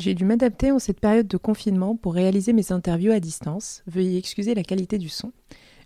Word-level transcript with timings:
J'ai 0.00 0.14
dû 0.14 0.24
m'adapter 0.24 0.72
en 0.72 0.78
cette 0.78 0.98
période 0.98 1.28
de 1.28 1.36
confinement 1.36 1.94
pour 1.94 2.14
réaliser 2.14 2.54
mes 2.54 2.72
interviews 2.72 3.12
à 3.12 3.20
distance. 3.20 3.82
Veuillez 3.86 4.16
excuser 4.16 4.54
la 4.54 4.62
qualité 4.62 4.96
du 4.96 5.10
son. 5.10 5.30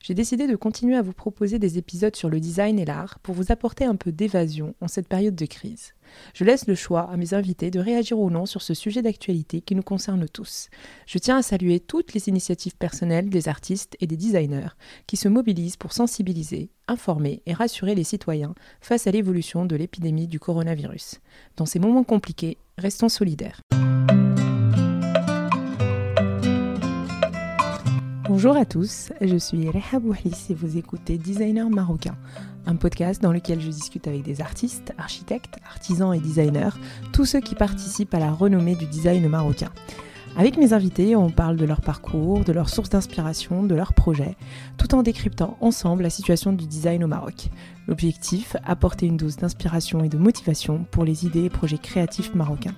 J'ai 0.04 0.12
décidé 0.12 0.46
de 0.46 0.54
continuer 0.54 0.96
à 0.96 1.00
vous 1.00 1.15
proposer 1.15 1.58
des 1.58 1.79
épisodes 1.79 2.14
sur 2.14 2.29
le 2.29 2.38
design 2.38 2.79
et 2.79 2.85
l'art 2.85 3.19
pour 3.21 3.35
vous 3.35 3.51
apporter 3.51 3.87
un 3.87 3.96
peu 3.96 4.12
d'évasion 4.12 4.75
en 4.82 4.87
cette 4.87 5.09
période 5.09 5.34
de 5.34 5.46
crise. 5.46 5.95
Je 6.34 6.45
laisse 6.45 6.66
le 6.66 6.75
choix 6.75 7.11
à 7.11 7.16
mes 7.16 7.32
invités 7.32 7.71
de 7.71 7.80
réagir 7.80 8.19
ou 8.19 8.29
non 8.29 8.45
sur 8.45 8.61
ce 8.61 8.75
sujet 8.75 9.01
d'actualité 9.01 9.62
qui 9.62 9.75
nous 9.75 9.82
concerne 9.82 10.29
tous. 10.29 10.68
Je 11.07 11.17
tiens 11.17 11.39
à 11.39 11.43
saluer 11.43 11.80
toutes 11.80 12.12
les 12.12 12.29
initiatives 12.29 12.77
personnelles 12.77 13.30
des 13.30 13.48
artistes 13.48 13.96
et 13.98 14.07
des 14.07 14.18
designers 14.18 14.77
qui 15.07 15.17
se 15.17 15.29
mobilisent 15.29 15.79
pour 15.79 15.95
sensibiliser, 15.95 16.68
informer 16.86 17.41
et 17.46 17.55
rassurer 17.55 17.95
les 17.95 18.05
citoyens 18.05 18.55
face 18.82 19.07
à 19.07 19.11
l'évolution 19.11 19.64
de 19.64 19.75
l'épidémie 19.75 20.29
du 20.29 20.39
coronavirus. 20.39 21.23
Dans 21.57 21.64
ces 21.64 21.79
moments 21.79 22.05
compliqués, 22.05 22.59
restons 22.77 23.09
solidaires. 23.09 23.62
Bonjour 28.36 28.56
à 28.56 28.64
tous, 28.64 29.12
je 29.20 29.36
suis 29.36 29.70
Reha 29.70 30.00
Bouhlis 30.00 30.46
et 30.50 30.54
vous 30.54 30.76
écoutez 30.76 31.18
Designer 31.18 31.70
Marocain, 31.70 32.16
un 32.66 32.74
podcast 32.74 33.22
dans 33.22 33.30
lequel 33.30 33.60
je 33.60 33.69
discute 33.69 34.08
avec 34.08 34.24
des 34.24 34.41
artistes, 34.41 34.92
architectes, 34.98 35.56
artisans 35.64 36.12
et 36.12 36.19
designers, 36.19 36.77
tous 37.12 37.27
ceux 37.27 37.38
qui 37.38 37.55
participent 37.55 38.12
à 38.12 38.19
la 38.19 38.33
renommée 38.33 38.74
du 38.74 38.86
design 38.86 39.28
marocain. 39.28 39.70
Avec 40.36 40.56
mes 40.56 40.72
invités, 40.72 41.14
on 41.14 41.30
parle 41.30 41.55
de 41.55 41.64
leur 41.64 41.80
parcours, 41.80 42.42
de 42.42 42.52
leurs 42.52 42.70
sources 42.70 42.91
d'inspiration, 42.91 43.62
de 43.62 43.77
leurs 43.77 43.94
projets, 43.94 44.34
tout 44.78 44.96
en 44.96 45.05
décryptant 45.05 45.56
ensemble 45.60 46.02
la 46.02 46.10
situation 46.10 46.52
du 46.52 46.66
design 46.66 47.05
au 47.05 47.06
Maroc. 47.06 47.50
L'objectif, 47.86 48.56
apporter 48.64 49.06
une 49.06 49.16
dose 49.16 49.36
d'inspiration 49.36 50.02
et 50.02 50.08
de 50.08 50.19
motivation 50.19 50.86
pour 50.91 51.05
les 51.05 51.24
idées 51.24 51.44
et 51.44 51.50
projets 51.50 51.78
créatifs 51.78 52.34
marocains. 52.34 52.74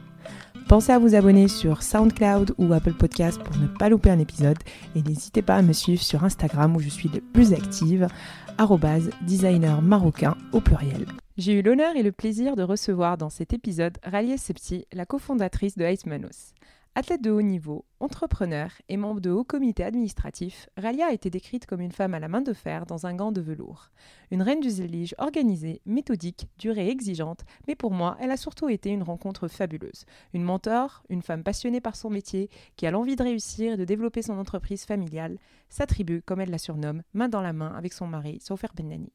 Pensez 0.69 0.91
à 0.91 0.99
vous 0.99 1.15
abonner 1.15 1.47
sur 1.47 1.85
SoundCloud 1.85 2.57
ou 2.59 2.73
Apple 2.73 2.95
Podcast 2.95 3.41
pour 3.41 3.57
ne 3.57 3.69
pas 3.69 3.89
louper 3.89 4.11
un 4.11 4.19
épisode 4.19 4.59
et 4.97 5.03
n'hésitez 5.03 5.41
pas 5.41 5.55
à 5.55 5.63
me 5.63 5.73
suivre 5.73 6.03
sur 6.03 6.25
Instagram 6.25 6.75
où 6.75 6.81
je 6.81 6.89
suis 6.89 7.09
le 7.09 7.21
plus 7.21 7.53
active, 7.53 8.09
designer 9.23 9.81
marocain 9.81 10.37
au 10.53 10.61
pluriel. 10.61 11.07
J'ai 11.37 11.53
eu 11.53 11.63
l'honneur 11.63 11.95
et 11.95 12.03
le 12.03 12.11
plaisir 12.11 12.57
de 12.57 12.65
recevoir 12.65 13.17
dans 13.17 13.31
cet 13.31 13.53
épisode 13.53 13.99
Ralia 14.03 14.39
Septi, 14.39 14.87
la 14.93 15.07
cofondatrice 15.07 15.77
de 15.77 15.85
Manos. 16.05 16.53
Athlète 16.99 17.21
de 17.21 17.31
haut 17.31 17.43
niveau, 17.43 17.85
entrepreneur 18.01 18.71
et 18.89 18.97
membre 18.97 19.21
de 19.21 19.29
haut 19.29 19.45
comité 19.45 19.85
administratif, 19.85 20.71
Ralia 20.79 21.09
a 21.09 21.13
été 21.13 21.29
décrite 21.29 21.67
comme 21.67 21.83
une 21.83 21.93
femme 21.93 22.15
à 22.15 22.19
la 22.19 22.29
main 22.29 22.41
de 22.41 22.55
fer 22.55 22.87
dans 22.87 23.05
un 23.05 23.15
gant 23.15 23.33
de 23.33 23.43
velours. 23.43 23.91
Une 24.31 24.41
reine 24.41 24.61
du 24.61 24.71
zélige 24.71 25.15
organisée, 25.19 25.83
méthodique, 25.85 26.49
dure 26.59 26.79
et 26.79 26.89
exigeante, 26.89 27.45
mais 27.69 27.75
pour 27.75 27.93
moi, 27.93 28.17
elle 28.19 28.31
a 28.31 28.39
surtout 28.39 28.71
été 28.71 28.89
une 28.89 29.03
rencontre 29.03 29.47
fabuleuse. 29.47 30.07
Une 30.33 30.43
mentor, 30.43 31.03
une 31.11 31.21
femme 31.21 31.43
passionnée 31.43 31.83
par 31.83 31.97
son 31.97 32.09
métier, 32.09 32.49
qui 32.77 32.87
a 32.87 32.91
l'envie 32.91 33.17
de 33.17 33.25
réussir 33.25 33.75
et 33.75 33.77
de 33.77 33.85
développer 33.85 34.23
son 34.23 34.39
entreprise 34.39 34.87
familiale, 34.87 35.37
sa 35.69 35.85
tribu, 35.85 36.23
comme 36.23 36.41
elle 36.41 36.51
la 36.51 36.57
surnomme, 36.57 37.03
main 37.13 37.29
dans 37.29 37.43
la 37.43 37.53
main 37.53 37.75
avec 37.77 37.93
son 37.93 38.07
mari, 38.07 38.41
Sofer 38.41 38.69
Benani. 38.75 39.13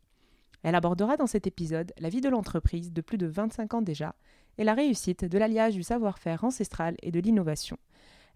Elle 0.61 0.75
abordera 0.75 1.17
dans 1.17 1.25
cet 1.25 1.47
épisode 1.47 1.91
la 1.97 2.09
vie 2.09 2.21
de 2.21 2.29
l'entreprise 2.29 2.93
de 2.93 3.01
plus 3.01 3.17
de 3.17 3.25
25 3.25 3.73
ans 3.73 3.81
déjà, 3.81 4.13
et 4.57 4.63
la 4.63 4.73
réussite 4.73 5.25
de 5.25 5.37
l'alliage 5.37 5.75
du 5.75 5.83
savoir-faire 5.83 6.43
ancestral 6.43 6.95
et 7.01 7.11
de 7.11 7.19
l'innovation. 7.19 7.77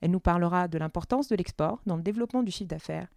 Elle 0.01 0.11
nous 0.11 0.19
parlera 0.19 0.67
de 0.67 0.77
l'importance 0.77 1.27
de 1.27 1.35
l'export 1.35 1.81
dans 1.85 1.95
le 1.95 2.03
développement 2.03 2.43
du 2.43 2.51
chiffre 2.51 2.69
d'affaires 2.69 3.07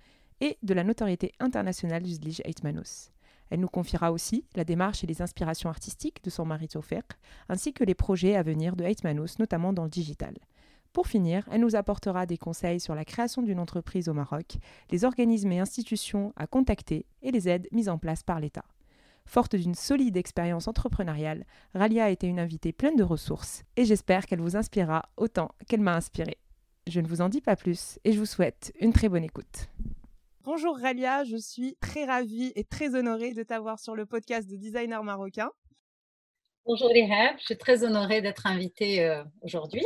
et 0.40 0.56
de 0.62 0.74
la 0.74 0.84
notoriété 0.84 1.32
internationale 1.40 2.02
du 2.02 2.12
Zlige 2.12 2.42
Eitmanos. 2.44 3.10
Elle 3.50 3.60
nous 3.60 3.68
confiera 3.68 4.12
aussi 4.12 4.44
la 4.54 4.64
démarche 4.64 5.02
et 5.04 5.06
les 5.06 5.22
inspirations 5.22 5.70
artistiques 5.70 6.22
de 6.22 6.30
son 6.30 6.44
mari 6.44 6.68
Tofek, 6.68 7.06
ainsi 7.48 7.72
que 7.72 7.84
les 7.84 7.94
projets 7.94 8.36
à 8.36 8.42
venir 8.42 8.76
de 8.76 8.84
Eitmanos, 8.84 9.38
notamment 9.38 9.72
dans 9.72 9.84
le 9.84 9.90
digital. 9.90 10.34
Pour 10.92 11.06
finir, 11.06 11.46
elle 11.50 11.60
nous 11.60 11.76
apportera 11.76 12.26
des 12.26 12.38
conseils 12.38 12.80
sur 12.80 12.94
la 12.94 13.04
création 13.04 13.42
d'une 13.42 13.60
entreprise 13.60 14.08
au 14.08 14.14
Maroc, 14.14 14.56
les 14.90 15.04
organismes 15.04 15.52
et 15.52 15.60
institutions 15.60 16.32
à 16.36 16.46
contacter 16.46 17.06
et 17.22 17.30
les 17.30 17.48
aides 17.48 17.68
mises 17.72 17.88
en 17.88 17.98
place 17.98 18.22
par 18.22 18.40
l'État. 18.40 18.64
Forte 19.28 19.56
d'une 19.56 19.74
solide 19.74 20.16
expérience 20.16 20.68
entrepreneuriale, 20.68 21.44
Ralia 21.74 22.06
a 22.06 22.08
été 22.08 22.26
une 22.26 22.40
invitée 22.40 22.72
pleine 22.72 22.96
de 22.96 23.02
ressources 23.02 23.62
et 23.76 23.84
j'espère 23.84 24.24
qu'elle 24.24 24.40
vous 24.40 24.56
inspirera 24.56 25.10
autant 25.18 25.50
qu'elle 25.68 25.82
m'a 25.82 25.94
inspirée. 25.94 26.38
Je 26.86 26.98
ne 26.98 27.06
vous 27.06 27.20
en 27.20 27.28
dis 27.28 27.42
pas 27.42 27.54
plus 27.54 27.98
et 28.04 28.12
je 28.12 28.18
vous 28.18 28.24
souhaite 28.24 28.72
une 28.80 28.94
très 28.94 29.10
bonne 29.10 29.24
écoute. 29.24 29.68
Bonjour 30.44 30.78
Ralia, 30.78 31.24
je 31.24 31.36
suis 31.36 31.76
très 31.78 32.06
ravie 32.06 32.54
et 32.56 32.64
très 32.64 32.94
honorée 32.94 33.34
de 33.34 33.42
t'avoir 33.42 33.78
sur 33.78 33.94
le 33.94 34.06
podcast 34.06 34.48
de 34.48 34.56
Designer 34.56 35.04
Marocain. 35.04 35.50
Bonjour 36.64 36.88
Lihab, 36.88 37.36
je 37.38 37.44
suis 37.44 37.58
très 37.58 37.84
honorée 37.84 38.22
d'être 38.22 38.46
invitée 38.46 39.04
euh, 39.04 39.22
aujourd'hui. 39.42 39.84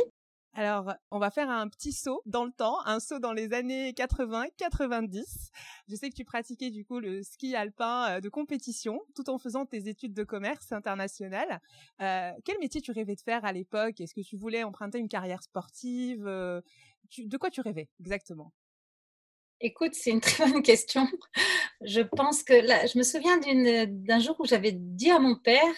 Alors, 0.55 0.93
on 1.09 1.17
va 1.17 1.31
faire 1.31 1.49
un 1.49 1.67
petit 1.67 1.91
saut 1.91 2.21
dans 2.27 2.45
le 2.45 2.51
temps, 2.51 2.77
un 2.85 2.99
saut 2.99 3.17
dans 3.17 3.33
les 3.33 3.53
années 3.53 3.91
80-90. 3.93 5.49
Je 5.89 5.95
sais 5.95 6.11
que 6.11 6.15
tu 6.15 6.25
pratiquais 6.25 6.69
du 6.69 6.85
coup 6.85 6.99
le 6.99 7.23
ski 7.23 7.55
alpin 7.55 8.17
euh, 8.17 8.21
de 8.21 8.29
compétition 8.29 9.01
tout 9.15 9.31
en 9.31 9.39
faisant 9.39 9.65
tes 9.65 9.89
études 9.89 10.13
de 10.13 10.23
commerce 10.23 10.71
international. 10.71 11.59
Euh, 12.01 12.31
quel 12.45 12.59
métier 12.59 12.81
tu 12.81 12.91
rêvais 12.91 13.15
de 13.15 13.21
faire 13.21 13.43
à 13.45 13.51
l'époque? 13.51 13.99
Est-ce 13.99 14.13
que 14.13 14.21
tu 14.21 14.37
voulais 14.37 14.63
emprunter 14.63 14.99
une 14.99 15.09
carrière 15.09 15.41
sportive? 15.41 16.27
Euh, 16.27 16.61
De 17.17 17.37
quoi 17.37 17.49
tu 17.49 17.61
rêvais 17.61 17.89
exactement? 17.99 18.53
Écoute, 19.59 19.95
c'est 19.95 20.11
une 20.11 20.21
très 20.21 20.45
bonne 20.51 20.61
question. 20.61 21.07
Je 21.81 22.01
pense 22.01 22.43
que 22.43 22.53
là, 22.53 22.85
je 22.85 22.97
me 22.99 23.03
souviens 23.03 23.39
d'un 23.87 24.19
jour 24.19 24.35
où 24.39 24.45
j'avais 24.45 24.73
dit 24.73 25.09
à 25.09 25.17
mon 25.17 25.35
père, 25.35 25.73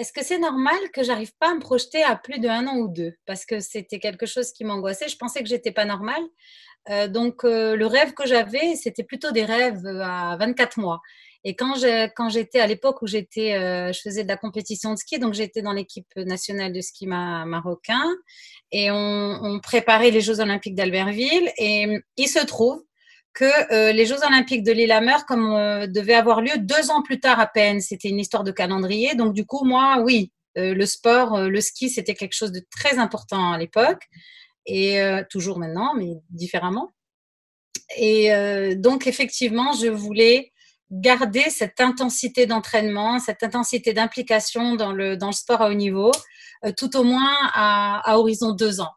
est-ce 0.00 0.14
que 0.14 0.24
c'est 0.24 0.38
normal 0.38 0.78
que 0.94 1.02
j'arrive 1.02 1.32
pas 1.38 1.50
à 1.50 1.54
me 1.54 1.60
projeter 1.60 2.02
à 2.02 2.16
plus 2.16 2.38
d'un 2.40 2.66
an 2.66 2.76
ou 2.78 2.88
deux? 2.88 3.12
Parce 3.26 3.44
que 3.44 3.60
c'était 3.60 3.98
quelque 3.98 4.24
chose 4.24 4.50
qui 4.52 4.64
m'angoissait. 4.64 5.08
Je 5.08 5.16
pensais 5.18 5.42
que 5.42 5.48
j'étais 5.48 5.72
pas 5.72 5.84
normale. 5.84 6.22
Euh, 6.88 7.06
donc, 7.06 7.44
euh, 7.44 7.76
le 7.76 7.86
rêve 7.86 8.14
que 8.14 8.26
j'avais, 8.26 8.76
c'était 8.76 9.04
plutôt 9.04 9.30
des 9.30 9.44
rêves 9.44 9.84
euh, 9.84 10.00
à 10.02 10.38
24 10.38 10.78
mois. 10.78 11.02
Et 11.44 11.54
quand 11.54 11.74
j'étais 12.28 12.60
à 12.60 12.66
l'époque 12.66 13.02
où 13.02 13.06
j'étais, 13.06 13.52
je 13.94 13.98
faisais 14.02 14.24
de 14.24 14.28
la 14.28 14.36
compétition 14.36 14.92
de 14.92 14.98
ski, 14.98 15.18
donc 15.18 15.32
j'étais 15.32 15.62
dans 15.62 15.72
l'équipe 15.72 16.14
nationale 16.16 16.70
de 16.70 16.82
ski 16.82 17.06
marocain, 17.06 18.04
et 18.72 18.90
on 18.90 19.58
préparait 19.62 20.10
les 20.10 20.20
Jeux 20.20 20.40
Olympiques 20.40 20.74
d'Albertville. 20.74 21.50
Et 21.56 22.02
il 22.18 22.28
se 22.28 22.44
trouve 22.44 22.84
que 23.32 23.72
euh, 23.72 23.92
les 23.92 24.06
Jeux 24.06 24.22
Olympiques 24.26 24.64
de 24.64 24.72
Lillehammer 24.72 25.16
comme 25.26 25.54
euh, 25.54 25.86
devaient 25.86 26.14
avoir 26.14 26.40
lieu 26.40 26.58
deux 26.58 26.90
ans 26.90 27.02
plus 27.02 27.20
tard 27.20 27.38
à 27.38 27.46
peine. 27.46 27.80
C'était 27.80 28.08
une 28.08 28.18
histoire 28.18 28.44
de 28.44 28.50
calendrier. 28.50 29.14
Donc 29.14 29.34
du 29.34 29.46
coup, 29.46 29.64
moi, 29.64 29.98
oui, 30.02 30.32
euh, 30.58 30.74
le 30.74 30.86
sport, 30.86 31.40
le 31.40 31.60
ski, 31.60 31.90
c'était 31.90 32.14
quelque 32.14 32.34
chose 32.34 32.52
de 32.52 32.62
très 32.70 32.98
important 32.98 33.52
à 33.52 33.58
l'époque 33.58 34.02
et 34.66 35.00
toujours 35.30 35.58
maintenant, 35.58 35.94
mais 35.96 36.12
différemment. 36.28 36.92
Et 37.96 38.30
donc 38.76 39.08
effectivement, 39.08 39.72
je 39.72 39.88
voulais 39.88 40.52
garder 40.92 41.44
cette 41.48 41.80
intensité 41.80 42.46
d'entraînement, 42.46 43.18
cette 43.18 43.42
intensité 43.42 43.94
d'implication 43.94 44.76
dans 44.76 44.92
le, 44.92 45.16
dans 45.16 45.28
le 45.28 45.32
sport 45.32 45.62
à 45.62 45.70
haut 45.70 45.74
niveau, 45.74 46.12
tout 46.76 46.94
au 46.96 47.02
moins 47.02 47.34
à 47.52 48.16
horizon 48.18 48.52
deux 48.52 48.80
ans 48.80 48.92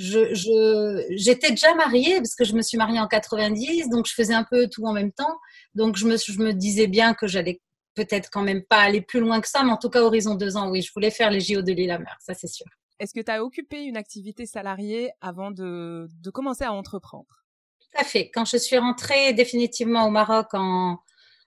je, 0.00 1.04
j'étais 1.10 1.50
déjà 1.50 1.74
mariée 1.74 2.16
parce 2.16 2.34
que 2.34 2.44
je 2.44 2.54
me 2.54 2.62
suis 2.62 2.78
mariée 2.78 2.98
en 2.98 3.06
90, 3.06 3.90
donc 3.90 4.06
je 4.06 4.14
faisais 4.14 4.34
un 4.34 4.44
peu 4.44 4.68
tout 4.68 4.84
en 4.86 4.92
même 4.92 5.12
temps. 5.12 5.38
Donc 5.74 5.96
je 5.96 6.06
me, 6.06 6.16
je 6.16 6.38
me 6.38 6.52
disais 6.52 6.86
bien 6.86 7.14
que 7.14 7.26
j'allais 7.26 7.60
peut-être 7.94 8.30
quand 8.30 8.42
même 8.42 8.62
pas 8.62 8.78
aller 8.78 9.02
plus 9.02 9.20
loin 9.20 9.40
que 9.40 9.48
ça, 9.48 9.62
mais 9.62 9.70
en 9.70 9.76
tout 9.76 9.90
cas, 9.90 10.00
horizon 10.00 10.34
deux 10.34 10.56
ans, 10.56 10.70
oui, 10.70 10.80
je 10.80 10.92
voulais 10.92 11.10
faire 11.10 11.30
les 11.30 11.40
JO 11.40 11.60
de 11.60 11.72
l'île 11.72 11.90
à 11.90 11.98
mer, 11.98 12.16
ça 12.20 12.34
c'est 12.34 12.46
sûr. 12.46 12.66
Est-ce 12.98 13.12
que 13.12 13.20
tu 13.20 13.30
as 13.30 13.44
occupé 13.44 13.82
une 13.82 13.96
activité 13.96 14.46
salariée 14.46 15.10
avant 15.20 15.50
de, 15.50 16.08
de 16.22 16.30
commencer 16.30 16.64
à 16.64 16.72
entreprendre? 16.72 17.44
Tout 17.80 18.00
à 18.00 18.04
fait. 18.04 18.30
Quand 18.30 18.44
je 18.44 18.56
suis 18.56 18.78
rentrée 18.78 19.32
définitivement 19.32 20.06
au 20.06 20.10
Maroc 20.10 20.48
en, 20.52 20.98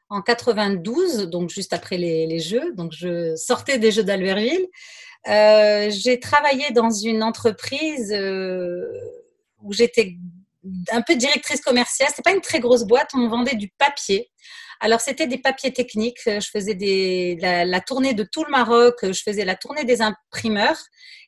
en 0.10 0.22
92, 0.22 1.30
donc 1.30 1.50
juste 1.50 1.74
après 1.74 1.98
les, 1.98 2.28
les 2.28 2.40
Jeux, 2.40 2.74
donc 2.74 2.92
je 2.92 3.36
sortais 3.36 3.80
des 3.80 3.92
Jeux 3.92 4.04
d'Albertville. 4.04 4.68
Euh, 5.28 5.90
j'ai 5.90 6.20
travaillé 6.20 6.72
dans 6.72 6.90
une 6.90 7.24
entreprise 7.24 8.12
euh, 8.12 8.86
où 9.62 9.72
j'étais 9.72 10.18
un 10.92 11.02
peu 11.02 11.16
directrice 11.16 11.62
commerciale. 11.62 12.10
C'était 12.10 12.24
pas 12.24 12.36
une 12.36 12.42
très 12.42 12.60
grosse 12.60 12.84
boîte. 12.84 13.12
On 13.14 13.28
vendait 13.28 13.56
du 13.56 13.70
papier. 13.78 14.30
Alors, 14.80 15.02
c'était 15.02 15.28
des 15.28 15.38
papiers 15.38 15.72
techniques. 15.72 16.20
Je 16.26 16.48
faisais 16.52 17.38
la, 17.40 17.82
tournée 17.82 18.14
de 18.14 18.24
tout 18.24 18.44
le 18.44 18.52
Maroc. 18.52 18.96
Je 19.04 19.22
faisais 19.22 19.46
la 19.46 19.56
tournée 19.56 19.86
des 19.86 20.02
imprimeurs. 20.02 20.78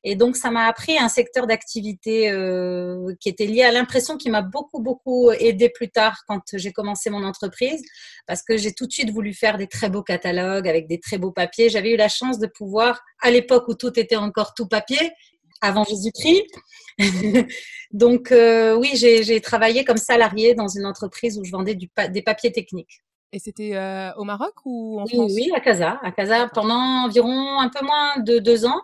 Et 0.03 0.15
donc, 0.15 0.35
ça 0.35 0.51
m'a 0.51 0.67
appris 0.67 0.97
un 0.97 1.09
secteur 1.09 1.47
d'activité 1.47 2.29
euh, 2.29 3.13
qui 3.19 3.29
était 3.29 3.47
lié 3.47 3.63
à 3.63 3.71
l'impression 3.71 4.17
qui 4.17 4.29
m'a 4.29 4.41
beaucoup, 4.41 4.81
beaucoup 4.81 5.31
aidé 5.31 5.69
plus 5.69 5.89
tard 5.89 6.17
quand 6.27 6.41
j'ai 6.53 6.71
commencé 6.71 7.09
mon 7.09 7.23
entreprise. 7.23 7.81
Parce 8.27 8.43
que 8.43 8.57
j'ai 8.57 8.73
tout 8.73 8.85
de 8.85 8.91
suite 8.91 9.11
voulu 9.11 9.33
faire 9.33 9.57
des 9.57 9.67
très 9.67 9.89
beaux 9.89 10.03
catalogues 10.03 10.67
avec 10.67 10.87
des 10.87 10.99
très 10.99 11.17
beaux 11.17 11.31
papiers. 11.31 11.69
J'avais 11.69 11.91
eu 11.91 11.97
la 11.97 12.09
chance 12.09 12.39
de 12.39 12.47
pouvoir, 12.47 13.01
à 13.21 13.31
l'époque 13.31 13.67
où 13.67 13.73
tout 13.73 13.99
était 13.99 14.15
encore 14.15 14.53
tout 14.53 14.67
papier, 14.67 15.11
avant 15.61 15.83
Jésus-Christ. 15.83 16.45
donc, 17.91 18.31
euh, 18.31 18.75
oui, 18.75 18.91
j'ai 18.95 19.41
travaillé 19.41 19.83
comme 19.83 19.97
salarié 19.97 20.53
dans 20.53 20.67
une 20.67 20.85
entreprise 20.85 21.37
où 21.39 21.43
je 21.43 21.51
vendais 21.51 21.75
des 21.75 22.21
papiers 22.21 22.51
techniques. 22.51 23.01
Et 23.31 23.39
c'était 23.39 23.75
euh, 23.75 24.13
au 24.15 24.23
Maroc 24.23 24.53
ou 24.65 24.99
en 24.99 25.03
oui, 25.05 25.13
France? 25.13 25.31
Oui, 25.35 25.51
à 25.53 25.59
Casa. 25.59 25.99
À 26.03 26.11
Casa 26.11 26.47
pendant 26.53 27.05
environ 27.05 27.59
un 27.59 27.69
peu 27.69 27.85
moins 27.85 28.17
de 28.19 28.39
deux 28.39 28.65
ans. 28.65 28.81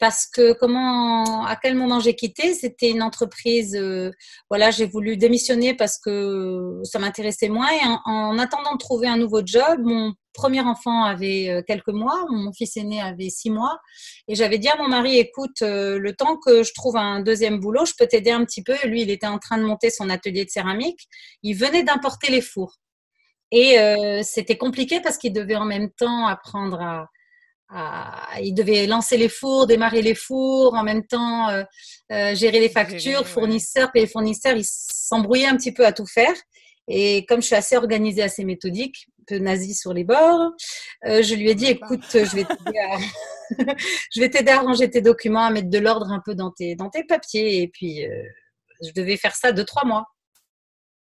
parce 0.00 0.26
que 0.26 0.54
comment, 0.54 1.44
à 1.44 1.56
quel 1.56 1.74
moment 1.74 2.00
j'ai 2.00 2.16
quitté? 2.16 2.54
C'était 2.54 2.90
une 2.90 3.02
entreprise, 3.02 3.76
euh, 3.76 4.10
voilà, 4.48 4.70
j'ai 4.70 4.86
voulu 4.86 5.18
démissionner 5.18 5.74
parce 5.74 5.98
que 5.98 6.80
ça 6.84 6.98
m'intéressait 6.98 7.50
moins. 7.50 7.68
Et 7.70 7.80
en, 8.06 8.38
attendant 8.38 8.72
de 8.72 8.78
trouver 8.78 9.08
un 9.08 9.18
nouveau 9.18 9.42
job, 9.44 9.80
mon 9.82 10.14
premier 10.32 10.62
enfant 10.62 11.04
avait 11.04 11.50
euh, 11.50 11.62
quelques 11.66 11.88
mois, 11.88 12.24
mon 12.30 12.50
fils 12.52 12.78
aîné 12.78 13.02
avait 13.02 13.28
six 13.28 13.50
mois, 13.50 13.78
et 14.26 14.34
j'avais 14.34 14.58
dit 14.58 14.68
à 14.68 14.76
mon 14.76 14.88
mari, 14.88 15.18
écoute, 15.18 15.60
euh, 15.60 15.98
le 15.98 16.14
temps 16.14 16.38
que 16.38 16.62
je 16.62 16.72
trouve 16.74 16.96
un 16.96 17.20
deuxième 17.20 17.60
boulot, 17.60 17.84
je 17.84 17.92
peux 17.98 18.06
t'aider 18.06 18.30
un 18.30 18.44
petit 18.46 18.62
peu. 18.62 18.74
Lui, 18.86 19.02
il 19.02 19.10
était 19.10 19.26
en 19.26 19.38
train 19.38 19.58
de 19.58 19.64
monter 19.64 19.90
son 19.90 20.08
atelier 20.08 20.46
de 20.46 20.50
céramique. 20.50 21.08
Il 21.42 21.54
venait 21.54 21.82
d'importer 21.82 22.30
les 22.32 22.40
fours. 22.40 22.76
Et 23.52 23.76
c'était 24.22 24.56
compliqué 24.56 25.00
parce 25.00 25.16
qu'il 25.16 25.32
devait 25.32 25.56
en 25.56 25.64
même 25.64 25.90
temps 25.90 26.26
apprendre 26.26 26.80
à, 26.80 27.08
il 28.42 28.54
devait 28.54 28.86
lancer 28.86 29.16
les 29.16 29.28
fours, 29.28 29.66
démarrer 29.66 30.02
les 30.02 30.14
fours, 30.14 30.74
en 30.74 30.82
même 30.82 31.06
temps 31.06 31.48
euh, 31.48 31.62
euh, 32.12 32.34
gérer 32.34 32.60
les 32.60 32.68
factures, 32.68 33.26
fournisseurs, 33.26 33.92
payer 33.92 34.06
les 34.06 34.10
fournisseurs. 34.10 34.56
Il 34.56 34.64
s'embrouillait 34.64 35.46
un 35.46 35.56
petit 35.56 35.72
peu 35.72 35.86
à 35.86 35.92
tout 35.92 36.06
faire. 36.06 36.34
Et 36.88 37.24
comme 37.26 37.40
je 37.40 37.46
suis 37.46 37.54
assez 37.54 37.76
organisée, 37.76 38.22
assez 38.22 38.44
méthodique, 38.44 39.06
un 39.20 39.24
peu 39.26 39.38
nazie 39.38 39.74
sur 39.74 39.92
les 39.92 40.02
bords, 40.02 40.50
euh, 41.06 41.22
je 41.22 41.34
lui 41.34 41.50
ai 41.50 41.54
dit, 41.54 41.66
écoute, 41.66 42.04
je 42.12 42.36
vais 42.36 42.44
t'aider 42.44 42.78
à... 42.78 42.98
je 44.12 44.20
vais 44.20 44.28
t'aider 44.28 44.50
à 44.50 44.60
ranger 44.60 44.90
tes 44.90 45.00
documents, 45.00 45.44
à 45.44 45.50
mettre 45.50 45.70
de 45.70 45.78
l'ordre 45.78 46.10
un 46.10 46.20
peu 46.24 46.34
dans 46.34 46.50
tes, 46.50 46.74
dans 46.74 46.90
tes 46.90 47.04
papiers. 47.04 47.62
Et 47.62 47.68
puis, 47.68 48.04
je 48.82 48.92
devais 48.92 49.16
faire 49.16 49.36
ça 49.36 49.52
deux, 49.52 49.64
trois 49.64 49.84
mois. 49.84 50.06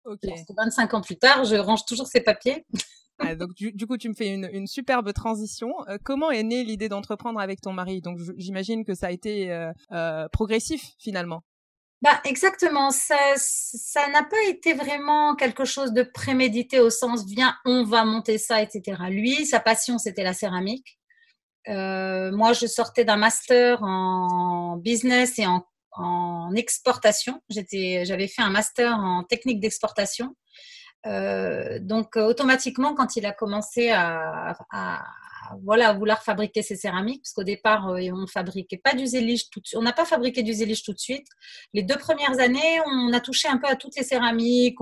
Ok. 0.06 0.22
25 0.56 0.94
ans 0.94 1.02
plus 1.02 1.18
tard, 1.18 1.44
je 1.46 1.56
range 1.56 1.86
toujours 1.86 2.08
ces 2.08 2.22
papiers. 2.22 2.66
Ah, 3.20 3.34
donc 3.34 3.54
du, 3.54 3.88
coup, 3.88 3.98
tu 3.98 4.10
me 4.10 4.14
fais 4.14 4.28
une, 4.28 4.68
superbe 4.68 5.14
transition. 5.14 5.74
Euh, 5.88 5.98
comment 6.04 6.32
est 6.32 6.44
née 6.44 6.66
l'idée 6.66 6.90
d'entreprendre 6.90 7.40
avec 7.40 7.62
ton 7.62 7.72
mari? 7.72 8.02
Donc 8.02 8.20
j'imagine 8.36 8.84
que 8.84 8.94
ça 8.94 9.08
a 9.08 9.12
été 9.12 9.54
euh, 9.54 9.72
euh, 9.94 10.28
progressif 10.34 10.92
finalement. 11.00 11.42
Bah, 12.02 12.20
exactement, 12.26 12.92
ça 12.92 13.16
ça 13.38 14.10
n'a 14.10 14.24
pas 14.24 14.44
été 14.50 14.74
vraiment 14.74 15.36
quelque 15.36 15.64
chose 15.64 15.94
de 15.94 16.04
prémédité 16.04 16.82
au 16.82 16.90
sens 16.90 17.26
viens 17.26 17.56
on 17.64 17.86
va 17.86 18.04
monter 18.04 18.38
ça 18.38 18.62
etc. 18.62 19.02
Lui 19.10 19.46
sa 19.46 19.62
passion 19.62 19.98
c'était 19.98 20.24
la 20.24 20.34
céramique. 20.34 21.00
moi 21.68 22.52
je 22.52 22.68
sortais 22.68 23.06
d'un 23.06 23.16
master 23.16 23.82
en 23.82 24.76
business 24.76 25.40
et 25.40 25.48
en, 25.48 25.66
en 25.98 26.54
exportation. 26.56 27.42
J'avais 27.50 28.28
fait 28.28 28.42
un 28.42 28.50
master 28.50 28.98
en 28.98 29.24
technique 29.24 29.60
d'exportation 29.60 30.36
euh, 31.06 31.78
donc 31.80 32.16
automatiquement, 32.16 32.96
quand 32.96 33.16
il 33.16 33.26
a 33.26 33.32
commencé 33.32 33.90
à, 33.92 34.56
voilà, 35.64 35.94
vouloir 35.94 36.24
fabriquer 36.24 36.62
ses 36.62 36.76
céramiques, 36.76 37.22
parce 37.24 37.34
qu'au 37.34 37.44
départ, 37.44 37.90
euh, 37.90 38.10
on 38.14 38.28
fabriquait 38.28 38.78
pas 38.78 38.94
du 38.94 39.06
zélige 39.06 39.50
tout 39.50 39.62
on 39.76 39.82
n'a 39.82 39.94
pas 39.94 40.06
fabriqué 40.06 40.44
du 40.44 40.54
zélige 40.54 40.84
tout 40.84 40.94
de 40.94 41.00
suite. 41.00 41.28
Les 41.74 41.84
deux 41.84 41.98
premières 41.98 42.40
années, 42.40 42.80
on 42.86 43.14
a 43.14 43.20
touché 43.20 43.48
un 43.48 43.58
peu 43.58 43.68
à 43.68 43.76
toutes 43.76 43.96
les 43.96 44.04
céramiques. 44.04 44.80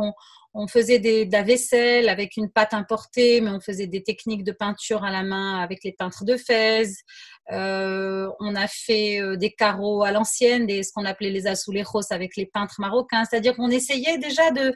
On, 0.56 0.68
faisait 0.68 1.00
des, 1.00 1.26
de 1.26 1.32
la 1.32 1.42
vaisselle 1.42 2.10
avec 2.10 2.38
une 2.38 2.50
pâte 2.50 2.76
importée, 2.76 3.42
mais 3.42 3.50
on 3.50 3.60
faisait 3.60 3.88
des 3.88 4.04
techniques 4.04 4.44
de 4.44 4.52
peinture 4.52 5.04
à 5.04 5.10
la 5.10 5.24
main 5.24 5.60
avec 5.60 5.84
les 5.84 5.94
peintres 5.94 6.26
de 6.26 6.38
Fès. 6.38 7.04
on 7.50 8.56
a 8.56 8.68
fait 8.68 9.20
des 9.38 9.52
carreaux 9.52 10.04
à 10.04 10.12
l'ancienne, 10.12 10.68
ce 10.70 10.92
qu'on 10.94 11.06
appelait 11.06 11.32
les 11.32 11.48
azulejos 11.48 12.12
avec 12.12 12.36
les 12.38 12.46
peintres 12.46 12.76
marocains. 12.80 13.24
C'est-à-dire 13.26 13.56
qu'on 13.56 13.72
essayait 13.72 14.20
déjà 14.20 14.52
de, 14.52 14.76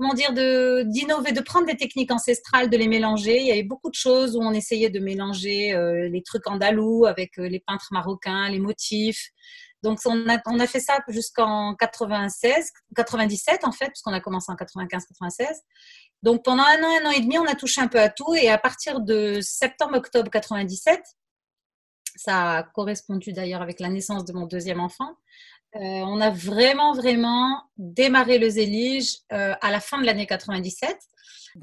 comment 0.00 0.14
dire, 0.14 0.32
de 0.32 0.82
d'innover, 0.86 1.32
de 1.32 1.42
prendre 1.42 1.66
des 1.66 1.76
techniques 1.76 2.10
ancestrales, 2.10 2.70
de 2.70 2.76
les 2.78 2.88
mélanger. 2.88 3.38
Il 3.38 3.46
y 3.46 3.52
avait 3.52 3.62
beaucoup 3.62 3.90
de 3.90 3.94
choses 3.94 4.34
où 4.34 4.40
on 4.40 4.52
essayait 4.52 4.88
de 4.88 4.98
mélanger 4.98 5.74
euh, 5.74 6.08
les 6.08 6.22
trucs 6.22 6.46
andalous 6.46 7.04
avec 7.04 7.38
euh, 7.38 7.46
les 7.48 7.60
peintres 7.60 7.88
marocains, 7.90 8.48
les 8.48 8.60
motifs. 8.60 9.28
Donc 9.82 9.98
on 10.06 10.28
a, 10.28 10.38
on 10.46 10.58
a 10.58 10.66
fait 10.66 10.80
ça 10.80 11.00
jusqu'en 11.08 11.74
96, 11.74 12.70
97 12.96 13.64
en 13.64 13.72
fait, 13.72 13.88
puisqu'on 13.88 14.12
a 14.12 14.20
commencé 14.20 14.50
en 14.50 14.54
95-96. 14.54 15.48
Donc 16.22 16.44
pendant 16.44 16.62
un 16.62 16.82
an, 16.82 17.02
un 17.02 17.06
an 17.08 17.10
et 17.10 17.20
demi, 17.20 17.38
on 17.38 17.46
a 17.46 17.54
touché 17.54 17.82
un 17.82 17.88
peu 17.88 18.00
à 18.00 18.08
tout. 18.08 18.34
Et 18.34 18.48
à 18.48 18.56
partir 18.56 19.00
de 19.00 19.40
septembre-octobre 19.42 20.30
97, 20.30 20.98
ça 22.16 22.56
a 22.56 22.62
correspondu 22.62 23.32
d'ailleurs 23.32 23.62
avec 23.62 23.80
la 23.80 23.88
naissance 23.88 24.24
de 24.24 24.32
mon 24.32 24.46
deuxième 24.46 24.80
enfant. 24.80 25.14
Euh, 25.76 25.78
on 25.78 26.20
a 26.20 26.30
vraiment, 26.30 26.94
vraiment 26.94 27.62
démarré 27.76 28.38
le 28.38 28.48
Zélige 28.48 29.18
euh, 29.32 29.54
à 29.60 29.70
la 29.70 29.80
fin 29.80 30.00
de 30.00 30.06
l'année 30.06 30.26
97. 30.26 30.96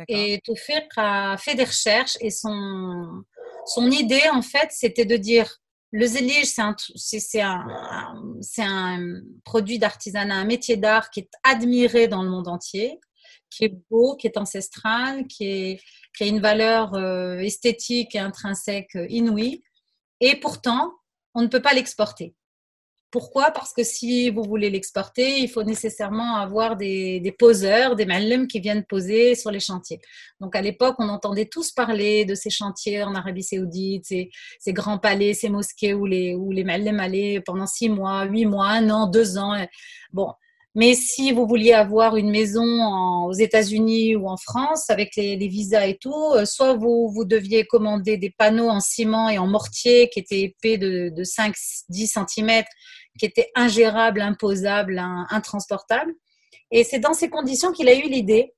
Et 0.07 0.39
Toufir 0.44 0.81
a 0.95 1.38
fait 1.38 1.56
des 1.56 1.65
recherches 1.65 2.18
et 2.21 2.30
son, 2.30 3.24
son 3.65 3.92
idée, 3.92 4.24
en 4.31 4.42
fait, 4.42 4.69
c'était 4.71 5.06
de 5.06 5.18
dire 5.18 5.59
le 5.92 6.06
Zélige, 6.06 6.54
c'est 6.95 7.42
un, 7.42 7.65
un, 8.59 9.21
produit 9.45 9.80
d'artisanat, 9.80 10.36
un 10.36 10.45
métier 10.45 10.75
d'art 10.77 11.09
qui 11.09 11.21
est 11.21 11.31
admiré 11.44 12.07
dans 12.07 12.24
le 12.24 12.30
monde 12.30 12.50
entier, 12.50 13.00
qui 13.50 13.65
est 13.65 13.74
beau, 13.89 14.15
qui 14.15 14.27
est 14.27 14.38
ancestral, 14.38 15.25
qui, 15.27 15.80
a 16.19 16.25
une 16.25 16.42
valeur 16.42 16.94
euh, 16.95 17.39
esthétique 17.39 18.15
et 18.15 18.19
intrinsèque 18.19 18.98
inouïe. 19.09 19.63
Et 20.19 20.38
pourtant, 20.38 20.94
on 21.33 21.42
ne 21.42 21.48
peut 21.48 21.62
pas 21.62 21.74
l'exporter. 21.74 22.36
Pourquoi? 23.09 23.51
Parce 23.51 23.71
que 23.71 23.83
si 23.83 24.30
vous 24.30 24.44
voulez 24.44 24.69
l'exporter, 24.69 25.39
il 25.39 25.50
faut 25.50 25.63
nécessairement 25.63 26.36
avoir 26.36 26.75
des, 26.75 27.36
poseurs, 27.39 27.95
des 27.95 28.06
malem 28.06 28.48
qui 28.48 28.59
viennent 28.59 28.83
poser 28.83 29.36
sur 29.36 29.50
les 29.50 29.62
chantiers. 29.62 30.00
Donc 30.42 30.56
à 30.57 30.62
l'époque, 30.62 30.95
on 31.00 31.07
entendait 31.07 31.45
tous 31.45 31.71
parler 31.71 32.25
de 32.25 32.36
ces 32.36 32.50
chantiers 32.50 33.04
en 33.04 33.15
Arabie 33.15 33.44
Saoudite, 33.44 34.06
ces, 34.06 34.74
grands 34.74 34.98
palais, 34.98 35.33
ces 35.33 35.50
mosquées 35.50 35.94
où 35.94 36.06
les, 36.06 36.36
où 36.36 36.51
allaient 36.51 37.42
pendant 37.42 37.68
six 37.68 37.88
mois, 37.88 38.25
huit 38.25 38.45
mois, 38.45 38.68
un 38.68 38.89
an, 38.89 39.07
deux 39.07 39.38
ans. 39.38 39.56
Bon, 40.12 40.33
mais 40.77 40.94
si 40.94 41.31
vous 41.31 41.47
vouliez 41.47 41.74
avoir 41.74 42.18
une 42.18 42.29
maison 42.29 43.25
aux 43.25 43.33
États-Unis 43.33 44.15
ou 44.15 44.29
en 44.29 44.38
France 44.38 44.91
avec 44.91 45.15
les, 45.15 45.35
visas 45.47 45.88
et 45.88 45.97
tout, 45.97 46.13
euh, 46.35 46.45
soit 46.45 46.75
vous, 46.75 47.09
vous 47.09 47.25
deviez 47.25 47.65
commander 47.65 48.18
des 48.18 48.29
panneaux 48.29 48.69
en 48.69 48.79
ciment 48.79 49.27
et 49.27 49.39
en 49.39 49.47
mortier 49.47 50.07
qui 50.09 50.19
étaient 50.19 50.41
épais 50.41 50.77
de, 50.77 51.09
de 51.09 51.24
5-10 51.24 51.56
cm, 51.89 52.63
qui 53.18 53.25
étaient 53.25 53.50
ingérables, 53.56 54.21
imposables, 54.21 55.00
intransportables. 55.31 56.13
Et 56.69 56.83
c'est 56.83 57.00
dans 57.00 57.13
ces 57.13 57.31
conditions 57.31 57.71
qu'il 57.71 57.89
a 57.89 57.95
eu 57.95 58.07
l'idée 58.07 58.53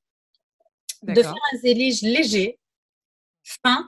de 1.04 1.22
faire 1.22 1.32
un 1.54 1.58
zélige 1.60 2.02
léger, 2.02 2.60
fin, 3.64 3.88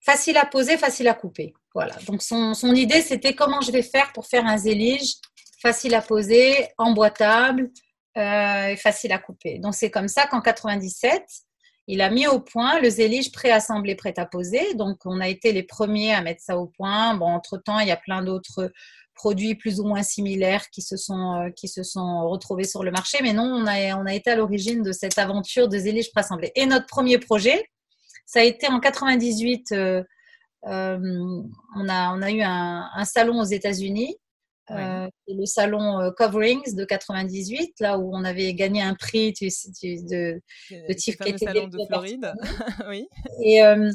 facile 0.00 0.38
à 0.38 0.46
poser, 0.46 0.78
facile 0.78 1.08
à 1.08 1.12
couper. 1.12 1.52
Voilà. 1.74 1.96
Donc 2.06 2.22
son, 2.22 2.54
son 2.54 2.74
idée, 2.74 3.02
c'était 3.02 3.34
comment 3.34 3.60
je 3.60 3.72
vais 3.72 3.82
faire 3.82 4.10
pour 4.14 4.26
faire 4.26 4.46
un 4.46 4.56
zélige 4.56 5.16
facile 5.60 5.94
à 5.94 6.02
poser, 6.02 6.68
emboîtable 6.78 7.70
euh, 8.16 8.66
et 8.68 8.76
facile 8.76 9.12
à 9.12 9.18
couper. 9.18 9.58
Donc 9.58 9.74
c'est 9.74 9.90
comme 9.90 10.08
ça 10.08 10.26
qu'en 10.26 10.40
97, 10.40 11.22
il 11.86 12.00
a 12.00 12.10
mis 12.10 12.26
au 12.26 12.40
point 12.40 12.80
le 12.80 12.88
zélige 12.88 13.32
préassemblé 13.32 13.94
prêt 13.94 14.14
à 14.16 14.26
poser. 14.26 14.74
Donc 14.74 14.98
on 15.04 15.20
a 15.20 15.28
été 15.28 15.52
les 15.52 15.62
premiers 15.62 16.14
à 16.14 16.22
mettre 16.22 16.42
ça 16.42 16.56
au 16.56 16.66
point. 16.66 17.14
Bon, 17.14 17.26
entre-temps, 17.26 17.78
il 17.80 17.88
y 17.88 17.92
a 17.92 17.96
plein 17.96 18.22
d'autres 18.22 18.72
produits 19.14 19.54
plus 19.54 19.80
ou 19.80 19.84
moins 19.84 20.02
similaires 20.02 20.70
qui 20.70 20.80
se 20.80 20.96
sont, 20.96 21.34
euh, 21.34 21.50
qui 21.50 21.68
se 21.68 21.82
sont 21.82 22.28
retrouvés 22.28 22.64
sur 22.64 22.82
le 22.82 22.90
marché. 22.90 23.18
Mais 23.22 23.34
non, 23.34 23.44
on 23.44 23.66
a, 23.66 23.96
on 23.96 24.06
a 24.06 24.14
été 24.14 24.30
à 24.30 24.36
l'origine 24.36 24.82
de 24.82 24.92
cette 24.92 25.18
aventure 25.18 25.68
de 25.68 25.76
zélige 25.76 26.10
préassemblé. 26.10 26.52
Et 26.54 26.64
notre 26.64 26.86
premier 26.86 27.18
projet, 27.18 27.62
ça 28.24 28.40
a 28.40 28.44
été 28.44 28.66
en 28.68 28.80
98. 28.80 29.72
Euh, 29.72 30.02
on, 30.64 31.88
a, 31.88 32.14
on 32.14 32.22
a 32.22 32.30
eu 32.30 32.40
un, 32.40 32.88
un 32.94 33.04
salon 33.04 33.40
aux 33.40 33.44
États-Unis 33.44 34.16
euh, 34.70 35.08
le 35.26 35.46
salon 35.46 36.00
euh, 36.00 36.10
Coverings 36.10 36.74
de 36.74 36.84
98, 36.84 37.80
là 37.80 37.98
où 37.98 38.14
on 38.14 38.24
avait 38.24 38.52
gagné 38.54 38.82
un 38.82 38.94
prix 38.94 39.32
tu, 39.32 39.46
de, 39.46 40.40
de 40.70 40.92
était 40.92 41.44
salon 41.44 41.68
de 41.68 41.78
Floride. 41.86 42.32
oui. 42.88 43.08
Et, 43.42 43.62
euh, 43.62 43.90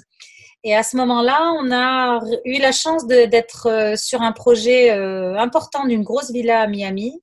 et, 0.64 0.76
à 0.76 0.84
ce 0.84 0.98
moment-là, 0.98 1.54
on 1.62 1.72
a 1.72 2.20
eu 2.46 2.60
la 2.60 2.72
chance 2.72 3.08
d'être 3.08 3.94
sur 3.98 4.22
un 4.22 4.32
projet 4.32 4.90
important 5.38 5.86
d'une 5.86 6.04
grosse 6.04 6.32
villa 6.32 6.62
à 6.62 6.68
Miami. 6.68 7.22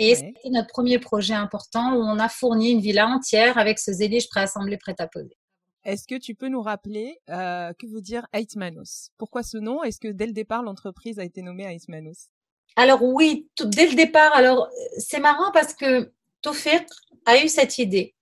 Et 0.00 0.14
c'était 0.14 0.50
notre 0.50 0.68
premier 0.68 1.00
projet 1.00 1.34
important 1.34 1.94
où 1.94 2.00
on 2.00 2.18
a 2.18 2.28
fourni 2.28 2.70
une 2.70 2.80
villa 2.80 3.06
entière 3.08 3.58
avec 3.58 3.78
ce 3.80 3.92
zélige 3.92 4.28
préassemblé 4.28 4.76
prêt 4.76 4.94
à 4.98 5.08
poser. 5.08 5.36
Est-ce 5.84 6.06
que 6.06 6.14
tu 6.16 6.34
peux 6.34 6.48
nous 6.48 6.62
rappeler 6.62 7.18
que 7.26 7.86
veut 7.86 8.00
dire 8.00 8.26
Aitmanos 8.32 9.10
Pourquoi 9.18 9.42
ce 9.42 9.58
nom? 9.58 9.82
Est-ce 9.82 10.00
que 10.00 10.08
dès 10.08 10.26
le 10.26 10.32
départ, 10.32 10.62
l'entreprise 10.62 11.18
a 11.18 11.24
été 11.24 11.42
nommée 11.42 11.64
Aitmanos 11.64 12.30
alors 12.76 13.02
oui, 13.02 13.48
dès 13.62 13.86
le 13.86 13.94
départ. 13.94 14.32
Alors 14.34 14.68
c'est 14.98 15.20
marrant 15.20 15.50
parce 15.52 15.74
que 15.74 16.12
Tofir 16.42 16.80
a 17.26 17.42
eu 17.42 17.48
cette 17.48 17.78
idée 17.78 18.14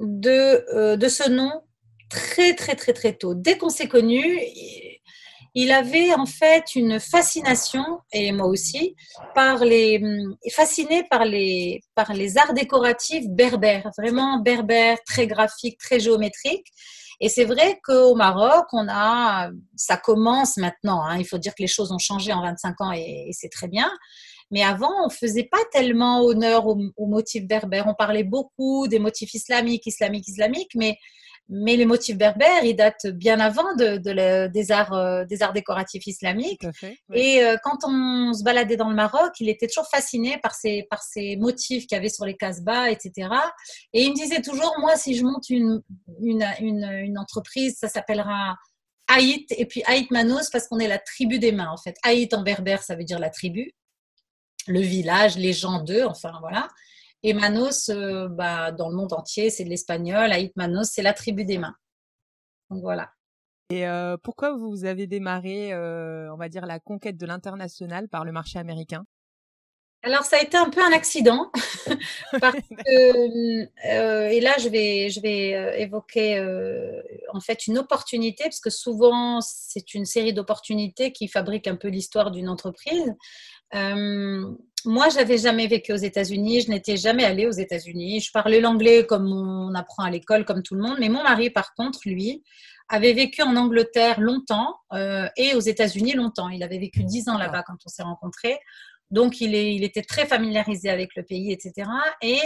de, 0.00 0.64
euh, 0.74 0.96
de 0.96 1.08
ce 1.08 1.28
nom 1.28 1.62
très 2.08 2.54
très 2.54 2.76
très 2.76 2.92
très 2.92 3.14
tôt. 3.14 3.34
Dès 3.34 3.58
qu'on 3.58 3.70
s'est 3.70 3.88
connus, 3.88 4.38
il 5.54 5.70
avait 5.70 6.14
en 6.14 6.24
fait 6.26 6.74
une 6.74 6.98
fascination, 6.98 7.84
et 8.12 8.32
moi 8.32 8.46
aussi, 8.46 8.96
par 9.34 9.64
les, 9.64 10.02
fasciné 10.50 11.04
par 11.10 11.24
les, 11.24 11.82
par 11.94 12.14
les 12.14 12.38
arts 12.38 12.54
décoratifs 12.54 13.28
berbères, 13.28 13.90
vraiment 13.98 14.38
berbères, 14.38 14.98
très 15.04 15.26
graphiques, 15.26 15.78
très 15.78 16.00
géométriques. 16.00 16.68
Et 17.24 17.28
c'est 17.28 17.44
vrai 17.44 17.78
qu'au 17.84 18.16
Maroc, 18.16 18.66
on 18.72 18.88
a, 18.90 19.48
ça 19.76 19.96
commence 19.96 20.56
maintenant. 20.56 21.04
Hein. 21.04 21.18
il 21.18 21.24
faut 21.24 21.38
dire 21.38 21.54
que 21.54 21.62
les 21.62 21.68
choses 21.68 21.92
ont 21.92 21.98
changé 21.98 22.32
en 22.32 22.42
25 22.42 22.80
ans 22.80 22.90
et, 22.92 23.30
c'est 23.30 23.48
très 23.48 23.68
bien. 23.68 23.88
Mais 24.50 24.64
avant, 24.64 24.90
on 25.06 25.08
faisait 25.08 25.44
pas 25.44 25.60
tellement 25.70 26.20
honneur 26.22 26.66
aux, 26.66 26.76
aux, 26.96 27.06
motifs 27.06 27.46
berbères. 27.46 27.86
On 27.86 27.94
parlait 27.94 28.24
beaucoup 28.24 28.88
des 28.88 28.98
motifs 28.98 29.34
islamiques, 29.34 29.86
islamiques, 29.86 30.26
islamiques, 30.26 30.74
mais 30.74 30.98
mais 31.48 31.76
les 31.76 31.84
motifs 31.84 32.16
berbères, 32.16 32.64
ils 32.64 32.74
datent 32.74 33.06
bien 33.06 33.38
avant 33.40 33.74
de, 33.76 33.96
des, 34.46 34.72
arts, 34.72 34.92
euh, 34.94 35.24
des 35.24 35.42
arts 35.42 35.52
décoratifs 35.52 36.06
islamiques. 36.06 36.66
Et 37.12 37.42
euh, 37.42 37.56
quand 37.62 37.78
on 37.84 38.32
se 38.32 38.42
baladait 38.42 38.76
dans 38.76 38.88
le 38.88 38.94
Maroc, 38.94 39.32
il 39.40 39.48
était 39.48 39.66
toujours 39.66 39.88
fasciné 39.88 40.38
par 40.38 40.54
ces, 40.54 40.86
par 40.88 41.02
ces 41.02 41.36
motifs 41.36 41.86
qu'il 41.86 41.96
y 41.96 41.98
avait 41.98 42.08
sur 42.08 42.24
les 42.24 42.36
casbahs, 42.36 42.90
etc. 42.90 43.28
Et 43.92 44.04
il 44.04 44.10
me 44.10 44.14
disait 44.14 44.40
toujours, 44.40 44.74
moi, 44.78 44.96
si 44.96 45.14
je 45.14 45.24
monte 45.24 45.50
une, 45.50 45.82
une, 46.22 46.44
une, 46.60 47.18
entreprise, 47.18 47.76
ça 47.78 47.88
s'appellera 47.88 48.56
Haït, 49.08 49.46
et 49.50 49.66
puis 49.66 49.82
Haït 49.86 50.10
Manos, 50.10 50.48
parce 50.50 50.68
qu'on 50.68 50.78
est 50.78 50.88
la 50.88 50.98
tribu 50.98 51.38
des 51.38 51.52
mains, 51.52 51.70
en 51.70 51.76
fait. 51.76 51.96
Haït 52.02 52.32
en 52.32 52.42
berbère, 52.42 52.82
ça 52.82 52.94
veut 52.94 53.04
dire 53.04 53.18
la 53.18 53.30
tribu, 53.30 53.72
le 54.68 54.80
village, 54.80 55.36
les 55.36 55.52
gens 55.52 55.82
d'eux, 55.82 56.04
enfin 56.04 56.32
voilà. 56.40 56.68
Et 57.24 57.34
Manos, 57.34 57.88
euh, 57.88 58.28
bah, 58.28 58.72
dans 58.72 58.88
le 58.88 58.96
monde 58.96 59.12
entier, 59.12 59.50
c'est 59.50 59.64
de 59.64 59.68
l'espagnol. 59.68 60.32
Aït 60.32 60.54
Manos, 60.56 60.90
c'est 60.90 61.02
la 61.02 61.12
tribu 61.12 61.44
des 61.44 61.58
mains. 61.58 61.76
Donc 62.70 62.80
voilà. 62.80 63.12
Et 63.70 63.86
euh, 63.86 64.16
pourquoi 64.22 64.56
vous 64.56 64.84
avez 64.84 65.06
démarré, 65.06 65.72
euh, 65.72 66.32
on 66.32 66.36
va 66.36 66.48
dire, 66.48 66.66
la 66.66 66.80
conquête 66.80 67.16
de 67.16 67.26
l'international 67.26 68.08
par 68.08 68.24
le 68.24 68.32
marché 68.32 68.58
américain? 68.58 69.04
Alors 70.04 70.24
ça 70.24 70.36
a 70.36 70.42
été 70.42 70.56
un 70.56 70.68
peu 70.68 70.82
un 70.82 70.90
accident 70.90 71.52
parce 72.40 72.56
que, 72.56 74.30
et 74.32 74.40
là 74.40 74.52
je 74.58 74.68
vais 74.68 75.10
je 75.10 75.20
vais 75.20 75.80
évoquer 75.80 76.40
en 77.32 77.38
fait 77.38 77.68
une 77.68 77.78
opportunité 77.78 78.42
parce 78.42 78.58
que 78.58 78.68
souvent 78.68 79.40
c'est 79.40 79.94
une 79.94 80.04
série 80.04 80.32
d'opportunités 80.32 81.12
qui 81.12 81.28
fabriquent 81.28 81.68
un 81.68 81.76
peu 81.76 81.86
l'histoire 81.86 82.32
d'une 82.32 82.48
entreprise 82.48 83.14
moi, 84.84 85.08
j'avais 85.08 85.38
jamais 85.38 85.66
vécu 85.66 85.92
aux 85.92 85.96
États-Unis, 85.96 86.62
je 86.62 86.70
n'étais 86.70 86.96
jamais 86.96 87.24
allée 87.24 87.46
aux 87.46 87.52
États-Unis. 87.52 88.20
Je 88.20 88.30
parlais 88.32 88.60
l'anglais 88.60 89.06
comme 89.06 89.32
on 89.32 89.74
apprend 89.74 90.04
à 90.04 90.10
l'école, 90.10 90.44
comme 90.44 90.62
tout 90.62 90.74
le 90.74 90.82
monde. 90.82 90.96
Mais 90.98 91.08
mon 91.08 91.22
mari, 91.22 91.50
par 91.50 91.74
contre, 91.74 92.00
lui, 92.04 92.42
avait 92.88 93.12
vécu 93.12 93.42
en 93.42 93.56
Angleterre 93.56 94.20
longtemps 94.20 94.76
euh, 94.92 95.28
et 95.36 95.54
aux 95.54 95.60
États-Unis 95.60 96.12
longtemps. 96.12 96.48
Il 96.48 96.62
avait 96.62 96.78
vécu 96.78 97.04
dix 97.04 97.28
ans 97.28 97.38
là-bas 97.38 97.62
quand 97.66 97.76
on 97.84 97.88
s'est 97.88 98.02
rencontrés. 98.02 98.58
Donc, 99.10 99.40
il, 99.40 99.54
était 99.84 100.02
très 100.02 100.26
familiarisé 100.26 100.90
avec 100.90 101.10
le 101.16 101.22
pays, 101.22 101.52
etc. 101.52 101.88
Et 102.22 102.40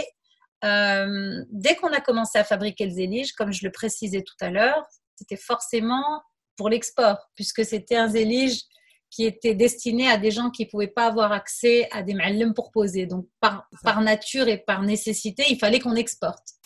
euh, 0.63 1.43
dès 1.49 1.75
qu'on 1.75 1.91
a 1.93 2.01
commencé 2.01 2.37
à 2.37 2.43
fabriquer 2.43 2.85
le 2.85 2.91
zélige, 2.91 3.33
comme 3.33 3.51
je 3.51 3.65
le 3.65 3.71
précisais 3.71 4.21
tout 4.21 4.35
à 4.41 4.49
l'heure, 4.49 4.85
c'était 5.15 5.37
forcément 5.37 6.21
pour 6.55 6.69
l'export, 6.69 7.17
puisque 7.35 7.63
c'était 7.63 7.95
un 7.95 8.09
zélige 8.09 8.61
qui 9.09 9.25
était 9.25 9.55
destiné 9.55 10.09
à 10.09 10.17
des 10.17 10.31
gens 10.31 10.49
qui 10.49 10.65
ne 10.65 10.69
pouvaient 10.69 10.87
pas 10.87 11.07
avoir 11.07 11.31
accès 11.31 11.87
à 11.91 12.03
des 12.03 12.13
ma'allim 12.13 12.53
pour 12.53 12.71
poser. 12.71 13.05
Donc, 13.05 13.27
par, 13.39 13.67
par 13.83 14.01
nature 14.01 14.47
et 14.47 14.57
par 14.57 14.81
nécessité, 14.81 15.43
il 15.49 15.57
fallait 15.57 15.79
qu'on 15.79 15.95
exporte. 15.95 16.57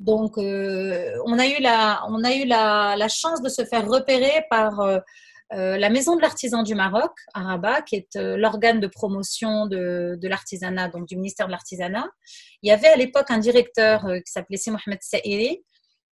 Donc, 0.00 0.38
euh, 0.38 1.16
on 1.26 1.38
a 1.38 1.46
eu, 1.46 1.60
la, 1.60 2.02
on 2.08 2.24
a 2.24 2.34
eu 2.34 2.46
la, 2.46 2.96
la, 2.96 3.08
chance 3.08 3.42
de 3.42 3.48
se 3.50 3.64
faire 3.64 3.86
repérer 3.86 4.44
par 4.48 4.80
euh, 4.80 4.98
euh, 5.52 5.76
la 5.76 5.90
Maison 5.90 6.16
de 6.16 6.22
l'Artisan 6.22 6.62
du 6.62 6.74
Maroc, 6.74 7.12
à 7.34 7.42
Rabat, 7.42 7.82
qui 7.82 7.96
est 7.96 8.16
l'organe 8.16 8.80
de 8.80 8.86
promotion 8.86 9.66
de, 9.66 10.16
de 10.20 10.28
l'artisanat, 10.28 10.88
donc 10.88 11.06
du 11.06 11.16
ministère 11.16 11.46
de 11.46 11.52
l'Artisanat. 11.52 12.08
Il 12.62 12.70
y 12.70 12.72
avait 12.72 12.88
à 12.88 12.96
l'époque 12.96 13.30
un 13.30 13.38
directeur 13.38 14.06
qui 14.24 14.32
s'appelait 14.32 14.56
Si 14.56 14.70
Mohamed 14.70 14.98
Saïri, 15.02 15.62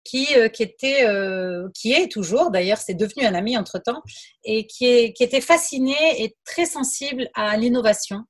qui, 0.03 0.27
euh, 0.35 0.49
qui, 0.49 0.63
était, 0.63 1.05
euh, 1.05 1.69
qui 1.73 1.93
est 1.93 2.11
toujours, 2.11 2.51
d'ailleurs, 2.51 2.77
c'est 2.77 2.93
devenu 2.93 3.25
un 3.25 3.33
ami 3.33 3.57
entre-temps, 3.57 4.01
et 4.43 4.67
qui, 4.67 4.85
est, 4.85 5.13
qui 5.13 5.23
était 5.23 5.41
fasciné 5.41 5.95
et 6.17 6.35
très 6.45 6.65
sensible 6.65 7.29
à 7.33 7.57
l'innovation. 7.57 8.23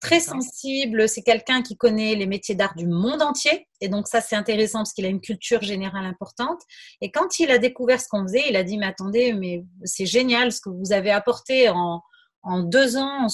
Très 0.00 0.20
sensible, 0.20 1.08
c'est 1.08 1.22
quelqu'un 1.22 1.62
qui 1.62 1.76
connaît 1.76 2.14
les 2.14 2.26
métiers 2.26 2.54
d'art 2.54 2.74
du 2.76 2.86
monde 2.86 3.22
entier. 3.22 3.66
Et 3.80 3.88
donc 3.88 4.08
ça, 4.08 4.20
c'est 4.20 4.36
intéressant 4.36 4.80
parce 4.80 4.92
qu'il 4.92 5.06
a 5.06 5.08
une 5.08 5.22
culture 5.22 5.62
générale 5.62 6.04
importante. 6.04 6.60
Et 7.00 7.10
quand 7.10 7.38
il 7.38 7.50
a 7.50 7.56
découvert 7.56 8.00
ce 8.00 8.06
qu'on 8.08 8.22
faisait, 8.24 8.44
il 8.48 8.56
a 8.56 8.62
dit, 8.62 8.76
mais 8.76 8.86
attendez, 8.86 9.32
mais 9.32 9.64
c'est 9.84 10.04
génial 10.04 10.52
ce 10.52 10.60
que 10.60 10.68
vous 10.68 10.92
avez 10.92 11.10
apporté 11.10 11.70
en, 11.70 12.02
en 12.46 12.60
deux 12.60 12.96
ans 12.96 13.26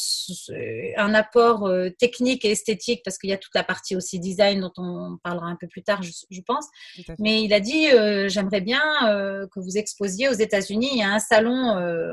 un 0.97 1.15
apport 1.15 1.67
euh, 1.67 1.91
technique 1.91 2.45
et 2.47 2.53
esthétique, 2.53 3.03
parce 3.05 3.19
qu'il 3.19 3.29
y 3.29 3.33
a 3.35 3.39
toute 3.39 3.55
la 3.55 3.63
partie 3.63 3.95
aussi 3.95 4.19
design 4.19 4.61
dont 4.61 4.73
on 4.79 5.19
parlera 5.23 5.47
un 5.47 5.57
peu 5.57 5.69
plus 5.69 5.83
tard, 5.83 6.03
je, 6.03 6.41
pense. 6.47 6.67
Mais 7.19 7.43
il 7.43 7.53
a 7.53 7.61
dit, 7.61 7.91
euh, 7.91 8.29
j'aimerais 8.29 8.63
bien 8.63 8.83
euh, 9.07 9.47
que 9.53 9.61
vous 9.61 9.77
exposiez 9.77 10.31
aux 10.31 10.35
États-Unis. 10.35 10.89
Il 10.93 10.99
y 10.99 11.03
a 11.03 11.11
un 11.11 11.19
salon 11.19 11.53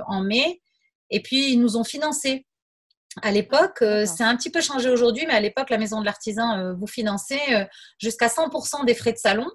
en 0.08 0.24
mai, 0.24 0.62
et 1.10 1.22
puis 1.22 1.54
ils 1.54 1.60
nous 1.60 1.78
ont 1.78 1.86
financé. 1.86 2.46
À 3.22 3.32
l'époque, 3.32 3.78
c'est 3.80 4.24
un 4.24 4.36
petit 4.36 4.52
peu 4.52 4.62
changé 4.62 4.90
aujourd'hui, 4.90 5.26
mais 5.26 5.34
à 5.34 5.40
l'époque, 5.40 5.70
la 5.70 5.78
Maison 5.78 6.02
de 6.02 6.06
l'Artisan 6.06 6.74
vous 6.76 6.88
finançait 6.88 7.68
jusqu'à 7.98 8.28
100% 8.28 8.86
des 8.86 8.94
frais 8.94 9.14
de 9.14 9.18
salon 9.18 9.50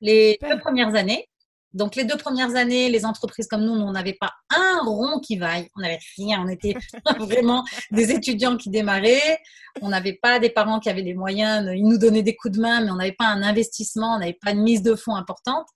les 0.00 0.38
deux 0.42 0.58
premières 0.58 0.94
années. 0.94 1.28
Donc, 1.72 1.94
les 1.94 2.04
deux 2.04 2.16
premières 2.16 2.56
années, 2.56 2.88
les 2.90 3.04
entreprises 3.04 3.46
comme 3.46 3.64
nous, 3.64 3.72
on 3.72 3.92
n'avait 3.92 4.16
pas 4.20 4.32
un 4.50 4.80
rond 4.84 5.20
qui 5.20 5.36
vaille. 5.36 5.68
On 5.76 5.80
n'avait 5.80 6.00
rien. 6.16 6.42
On 6.44 6.48
était 6.48 6.74
vraiment 7.18 7.64
des 7.90 8.10
étudiants 8.10 8.56
qui 8.56 8.70
démarraient. 8.70 9.38
On 9.80 9.88
n'avait 9.88 10.18
pas 10.20 10.38
des 10.38 10.50
parents 10.50 10.80
qui 10.80 10.88
avaient 10.88 11.02
les 11.02 11.14
moyens. 11.14 11.68
Ils 11.74 11.86
nous 11.86 11.98
donnaient 11.98 12.22
des 12.22 12.34
coups 12.34 12.56
de 12.56 12.60
main, 12.60 12.80
mais 12.82 12.90
on 12.90 12.96
n'avait 12.96 13.16
pas 13.18 13.26
un 13.26 13.42
investissement, 13.42 14.16
on 14.16 14.18
n'avait 14.18 14.38
pas 14.40 14.50
une 14.50 14.62
mise 14.62 14.82
de 14.82 14.94
fonds 14.94 15.14
importante. 15.14 15.66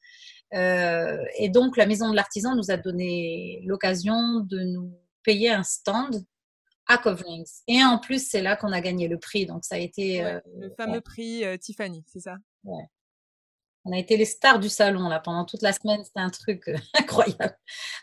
Euh, 0.55 1.19
et 1.39 1.49
donc, 1.49 1.77
la 1.77 1.87
Maison 1.87 2.11
de 2.11 2.17
l'Artisan 2.17 2.55
nous 2.55 2.71
a 2.71 2.77
donné 2.77 3.63
l'occasion 3.65 4.41
de 4.41 4.61
nous 4.61 4.93
payer 5.23 5.51
un 5.51 5.63
stand 5.63 6.25
à 6.87 6.99
Coverings. 6.99 7.63
Et 7.67 7.83
en 7.83 7.99
plus, 7.99 8.29
c'est 8.29 8.43
là 8.43 8.57
qu'on 8.57 8.73
a 8.73 8.81
gagné 8.81 9.09
le 9.09 9.19
prix. 9.19 9.47
Donc, 9.47 9.65
ça 9.65 9.77
a 9.77 9.79
été. 9.79 10.25
Euh, 10.25 10.41
le 10.59 10.71
fameux 10.71 11.01
prix 11.01 11.45
euh, 11.45 11.57
Tiffany, 11.57 12.05
c'est 12.07 12.21
ça? 12.21 12.37
Ouais. 12.63 12.85
On 13.87 13.93
a 13.93 13.99
été 13.99 14.17
les 14.17 14.25
stars 14.25 14.59
du 14.59 14.71
salon 14.71 15.09
là 15.09 15.21
pendant 15.21 15.45
toute 15.45 15.61
la 15.61 15.73
semaine, 15.73 16.03
c'était 16.05 16.21
un 16.21 16.31
truc 16.31 16.69
euh, 16.69 16.76
incroyable. 16.99 17.57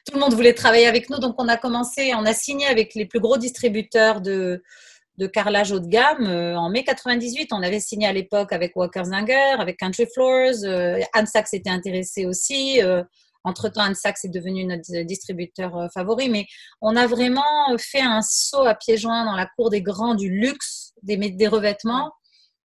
Tout 0.05 0.13
le 0.13 0.19
monde 0.19 0.33
voulait 0.33 0.53
travailler 0.53 0.85
avec 0.85 1.09
nous, 1.09 1.17
donc 1.17 1.35
on 1.39 1.47
a 1.47 1.57
commencé, 1.57 2.13
on 2.13 2.25
a 2.25 2.33
signé 2.33 2.67
avec 2.67 2.93
les 2.93 3.05
plus 3.05 3.19
gros 3.19 3.37
distributeurs 3.37 4.21
de, 4.21 4.61
carrelage 5.33 5.71
haut 5.71 5.79
de 5.79 5.87
gamme. 5.87 6.25
Euh, 6.27 6.55
en 6.55 6.69
mai 6.69 6.83
98, 6.83 7.49
on 7.51 7.63
avait 7.63 7.79
signé 7.79 8.07
à 8.07 8.13
l'époque 8.13 8.53
avec 8.53 8.75
Walker 8.75 9.05
Zanger, 9.05 9.55
avec 9.57 9.77
Country 9.77 10.05
Floors. 10.13 10.63
Euh, 10.63 10.99
Anne 11.13 11.27
Sachs 11.27 11.53
était 11.53 11.69
intéressé 11.69 12.25
aussi. 12.25 12.79
entre-temps, 13.43 13.81
Anne 13.81 13.95
Sachs 13.95 14.23
est 14.23 14.29
devenu 14.29 14.65
notre 14.65 15.03
distributeur 15.03 15.89
favori. 15.93 16.29
Mais 16.29 16.45
on 16.79 16.95
a 16.95 17.07
vraiment 17.07 17.43
fait 17.79 18.01
un 18.01 18.21
saut 18.21 18.65
à 18.65 18.75
pieds 18.75 18.97
joints 18.97 19.25
dans 19.25 19.35
la 19.35 19.47
cour 19.55 19.69
des 19.69 19.81
grands 19.81 20.15
du 20.15 20.29
luxe, 20.29 20.93
des 21.03 21.47
revêtements, 21.47 22.11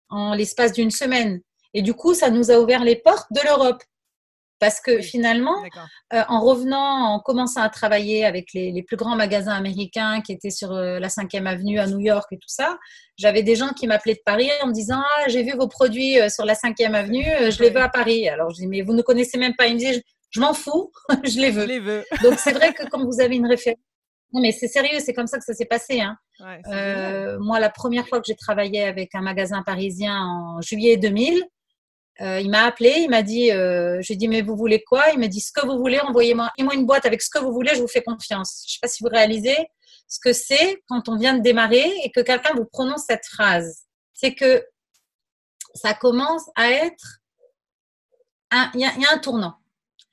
en 0.09 0.33
l'espace 0.33 0.73
d'une 0.73 0.91
semaine. 0.91 1.41
Et 1.73 1.81
du 1.81 1.93
coup, 1.93 2.13
ça 2.13 2.29
nous 2.29 2.51
a 2.51 2.59
ouvert 2.59 2.83
les 2.83 2.95
portes 2.95 3.27
de 3.31 3.39
l'Europe. 3.45 3.83
Parce 4.61 4.79
que 4.79 5.01
finalement, 5.01 5.63
euh, 6.13 6.21
en 6.29 6.39
revenant, 6.39 7.15
en 7.15 7.19
commençant 7.19 7.63
à 7.63 7.69
travailler 7.69 8.25
avec 8.25 8.53
les, 8.53 8.83
plus 8.83 8.95
grands 8.95 9.15
magasins 9.15 9.53
américains 9.53 10.21
qui 10.21 10.33
étaient 10.33 10.51
sur 10.51 10.71
euh, 10.71 10.99
la 10.99 11.07
5e 11.07 11.47
avenue 11.47 11.79
à 11.79 11.87
New 11.87 11.99
York 11.99 12.27
et 12.31 12.37
tout 12.37 12.47
ça, 12.47 12.77
j'avais 13.17 13.41
des 13.41 13.55
gens 13.55 13.69
qui 13.69 13.87
m'appelaient 13.87 14.13
de 14.13 14.21
Paris 14.23 14.51
en 14.61 14.67
me 14.67 14.71
disant 14.71 15.01
Ah, 15.01 15.29
j'ai 15.29 15.41
vu 15.41 15.53
vos 15.57 15.67
produits 15.67 16.21
euh, 16.21 16.29
sur 16.29 16.45
la 16.45 16.53
5e 16.53 16.93
avenue, 16.93 17.25
je 17.49 17.59
les 17.59 17.71
veux 17.71 17.81
à 17.81 17.89
Paris. 17.89 18.29
Alors 18.29 18.51
je 18.51 18.57
dis 18.57 18.67
Mais 18.67 18.83
vous 18.83 18.93
ne 18.93 19.01
connaissez 19.01 19.39
même 19.39 19.55
pas. 19.55 19.65
Ils 19.65 19.73
me 19.73 19.79
disaient 19.79 20.03
Je, 20.29 20.39
m'en 20.39 20.53
fous, 20.53 20.91
je 21.23 21.39
les 21.39 21.49
veux. 21.49 21.63
Je 21.63 21.67
les 21.67 21.79
veux. 21.79 22.05
Donc 22.21 22.37
c'est 22.37 22.53
vrai 22.53 22.71
que 22.75 22.83
quand 22.91 23.03
vous 23.03 23.19
avez 23.19 23.37
une 23.37 23.47
référence, 23.47 23.81
non, 24.31 24.41
mais 24.41 24.51
c'est 24.51 24.67
sérieux, 24.67 24.99
c'est 25.03 25.13
comme 25.13 25.27
ça 25.27 25.39
que 25.39 25.43
ça 25.43 25.55
s'est 25.55 25.65
passé. 25.65 26.01
Hein. 26.01 26.17
moi, 27.39 27.59
la 27.59 27.71
première 27.71 28.07
fois 28.07 28.19
que 28.19 28.25
j'ai 28.27 28.35
travaillé 28.35 28.83
avec 28.83 29.15
un 29.15 29.21
magasin 29.21 29.63
parisien 29.63 30.21
en 30.23 30.61
juillet 30.61 30.97
2000, 30.97 31.43
euh, 32.19 32.39
il 32.39 32.49
m'a 32.49 32.65
appelé, 32.65 32.93
il 32.97 33.09
m'a 33.09 33.23
dit, 33.23 33.51
euh, 33.51 34.01
je 34.01 34.07
lui 34.07 34.13
ai 34.13 34.17
dit, 34.17 34.27
mais 34.27 34.41
vous 34.41 34.55
voulez 34.55 34.83
quoi? 34.83 35.05
Il 35.13 35.19
m'a 35.19 35.27
dit, 35.27 35.39
ce 35.39 35.51
que 35.51 35.65
vous 35.65 35.77
voulez, 35.77 35.99
envoyez-moi 35.99 36.51
une 36.57 36.85
boîte 36.85 37.05
avec 37.05 37.21
ce 37.21 37.29
que 37.29 37.39
vous 37.39 37.53
voulez, 37.53 37.73
je 37.73 37.81
vous 37.81 37.87
fais 37.87 38.03
confiance. 38.03 38.63
Je 38.67 38.71
ne 38.71 38.73
sais 38.73 38.79
pas 38.81 38.87
si 38.87 39.03
vous 39.03 39.09
réalisez 39.09 39.57
ce 40.07 40.19
que 40.21 40.33
c'est 40.33 40.83
quand 40.87 41.07
on 41.07 41.17
vient 41.17 41.33
de 41.33 41.41
démarrer 41.41 41.89
et 42.03 42.11
que 42.11 42.19
quelqu'un 42.19 42.53
vous 42.53 42.65
prononce 42.65 43.05
cette 43.07 43.25
phrase. 43.25 43.85
C'est 44.13 44.35
que 44.35 44.63
ça 45.73 45.93
commence 45.93 46.43
à 46.55 46.69
être, 46.69 47.19
il 48.73 48.81
y, 48.81 48.85
a 48.85 49.13
un 49.13 49.17
tournant. 49.19 49.55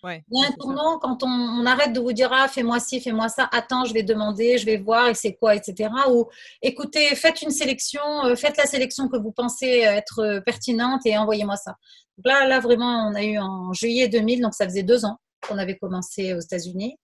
Il 0.05 0.23
y 0.31 0.45
a 0.45 0.49
un 0.49 0.53
tournant 0.53 0.99
quand 0.99 1.23
on, 1.23 1.67
arrête 1.67 1.93
de 1.93 2.01
vous 2.01 2.13
dire 2.13 2.31
ah 2.33 2.49
fais-moi 2.49 2.79
ci, 2.79 3.01
fais-moi 3.01 3.29
ça, 3.29 3.49
attends 3.53 3.85
je 3.85 3.93
vais 3.93 4.03
demander, 4.03 4.59
je 4.59 4.65
vais 4.65 4.77
voir 4.77 5.09
et 5.09 5.15
c'est 5.15 5.35
quoi, 5.35 5.55
etc. 5.55 5.91
Ou 6.11 6.27
écoutez, 6.63 7.15
faites 7.17 7.43
une 7.43 7.51
sélection, 7.51 8.03
euh, 8.25 8.37
faites 8.37 8.57
la 8.57 8.67
sélection 8.67 9.09
que 9.09 9.17
vous 9.17 9.33
pensez 9.33 9.67
être 9.67 10.41
pertinente 10.47 11.05
et 11.05 11.19
envoyez-moi 11.19 11.57
ça. 11.57 11.77
Donc 12.17 12.27
là, 12.27 12.47
là 12.47 12.61
vraiment, 12.61 13.09
on 13.09 13.15
a 13.15 13.25
eu 13.25 13.39
en 13.39 13.73
juillet 13.73 14.09
2000, 14.09 14.43
donc 14.43 14.55
ça 14.55 14.65
faisait 14.67 14.83
deux 14.83 15.05
ans 15.05 15.19
qu'on 15.47 15.59
avait 15.59 15.77
commencé 15.77 16.35
aux 16.35 16.41
États-Unis. 16.41 16.97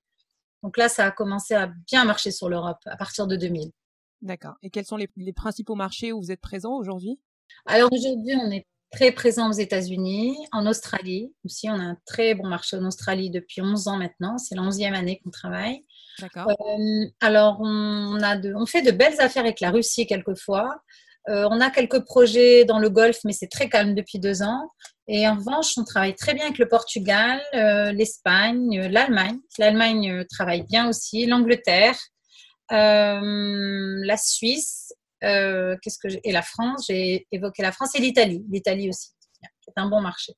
Donc 0.62 0.76
là, 0.76 0.88
ça 0.88 1.06
a 1.06 1.10
commencé 1.10 1.54
à 1.54 1.70
bien 1.86 2.04
marcher 2.04 2.30
sur 2.30 2.48
l'Europe 2.48 2.78
à 2.86 2.96
partir 2.96 3.26
de 3.26 3.36
2000. 3.36 3.70
D'accord. 4.22 4.54
Et 4.62 4.70
quels 4.70 4.86
sont 4.86 4.96
les, 4.96 5.08
les 5.16 5.32
principaux 5.32 5.74
marchés 5.74 6.12
où 6.12 6.20
vous 6.20 6.32
êtes 6.32 6.40
présent 6.40 6.74
aujourd'hui? 6.76 7.20
Alors 7.66 7.90
aujourd'hui, 7.92 8.34
on 8.40 8.50
est 8.50 8.66
très 8.94 9.12
présent 9.12 9.50
aux 9.50 9.54
États-Unis, 9.54 10.36
en 10.52 10.66
Australie 10.66 11.32
aussi. 11.44 11.68
On 11.68 11.74
a 11.74 11.82
un 11.82 11.98
très 12.06 12.34
bon 12.34 12.46
marché 12.46 12.76
en 12.76 12.84
Australie 12.84 13.30
depuis 13.30 13.60
11 13.60 13.88
ans 13.88 13.96
maintenant. 13.96 14.38
C'est 14.38 14.54
la 14.54 14.62
11e 14.62 14.94
année 14.94 15.20
qu'on 15.22 15.30
travaille. 15.30 15.84
D'accord. 16.20 16.48
Euh, 16.48 17.06
alors, 17.20 17.58
on, 17.60 18.20
a 18.22 18.36
de, 18.36 18.54
on 18.54 18.66
fait 18.66 18.82
de 18.82 18.92
belles 18.92 19.20
affaires 19.20 19.42
avec 19.42 19.60
la 19.60 19.70
Russie 19.70 20.06
quelquefois. 20.06 20.76
Euh, 21.28 21.48
on 21.50 21.60
a 21.60 21.70
quelques 21.70 22.04
projets 22.04 22.64
dans 22.64 22.78
le 22.78 22.90
Golfe, 22.90 23.20
mais 23.24 23.32
c'est 23.32 23.48
très 23.48 23.68
calme 23.68 23.94
depuis 23.94 24.18
deux 24.18 24.42
ans. 24.42 24.68
Et 25.08 25.26
en 25.26 25.36
revanche, 25.36 25.72
on 25.76 25.84
travaille 25.84 26.14
très 26.14 26.34
bien 26.34 26.44
avec 26.44 26.58
le 26.58 26.68
Portugal, 26.68 27.40
euh, 27.54 27.92
l'Espagne, 27.92 28.88
l'Allemagne. 28.90 29.38
L'Allemagne 29.58 30.24
travaille 30.30 30.62
bien 30.62 30.88
aussi, 30.88 31.26
l'Angleterre, 31.26 31.98
la 32.70 34.16
Suisse, 34.16 34.92
qu'est-ce 35.20 35.98
que 35.98 36.08
et 36.22 36.32
la 36.32 36.42
France. 36.42 36.86
J'ai 36.88 37.26
évoqué 37.32 37.62
la 37.62 37.72
France 37.72 37.94
et 37.94 38.00
l'Italie. 38.00 38.44
L'Italie 38.50 38.88
aussi, 38.88 39.10
c'est 39.60 39.72
un 39.76 39.88
bon 39.88 40.00
marché. 40.00 40.32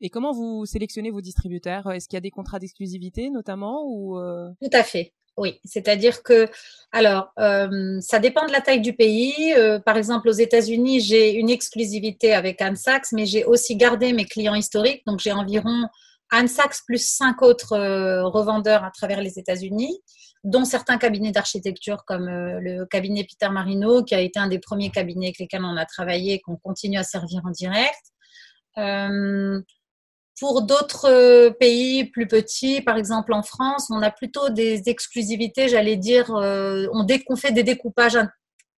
Et 0.00 0.10
comment 0.10 0.32
vous 0.32 0.66
sélectionnez 0.66 1.10
vos 1.10 1.22
distributeurs? 1.22 1.90
Est-ce 1.90 2.08
qu'il 2.08 2.16
y 2.16 2.18
a 2.18 2.20
des 2.20 2.30
contrats 2.30 2.58
d'exclusivité 2.58 3.30
notamment 3.30 3.84
ou 3.86 4.18
Tout 4.60 4.70
à 4.72 4.82
fait. 4.82 5.12
Oui, 5.38 5.60
c'est-à-dire 5.64 6.22
que, 6.22 6.48
alors, 6.92 7.30
euh, 7.38 8.00
ça 8.00 8.18
dépend 8.18 8.46
de 8.46 8.52
la 8.52 8.62
taille 8.62 8.80
du 8.80 8.94
pays. 8.94 9.52
Euh, 9.54 9.78
par 9.78 9.98
exemple, 9.98 10.30
aux 10.30 10.32
États-Unis, 10.32 11.00
j'ai 11.00 11.34
une 11.34 11.50
exclusivité 11.50 12.32
avec 12.32 12.62
Anne 12.62 12.76
Sachs, 12.76 13.12
mais 13.12 13.26
j'ai 13.26 13.44
aussi 13.44 13.76
gardé 13.76 14.14
mes 14.14 14.24
clients 14.24 14.54
historiques. 14.54 15.02
Donc, 15.06 15.20
j'ai 15.20 15.32
environ 15.32 15.88
Anne 16.30 16.48
Sachs 16.48 16.78
plus 16.86 17.06
cinq 17.06 17.42
autres 17.42 17.74
euh, 17.74 18.24
revendeurs 18.24 18.82
à 18.82 18.90
travers 18.90 19.20
les 19.20 19.38
États-Unis, 19.38 20.00
dont 20.46 20.64
certains 20.64 20.96
cabinets 20.96 21.32
d'architecture 21.32 22.04
comme 22.06 22.26
le 22.26 22.84
cabinet 22.86 23.24
Peter 23.24 23.50
Marino, 23.50 24.02
qui 24.02 24.14
a 24.14 24.20
été 24.20 24.38
un 24.38 24.48
des 24.48 24.58
premiers 24.58 24.90
cabinets 24.90 25.26
avec 25.26 25.38
lesquels 25.38 25.64
on 25.64 25.76
a 25.76 25.84
travaillé 25.84 26.34
et 26.34 26.40
qu'on 26.40 26.56
continue 26.56 26.98
à 26.98 27.02
servir 27.02 27.42
en 27.44 27.50
direct. 27.50 28.00
Pour 30.38 30.62
d'autres 30.62 31.08
euh, 31.08 31.50
pays 31.50 32.04
plus 32.04 32.26
petits, 32.26 32.82
par 32.82 32.98
exemple 32.98 33.32
en 33.32 33.42
France, 33.42 33.88
on 33.90 34.02
a 34.02 34.10
plutôt 34.10 34.50
des 34.50 34.90
exclusivités, 34.90 35.68
j'allais 35.68 35.96
dire, 35.96 36.30
euh, 36.34 36.86
on, 36.92 37.36
fait 37.36 37.52
des 37.52 37.62
découpages, 37.62 38.18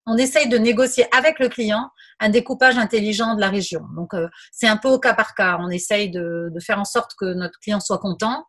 on 0.06 0.16
essaye 0.16 0.48
de 0.48 0.56
négocier 0.56 1.06
avec 1.12 1.40
le 1.40 1.48
client 1.48 1.90
un 2.20 2.28
découpage 2.28 2.78
intelligent 2.78 3.34
de 3.34 3.40
la 3.40 3.48
région. 3.48 3.80
Donc, 3.96 4.14
euh, 4.14 4.28
c'est 4.52 4.68
un 4.68 4.76
peu 4.76 4.88
au 4.88 5.00
cas 5.00 5.14
par 5.14 5.34
cas. 5.34 5.58
On 5.60 5.68
essaye 5.68 6.10
de, 6.10 6.48
faire 6.60 6.78
en 6.78 6.84
sorte 6.84 7.12
que 7.18 7.34
notre 7.34 7.58
client 7.58 7.80
soit 7.80 7.98
content. 7.98 8.44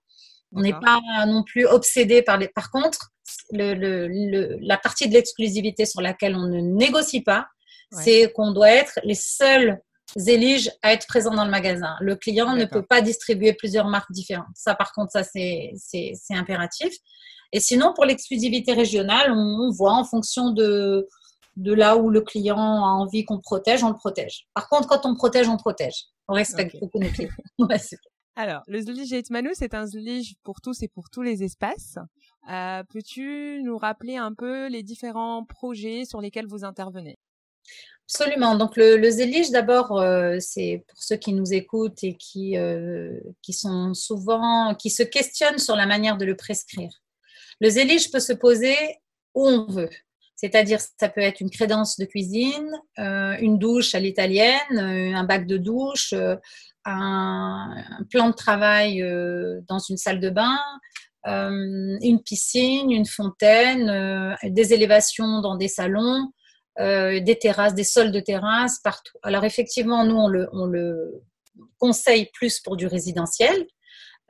On 0.53 0.61
n'est 0.61 0.73
pas 0.73 0.99
non 1.27 1.43
plus 1.43 1.65
obsédé 1.65 2.21
par 2.21 2.37
les. 2.37 2.47
Par 2.47 2.71
contre, 2.71 3.11
la 3.51 4.77
partie 4.77 5.07
de 5.07 5.13
l'exclusivité 5.13 5.85
sur 5.85 6.01
laquelle 6.01 6.35
on 6.35 6.47
ne 6.47 6.59
négocie 6.59 7.21
pas, 7.21 7.47
c'est 7.91 8.31
qu'on 8.33 8.51
doit 8.51 8.71
être 8.71 8.99
les 9.03 9.15
seuls 9.15 9.79
élige 10.27 10.71
à 10.81 10.93
être 10.93 11.07
présent 11.07 11.33
dans 11.33 11.45
le 11.45 11.51
magasin. 11.51 11.95
Le 12.01 12.15
client 12.15 12.55
ne 12.55 12.65
peut 12.65 12.85
pas 12.85 13.01
distribuer 13.01 13.53
plusieurs 13.53 13.87
marques 13.87 14.11
différentes. 14.11 14.47
Ça, 14.55 14.75
par 14.75 14.93
contre, 14.93 15.11
ça, 15.11 15.23
c'est 15.23 15.73
impératif. 16.31 16.93
Et 17.51 17.59
sinon, 17.59 17.93
pour 17.93 18.05
l'exclusivité 18.05 18.73
régionale, 18.73 19.31
on, 19.31 19.71
voit 19.71 19.93
en 19.93 20.03
fonction 20.03 20.51
de, 20.51 21.07
de 21.55 21.73
là 21.73 21.97
où 21.97 22.09
le 22.09 22.21
client 22.21 22.57
a 22.57 22.89
envie 22.89 23.25
qu'on 23.25 23.39
protège, 23.39 23.83
on 23.83 23.89
le 23.89 23.95
protège. 23.95 24.47
Par 24.53 24.69
contre, 24.69 24.87
quand 24.87 25.05
on 25.05 25.15
protège, 25.15 25.47
on 25.47 25.57
protège. 25.57 26.05
On 26.27 26.33
respecte 26.33 26.79
beaucoup 26.79 26.99
nos 26.99 27.09
clients. 27.09 27.29
Alors, 28.41 28.63
le 28.67 28.79
Zlige 28.79 29.11
Etmanu, 29.11 29.49
c'est 29.51 29.73
un 29.73 29.85
Zlige 29.85 30.35
pour 30.43 30.61
tous 30.61 30.81
et 30.81 30.87
pour 30.87 31.09
tous 31.09 31.21
les 31.21 31.43
espaces. 31.43 31.97
Euh, 32.49 32.83
peux-tu 32.89 33.61
nous 33.65 33.77
rappeler 33.77 34.15
un 34.15 34.33
peu 34.33 34.69
les 34.69 34.81
différents 34.81 35.43
projets 35.43 36.05
sur 36.05 36.21
lesquels 36.21 36.47
vous 36.47 36.63
intervenez? 36.63 37.19
Absolument. 38.07 38.55
Donc 38.55 38.77
le, 38.77 38.95
le 38.95 39.09
zélige, 39.09 39.51
d'abord, 39.51 39.99
euh, 39.99 40.37
c'est 40.39 40.85
pour 40.87 41.03
ceux 41.03 41.17
qui 41.17 41.33
nous 41.33 41.51
écoutent 41.51 42.01
et 42.01 42.15
qui, 42.15 42.57
euh, 42.57 43.19
qui 43.41 43.51
sont 43.51 43.93
souvent, 43.93 44.73
qui 44.73 44.89
se 44.89 45.03
questionnent 45.03 45.59
sur 45.59 45.75
la 45.75 45.85
manière 45.85 46.15
de 46.15 46.23
le 46.23 46.37
prescrire. 46.37 46.91
Le 47.59 47.69
zélige 47.69 48.09
peut 48.09 48.21
se 48.21 48.31
poser 48.31 48.77
où 49.35 49.49
on 49.49 49.65
veut. 49.65 49.89
C'est-à-dire, 50.37 50.79
ça 50.79 51.09
peut 51.09 51.19
être 51.19 51.41
une 51.41 51.49
crédence 51.49 51.97
de 51.97 52.05
cuisine, 52.05 52.71
une 52.95 53.59
douche 53.59 53.93
à 53.93 53.99
l'italienne, 53.99 54.79
un 54.79 55.25
bac 55.25 55.45
de 55.45 55.57
douche, 55.57 56.13
un, 56.85 57.75
plan 58.09 58.29
de 58.29 58.35
travail 58.35 59.01
dans 59.67 59.79
une 59.79 59.97
salle 59.97 60.19
de 60.19 60.29
bain, 60.29 60.57
une 61.25 62.21
piscine, 62.23 62.91
une 62.91 63.05
fontaine, 63.05 64.37
des 64.43 64.73
élévations 64.73 65.41
dans 65.41 65.55
des 65.55 65.67
salons, 65.67 66.31
euh, 66.79 67.19
des 67.19 67.37
terrasses, 67.37 67.73
des 67.73 67.83
sols 67.83 68.11
de 68.11 68.21
terrasses 68.21 68.79
partout. 68.81 69.17
Alors 69.21 69.43
effectivement, 69.43 70.05
nous, 70.05 70.15
on 70.15 70.65
le, 70.65 71.21
conseille 71.77 72.29
plus 72.33 72.61
pour 72.61 72.77
du 72.77 72.87
résidentiel 72.87 73.67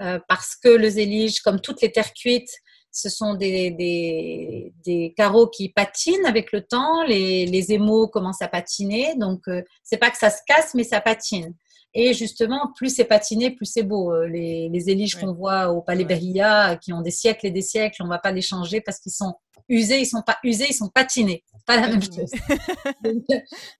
euh, 0.01 0.17
parce 0.27 0.55
que 0.55 0.69
le 0.69 0.89
zélige, 0.89 1.41
comme 1.41 1.61
toutes 1.61 1.81
les 1.81 1.91
terres 1.91 2.13
cuites, 2.13 2.51
ce 2.91 3.07
sont 3.07 3.35
des, 3.35 4.73
carreaux 5.15 5.47
qui 5.47 5.69
patinent 5.69 6.25
avec 6.25 6.51
le 6.51 6.61
temps, 6.61 7.03
les, 7.03 7.45
les 7.45 7.71
émaux 7.71 8.07
commencent 8.07 8.41
à 8.41 8.47
patiner, 8.47 9.13
donc 9.15 9.47
euh, 9.47 9.61
c'est 9.83 9.97
pas 9.97 10.09
que 10.09 10.17
ça 10.17 10.31
se 10.31 10.41
casse, 10.47 10.73
mais 10.73 10.83
ça 10.83 11.01
patine. 11.01 11.53
Et 11.93 12.13
justement, 12.13 12.71
plus 12.75 12.95
c'est 12.95 13.05
patiné, 13.05 13.51
plus 13.51 13.65
c'est 13.65 13.83
beau. 13.83 14.23
Les, 14.25 14.69
les 14.69 14.89
éliges 14.89 15.15
qu'on 15.15 15.33
voit 15.33 15.69
au 15.69 15.81
Palais 15.81 16.05
Berilla, 16.05 16.77
qui 16.77 16.93
ont 16.93 17.01
des 17.01 17.11
siècles 17.11 17.47
et 17.47 17.51
des 17.51 17.61
siècles, 17.61 18.03
on 18.03 18.07
va 18.07 18.19
pas 18.19 18.31
les 18.31 18.41
changer 18.41 18.79
parce 18.79 18.99
qu'ils 18.99 19.11
sont 19.11 19.33
usés, 19.69 20.01
ils 20.01 20.05
sont 20.05 20.21
pas 20.21 20.37
usés, 20.43 20.67
ils 20.69 20.73
sont 20.73 20.89
patinés. 20.89 21.43
Pas 21.65 21.77
la 21.77 21.87
même 21.87 22.01
chose. 22.01 22.31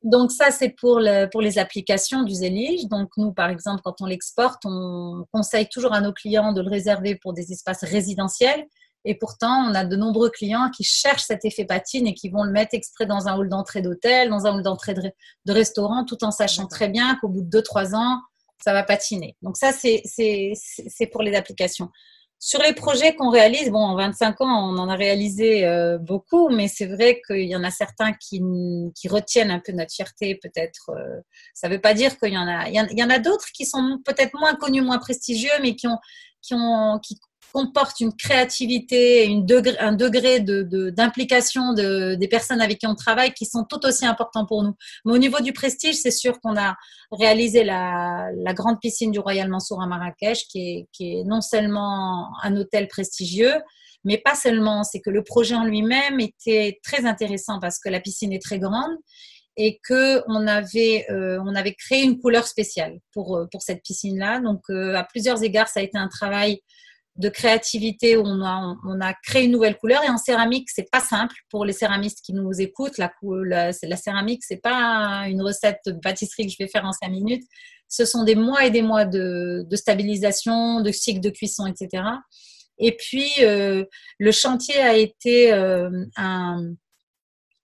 donc, 0.04 0.32
ça, 0.32 0.52
c'est 0.52 0.70
pour, 0.70 1.00
le, 1.00 1.28
pour 1.28 1.42
les 1.42 1.58
applications 1.58 2.24
du 2.24 2.34
Zélige. 2.34 2.86
Donc 2.88 3.10
nous, 3.18 3.34
par 3.34 3.50
exemple, 3.50 3.82
quand 3.84 4.02
on 4.02 4.06
l'exporte, 4.06 4.62
on 4.66 5.26
conseille 5.34 5.68
toujours 5.68 5.94
à 5.94 6.02
nos 6.02 6.14
clients 6.14 6.54
de 6.54 6.62
le 6.62 6.70
réserver 6.70 7.16
pour 7.16 7.34
des 7.34 7.52
espaces 7.52 7.84
résidentiels. 7.84 8.66
Et 9.06 9.16
pourtant, 9.16 9.66
on 9.70 9.76
a 9.76 9.86
de 9.86 9.96
nombreux 9.96 10.30
clients 10.30 10.70
qui 10.70 10.84
cherchent 10.84 11.24
cet 11.24 11.46
effet 11.46 11.66
patine 11.66 12.08
et 12.08 12.14
qui 12.14 12.30
vont 12.30 12.44
le 12.44 12.52
mettre 12.52 12.74
exprès 12.74 13.06
dans 13.06 13.28
un 13.28 13.38
hall 13.38 13.50
d'entrée 13.50 13.82
d'hôtel, 13.82 14.30
dans 14.30 14.46
un 14.46 14.56
hall 14.56 14.64
d'entrée 14.64 14.94
de, 14.94 15.12
de, 15.46 15.54
restaurant, 15.54 16.04
tout 16.06 16.24
en 16.24 16.32
sachant 16.32 16.68
très 16.68 16.90
bien 16.90 17.16
qu'au 17.16 17.30
bout 17.30 17.42
de 17.42 17.62
2-3 17.62 17.96
ans, 17.96 18.20
ça 18.64 18.74
va 18.74 18.84
patiner. 18.84 19.38
Donc 19.42 19.58
ça, 19.58 19.72
c'est 19.72 20.04
pour 21.12 21.22
les 21.22 21.36
applications. 21.36 21.90
Sur 22.42 22.62
les 22.62 22.74
projets 22.74 23.16
qu'on 23.16 23.30
réalise, 23.30 23.70
bon, 23.70 23.80
en 23.80 23.98
25 23.98 24.40
ans, 24.40 24.70
on 24.70 24.78
en 24.78 24.88
a 24.88 24.96
réalisé 24.96 25.66
euh, 25.66 25.98
beaucoup, 25.98 26.48
mais 26.48 26.70
c'est 26.70 26.86
vrai 26.86 27.22
qu'il 27.28 27.50
y 27.50 27.56
en 27.56 27.66
a 27.66 27.70
certains 27.70 28.14
qui, 28.14 28.42
qui, 28.96 29.10
retiennent 29.10 29.52
un 29.52 29.60
peu 29.60 29.74
notre 29.74 29.94
fierté, 29.94 30.36
peut-être. 30.42 30.92
Euh, 30.92 31.20
ça 31.54 31.68
ne 31.68 31.74
veut 31.74 31.82
pas 31.82 31.94
dire 31.94 32.18
qu'il 32.18 32.34
y 32.34 32.38
en 32.38 32.48
a. 32.48 32.70
Il 32.70 32.98
y 32.98 33.04
en, 33.04 33.10
a 33.10 33.20
d'autres 33.20 33.48
qui 33.54 33.66
sont 33.66 34.00
peut-être 34.06 34.40
moins 34.40 34.56
connus, 34.56 34.82
moins 34.82 35.00
prestigieux, 35.00 35.52
mais 35.62 35.76
qui 35.76 35.88
ont, 35.88 35.98
qui 36.42 36.54
ont, 36.54 37.00
qui 37.04 37.20
comporte 37.54 38.00
une 38.00 38.14
créativité, 38.14 39.26
une 39.26 39.46
degré, 39.46 39.78
un 39.80 39.94
degré 39.94 40.40
d'implication 40.40 41.74
de, 41.74 42.16
des 42.16 42.28
personnes 42.28 42.62
avec 42.62 42.80
qui 42.80 42.88
on 42.88 42.96
travaille 42.96 43.34
qui 43.34 43.46
sont 43.46 43.64
tout 43.64 43.86
aussi 43.86 44.06
importants 44.06 44.46
pour 44.46 44.64
nous. 44.64 44.74
Mais 45.06 45.14
au 45.14 45.18
niveau 45.18 45.40
du 45.42 45.54
prestige, 45.54 45.96
c'est 45.96 46.12
sûr 46.12 46.40
qu'on 46.42 46.58
a 46.58 46.76
réalisé 47.12 47.64
la, 47.64 48.30
grande 48.54 48.80
piscine 48.80 49.12
du 49.12 49.20
Royal 49.20 49.50
Mansour 49.50 49.82
à 49.82 49.88
Marrakech, 49.88 50.46
qui 50.48 50.88
est, 51.00 51.24
non 51.26 51.42
seulement 51.42 52.30
un 52.44 52.56
hôtel 52.56 52.88
prestigieux, 52.88 53.56
mais 54.04 54.18
pas 54.18 54.36
seulement. 54.36 54.84
C'est 54.84 55.00
que 55.00 55.10
le 55.10 55.24
projet 55.24 55.56
en 55.56 55.66
lui-même 55.66 56.20
était 56.20 56.80
très 56.84 57.06
intéressant 57.06 57.60
parce 57.60 57.80
que 57.80 57.90
la 57.90 58.00
piscine 58.00 58.34
est 58.34 58.42
très 58.42 58.60
grande 58.60 58.96
et 59.60 59.80
que 59.84 60.24
on 60.28 60.48
avait 60.48 61.06
euh, 61.10 61.72
créé 61.78 62.04
une 62.04 62.20
couleur 62.20 62.48
spéciale 62.48 63.00
pour 63.12 63.36
euh, 63.36 63.46
cette 63.60 63.84
piscine 63.84 64.18
là 64.18 64.40
donc 64.40 64.62
euh, 64.70 64.96
à 64.96 65.04
plusieurs 65.04 65.44
égards 65.44 65.68
ça 65.68 65.82
a 65.82 65.84
été 65.84 65.98
un 65.98 66.08
travail 66.08 66.62
de 67.20 67.30
créativité 67.30 68.16
où 68.16 68.24
on 68.26 68.42
a, 68.44 68.78
on 68.86 69.02
a 69.02 69.14
créé 69.14 69.44
une 69.44 69.52
nouvelle 69.52 69.78
couleur. 69.78 70.04
Et 70.04 70.10
en 70.10 70.18
céramique, 70.18 70.70
c'est 70.70 70.90
pas 70.90 71.02
simple 71.02 71.36
pour 71.50 71.66
les 71.66 71.74
céramistes 71.74 72.22
qui 72.24 72.34
nous 72.34 72.62
écoutent. 72.62 72.98
La, 72.98 73.12
la, 73.22 73.72
la 73.84 73.96
céramique, 73.98 74.44
c'est 74.44 74.62
pas 74.62 75.26
une 75.28 75.42
recette 75.42 75.82
de 75.86 75.92
pâtisserie 75.92 76.48
que 76.48 76.52
je 76.52 76.64
vais 76.64 76.70
faire 76.70 76.86
en 76.86 76.94
cinq 76.94 77.10
minutes. 77.10 77.44
Ce 77.90 78.06
sont 78.06 78.24
des 78.24 78.36
mois 78.36 78.66
et 78.66 78.72
des 78.72 78.82
mois 78.82 79.04
de, 79.04 79.68
stabilisation, 79.74 80.82
de 80.82 80.92
cycle 80.92 81.20
de 81.20 81.30
cuisson, 81.30 81.66
etc. 81.68 82.04
Et 82.78 82.96
puis, 82.96 83.30
euh, 83.42 83.84
le 84.18 84.32
chantier 84.32 84.80
a 84.80 84.96
été 84.96 85.52
euh, 85.52 85.90
un, 86.16 86.74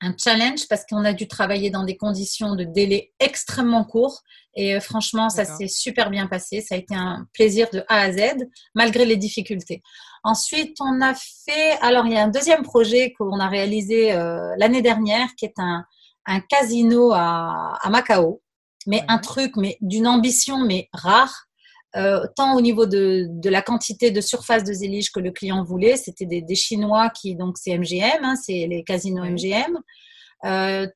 un 0.06 0.16
challenge 0.18 0.68
parce 0.68 0.86
qu'on 0.86 1.04
a 1.04 1.14
dû 1.14 1.28
travailler 1.28 1.70
dans 1.70 1.84
des 1.84 1.98
conditions 1.98 2.56
de 2.56 2.64
délai 2.64 3.14
extrêmement 3.20 3.84
courts. 3.84 4.22
Et 4.56 4.76
euh, 4.76 4.80
franchement, 4.80 5.30
ça 5.30 5.44
s'est 5.44 5.68
super 5.68 6.10
bien 6.10 6.28
passé. 6.28 6.62
Ça 6.62 6.76
a 6.76 6.78
été 6.78 6.96
un 6.96 7.28
plaisir 7.34 7.68
de 7.74 7.84
A 7.90 8.02
à 8.02 8.12
Z, 8.12 8.48
malgré 8.74 9.06
les 9.06 9.18
difficultés. 9.18 9.82
Ensuite, 10.24 10.78
on 10.80 11.02
a 11.02 11.14
fait. 11.14 11.78
Alors, 11.82 12.06
il 12.06 12.14
y 12.14 12.18
a 12.18 12.24
un 12.24 12.30
deuxième 12.30 12.64
projet 12.64 13.14
qu'on 13.18 13.40
a 13.40 13.48
réalisé 13.48 14.14
euh, 14.14 14.54
l'année 14.58 14.82
dernière, 14.82 15.28
qui 15.38 15.46
est 15.46 15.58
un, 15.58 15.84
un 16.26 16.40
casino 16.40 17.12
à, 17.14 17.78
à, 17.82 17.90
Macao, 17.90 18.42
mais 18.88 19.04
un 19.08 19.18
truc, 19.18 19.56
mais 19.58 19.78
d'une 19.82 20.08
ambition, 20.08 20.60
mais 20.60 20.90
rare. 20.94 21.48
Euh, 21.96 22.26
tant 22.36 22.56
au 22.58 22.62
niveau 22.62 22.86
de, 22.86 23.28
de, 23.30 23.50
la 23.50 23.62
quantité 23.62 24.12
de 24.12 24.20
surface 24.20 24.64
de 24.64 24.74
zélige 24.74 25.12
que 25.12 25.20
le 25.20 25.32
client 25.32 25.64
voulait. 25.64 25.96
C'était 25.96 26.26
des, 26.26 26.42
des, 26.42 26.56
Chinois 26.56 27.10
qui, 27.10 27.36
donc 27.36 27.58
c'est 27.58 27.78
MGM, 27.78 28.24
hein, 28.24 28.36
c'est 28.36 28.68
les 28.68 28.84
casinos 28.84 29.24
MGM. 29.24 29.78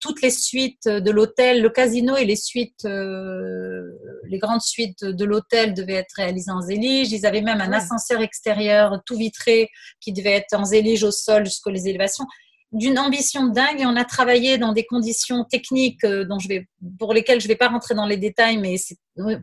toutes 0.02 0.22
les 0.22 0.30
suites 0.30 0.88
de 0.88 1.12
l'hôtel, 1.12 1.62
le 1.62 1.70
casino 1.70 2.18
et 2.18 2.26
les 2.26 2.36
suites, 2.36 2.84
les 2.84 4.40
grandes 4.40 4.62
suites 4.62 5.06
de 5.06 5.26
l'hôtel 5.26 5.74
devaient 5.74 5.94
être 5.94 6.14
réalisées 6.18 6.52
en 6.52 6.62
zélige. 6.62 7.12
Ils 7.14 7.26
avaient 7.26 7.42
même 7.42 7.62
un 7.62 7.72
ascenseur 7.72 8.22
extérieur 8.22 9.02
tout 9.06 9.16
vitré 9.16 9.70
qui 10.02 10.12
devait 10.12 10.34
être 10.34 10.54
en 10.54 10.66
zélige 10.66 11.04
au 11.04 11.12
sol 11.12 11.46
jusqu'aux 11.46 11.74
élévations 11.74 12.26
d'une 12.72 13.00
ambition 13.00 13.48
dingue 13.48 13.82
et 13.82 13.86
on 13.86 13.96
a 13.96 14.06
travaillé 14.06 14.60
dans 14.60 14.74
des 14.74 14.86
conditions 14.86 15.44
techniques 15.44 16.04
euh, 16.04 16.24
dont 16.24 16.38
je 16.38 16.48
vais, 16.48 16.68
pour 17.00 17.14
lesquelles 17.14 17.42
je 17.42 17.48
ne 17.48 17.50
vais 17.50 17.58
pas 17.58 17.68
rentrer 17.68 17.96
dans 17.96 18.06
les 18.06 18.18
détails, 18.18 18.58
mais 18.58 18.76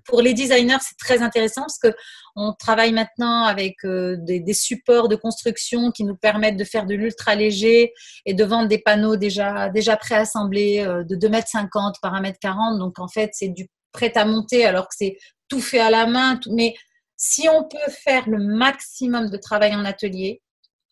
pour 0.05 0.23
les 0.23 0.33
designers, 0.33 0.79
c'est 0.81 0.97
très 0.97 1.23
intéressant 1.23 1.63
parce 1.63 1.79
que 1.79 1.93
on 2.37 2.53
travaille 2.53 2.93
maintenant 2.93 3.45
avec 3.45 3.77
euh, 3.85 4.17
des, 4.21 4.55
supports 4.55 5.09
de 5.09 5.17
construction 5.17 5.91
qui 5.91 6.05
nous 6.05 6.17
permettent 6.17 6.57
de 6.57 6.65
faire 6.65 6.87
de 6.87 6.95
l'ultra 6.95 7.35
léger 7.35 7.93
et 8.27 8.35
de 8.35 8.45
vendre 8.45 8.69
des 8.69 8.79
panneaux 8.79 9.17
déjà, 9.17 9.71
déjà 9.71 9.97
préassemblés 9.97 10.85
euh, 10.87 11.03
de 11.03 11.17
2,50 11.17 11.65
m 11.65 11.93
par 12.01 12.23
1,40 12.23 12.73
m. 12.75 12.79
Donc 12.79 13.01
en 13.01 13.09
fait, 13.09 13.31
c'est 13.33 13.49
du 13.49 13.69
prêt 13.91 14.13
à 14.15 14.25
monter 14.25 14.65
alors 14.65 14.87
que 14.87 14.95
c'est 14.97 15.17
tout 15.49 15.61
fait 15.61 15.81
à 15.81 15.91
la 15.91 16.07
main. 16.07 16.39
mais 16.51 16.75
si 17.17 17.49
on 17.49 17.65
peut 17.65 17.91
faire 17.91 18.29
le 18.29 18.39
maximum 18.39 19.31
de 19.31 19.37
travail 19.39 19.75
en 19.75 19.85
atelier, 19.87 20.43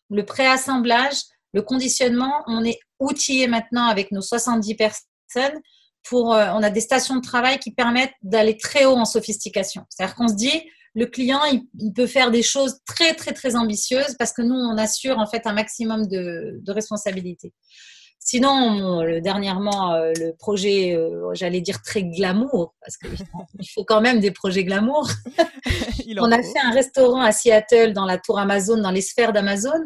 le 0.09 0.25
préassemblage, 0.25 1.17
le 1.55 1.61
conditionnement, 1.61 2.43
on 2.47 2.65
est 2.65 2.77
outillé 2.99 3.47
maintenant 3.47 3.85
avec 3.85 4.11
nos 4.11 4.21
70 4.21 4.75
personnes 4.75 5.61
pour, 6.03 6.33
euh, 6.33 6.47
on 6.53 6.61
a 6.61 6.69
des 6.69 6.81
stations 6.81 7.15
de 7.15 7.21
travail 7.21 7.59
qui 7.59 7.71
permettent 7.71 8.13
d'aller 8.21 8.57
très 8.57 8.83
haut 8.83 8.97
en 8.97 9.05
sophistication. 9.05 9.83
C'est-à-dire 9.89 10.15
qu'on 10.15 10.27
se 10.27 10.35
dit, 10.35 10.61
le 10.95 11.05
client, 11.05 11.39
il, 11.45 11.93
peut 11.93 12.07
faire 12.07 12.29
des 12.29 12.43
choses 12.43 12.79
très, 12.85 13.13
très, 13.15 13.31
très 13.31 13.55
ambitieuses 13.55 14.15
parce 14.19 14.33
que 14.33 14.41
nous, 14.41 14.53
on 14.53 14.77
assure 14.77 15.17
en 15.17 15.27
fait 15.27 15.47
un 15.47 15.53
maximum 15.53 16.07
de, 16.07 16.61
responsabilité. 16.67 17.53
Sinon, 18.19 19.01
le, 19.03 19.21
dernièrement, 19.21 19.93
euh, 19.93 20.11
le 20.19 20.35
projet, 20.35 20.93
euh, 20.93 21.33
j'allais 21.35 21.61
dire 21.61 21.81
très 21.81 22.03
glamour, 22.03 22.75
parce 22.81 22.97
qu'il 22.97 23.11
faut 23.73 23.85
quand 23.85 24.01
même 24.01 24.19
des 24.19 24.31
projets 24.31 24.65
glamour. 24.65 25.07
on 26.19 26.31
a 26.31 26.43
fait 26.43 26.59
un 26.63 26.71
restaurant 26.71 27.21
à 27.21 27.31
Seattle 27.31 27.93
dans 27.93 28.05
la 28.05 28.17
tour 28.17 28.39
Amazon, 28.39 28.77
dans 28.77 28.91
les 28.91 29.01
sphères 29.01 29.31
d'Amazon. 29.31 29.83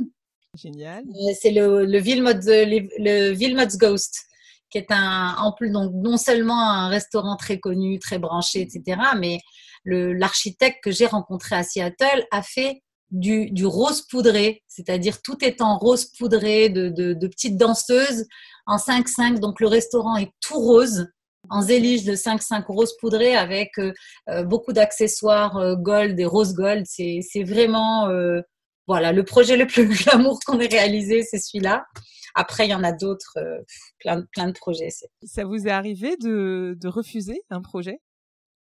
Génial. 0.56 1.04
Euh, 1.08 1.34
c'est 1.40 1.52
le, 1.52 1.86
le 1.86 2.00
le, 2.00 3.78
Ghost, 3.78 4.26
qui 4.70 4.78
est 4.78 4.88
un, 4.90 5.36
donc, 5.72 5.92
non 5.94 6.18
seulement 6.18 6.60
un 6.60 6.90
restaurant 6.90 7.36
très 7.36 7.60
connu, 7.60 8.00
très 8.00 8.20
branché, 8.20 8.62
etc., 8.62 9.00
mais 9.18 9.40
l'architecte 9.86 10.84
que 10.84 10.92
j'ai 10.92 11.06
rencontré 11.06 11.56
à 11.56 11.64
Seattle 11.64 12.26
a 12.32 12.42
fait 12.42 12.82
du, 13.12 13.66
rose 13.66 14.02
poudré, 14.02 14.64
c'est-à-dire 14.68 15.22
tout 15.22 15.44
est 15.44 15.62
en 15.62 15.78
rose 15.78 16.06
poudré 16.18 16.70
de, 16.70 16.90
de, 16.90 17.28
petites 17.28 17.58
danseuses 17.58 18.26
en 18.66 18.78
5-5. 18.78 19.40
Donc 19.40 19.60
le 19.60 19.68
restaurant 19.68 20.18
est 20.18 20.32
tout 20.42 20.60
rose, 20.60 21.08
en 21.50 21.62
zélige 21.62 22.04
de 22.04 22.14
5-5 22.14 22.66
rose 22.68 22.96
poudré 23.00 23.36
avec 23.36 23.72
euh, 23.80 23.94
euh, 24.30 24.44
beaucoup 24.44 24.74
d'accessoires 24.74 25.78
gold 25.78 26.20
et 26.20 26.26
rose 26.26 26.54
gold. 26.54 26.86
C'est 26.86 27.44
vraiment 27.44 28.10
voilà, 28.90 29.12
le 29.12 29.24
projet 29.24 29.56
le 29.56 29.68
plus 29.68 29.86
glamour 30.04 30.40
qu'on 30.44 30.60
ait 30.60 30.68
réalisé, 30.68 31.22
c'est 31.22 31.38
celui-là. 31.38 31.86
Après, 32.34 32.66
il 32.66 32.72
y 32.72 32.74
en 32.74 32.84
a 32.84 32.92
d'autres, 32.92 33.38
euh, 33.38 33.60
plein, 34.00 34.24
plein 34.32 34.48
de 34.48 34.54
projets. 34.54 34.90
Ça 35.24 35.46
vous 35.46 35.68
est 35.68 35.72
arrivé 35.72 36.18
de, 36.18 36.76
refuser 36.86 37.40
un 37.52 37.62
projet? 37.62 38.02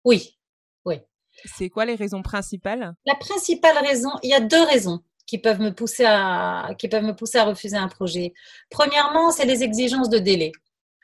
Oui, 0.04 0.38
oui. 0.84 0.97
C'est 1.45 1.69
quoi 1.69 1.86
les 1.86 1.95
raisons 1.95 2.21
principales? 2.24 2.93
La 3.06 3.15
principale 3.15 3.78
raison, 3.86 4.10
il 4.21 4.32
y 4.32 4.34
a 4.34 4.41
deux 4.41 4.63
raisons 4.63 5.00
qui 5.26 5.38
peuvent 5.38 5.62
me 5.62 5.74
pousser 5.74 6.04
à, 6.06 6.71
qui 6.78 6.89
peuvent 6.89 7.06
me 7.06 7.15
pousser 7.15 7.38
à 7.38 7.45
refuser 7.45 7.78
un 7.78 7.88
projet. 7.88 8.34
Premièrement, 8.69 9.32
c'est 9.32 9.45
les 9.45 9.63
exigences 9.63 10.10
de 10.10 10.19
délai. 10.19 10.52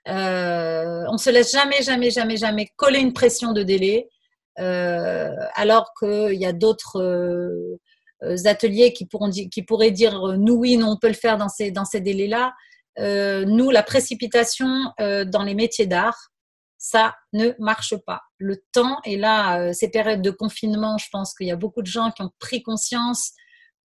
Euh, 0.10 1.06
on 1.10 1.18
se 1.18 1.30
laisse 1.30 1.54
jamais, 1.54 1.82
jamais, 1.82 2.12
jamais, 2.12 2.36
jamais 2.36 2.68
coller 2.76 3.00
une 3.00 3.14
pression 3.14 3.54
de 3.54 3.64
délai, 3.64 4.10
euh, 4.60 5.32
alors 5.56 5.94
qu'il 5.98 6.34
y 6.34 6.46
a 6.46 6.52
d'autres 6.52 7.00
euh, 7.02 7.80
ateliers 8.46 8.94
qui, 8.94 9.06
pourront, 9.06 9.30
qui 9.30 9.64
pourraient 9.64 9.92
dire 9.92 10.24
euh, 10.24 10.38
nous 10.38 10.56
oui, 10.56 10.78
non, 10.78 10.92
on 10.92 10.98
peut 10.98 11.08
le 11.08 11.14
faire 11.14 11.38
dans 11.38 11.50
ces, 11.50 11.72
dans 11.72 11.86
ces 11.86 12.02
délais-là. 12.02 12.54
Euh, 13.00 13.46
nous, 13.46 13.70
la 13.70 13.84
précipitation 13.84 14.92
dans 14.98 15.44
les 15.44 15.54
métiers 15.54 15.86
d'art, 15.86 16.18
ça 16.80 17.16
ne 17.34 17.52
marche 17.60 17.96
pas. 18.06 18.22
Le 18.38 18.64
temps, 18.72 19.00
et 19.06 19.18
là, 19.18 19.72
ces 19.74 19.90
périodes 19.90 20.24
de 20.24 20.32
confinement, 20.32 20.98
je 20.98 21.06
pense 21.12 21.36
qu'il 21.36 21.48
y 21.48 21.52
a 21.52 21.56
beaucoup 21.56 21.84
de 21.84 21.88
gens 21.88 22.10
qui 22.12 22.24
ont 22.24 22.32
pris 22.40 22.64
conscience 22.64 23.34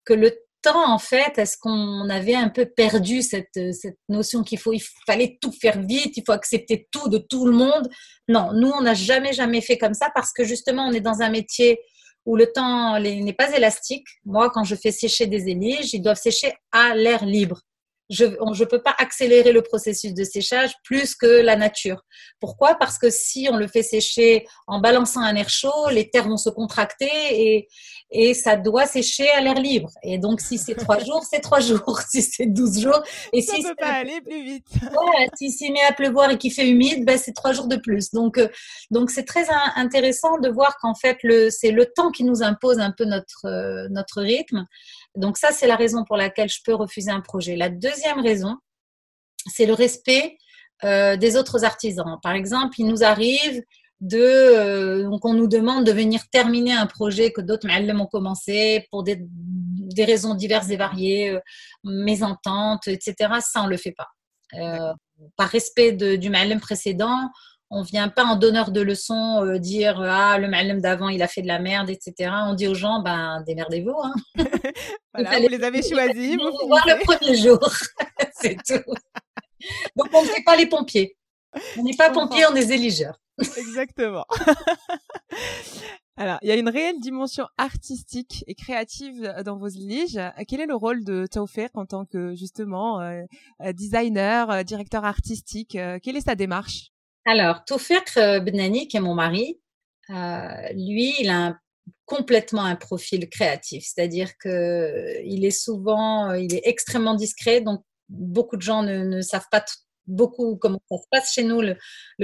que 0.06 0.14
le 0.14 0.34
temps, 0.62 0.92
en 0.92 1.00
fait, 1.00 1.38
est-ce 1.38 1.58
qu'on 1.58 2.10
avait 2.10 2.36
un 2.36 2.50
peu 2.50 2.66
perdu 2.66 3.22
cette, 3.22 3.60
cette 3.74 3.98
notion 4.10 4.44
qu'il 4.44 4.60
faut, 4.60 4.74
il 4.74 4.84
fallait 5.06 5.38
tout 5.42 5.52
faire 5.52 5.82
vite, 5.82 6.18
il 6.18 6.24
faut 6.26 6.32
accepter 6.32 6.88
tout 6.92 7.10
de 7.10 7.18
tout 7.18 7.46
le 7.46 7.54
monde? 7.54 7.90
Non, 8.28 8.54
nous, 8.54 8.70
on 8.70 8.82
n'a 8.82 8.94
jamais, 8.94 9.34
jamais 9.34 9.62
fait 9.62 9.78
comme 9.78 9.94
ça 9.94 10.10
parce 10.14 10.32
que 10.32 10.44
justement, 10.44 10.88
on 10.88 10.92
est 10.92 11.02
dans 11.02 11.22
un 11.22 11.30
métier 11.30 11.80
où 12.26 12.36
le 12.36 12.52
temps 12.52 13.00
n'est 13.00 13.34
pas 13.34 13.56
élastique. 13.56 14.06
Moi, 14.26 14.50
quand 14.50 14.64
je 14.64 14.76
fais 14.76 14.92
sécher 14.92 15.28
des 15.28 15.50
éliges, 15.50 15.94
ils 15.94 16.02
doivent 16.02 16.20
sécher 16.20 16.54
à 16.72 16.96
l'air 16.96 17.26
libre. 17.26 17.62
Je 18.12 18.26
ne 18.26 18.66
peux 18.66 18.82
pas 18.82 18.94
accélérer 18.98 19.52
le 19.52 19.62
processus 19.62 20.14
de 20.14 20.24
séchage 20.24 20.72
plus 20.84 21.16
que 21.16 21.26
la 21.26 21.56
nature. 21.56 22.04
Pourquoi? 22.40 22.76
Parce 22.76 22.98
que 22.98 23.10
si 23.10 23.48
on 23.52 23.58
le 23.58 23.68
fait 23.68 23.84
sécher 23.84 24.46
en 24.68 24.80
balançant 24.80 25.22
un 25.22 25.36
air 25.36 25.50
chaud, 25.50 25.90
les 25.92 26.10
terres 26.10 26.28
vont 26.28 26.38
se 26.38 26.50
contracter 26.50 27.10
et, 27.32 27.68
et 28.12 28.34
ça 28.34 28.58
doit 28.58 28.86
sécher 28.86 29.30
à 29.30 29.42
l'air 29.42 29.56
libre. 29.56 29.90
Et 30.04 30.18
donc, 30.18 30.42
si 30.42 30.58
c'est 30.58 30.76
trois 30.76 31.00
jours, 31.04 31.24
c'est 31.30 31.40
trois 31.40 31.60
jours. 31.60 32.00
Si 32.12 32.22
c'est 32.24 32.48
douze 32.48 32.82
jours, 32.82 33.02
et 33.32 33.42
ça 33.42 33.56
si 33.56 33.64
peut 33.64 33.76
pas 33.78 33.94
aller 33.94 34.20
plus 34.22 34.44
vite. 34.44 34.68
Ouais, 34.82 35.28
si 35.38 35.50
s'il 35.50 35.72
met 35.72 35.84
à 35.84 35.94
pleuvoir 35.94 36.30
et 36.32 36.38
qu'il 36.38 36.52
fait 36.52 36.68
humide, 36.68 37.06
ben 37.06 37.18
c'est 37.18 37.32
trois 37.32 37.54
jours 37.54 37.68
de 37.68 37.78
plus. 37.78 38.12
Donc, 38.12 38.38
euh, 38.38 38.50
donc 38.90 39.12
c'est 39.12 39.24
très 39.24 39.46
intéressant 39.76 40.40
de 40.40 40.50
voir 40.50 40.78
qu'en 40.82 40.94
fait, 40.94 41.18
le, 41.24 41.50
c'est 41.50 41.72
le 41.72 41.86
temps 41.86 42.12
qui 42.12 42.26
nous 42.26 42.44
impose 42.44 42.80
un 42.80 42.92
peu 42.92 43.06
notre 43.06 43.46
euh, 43.46 43.88
notre 43.92 44.22
rythme. 44.22 44.66
Donc 45.16 45.38
ça, 45.38 45.52
c'est 45.52 45.68
la 45.68 45.76
raison 45.76 46.04
pour 46.06 46.18
laquelle 46.18 46.50
je 46.50 46.60
peux 46.64 46.74
refuser 46.74 47.12
un 47.12 47.22
projet. 47.22 47.56
La 47.56 47.70
deuxième 47.70 48.20
raison, 48.20 48.58
c'est 49.48 49.66
le 49.66 49.74
respect 49.74 50.38
euh, 50.84 51.18
des 51.18 51.38
autres 51.38 51.64
artisans. 51.64 52.18
Par 52.24 52.34
exemple, 52.34 52.76
il 52.80 52.88
nous 52.88 53.04
arrive 53.04 53.62
de 54.00 54.18
euh, 54.18 55.04
donc 55.04 55.26
on 55.26 55.34
nous 55.36 55.48
demande 55.48 55.86
de 55.86 55.92
venir 55.92 56.22
terminer 56.32 56.74
un 56.74 56.88
projet 56.88 57.32
que 57.32 57.42
d'autres 57.42 57.68
m'ont 57.94 58.08
commencé 58.08 58.88
pour 58.90 59.04
des, 59.04 59.20
des, 59.20 60.06
raisons 60.06 60.34
diverses 60.34 60.72
et 60.72 60.78
variées, 60.78 61.30
euh, 61.30 61.40
mésententes, 61.84 62.88
etc. 62.88 63.16
Ça 63.42 63.62
on 63.62 63.68
le 63.68 63.78
fait 63.78 63.92
pas. 63.94 64.10
Par 65.38 65.50
respect 65.50 65.92
de, 65.92 66.16
du 66.16 66.32
ma'allem 66.32 66.60
précédent, 66.60 67.30
on 67.72 67.82
vient 67.82 68.10
pas 68.10 68.26
en 68.26 68.36
donneur 68.36 68.72
de 68.72 68.82
leçons 68.82 69.44
euh, 69.44 69.58
dire 69.58 70.02
ah 70.02 70.38
le 70.38 70.48
ma'allem 70.48 70.82
d'avant 70.82 71.10
il 71.10 71.24
a 71.24 71.28
fait 71.28 71.42
de 71.42 71.48
la 71.48 71.60
merde, 71.60 71.90
etc. 71.90 72.32
On 72.48 72.54
dit 72.54 72.68
aux 72.68 72.76
gens 72.76 73.02
ben 73.02 73.42
démerdez-vous. 73.48 73.96
Hein. 74.04 74.14
voilà, 75.14 75.40
vous 75.40 75.48
les 75.48 75.64
avez 75.64 75.82
choisis. 75.82 76.36
Vous 76.36 76.68
voir 76.68 76.86
le 76.86 77.04
premier 77.04 77.36
jour, 77.36 77.60
c'est 78.34 78.58
tout. 78.58 78.94
Donc 79.96 80.08
on 80.14 80.22
ne 80.22 80.28
fait 80.28 80.44
pas 80.44 80.56
les 80.56 80.68
pompiers. 80.68 81.18
On 81.78 81.84
n'est 81.84 81.96
pas 81.96 82.12
pompiers, 82.12 82.46
on 82.52 82.56
est 82.56 82.72
éligeurs. 82.72 83.18
Exactement. 83.58 84.26
Alors, 86.18 86.38
il 86.44 86.50
y 86.50 86.52
a 86.52 86.56
une 86.56 86.70
réelle 86.70 87.00
dimension 87.00 87.48
artistique 87.58 88.44
et 88.46 88.54
créative 88.54 89.34
dans 89.44 89.58
vos 89.58 89.70
liges. 89.70 90.20
Quel 90.48 90.60
est 90.60 90.68
le 90.68 90.76
rôle 90.76 91.04
de 91.04 91.26
Taufer 91.26 91.70
en 91.74 91.86
tant 91.86 92.06
que 92.06 92.36
justement 92.36 93.02
euh, 93.02 93.24
euh, 93.62 93.74
designer, 93.74 94.52
euh, 94.52 94.64
directeur 94.64 95.04
artistique? 95.04 95.72
Quelle 95.72 96.16
est 96.16 96.26
sa 96.26 96.36
démarche? 96.36 96.91
Alors, 97.26 97.64
Taufer 97.66 98.00
Benani, 98.16 98.88
qui 98.88 98.98
est 98.98 99.02
mon 99.02 99.16
mari, 99.16 99.60
lui, 100.10 101.14
il 101.20 101.30
a 101.30 101.58
complètement 102.06 102.66
un 102.66 102.76
profil 102.76 103.30
créatif, 103.30 103.86
c'est-à-dire 103.86 104.38
que 104.38 105.22
il 105.24 105.46
est 105.46 105.52
souvent, 105.52 106.34
il 106.34 106.54
est 106.54 106.62
extrêmement 106.66 107.16
discret, 107.16 107.62
donc 107.62 107.84
beaucoup 108.10 108.58
de 108.58 108.62
gens 108.62 108.84
ne, 108.84 109.04
ne 109.04 109.22
savent 109.22 109.48
pas 109.50 109.64
beaucoup 110.08 110.58
comment 110.58 110.82
ça 110.90 110.98
se 110.98 111.08
passe 111.10 111.34
chez 111.34 111.44
nous, 111.44 111.62
le, 111.62 111.78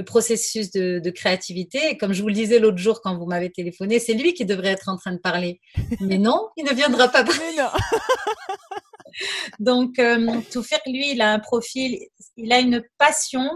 processus 0.04 0.72
de, 0.72 1.10
créativité. 1.10 1.90
Et 1.90 1.98
comme 1.98 2.14
je 2.14 2.22
vous 2.22 2.28
le 2.28 2.34
disais 2.34 2.60
l'autre 2.60 2.78
jour 2.78 3.02
quand 3.02 3.18
vous 3.18 3.26
m'avez 3.26 3.52
téléphoné, 3.52 4.00
c'est 4.00 4.14
lui 4.14 4.34
qui 4.34 4.46
devrait 4.46 4.70
être 4.70 4.90
en 4.90 4.98
train 4.98 5.14
de 5.14 5.20
parler. 5.20 5.60
Mais 6.02 6.18
non, 6.18 6.50
il 6.58 6.66
ne 6.66 6.74
viendra 6.74 7.08
pas 7.08 7.24
parler. 7.24 7.42
Donc, 9.60 9.98
euh, 9.98 10.42
tout 10.52 10.62
faire, 10.62 10.82
lui, 10.86 11.14
il 11.14 11.22
a 11.22 11.32
un 11.32 11.40
profil, 11.40 11.98
il 12.36 12.52
a 12.52 12.60
une 12.60 12.84
passion 13.00 13.50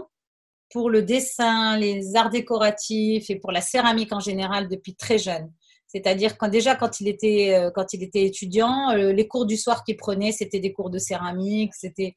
pour 0.72 0.90
le 0.90 1.02
dessin, 1.02 1.76
les 1.76 2.16
arts 2.16 2.30
décoratifs 2.30 3.28
et 3.30 3.36
pour 3.36 3.52
la 3.52 3.60
céramique 3.60 4.12
en 4.12 4.20
général 4.20 4.68
depuis 4.68 4.94
très 4.94 5.18
jeune. 5.18 5.50
C'est-à-dire 5.92 6.38
quand 6.38 6.48
déjà 6.48 6.74
quand 6.74 7.00
il 7.00 7.08
était 7.08 7.54
euh, 7.54 7.70
quand 7.70 7.92
il 7.92 8.02
était 8.02 8.24
étudiant, 8.24 8.90
euh, 8.92 9.12
les 9.12 9.28
cours 9.28 9.44
du 9.44 9.58
soir 9.58 9.84
qu'il 9.84 9.98
prenait, 9.98 10.32
c'était 10.32 10.58
des 10.58 10.72
cours 10.72 10.88
de 10.88 10.98
céramique. 10.98 11.74
C'était, 11.74 12.14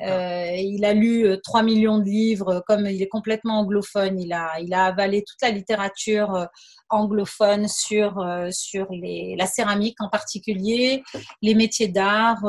euh, 0.00 0.52
il 0.56 0.84
a 0.84 0.94
lu 0.94 1.36
3 1.42 1.64
millions 1.64 1.98
de 1.98 2.04
livres. 2.04 2.62
Comme 2.68 2.86
il 2.86 3.02
est 3.02 3.08
complètement 3.08 3.58
anglophone, 3.58 4.20
il 4.20 4.32
a 4.32 4.60
il 4.60 4.72
a 4.72 4.84
avalé 4.84 5.24
toute 5.26 5.42
la 5.42 5.50
littérature 5.50 6.46
anglophone 6.88 7.66
sur 7.66 8.24
sur 8.50 8.86
les, 8.92 9.34
la 9.36 9.46
céramique 9.46 10.00
en 10.00 10.08
particulier, 10.08 11.02
les 11.42 11.54
métiers 11.54 11.88
d'art. 11.88 12.44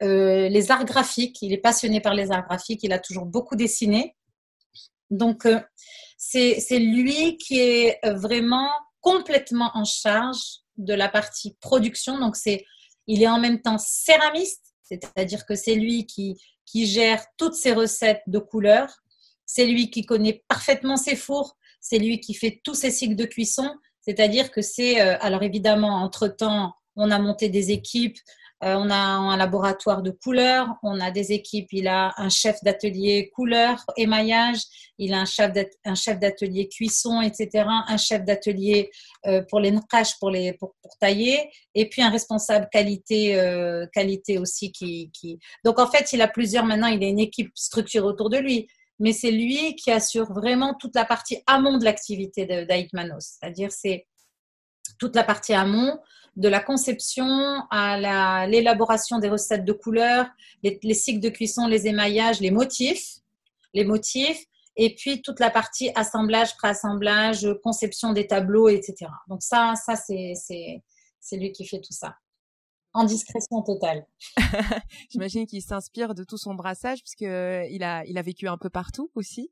les 0.00 0.70
arts 0.70 0.84
graphiques. 0.84 1.42
Il 1.42 1.52
est 1.52 1.58
passionné 1.58 2.00
par 2.00 2.14
les 2.14 2.30
arts 2.30 2.46
graphiques. 2.46 2.84
Il 2.84 2.92
a 2.92 3.00
toujours 3.00 3.26
beaucoup 3.26 3.56
dessiné. 3.56 4.14
Donc, 5.10 5.46
c'est 6.16 6.78
lui 6.78 7.36
qui 7.38 7.60
est 7.60 8.00
vraiment 8.04 8.70
complètement 9.00 9.70
en 9.74 9.84
charge 9.84 10.60
de 10.76 10.94
la 10.94 11.08
partie 11.08 11.56
production. 11.60 12.18
Donc, 12.18 12.36
c'est, 12.36 12.64
il 13.06 13.22
est 13.22 13.28
en 13.28 13.38
même 13.38 13.60
temps 13.60 13.78
céramiste, 13.78 14.74
c'est-à-dire 14.82 15.46
que 15.46 15.54
c'est 15.54 15.74
lui 15.74 16.06
qui, 16.06 16.36
qui 16.66 16.86
gère 16.86 17.24
toutes 17.36 17.54
ses 17.54 17.72
recettes 17.72 18.22
de 18.26 18.38
couleurs. 18.38 19.02
C'est 19.46 19.66
lui 19.66 19.90
qui 19.90 20.04
connaît 20.04 20.44
parfaitement 20.48 20.96
ses 20.96 21.16
fours. 21.16 21.56
C'est 21.80 21.98
lui 21.98 22.20
qui 22.20 22.34
fait 22.34 22.60
tous 22.62 22.74
ses 22.74 22.90
cycles 22.90 23.16
de 23.16 23.24
cuisson. 23.24 23.70
C'est-à-dire 24.02 24.50
que 24.50 24.62
c'est, 24.62 25.00
euh, 25.00 25.16
alors 25.20 25.42
évidemment, 25.42 26.02
entre-temps, 26.02 26.74
on 26.96 27.10
a 27.10 27.18
monté 27.18 27.48
des 27.48 27.70
équipes 27.70 28.18
euh, 28.64 28.74
on 28.74 28.90
a 28.90 28.96
un 28.96 29.36
laboratoire 29.36 30.02
de 30.02 30.10
couleurs, 30.10 30.74
on 30.82 30.98
a 30.98 31.12
des 31.12 31.30
équipes, 31.30 31.68
il 31.72 31.86
a 31.86 32.12
un 32.16 32.28
chef 32.28 32.56
d'atelier 32.64 33.30
couleurs, 33.32 33.84
émaillage, 33.96 34.62
il 34.98 35.14
a 35.14 35.20
un 35.20 35.94
chef 35.94 36.18
d'atelier 36.18 36.68
cuisson, 36.68 37.20
etc., 37.20 37.66
un 37.86 37.96
chef 37.96 38.24
d'atelier 38.24 38.90
euh, 39.26 39.42
pour 39.48 39.60
les 39.60 39.70
nqash, 39.70 40.18
pour, 40.18 40.30
les, 40.30 40.54
pour, 40.54 40.74
tailler, 41.00 41.50
et 41.74 41.88
puis 41.88 42.02
un 42.02 42.10
responsable 42.10 42.68
qualité, 42.72 43.38
euh, 43.38 43.86
qualité 43.92 44.38
aussi. 44.38 44.72
Qui, 44.72 45.10
qui... 45.12 45.38
Donc 45.64 45.78
en 45.78 45.86
fait, 45.86 46.12
il 46.12 46.20
a 46.20 46.28
plusieurs, 46.28 46.64
maintenant 46.64 46.88
il 46.88 47.02
a 47.04 47.06
une 47.06 47.20
équipe 47.20 47.52
structurée 47.54 48.06
autour 48.06 48.28
de 48.28 48.38
lui, 48.38 48.66
mais 48.98 49.12
c'est 49.12 49.30
lui 49.30 49.76
qui 49.76 49.92
assure 49.92 50.32
vraiment 50.32 50.74
toute 50.74 50.96
la 50.96 51.04
partie 51.04 51.42
amont 51.46 51.78
de 51.78 51.84
l'activité 51.84 52.44
d'Aït 52.66 52.92
Manos, 52.92 53.38
c'est-à-dire 53.38 53.70
c'est 53.70 54.08
toute 54.98 55.14
la 55.14 55.22
partie 55.22 55.54
amont, 55.54 55.98
de 56.38 56.48
la 56.48 56.60
conception 56.60 57.26
à 57.70 58.46
l'élaboration 58.46 59.18
des 59.18 59.28
recettes 59.28 59.64
de 59.64 59.72
couleurs, 59.72 60.26
les, 60.62 60.94
cycles 60.94 61.20
de 61.20 61.28
cuisson, 61.28 61.66
les 61.66 61.88
émaillages, 61.88 62.40
les 62.40 62.52
motifs, 62.52 63.16
les 63.74 63.84
motifs, 63.84 64.44
et 64.76 64.94
puis 64.94 65.20
toute 65.20 65.40
la 65.40 65.50
partie 65.50 65.90
assemblage, 65.96 66.56
préassemblage, 66.56 67.46
conception 67.64 68.12
des 68.12 68.28
tableaux, 68.28 68.68
etc. 68.68 69.10
Donc 69.26 69.42
ça, 69.42 69.74
ça 69.74 69.96
c'est 69.96 71.36
lui 71.36 71.50
qui 71.50 71.66
fait 71.66 71.80
tout 71.80 71.92
ça. 71.92 72.16
En 72.94 73.04
discrétion 73.04 73.60
totale. 73.62 74.06
J'imagine 75.10 75.44
qu'il 75.46 75.60
s'inspire 75.60 76.14
de 76.14 76.22
tout 76.22 76.38
son 76.38 76.54
brassage, 76.54 77.00
puisqu'il 77.00 77.82
a, 77.82 78.04
il 78.06 78.16
a 78.16 78.22
vécu 78.22 78.48
un 78.48 78.56
peu 78.56 78.70
partout 78.70 79.10
aussi. 79.14 79.50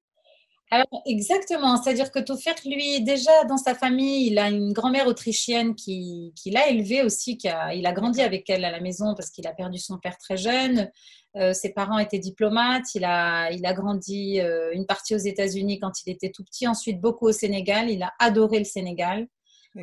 Alors, 0.70 1.02
exactement. 1.06 1.80
C'est-à-dire 1.80 2.10
que 2.10 2.18
Tofert, 2.18 2.56
lui, 2.64 3.00
déjà 3.00 3.44
dans 3.44 3.56
sa 3.56 3.74
famille, 3.74 4.26
il 4.26 4.38
a 4.38 4.48
une 4.48 4.72
grand-mère 4.72 5.06
autrichienne 5.06 5.76
qui, 5.76 6.32
qui 6.34 6.50
l'a 6.50 6.68
élevé 6.68 7.02
aussi. 7.02 7.38
Qui 7.38 7.48
a, 7.48 7.72
il 7.72 7.86
a 7.86 7.92
grandi 7.92 8.20
avec 8.20 8.50
elle 8.50 8.64
à 8.64 8.72
la 8.72 8.80
maison 8.80 9.14
parce 9.14 9.30
qu'il 9.30 9.46
a 9.46 9.52
perdu 9.52 9.78
son 9.78 9.98
père 9.98 10.18
très 10.18 10.36
jeune. 10.36 10.90
Euh, 11.36 11.52
ses 11.52 11.72
parents 11.72 11.98
étaient 11.98 12.18
diplomates. 12.18 12.94
Il 12.96 13.04
a, 13.04 13.50
il 13.52 13.64
a 13.64 13.74
grandi 13.74 14.40
euh, 14.40 14.72
une 14.72 14.86
partie 14.86 15.14
aux 15.14 15.18
États-Unis 15.18 15.78
quand 15.78 15.92
il 16.04 16.10
était 16.10 16.30
tout 16.30 16.42
petit, 16.42 16.66
ensuite 16.66 17.00
beaucoup 17.00 17.28
au 17.28 17.32
Sénégal. 17.32 17.88
Il 17.88 18.02
a 18.02 18.12
adoré 18.18 18.58
le 18.58 18.64
Sénégal. 18.64 19.28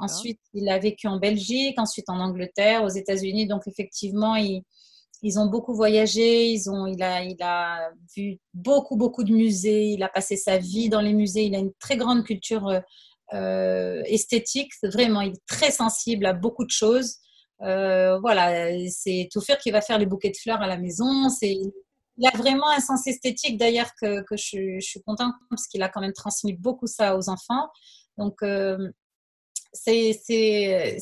Ensuite, 0.02 0.40
il 0.56 0.70
a 0.70 0.80
vécu 0.80 1.08
en 1.08 1.18
Belgique, 1.18 1.78
ensuite 1.78 2.10
en 2.10 2.20
Angleterre, 2.20 2.84
aux 2.84 2.90
États-Unis. 2.90 3.46
Donc, 3.46 3.68
effectivement, 3.68 4.36
il, 4.36 4.64
ils 5.24 5.40
ont 5.40 5.46
beaucoup 5.46 5.74
voyagé, 5.74 6.52
ils 6.52 6.70
ont, 6.70 6.86
il, 6.86 7.02
a, 7.02 7.24
il 7.24 7.42
a 7.42 7.90
vu 8.16 8.40
beaucoup, 8.54 8.98
beaucoup 8.98 9.24
de 9.24 9.32
musées, 9.32 9.86
il 9.86 10.04
a 10.04 10.10
passé 10.10 10.36
sa 10.36 10.58
vie 10.58 10.90
dans 10.90 11.00
les 11.00 11.14
musées, 11.14 11.46
il 11.46 11.56
a 11.56 11.60
une 11.60 11.74
très 11.80 11.96
grande 11.96 12.26
culture 12.26 12.68
euh, 12.68 12.82
euh 13.34 14.04
esthétique, 14.06 14.72
vraiment, 14.84 15.22
il 15.22 15.32
est 15.32 15.46
très 15.48 15.72
sensible 15.72 16.26
à 16.26 16.34
beaucoup 16.34 16.66
de 16.66 16.72
choses. 16.72 17.16
Euh, 17.62 18.20
voilà, 18.20 18.70
c'est 18.90 19.30
Toufir 19.32 19.58
qui 19.58 19.72
va 19.72 19.80
faire 19.80 19.98
les 19.98 20.06
bouquets 20.06 20.30
de 20.30 20.36
fleurs 20.36 20.62
à 20.62 20.68
la 20.68 20.78
maison. 20.78 21.30
C'est, 21.30 21.58
il 22.18 22.28
a 22.28 22.38
vraiment 22.38 22.70
un 22.70 22.82
sens 22.82 23.08
esthétique 23.08 23.58
d'ailleurs 23.58 23.92
que, 24.02 24.26
je, 24.32 24.80
suis 24.82 25.02
contente 25.04 25.34
parce 25.50 25.68
qu'il 25.68 25.82
a 25.84 25.90
quand 25.90 26.02
même 26.02 26.14
transmis 26.14 26.52
beaucoup 26.52 26.88
ça 26.88 27.18
aux 27.18 27.30
enfants. 27.30 27.70
Donc, 28.18 28.44
c'est 29.74 31.00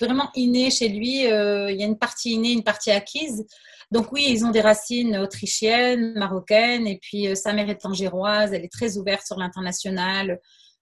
vraiment 0.00 0.30
inné 0.34 0.70
chez 0.70 0.88
lui. 0.88 1.26
Euh, 1.26 1.70
il 1.70 1.80
y 1.80 1.82
a 1.82 1.86
une 1.86 1.98
partie 1.98 2.32
innée, 2.32 2.52
une 2.52 2.64
partie 2.64 2.90
acquise. 2.90 3.46
Donc 3.90 4.10
oui, 4.10 4.26
ils 4.28 4.44
ont 4.44 4.50
des 4.50 4.60
racines 4.60 5.16
autrichiennes, 5.18 6.14
marocaines, 6.18 6.86
et 6.86 6.98
puis 6.98 7.28
euh, 7.28 7.34
sa 7.34 7.52
mère 7.52 7.68
est 7.68 7.84
angéroise, 7.84 8.52
elle 8.52 8.64
est 8.64 8.72
très 8.72 8.96
ouverte 8.96 9.26
sur 9.26 9.38
l'international. 9.38 10.40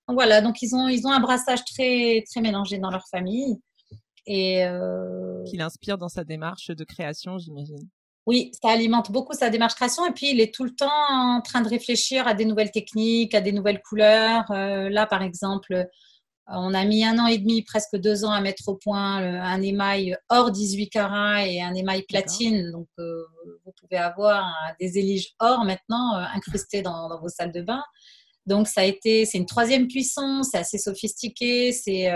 Donc 0.08 0.16
voilà, 0.16 0.40
donc 0.40 0.62
ils 0.62 0.74
ont, 0.74 0.88
ils 0.88 1.06
ont 1.06 1.10
un 1.10 1.20
brassage 1.20 1.64
très, 1.64 2.24
très 2.30 2.40
mélangé 2.40 2.78
dans 2.78 2.90
leur 2.90 3.06
famille. 3.08 3.58
Et 4.26 4.64
euh... 4.64 5.42
Qui 5.44 5.56
l'inspire 5.56 5.98
dans 5.98 6.08
sa 6.08 6.24
démarche 6.24 6.68
de 6.68 6.84
création, 6.84 7.38
j'imagine. 7.38 7.88
Oui, 8.26 8.52
ça 8.62 8.70
alimente 8.70 9.10
beaucoup 9.10 9.32
sa 9.32 9.50
démarche 9.50 9.74
création 9.74 10.06
et 10.06 10.12
puis 10.12 10.30
il 10.30 10.40
est 10.40 10.54
tout 10.54 10.62
le 10.62 10.74
temps 10.74 10.88
en 11.10 11.40
train 11.40 11.62
de 11.62 11.68
réfléchir 11.68 12.28
à 12.28 12.34
des 12.34 12.44
nouvelles 12.44 12.70
techniques, 12.70 13.34
à 13.34 13.40
des 13.40 13.50
nouvelles 13.50 13.82
couleurs. 13.82 14.48
Euh, 14.50 14.88
là, 14.88 15.06
par 15.06 15.22
exemple, 15.22 15.88
on 16.46 16.74
a 16.74 16.84
mis 16.84 17.04
un 17.04 17.18
an 17.18 17.26
et 17.26 17.38
demi, 17.38 17.62
presque 17.62 17.96
deux 17.96 18.24
ans 18.24 18.32
à 18.32 18.40
mettre 18.40 18.68
au 18.68 18.74
point 18.74 19.22
euh, 19.22 19.40
un 19.40 19.62
émail 19.62 20.16
hors 20.28 20.50
18 20.50 20.88
carats 20.88 21.46
et 21.46 21.62
un 21.62 21.74
émail 21.74 22.02
platine. 22.02 22.70
Donc, 22.72 22.88
euh, 22.98 23.22
vous 23.64 23.72
pouvez 23.80 23.98
avoir 23.98 24.52
des 24.80 24.98
éliges 24.98 25.34
or 25.38 25.64
maintenant 25.64 26.16
euh, 26.16 26.24
incrustés 26.34 26.82
dans, 26.82 27.08
vos 27.20 27.28
salles 27.28 27.52
de 27.52 27.62
bain. 27.62 27.82
Donc, 28.46 28.66
ça 28.66 28.80
a 28.80 28.84
été, 28.84 29.26
c'est 29.26 29.38
une 29.38 29.46
troisième 29.46 29.86
cuisson, 29.86 30.42
c'est 30.42 30.58
assez 30.58 30.78
sophistiqué, 30.78 31.72
c'est 31.72 32.10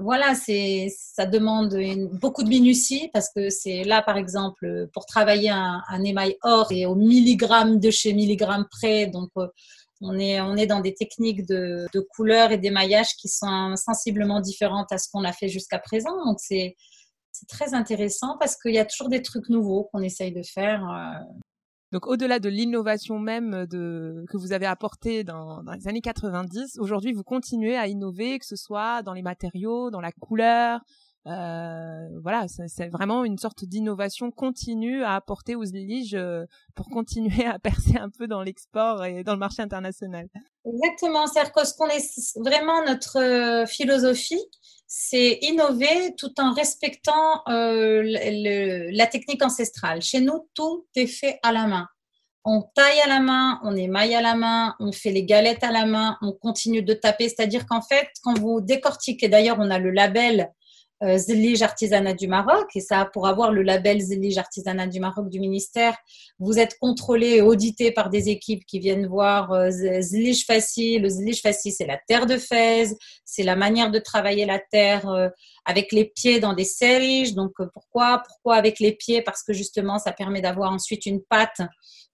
voilà, 0.00 0.34
c'est 0.34 0.88
ça 0.94 1.24
demande 1.24 1.74
beaucoup 2.20 2.44
de 2.44 2.48
minutie 2.48 3.08
parce 3.12 3.28
que 3.34 3.48
c'est 3.48 3.82
là, 3.82 4.02
par 4.02 4.18
exemple, 4.18 4.88
pour 4.92 5.06
travailler 5.06 5.50
un, 5.50 5.82
un 5.88 6.04
émail 6.04 6.36
or 6.42 6.70
et 6.70 6.84
au 6.84 6.94
milligramme 6.94 7.80
de 7.80 7.90
chez 7.90 8.12
milligramme 8.12 8.66
près, 8.70 9.06
donc 9.06 9.30
on 10.00 10.18
est, 10.18 10.40
on 10.40 10.56
est 10.56 10.66
dans 10.66 10.80
des 10.80 10.94
techniques 10.94 11.46
de, 11.46 11.86
de 11.92 12.00
couleurs 12.00 12.52
et 12.52 12.58
d'émaillage 12.58 13.14
qui 13.16 13.28
sont 13.28 13.74
sensiblement 13.76 14.40
différentes 14.40 14.90
à 14.92 14.98
ce 14.98 15.08
qu'on 15.12 15.24
a 15.24 15.32
fait 15.32 15.48
jusqu'à 15.48 15.78
présent. 15.78 16.24
Donc, 16.24 16.38
c'est 16.40 16.74
très 17.48 17.74
intéressant 17.74 18.36
parce 18.38 18.56
qu'il 18.56 18.74
y 18.74 18.78
a 18.78 18.84
toujours 18.84 19.08
des 19.08 19.22
trucs 19.22 19.48
nouveaux 19.48 19.88
qu'on 19.92 20.00
essaye 20.00 20.32
de 20.32 20.42
faire. 20.42 20.82
Euh. 20.88 21.24
Donc, 21.92 22.06
au-delà 22.06 22.38
de 22.38 22.48
l'innovation 22.48 23.18
même 23.18 23.66
de, 23.66 24.24
que 24.30 24.36
vous 24.36 24.52
avez 24.52 24.66
apportée 24.66 25.24
dans, 25.24 25.62
dans 25.62 25.72
les 25.72 25.88
années 25.88 26.00
90, 26.00 26.78
aujourd'hui, 26.78 27.12
vous 27.12 27.24
continuez 27.24 27.76
à 27.76 27.88
innover, 27.88 28.38
que 28.38 28.46
ce 28.46 28.56
soit 28.56 29.02
dans 29.02 29.12
les 29.12 29.22
matériaux, 29.22 29.90
dans 29.90 30.00
la 30.00 30.12
couleur, 30.12 30.80
euh, 31.26 32.08
voilà, 32.22 32.46
c'est 32.48 32.88
vraiment 32.88 33.24
une 33.24 33.36
sorte 33.36 33.64
d'innovation 33.64 34.30
continue 34.30 35.04
à 35.04 35.16
apporter 35.16 35.54
aux 35.54 35.64
Liges 35.64 36.14
euh, 36.14 36.46
pour 36.74 36.88
continuer 36.88 37.44
à 37.46 37.58
percer 37.58 37.96
un 37.98 38.08
peu 38.08 38.26
dans 38.26 38.42
l'export 38.42 39.04
et 39.04 39.22
dans 39.22 39.32
le 39.32 39.38
marché 39.38 39.60
international. 39.60 40.28
Exactement, 40.64 41.26
c'est-à-dire 41.26 41.66
ce 41.66 41.74
qu'on 41.74 41.88
est 41.88 42.38
vraiment 42.42 42.84
notre 42.86 43.18
euh, 43.18 43.66
philosophie, 43.66 44.42
c'est 44.86 45.38
innover 45.42 46.14
tout 46.16 46.32
en 46.40 46.52
respectant 46.52 47.42
la 47.46 49.06
technique 49.06 49.44
ancestrale. 49.44 50.02
Chez 50.02 50.20
nous, 50.20 50.48
tout 50.54 50.86
est 50.96 51.06
fait 51.06 51.38
à 51.42 51.52
la 51.52 51.66
main. 51.66 51.86
On 52.44 52.62
taille 52.74 53.00
à 53.04 53.06
la 53.06 53.20
main, 53.20 53.60
on 53.62 53.76
émaille 53.76 54.14
à 54.14 54.22
la 54.22 54.34
main, 54.34 54.74
on 54.80 54.90
fait 54.90 55.10
les 55.10 55.24
galettes 55.24 55.62
à 55.62 55.70
la 55.70 55.84
main, 55.84 56.16
on 56.22 56.32
continue 56.32 56.82
de 56.82 56.94
taper. 56.94 57.28
C'est-à-dire 57.28 57.66
qu'en 57.66 57.82
fait, 57.82 58.08
quand 58.24 58.36
vous 58.38 58.60
décortiquez, 58.60 59.28
d'ailleurs, 59.28 59.58
on 59.60 59.70
a 59.70 59.78
le 59.78 59.90
label 59.90 60.50
euh, 61.02 61.16
Zélige 61.16 61.62
Artisanat 61.62 62.14
du 62.14 62.28
Maroc. 62.28 62.68
Et 62.74 62.80
ça, 62.80 63.08
pour 63.12 63.26
avoir 63.26 63.52
le 63.52 63.62
label 63.62 64.00
Zélige 64.00 64.38
Artisanat 64.38 64.86
du 64.86 65.00
Maroc 65.00 65.28
du 65.28 65.40
ministère, 65.40 65.96
vous 66.38 66.58
êtes 66.58 66.78
contrôlé 66.78 67.36
et 67.36 67.42
audité 67.42 67.92
par 67.92 68.10
des 68.10 68.28
équipes 68.28 68.64
qui 68.66 68.78
viennent 68.78 69.06
voir 69.06 69.52
euh, 69.52 69.68
Zélige 69.70 70.46
Fassi. 70.46 70.98
Le 70.98 71.08
Zélige 71.08 71.42
Fassi, 71.42 71.72
c'est 71.72 71.86
la 71.86 71.98
terre 72.08 72.26
de 72.26 72.38
Fès, 72.38 72.94
c'est 73.24 73.42
la 73.42 73.56
manière 73.56 73.90
de 73.90 73.98
travailler 73.98 74.46
la 74.46 74.58
terre 74.58 75.08
euh, 75.08 75.28
avec 75.64 75.92
les 75.92 76.04
pieds 76.04 76.40
dans 76.40 76.54
des 76.54 76.64
serriges. 76.64 77.34
Donc, 77.34 77.52
euh, 77.60 77.66
pourquoi 77.72 78.22
Pourquoi 78.26 78.56
avec 78.56 78.80
les 78.80 78.92
pieds? 78.92 79.22
Parce 79.22 79.42
que 79.42 79.52
justement, 79.52 79.98
ça 79.98 80.12
permet 80.12 80.40
d'avoir 80.40 80.72
ensuite 80.72 81.06
une 81.06 81.22
pâte 81.22 81.60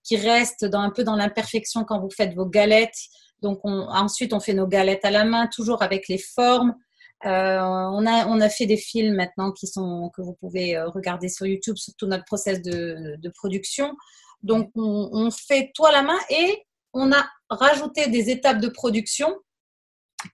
qui 0.03 0.17
reste 0.17 0.65
dans, 0.65 0.81
un 0.81 0.91
peu 0.91 1.05
dans 1.05 1.17
l'imperfection 1.17 1.85
quand 1.85 2.01
vous 2.01 2.11
faites 2.11 2.35
vos 2.35 2.47
galettes. 2.47 2.99
Donc, 3.43 3.61
on, 3.65 3.89
ensuite, 3.89 4.33
on 4.33 4.41
fait 4.41 4.55
nos 4.55 4.67
galettes 4.67 5.05
à 5.05 5.11
la 5.11 5.25
main, 5.25 5.47
toujours 5.47 5.83
avec 5.83 6.09
les 6.09 6.19
formes. 6.19 6.75
Euh, 7.25 7.59
on, 7.61 8.07
a, 8.07 8.27
on 8.27 8.41
a 8.41 8.49
fait 8.49 8.67
des 8.67 8.77
films 8.77 9.15
maintenant 9.15 9.51
qui 9.53 9.67
sont, 9.67 10.11
que 10.15 10.21
vous 10.21 10.35
pouvez 10.35 10.77
euh, 10.77 10.89
regarder 10.89 11.29
sur 11.29 11.47
YouTube 11.47 11.77
sur 11.77 11.95
tout 11.97 12.07
notre 12.07 12.25
process 12.25 12.61
de, 12.61 13.29
production. 13.35 13.97
Donc, 14.43 14.71
on, 14.75 15.31
fait 15.31 15.73
tout 15.75 15.87
à 15.87 15.93
la 15.93 16.03
main 16.03 16.19
et 16.31 16.63
on 16.93 17.11
a 17.13 17.27
rajouté 17.49 18.09
des 18.09 18.31
étapes 18.31 18.61
de 18.61 18.69
production 18.69 19.35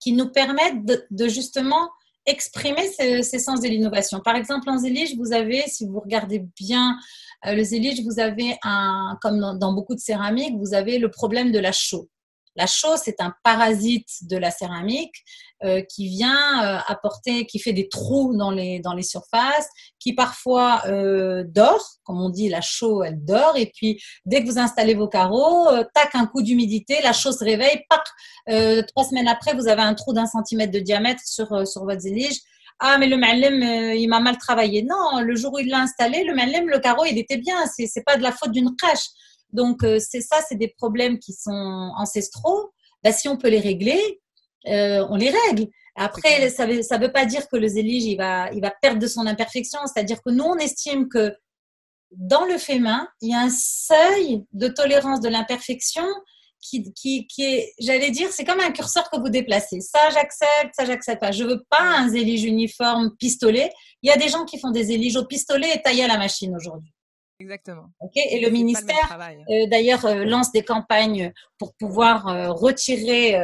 qui 0.00 0.12
nous 0.12 0.30
permettent 0.30 0.84
de, 1.10 1.28
justement 1.28 1.88
exprimer 2.26 2.88
ces, 2.88 3.38
sens 3.38 3.60
de 3.60 3.68
l'innovation. 3.68 4.20
Par 4.20 4.36
exemple, 4.36 4.68
en 4.68 4.78
Zélige, 4.78 5.16
vous 5.16 5.32
avez, 5.32 5.62
si 5.68 5.86
vous 5.86 6.00
regardez 6.00 6.44
bien 6.56 6.96
euh, 7.46 7.54
le 7.54 7.62
Zélige, 7.62 8.02
vous 8.04 8.20
avez 8.20 8.56
un, 8.62 9.18
comme 9.22 9.58
dans, 9.58 9.72
beaucoup 9.72 9.94
de 9.94 10.00
céramiques, 10.00 10.56
vous 10.58 10.74
avez 10.74 10.98
le 10.98 11.10
problème 11.10 11.52
de 11.52 11.58
la 11.58 11.72
chaux. 11.72 12.08
La 12.56 12.66
chaux, 12.66 12.96
c'est 12.96 13.20
un 13.20 13.34
parasite 13.42 14.08
de 14.28 14.36
la 14.36 14.50
céramique 14.50 15.14
euh, 15.64 15.80
qui 15.82 16.08
vient 16.08 16.64
euh, 16.64 16.78
apporter, 16.86 17.46
qui 17.46 17.58
fait 17.58 17.72
des 17.72 17.88
trous 17.88 18.36
dans 18.36 18.50
les, 18.50 18.80
dans 18.80 18.92
les 18.92 19.02
surfaces, 19.02 19.68
qui 19.98 20.12
parfois 20.12 20.82
euh, 20.86 21.44
dort, 21.46 21.86
comme 22.04 22.20
on 22.20 22.28
dit, 22.28 22.48
la 22.48 22.60
chaux, 22.60 23.04
elle 23.04 23.24
dort, 23.24 23.56
et 23.56 23.72
puis 23.74 24.02
dès 24.26 24.42
que 24.42 24.46
vous 24.50 24.58
installez 24.58 24.94
vos 24.94 25.08
carreaux, 25.08 25.68
tac, 25.94 26.14
un 26.14 26.26
coup 26.26 26.42
d'humidité, 26.42 26.96
la 27.02 27.12
chaux 27.12 27.32
se 27.32 27.44
réveille, 27.44 27.84
pac, 27.88 28.04
trois 28.88 29.04
semaines 29.04 29.28
après, 29.28 29.54
vous 29.54 29.68
avez 29.68 29.82
un 29.82 29.94
trou 29.94 30.12
d'un 30.12 30.26
centimètre 30.26 30.72
de 30.72 30.80
diamètre 30.80 31.22
sur, 31.24 31.66
sur 31.66 31.84
votre 31.84 32.00
zélige. 32.00 32.40
Ah, 32.80 32.98
mais 32.98 33.06
le 33.06 33.16
malem, 33.16 33.62
il 33.96 34.08
m'a 34.08 34.18
mal 34.18 34.36
travaillé. 34.38 34.82
Non, 34.82 35.20
le 35.20 35.36
jour 35.36 35.54
où 35.54 35.58
il 35.60 35.68
l'a 35.68 35.78
installé, 35.78 36.24
le 36.24 36.34
malem, 36.34 36.68
le 36.68 36.80
carreau, 36.80 37.04
il 37.04 37.16
était 37.16 37.36
bien. 37.36 37.54
C'est 37.66 38.04
pas 38.04 38.16
de 38.16 38.22
la 38.22 38.32
faute 38.32 38.50
d'une 38.50 38.74
crèche. 38.74 39.06
Donc, 39.52 39.80
c'est 39.82 40.20
ça, 40.20 40.36
c'est 40.48 40.56
des 40.56 40.68
problèmes 40.68 41.18
qui 41.18 41.32
sont 41.32 41.92
ancestraux. 41.96 42.72
Bah, 43.02 43.12
si 43.12 43.28
on 43.28 43.36
peut 43.36 43.48
les 43.48 43.60
régler, 43.60 44.20
euh, 44.68 45.06
on 45.10 45.16
les 45.16 45.30
règle. 45.30 45.68
Après, 45.96 46.48
ça 46.50 46.66
ne 46.66 46.74
veut, 46.74 46.82
ça 46.82 46.98
veut 46.98 47.12
pas 47.12 47.26
dire 47.26 47.48
que 47.48 47.56
le 47.56 47.68
zélige, 47.68 48.04
il 48.04 48.16
va, 48.16 48.50
il 48.52 48.60
va 48.60 48.70
perdre 48.70 49.00
de 49.00 49.06
son 49.06 49.26
imperfection. 49.26 49.80
C'est-à-dire 49.86 50.22
que 50.22 50.30
nous, 50.30 50.44
on 50.44 50.56
estime 50.56 51.08
que 51.08 51.36
dans 52.12 52.44
le 52.44 52.58
féminin, 52.58 53.08
il 53.20 53.30
y 53.30 53.34
a 53.34 53.40
un 53.40 53.50
seuil 53.50 54.44
de 54.52 54.68
tolérance 54.68 55.20
de 55.20 55.28
l'imperfection 55.28 56.06
qui, 56.60 56.92
qui, 56.94 57.26
qui, 57.26 57.42
est, 57.42 57.74
j'allais 57.80 58.10
dire, 58.10 58.30
c'est 58.30 58.44
comme 58.44 58.60
un 58.60 58.70
curseur 58.70 59.10
que 59.10 59.18
vous 59.18 59.28
déplacez. 59.28 59.80
Ça, 59.80 59.98
j'accepte, 60.10 60.74
ça, 60.74 60.84
j'accepte 60.84 61.20
pas. 61.20 61.32
Je 61.32 61.44
veux 61.44 61.62
pas 61.68 61.82
un 61.82 62.08
zélige 62.08 62.44
uniforme 62.44 63.16
pistolet. 63.18 63.70
Il 64.02 64.08
y 64.08 64.12
a 64.12 64.16
des 64.16 64.28
gens 64.28 64.44
qui 64.44 64.58
font 64.58 64.70
des 64.70 64.84
zéliges 64.84 65.16
au 65.16 65.24
pistolet 65.24 65.74
et 65.74 65.82
taillés 65.82 66.04
à 66.04 66.08
la 66.08 66.18
machine 66.18 66.54
aujourd'hui. 66.54 66.92
Exactement. 67.42 67.86
et 68.14 68.40
le 68.40 68.50
ministère, 68.50 69.18
euh, 69.50 69.66
d'ailleurs, 69.66 70.04
euh, 70.06 70.24
lance 70.24 70.52
des 70.52 70.62
campagnes 70.62 71.32
pour 71.58 71.74
pouvoir 71.74 72.28
euh, 72.28 72.52
retirer 72.52 73.36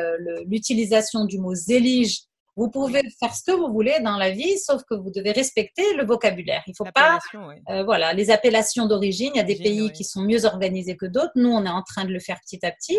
l'utilisation 0.47 1.25
du 1.25 1.39
mot 1.39 1.55
zélige. 1.55 2.21
Vous 2.57 2.71
pouvez 2.71 3.03
faire 3.21 3.35
ce 3.35 3.43
que 3.45 3.53
vous 3.53 3.73
voulez 3.73 4.01
dans 4.01 4.17
la 4.17 4.31
vie, 4.31 4.59
sauf 4.59 4.83
que 4.89 4.95
vous 4.95 5.11
devez 5.11 5.33
respecter 5.33 5.95
le 5.95 6.05
vocabulaire. 6.05 6.63
Il 6.67 6.75
faut 6.77 6.85
pas, 6.93 7.19
voilà, 7.85 8.13
les 8.13 8.31
appellations 8.31 8.87
d'origine. 8.87 9.31
Il 9.35 9.39
y 9.39 9.41
a 9.41 9.45
des 9.45 9.57
pays 9.57 9.93
qui 9.93 10.05
sont 10.05 10.23
mieux 10.23 10.45
organisés 10.45 10.97
que 10.97 11.07
d'autres. 11.07 11.33
Nous, 11.37 11.51
on 11.51 11.65
est 11.65 11.71
en 11.71 11.83
train 11.83 12.05
de 12.05 12.13
le 12.13 12.21
faire 12.21 12.41
petit 12.41 12.65
à 12.65 12.73
petit. 12.73 12.99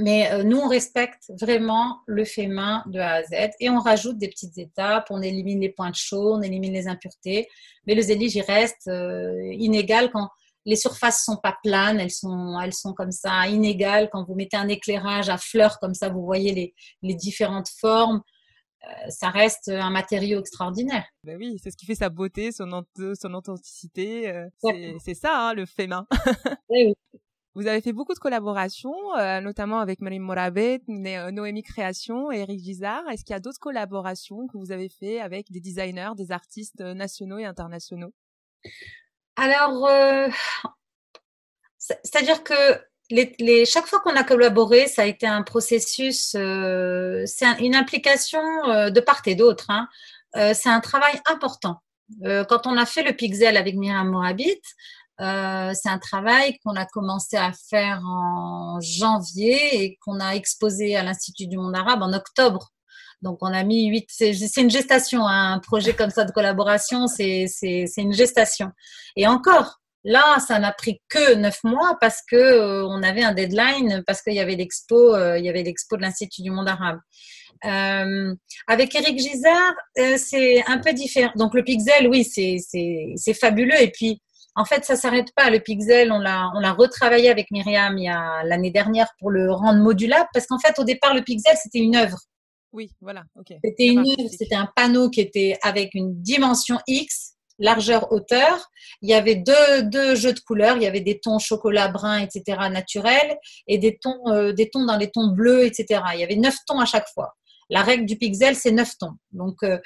Mais 0.00 0.30
euh, 0.32 0.42
nous, 0.42 0.58
on 0.58 0.68
respecte 0.68 1.30
vraiment 1.40 2.00
le 2.06 2.24
fait 2.24 2.46
main 2.46 2.82
de 2.86 2.98
A 2.98 3.14
à 3.14 3.22
Z 3.22 3.50
et 3.60 3.70
on 3.70 3.78
rajoute 3.78 4.18
des 4.18 4.28
petites 4.28 4.58
étapes, 4.58 5.06
on 5.10 5.22
élimine 5.22 5.60
les 5.60 5.70
points 5.70 5.90
de 5.90 5.96
chaud, 5.96 6.34
on 6.34 6.42
élimine 6.42 6.72
les 6.72 6.88
impuretés. 6.88 7.48
Mais 7.86 7.94
le 7.94 8.02
zélige, 8.02 8.34
il 8.34 8.42
reste 8.42 8.88
euh, 8.88 9.52
inégal 9.52 10.10
quand 10.10 10.28
les 10.64 10.76
surfaces 10.76 11.24
sont 11.24 11.36
pas 11.36 11.56
planes, 11.62 12.00
elles 12.00 12.10
sont, 12.10 12.58
elles 12.60 12.72
sont 12.72 12.92
comme 12.92 13.12
ça, 13.12 13.46
inégales. 13.46 14.08
Quand 14.10 14.24
vous 14.24 14.34
mettez 14.34 14.56
un 14.56 14.68
éclairage 14.68 15.28
à 15.28 15.38
fleurs 15.38 15.78
comme 15.78 15.94
ça, 15.94 16.08
vous 16.08 16.24
voyez 16.24 16.52
les, 16.52 16.74
les 17.02 17.14
différentes 17.14 17.68
formes. 17.68 18.22
Euh, 18.84 19.10
ça 19.10 19.30
reste 19.30 19.68
un 19.68 19.90
matériau 19.90 20.40
extraordinaire. 20.40 21.04
Ben 21.22 21.36
oui, 21.36 21.58
c'est 21.62 21.70
ce 21.70 21.76
qui 21.76 21.86
fait 21.86 21.94
sa 21.94 22.08
beauté, 22.08 22.50
son, 22.50 22.84
son 22.96 23.34
authenticité. 23.34 24.32
c'est 25.04 25.14
ça, 25.14 25.48
hein, 25.48 25.54
le 25.54 25.66
fait 25.66 25.86
main. 25.86 26.06
oui, 26.68 26.86
oui. 26.86 27.20
Vous 27.56 27.66
avez 27.66 27.80
fait 27.80 27.94
beaucoup 27.94 28.12
de 28.12 28.18
collaborations, 28.18 29.16
euh, 29.16 29.40
notamment 29.40 29.80
avec 29.80 30.02
Marie 30.02 30.18
Morabet, 30.18 30.82
euh, 30.90 31.30
Noémie 31.30 31.62
Création 31.62 32.30
et 32.30 32.40
Eric 32.40 32.62
Gizard. 32.62 33.08
Est-ce 33.08 33.24
qu'il 33.24 33.32
y 33.32 33.36
a 33.36 33.40
d'autres 33.40 33.58
collaborations 33.58 34.46
que 34.46 34.58
vous 34.58 34.72
avez 34.72 34.90
fait 34.90 35.22
avec 35.22 35.50
des 35.50 35.60
designers, 35.60 36.10
des 36.18 36.32
artistes 36.32 36.80
nationaux 36.80 37.38
et 37.38 37.46
internationaux? 37.46 38.12
Alors, 39.36 39.86
euh, 39.86 40.28
c'est-à-dire 41.78 42.44
que 42.44 43.64
chaque 43.64 43.86
fois 43.86 44.00
qu'on 44.00 44.16
a 44.16 44.24
collaboré, 44.24 44.86
ça 44.86 45.02
a 45.02 45.06
été 45.06 45.26
un 45.26 45.42
processus, 45.42 46.32
c'est 46.32 47.60
une 47.60 47.74
implication 47.74 48.42
de 48.90 49.00
part 49.00 49.22
et 49.24 49.34
d'autre. 49.34 49.70
Hein. 49.70 49.88
c'est 50.52 50.68
un 50.68 50.80
travail 50.80 51.18
important. 51.24 51.80
quand 52.22 52.66
on 52.66 52.76
a 52.76 52.84
fait 52.84 53.02
le 53.02 53.14
Pixel 53.14 53.56
avec 53.56 53.76
Myriam 53.76 54.10
Morabit, 54.10 54.60
euh, 55.20 55.72
c'est 55.74 55.88
un 55.88 55.98
travail 55.98 56.58
qu'on 56.58 56.76
a 56.76 56.84
commencé 56.84 57.36
à 57.36 57.52
faire 57.70 58.00
en 58.04 58.78
janvier 58.80 59.82
et 59.82 59.98
qu'on 60.04 60.20
a 60.20 60.34
exposé 60.34 60.96
à 60.96 61.02
l'Institut 61.02 61.46
du 61.46 61.56
monde 61.56 61.74
arabe 61.74 62.02
en 62.02 62.12
octobre. 62.12 62.72
Donc, 63.22 63.38
on 63.40 63.52
a 63.52 63.64
mis 63.64 63.86
huit. 63.86 64.06
C'est 64.10 64.34
une 64.58 64.70
gestation, 64.70 65.26
hein, 65.26 65.54
un 65.54 65.58
projet 65.58 65.94
comme 65.94 66.10
ça 66.10 66.24
de 66.24 66.32
collaboration, 66.32 67.06
c'est 67.06 67.46
une 67.96 68.12
gestation. 68.12 68.72
Et 69.16 69.26
encore, 69.26 69.80
là, 70.04 70.38
ça 70.46 70.58
n'a 70.58 70.72
pris 70.72 71.00
que 71.08 71.34
neuf 71.34 71.64
mois 71.64 71.96
parce 71.98 72.20
que 72.30 72.36
euh, 72.36 72.86
on 72.86 73.02
avait 73.02 73.24
un 73.24 73.32
deadline, 73.32 74.02
parce 74.06 74.20
qu'il 74.20 74.34
y 74.34 74.40
avait 74.40 74.56
l'expo, 74.56 75.14
euh, 75.14 75.38
il 75.38 75.46
y 75.46 75.48
avait 75.48 75.62
l'expo 75.62 75.96
de 75.96 76.02
l'Institut 76.02 76.42
du 76.42 76.50
monde 76.50 76.68
arabe. 76.68 76.98
avec 78.66 78.94
Eric 78.94 79.18
Gisard, 79.18 79.74
c'est 80.18 80.62
un 80.66 80.78
peu 80.78 80.92
différent. 80.92 81.32
Donc 81.36 81.54
le 81.54 81.64
pixel, 81.64 82.08
oui, 82.08 82.22
c'est 82.22 83.34
fabuleux. 83.34 83.80
Et 83.80 83.90
puis 83.90 84.20
en 84.56 84.64
fait, 84.64 84.84
ça 84.84 84.96
s'arrête 84.96 85.32
pas. 85.34 85.50
Le 85.50 85.60
pixel, 85.60 86.10
on 86.10 86.18
l'a, 86.18 86.50
on 86.54 86.60
l'a 86.60 86.72
retravaillé 86.72 87.28
avec 87.28 87.50
Myriam 87.50 87.96
il 87.98 88.04
y 88.04 88.08
a 88.08 88.42
l'année 88.44 88.70
dernière 88.70 89.08
pour 89.18 89.30
le 89.30 89.52
rendre 89.52 89.80
modulable, 89.80 90.28
parce 90.32 90.46
qu'en 90.46 90.58
fait, 90.58 90.78
au 90.78 90.84
départ, 90.84 91.14
le 91.14 91.22
pixel, 91.22 91.56
c'était 91.62 91.78
une 91.78 91.94
œuvre. 91.94 92.18
Oui, 92.72 92.90
voilà. 93.00 93.22
C'était 93.62 93.86
une 93.86 94.00
œuvre, 94.00 94.28
c'était 94.30 94.54
un 94.54 94.68
panneau 94.74 95.10
qui 95.10 95.20
était 95.20 95.58
avec 95.62 95.94
une 95.94 96.20
dimension 96.22 96.78
X, 96.86 97.34
largeur, 97.58 98.10
hauteur. 98.12 98.70
Il 99.02 99.10
y 99.10 99.14
avait 99.14 99.36
deux, 99.36 99.82
deux 99.84 100.14
jeux 100.14 100.32
de 100.32 100.40
couleurs. 100.40 100.76
Il 100.76 100.82
y 100.82 100.86
avait 100.86 101.00
des 101.00 101.18
tons 101.18 101.38
chocolat, 101.38 101.88
brun, 101.88 102.18
etc. 102.18 102.68
naturels 102.70 103.36
et 103.66 103.78
des 103.78 103.98
tons, 103.98 104.20
euh, 104.26 104.52
des 104.52 104.70
tons 104.70 104.84
dans 104.84 104.96
les 104.96 105.10
tons 105.10 105.28
bleus, 105.28 105.64
etc. 105.64 106.02
Il 106.14 106.20
y 106.20 106.24
avait 106.24 106.36
neuf 106.36 106.56
tons 106.66 106.80
à 106.80 106.86
chaque 106.86 107.08
fois. 107.14 107.34
La 107.68 107.82
règle 107.82 108.06
du 108.06 108.16
pixel, 108.16 108.54
c'est 108.54 108.70
9 108.70 108.98
tons. 108.98 109.14
Donc, 109.32 109.62
euh, 109.62 109.78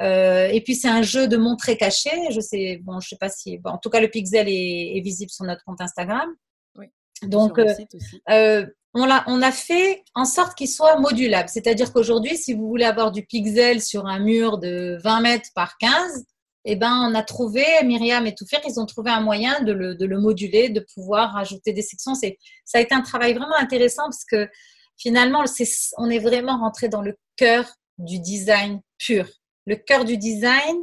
euh, 0.00 0.48
et 0.48 0.60
puis 0.62 0.74
c'est 0.74 0.88
un 0.88 1.02
jeu 1.02 1.28
de 1.28 1.36
montrer 1.36 1.76
caché. 1.76 2.10
Je 2.30 2.40
sais, 2.40 2.80
bon, 2.82 3.00
je 3.00 3.08
sais 3.10 3.16
pas 3.16 3.28
si, 3.28 3.60
en 3.64 3.78
tout 3.78 3.90
cas, 3.90 4.00
le 4.00 4.08
pixel 4.08 4.46
est, 4.48 5.00
visible 5.02 5.30
sur 5.30 5.44
notre 5.44 5.62
compte 5.64 5.80
Instagram. 5.80 6.28
Oui. 6.76 6.86
Donc, 7.22 7.58
euh, 7.58 8.66
on 8.94 9.10
a, 9.10 9.24
on 9.26 9.42
a 9.42 9.52
fait 9.52 10.02
en 10.14 10.24
sorte 10.24 10.56
qu'il 10.56 10.68
soit 10.68 10.98
modulable. 10.98 11.48
C'est-à-dire 11.50 11.92
qu'aujourd'hui, 11.92 12.36
si 12.36 12.54
vous 12.54 12.66
voulez 12.66 12.86
avoir 12.86 13.12
du 13.12 13.24
pixel 13.26 13.82
sur 13.82 14.06
un 14.06 14.18
mur 14.18 14.58
de 14.58 14.98
20 15.02 15.20
mètres 15.20 15.50
par 15.54 15.76
15, 15.76 16.24
eh 16.68 16.74
ben, 16.74 17.08
on 17.08 17.14
a 17.14 17.22
trouvé, 17.22 17.64
Myriam 17.84 18.26
et 18.26 18.34
Toufer, 18.34 18.56
ils 18.66 18.80
ont 18.80 18.86
trouvé 18.86 19.12
un 19.12 19.20
moyen 19.20 19.60
de 19.60 19.72
le, 19.72 19.94
de 19.94 20.04
le 20.04 20.18
moduler, 20.18 20.68
de 20.68 20.84
pouvoir 20.94 21.34
rajouter 21.34 21.72
des 21.72 21.82
sections. 21.82 22.14
C'est, 22.14 22.38
ça 22.64 22.78
a 22.78 22.80
été 22.80 22.92
un 22.92 23.02
travail 23.02 23.34
vraiment 23.34 23.56
intéressant 23.56 24.02
parce 24.04 24.24
que 24.24 24.48
finalement, 24.96 25.44
on 25.98 26.10
est 26.10 26.18
vraiment 26.18 26.58
rentré 26.58 26.88
dans 26.88 27.02
le 27.02 27.16
cœur 27.36 27.64
du 27.98 28.18
design 28.18 28.80
pur. 28.98 29.28
Le 29.66 29.76
cœur 29.76 30.04
du 30.04 30.16
design, 30.16 30.76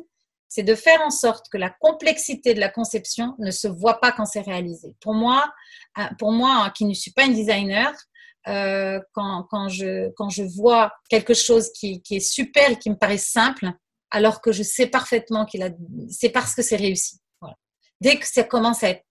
c'est 0.50 0.64
de 0.64 0.76
faire 0.76 1.02
en 1.02 1.10
sorte 1.10 1.48
que 1.52 1.58
la 1.58 1.70
complexité 1.70 2.54
de 2.54 2.60
la 2.60 2.70
conception 2.70 3.36
ne 3.40 3.52
se 3.52 3.68
voit 3.68 4.00
pas 4.00 4.12
quand 4.12 4.26
c'est 4.26 4.42
réalisé. 4.42 4.96
Pour 5.02 5.14
moi, 5.14 5.52
euh, 5.98 6.04
pour 6.20 6.32
moi, 6.32 6.72
qui 6.76 6.86
ne 6.86 6.94
suis 6.94 7.12
pas 7.12 7.24
une 7.24 7.34
designer, 7.34 7.92
euh, 8.48 9.00
quand, 9.14 9.48
quand, 9.50 9.70
je, 9.70 10.10
quand 10.12 10.30
je 10.30 10.44
vois 10.44 10.94
quelque 11.10 11.34
chose 11.34 11.72
qui, 11.72 12.02
qui, 12.02 12.18
est 12.18 12.20
super 12.20 12.72
et 12.72 12.78
qui 12.78 12.90
me 12.90 12.96
paraît 12.96 13.18
simple, 13.18 13.72
alors 14.12 14.42
que 14.42 14.52
je 14.52 14.64
sais 14.64 14.88
parfaitement 14.88 15.46
qu'il 15.46 15.64
a, 15.64 15.70
c'est 16.10 16.30
parce 16.30 16.54
que 16.54 16.62
c'est 16.62 16.76
réussi. 16.76 17.20
Dès 18.02 18.18
que 18.18 18.28
ça 18.28 18.44
commence 18.44 18.84
à 18.84 18.90
être 18.90 19.06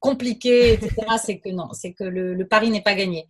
compliqué, 0.00 0.72
etc., 0.72 0.94
c'est 1.24 1.38
que 1.38 1.48
non, 1.48 1.68
c'est 1.72 1.92
que 1.94 2.02
le 2.02 2.46
pari 2.48 2.70
n'est 2.70 2.82
pas 2.82 2.94
gagné. 2.94 3.28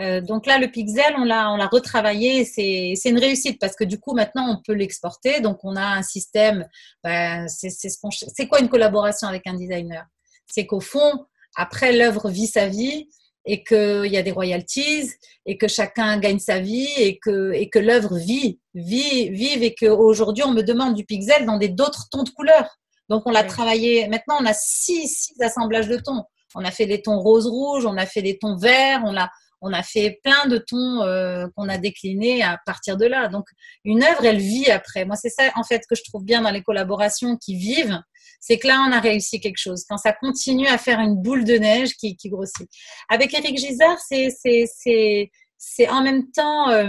Euh, 0.00 0.20
donc 0.20 0.46
là, 0.46 0.58
le 0.58 0.70
pixel, 0.70 1.14
on 1.18 1.24
l'a, 1.24 1.52
on 1.52 1.56
l'a 1.56 1.66
retravaillé. 1.66 2.44
C'est, 2.44 2.94
c'est 2.96 3.10
une 3.10 3.18
réussite 3.18 3.58
parce 3.60 3.76
que 3.76 3.84
du 3.84 3.98
coup, 3.98 4.14
maintenant, 4.14 4.50
on 4.50 4.62
peut 4.64 4.72
l'exporter. 4.72 5.40
Donc, 5.40 5.58
on 5.64 5.76
a 5.76 5.84
un 5.84 6.02
système. 6.02 6.66
Ben, 7.04 7.46
c'est, 7.48 7.70
c'est, 7.70 7.90
ce 7.90 7.98
c'est 8.34 8.46
quoi 8.46 8.60
une 8.60 8.68
collaboration 8.68 9.28
avec 9.28 9.46
un 9.46 9.54
designer? 9.54 10.06
C'est 10.50 10.66
qu'au 10.66 10.80
fond, 10.80 11.26
après, 11.56 11.92
l'œuvre 11.92 12.30
vit 12.30 12.46
sa 12.46 12.68
vie 12.68 13.08
et 13.44 13.64
qu'il 13.64 14.06
y 14.06 14.16
a 14.16 14.22
des 14.22 14.30
royalties 14.30 15.10
et 15.46 15.58
que 15.58 15.68
chacun 15.68 16.18
gagne 16.18 16.38
sa 16.38 16.60
vie 16.60 16.88
et 16.96 17.18
que, 17.18 17.52
et 17.52 17.68
que 17.68 17.78
l'œuvre 17.78 18.16
vit, 18.16 18.60
vit, 18.74 19.30
vive 19.30 19.62
et 19.62 19.74
qu'aujourd'hui, 19.74 20.44
on 20.44 20.52
me 20.52 20.62
demande 20.62 20.94
du 20.94 21.04
pixel 21.04 21.44
dans 21.44 21.58
des, 21.58 21.68
d'autres 21.68 22.08
tons 22.10 22.22
de 22.22 22.30
couleurs. 22.30 22.78
Donc, 23.08 23.24
on 23.26 23.30
l'a 23.30 23.44
travaillé. 23.44 24.08
Maintenant, 24.08 24.36
on 24.40 24.46
a 24.46 24.54
six, 24.54 25.08
six 25.08 25.42
assemblages 25.42 25.88
de 25.88 25.96
tons. 25.96 26.24
On 26.54 26.64
a 26.64 26.70
fait 26.70 26.86
des 26.86 27.02
tons 27.02 27.18
rose-rouge, 27.18 27.84
on 27.86 27.96
a 27.96 28.06
fait 28.06 28.22
des 28.22 28.38
tons 28.38 28.56
verts, 28.56 29.02
on 29.04 29.16
a, 29.16 29.30
on 29.62 29.72
a 29.72 29.82
fait 29.82 30.20
plein 30.22 30.46
de 30.48 30.58
tons 30.58 31.02
euh, 31.02 31.46
qu'on 31.56 31.68
a 31.68 31.78
déclinés 31.78 32.42
à 32.42 32.60
partir 32.66 32.96
de 32.96 33.06
là. 33.06 33.28
Donc, 33.28 33.46
une 33.84 34.02
œuvre, 34.02 34.24
elle 34.24 34.38
vit 34.38 34.70
après. 34.70 35.04
Moi, 35.04 35.16
c'est 35.16 35.30
ça, 35.30 35.50
en 35.54 35.62
fait, 35.62 35.84
que 35.88 35.94
je 35.94 36.02
trouve 36.02 36.24
bien 36.24 36.42
dans 36.42 36.50
les 36.50 36.62
collaborations 36.62 37.36
qui 37.36 37.56
vivent. 37.56 38.00
C'est 38.40 38.58
que 38.58 38.66
là, 38.66 38.84
on 38.88 38.92
a 38.92 38.98
réussi 38.98 39.40
quelque 39.40 39.58
chose. 39.58 39.84
Quand 39.88 39.98
ça 39.98 40.12
continue 40.12 40.66
à 40.66 40.78
faire 40.78 40.98
une 40.98 41.14
boule 41.14 41.44
de 41.44 41.54
neige 41.54 41.94
qui, 41.94 42.16
grossit. 42.24 42.68
Avec 43.08 43.32
Eric 43.34 43.56
Gisard, 43.56 43.98
c'est 43.98 45.88
en 45.88 46.02
même 46.02 46.28
temps 46.32 46.68
euh, 46.70 46.88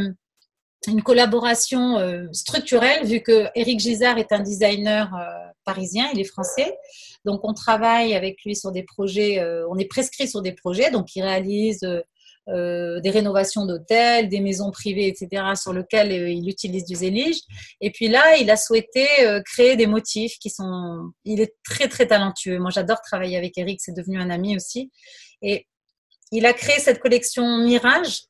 une 0.87 1.03
collaboration 1.03 1.99
euh, 1.99 2.25
structurelle, 2.31 3.05
vu 3.05 3.21
que 3.21 3.45
Eric 3.53 3.79
Gisard 3.79 4.17
est 4.17 4.31
un 4.31 4.39
designer 4.39 5.11
parisien, 5.63 6.09
il 6.13 6.19
est 6.19 6.25
français. 6.25 6.75
Donc, 7.23 7.41
on 7.43 7.53
travaille 7.53 8.15
avec 8.15 8.43
lui 8.43 8.55
sur 8.55 8.71
des 8.71 8.83
projets, 8.83 9.41
on 9.69 9.77
est 9.77 9.85
prescrit 9.85 10.27
sur 10.27 10.41
des 10.41 10.53
projets, 10.53 10.89
donc 10.89 11.15
il 11.15 11.21
réalise 11.21 11.87
euh, 12.49 12.99
des 12.99 13.09
rénovations 13.09 13.65
d'hôtels, 13.65 14.27
des 14.27 14.41
maisons 14.41 14.69
privées, 14.69 15.07
etc., 15.07 15.53
sur 15.55 15.71
lesquelles 15.71 16.11
euh, 16.11 16.29
il 16.29 16.49
utilise 16.49 16.83
du 16.83 16.95
zélige. 16.95 17.37
Et 17.79 17.89
puis 17.89 18.09
là, 18.09 18.35
il 18.35 18.51
a 18.51 18.57
souhaité 18.57 19.07
euh, 19.21 19.41
créer 19.41 19.77
des 19.77 19.87
motifs 19.87 20.37
qui 20.39 20.49
sont... 20.49 21.13
Il 21.23 21.39
est 21.39 21.55
très, 21.63 21.87
très 21.87 22.05
talentueux. 22.05 22.59
Moi, 22.59 22.69
j'adore 22.69 22.99
travailler 23.01 23.37
avec 23.37 23.57
Eric, 23.57 23.79
c'est 23.81 23.95
devenu 23.95 24.19
un 24.19 24.29
ami 24.29 24.57
aussi. 24.57 24.91
Et 25.41 25.67
il 26.33 26.45
a 26.45 26.51
créé 26.51 26.79
cette 26.79 26.99
collection 26.99 27.59
Mirage 27.59 28.23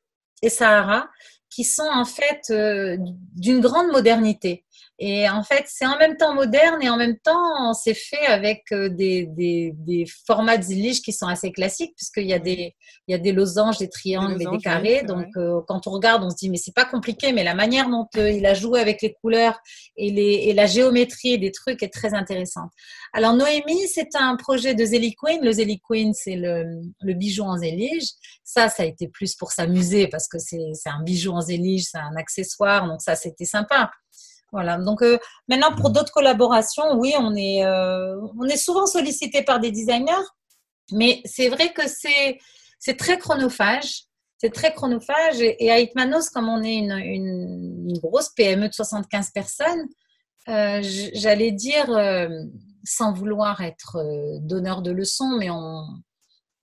et 0.44 0.50
Sahara, 0.50 1.08
qui 1.50 1.64
sont 1.64 1.90
en 1.92 2.06
fait 2.06 2.42
d'une 2.50 3.62
grande 3.62 3.88
modernité. 3.88 4.64
Et 5.00 5.28
en 5.28 5.44
fait, 5.44 5.66
c'est 5.68 5.88
en 5.88 5.98
même 5.98 6.18
temps 6.18 6.36
moderne 6.36 6.82
et 6.84 6.90
en 6.90 6.98
même 6.98 7.18
temps, 7.18 7.74
c'est 7.74 7.96
fait 7.96 8.26
avec 8.28 8.64
euh, 8.72 8.90
des, 8.90 9.26
des, 9.26 9.74
des 9.76 10.06
formats 10.28 10.58
de 10.58 10.64
zillige 10.64 11.02
qui 11.02 11.12
sont 11.12 11.26
assez 11.26 11.52
classiques, 11.52 11.96
puisqu'il 11.96 12.28
y, 12.28 12.34
a 12.34 12.40
des, 12.40 12.76
il 13.08 13.12
y 13.12 13.16
a 13.16 13.18
des 13.18 13.32
losanges, 13.32 13.80
des 13.80 13.90
triangles 13.90 14.40
et 14.40 14.46
des 14.46 14.58
carrés. 14.60 15.02
Donc, 15.02 15.26
euh, 15.36 15.62
quand 15.68 15.88
on 15.88 15.92
regarde, 15.92 16.24
on 16.24 16.30
se 16.30 16.36
dit, 16.36 16.50
mais 16.50 16.58
c'est 16.58 16.76
pas 16.76 16.86
compliqué, 16.86 17.34
mais 17.34 17.44
la 17.44 17.56
manière 17.56 17.90
dont 17.90 18.08
euh, 18.18 18.30
il 18.30 18.46
a 18.46 18.54
joué 18.54 18.80
avec 18.80 19.02
les 19.02 19.14
couleurs 19.14 19.60
et, 19.98 20.12
les, 20.12 20.44
et 20.46 20.54
la 20.54 20.68
géométrie 20.68 21.40
des 21.40 21.52
trucs 21.52 21.82
est 21.82 21.94
très 21.94 22.14
intéressante. 22.14 22.70
Alors, 23.14 23.34
Noémie, 23.34 23.88
c'est 23.88 24.16
un 24.16 24.36
projet 24.36 24.76
de 24.76 24.86
Zélie 24.86 25.16
Queen. 25.16 25.44
Le 25.44 25.52
Zélie 25.52 25.82
Queen, 25.90 26.14
c'est 26.14 26.36
le, 26.36 26.66
le, 27.02 27.14
bijou 27.14 27.44
en 27.44 27.58
zélige. 27.58 28.10
Ça, 28.44 28.70
ça 28.70 28.84
a 28.84 28.86
été 28.86 29.08
plus 29.08 29.36
pour 29.36 29.52
s'amuser 29.52 30.08
parce 30.08 30.28
que 30.28 30.38
c'est 30.38 30.60
un 30.86 31.02
bijou 31.02 31.32
en 31.32 31.42
zélige, 31.42 31.86
c'est 31.86 31.98
un 31.98 32.16
accessoire. 32.16 32.88
Donc, 32.88 33.02
ça, 33.02 33.16
c'était 33.16 33.46
sympa. 33.46 33.90
Voilà. 34.54 34.78
Donc 34.78 35.02
euh, 35.02 35.18
maintenant 35.50 35.76
pour 35.76 35.90
d'autres 35.90 36.14
collaborations, 36.14 36.94
oui, 36.98 37.14
on 37.18 37.36
est 37.36 37.66
euh, 37.66 38.16
on 38.38 38.46
est 38.46 38.58
souvent 38.58 38.86
sollicité 38.86 39.42
par 39.42 39.60
des 39.60 39.72
designers, 39.72 40.28
mais 40.92 41.22
c'est 41.26 41.50
vrai 41.50 41.74
que 41.74 41.88
c'est 41.88 42.38
c'est 42.80 42.96
très 42.96 43.18
chronophage. 43.18 44.04
C'est 44.38 44.54
très 44.54 44.74
chronophage 44.74 45.40
et, 45.40 45.72
à 45.72 45.80
Hitmanos, 45.80 46.30
comme 46.30 46.50
on 46.50 46.62
est 46.62 46.76
une, 46.76 46.92
une, 46.92 47.98
grosse 48.00 48.30
PME 48.36 48.68
de 48.68 48.74
75 48.74 49.32
personnes, 49.32 49.88
euh, 50.50 50.82
j'allais 51.14 51.52
dire, 51.52 51.88
sans 52.84 53.14
vouloir 53.14 53.62
être 53.62 53.98
donneur 54.42 54.82
de 54.82 54.92
leçons, 54.92 55.38
mais 55.40 55.50
on, 55.50 55.86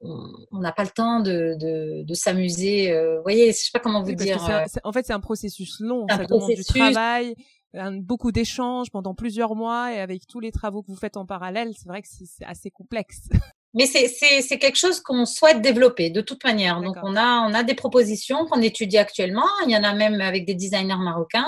on 0.02 0.58
n'a 0.58 0.72
pas 0.72 0.84
le 0.84 0.90
temps 0.90 1.20
de, 1.20 1.56
de, 1.58 2.02
de 2.04 2.14
s'amuser. 2.14 2.92
vous 3.16 3.22
voyez, 3.22 3.50
je 3.52 3.56
sais 3.56 3.70
pas 3.72 3.80
comment 3.80 4.02
vous 4.02 4.12
dire. 4.12 4.42
en 4.84 4.92
fait, 4.92 5.06
c'est 5.06 5.14
un 5.14 5.20
processus 5.20 5.80
long. 5.80 6.04
Un 6.10 6.18
ça 6.18 6.24
processus, 6.24 6.66
demande 6.66 6.84
du 6.84 6.94
travail, 6.94 7.34
beaucoup 7.74 8.32
d'échanges 8.32 8.90
pendant 8.90 9.14
plusieurs 9.14 9.54
mois 9.54 9.92
et 9.92 10.00
avec 10.00 10.26
tous 10.26 10.40
les 10.40 10.52
travaux 10.52 10.82
que 10.82 10.88
vous 10.88 10.96
faites 10.96 11.16
en 11.16 11.26
parallèle, 11.26 11.72
c'est 11.76 11.88
vrai 11.88 12.02
que 12.02 12.08
c'est 12.08 12.44
assez 12.44 12.70
complexe. 12.70 13.28
Mais 13.74 13.86
c'est 13.86 14.58
quelque 14.58 14.78
chose 14.78 15.00
qu'on 15.00 15.24
souhaite 15.24 15.62
développer 15.62 16.10
de 16.10 16.20
toute 16.20 16.42
manière. 16.42 16.80
Donc 16.80 16.96
on 17.04 17.14
a, 17.14 17.46
on 17.48 17.54
a 17.54 17.62
des 17.62 17.74
propositions 17.74 18.46
qu'on 18.46 18.60
étudie 18.60 18.98
actuellement. 18.98 19.46
Il 19.64 19.70
y 19.70 19.76
en 19.76 19.84
a 19.84 19.94
même 19.94 20.20
avec 20.20 20.44
des 20.44 20.54
designers 20.54 20.96
marocains. 20.98 21.46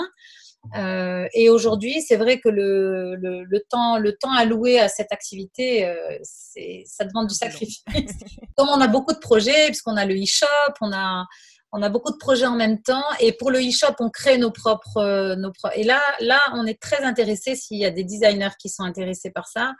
Euh, 0.77 1.27
et 1.33 1.49
aujourd'hui, 1.49 2.01
c'est 2.01 2.15
vrai 2.15 2.39
que 2.39 2.47
le, 2.47 3.15
le, 3.15 3.43
le, 3.43 3.59
temps, 3.69 3.97
le 3.97 4.15
temps 4.15 4.31
alloué 4.31 4.79
à 4.79 4.87
cette 4.87 5.11
activité, 5.11 5.85
euh, 5.85 6.17
ça 6.23 7.03
demande 7.03 7.27
du 7.27 7.35
sacrifice. 7.35 7.83
Comme 8.57 8.69
on 8.69 8.79
a 8.79 8.87
beaucoup 8.87 9.13
de 9.13 9.19
projets, 9.19 9.65
puisqu'on 9.67 9.97
a 9.97 10.05
le 10.05 10.15
e-shop, 10.15 10.73
on 10.79 10.93
a, 10.93 11.25
on 11.73 11.81
a 11.81 11.89
beaucoup 11.89 12.11
de 12.11 12.17
projets 12.17 12.45
en 12.45 12.55
même 12.55 12.81
temps 12.81 13.03
et 13.19 13.33
pour 13.33 13.49
le 13.49 13.59
e-shop, 13.59 13.95
on 13.99 14.11
crée 14.11 14.37
nos 14.37 14.51
propres, 14.51 14.97
euh, 14.97 15.35
Et 15.75 15.83
là, 15.83 15.99
là, 16.19 16.39
on 16.53 16.65
est 16.67 16.79
très 16.79 17.03
intéressé 17.03 17.55
s'il 17.55 17.79
y 17.79 17.85
a 17.85 17.89
des 17.89 18.03
designers 18.03 18.55
qui 18.59 18.69
sont 18.69 18.83
intéressés 18.83 19.31
par 19.31 19.47
ça. 19.47 19.73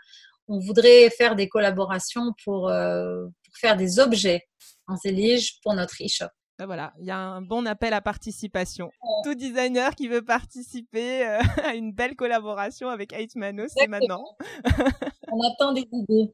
On 0.47 0.59
voudrait 0.59 1.11
faire 1.11 1.35
des 1.35 1.47
collaborations 1.47 2.33
pour, 2.43 2.67
euh, 2.69 3.25
faire 3.53 3.77
des 3.77 3.99
objets 3.99 4.41
en 4.87 4.97
zélige 4.97 5.61
pour 5.61 5.75
notre 5.75 5.93
e-shop. 6.03 6.29
Ben 6.57 6.65
voilà, 6.65 6.93
il 6.99 7.05
y 7.05 7.11
a 7.11 7.17
un 7.17 7.41
bon 7.41 7.67
appel 7.67 7.93
à 7.93 8.01
participation. 8.01 8.89
Tout 9.23 9.35
designer 9.35 9.93
qui 9.93 10.07
veut 10.07 10.23
participer 10.23 11.27
euh, 11.27 11.39
à 11.63 11.75
une 11.75 11.93
belle 11.93 12.15
collaboration 12.15 12.89
avec 12.89 13.13
Mano, 13.35 13.65
c'est 13.67 13.87
maintenant. 13.87 14.23
on 15.31 15.41
attend 15.47 15.73
des 15.73 15.87
idées. 15.91 16.33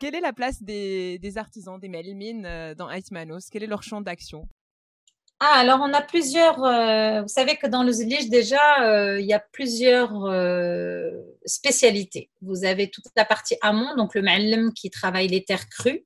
Quelle 0.00 0.16
est 0.16 0.20
la 0.20 0.32
place 0.32 0.60
des, 0.60 1.18
artisans, 1.36 1.78
des 1.78 1.88
Melmines 1.88 2.74
dans 2.76 2.88
Manos 3.12 3.48
Quel 3.50 3.62
est 3.62 3.68
leur 3.68 3.82
champ 3.82 4.00
d'action? 4.00 4.46
Ah, 5.40 5.54
alors 5.54 5.78
on 5.80 5.92
a 5.92 6.02
plusieurs. 6.02 6.64
Euh, 6.64 7.22
vous 7.22 7.28
savez 7.28 7.56
que 7.56 7.68
dans 7.68 7.84
le 7.84 7.92
Zilige, 7.92 8.28
déjà, 8.28 8.82
euh, 8.82 9.20
il 9.20 9.26
y 9.26 9.32
a 9.32 9.38
plusieurs 9.38 10.24
euh, 10.24 11.12
spécialités. 11.46 12.28
Vous 12.42 12.64
avez 12.64 12.90
toute 12.90 13.04
la 13.16 13.24
partie 13.24 13.56
amont, 13.62 13.94
donc 13.94 14.16
le 14.16 14.22
Ma'allem 14.22 14.72
qui 14.72 14.90
travaille 14.90 15.28
les 15.28 15.44
terres 15.44 15.68
crues, 15.68 16.04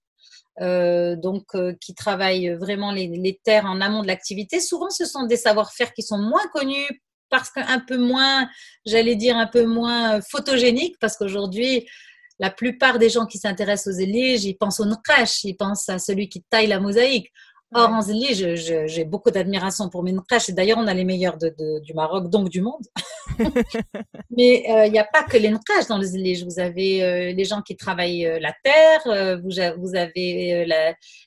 donc 0.61 1.47
qui 1.80 1.95
travaille 1.95 2.51
vraiment 2.51 2.93
les, 2.93 3.07
les, 3.07 3.41
terres 3.43 3.64
en 3.64 3.80
amont 3.80 4.03
de 4.03 4.07
l'activité. 4.07 4.61
Souvent, 4.61 4.91
ce 4.91 5.07
sont 5.07 5.24
des 5.24 5.37
savoir-faire 5.37 5.95
qui 5.95 6.03
sont 6.03 6.18
moins 6.18 6.47
connus 6.53 7.03
parce 7.30 7.51
qu'un 7.51 7.80
peu 7.80 7.97
moins, 7.97 8.47
j'allais 8.85 9.16
dire, 9.16 9.39
un 9.39 9.47
peu 9.47 9.64
moins 9.64 10.20
photogéniques, 10.20 10.99
parce 11.01 11.16
qu'aujourd'hui, 11.16 11.89
la 12.39 12.51
plupart 12.51 12.99
des 12.99 13.09
gens 13.09 13.24
qui 13.24 13.39
s'intéressent 13.39 13.95
aux 13.95 13.99
éliges, 13.99 14.45
ils 14.45 14.57
pensent 14.57 14.80
au 14.80 14.85
nqash, 14.85 15.45
ils 15.45 15.57
pensent 15.57 15.89
à 15.89 15.99
celui 15.99 16.28
qui 16.28 16.43
taille 16.43 16.66
la 16.66 16.80
mosaïque. 16.80 17.33
Or, 17.75 17.89
en 17.89 18.03
Zili, 18.03 18.35
j'ai 18.87 19.05
beaucoup 19.05 19.31
d'admiration 19.31 19.89
pour 19.89 20.03
mes 20.03 20.12
Et 20.12 20.53
d'ailleurs, 20.53 20.79
on 20.79 20.87
a 20.87 20.95
les 20.95 21.05
meilleurs 21.05 21.39
de, 21.39 21.81
du 21.81 21.95
Maroc, 21.95 22.29
donc 22.29 22.49
du 22.49 22.61
monde. 22.61 22.85
Mais 24.31 24.64
euh, 24.70 24.87
il 24.87 24.93
n'y 24.93 24.99
a 24.99 25.05
pas 25.05 25.23
que 25.23 25.39
les 25.39 25.49
Nqash 25.49 25.87
dans 25.89 25.99
le 25.99 26.05
Zili. 26.05 26.43
Vous 26.45 26.61
avez 26.61 27.03
euh, 27.03 27.33
les 27.33 27.45
gens 27.45 27.62
qui 27.62 27.77
travaillent 27.77 28.27
euh, 28.27 28.39
la 28.41 28.55
terre, 28.62 29.41
vous, 29.43 29.51
vous, 29.79 29.97
avez 29.97 30.66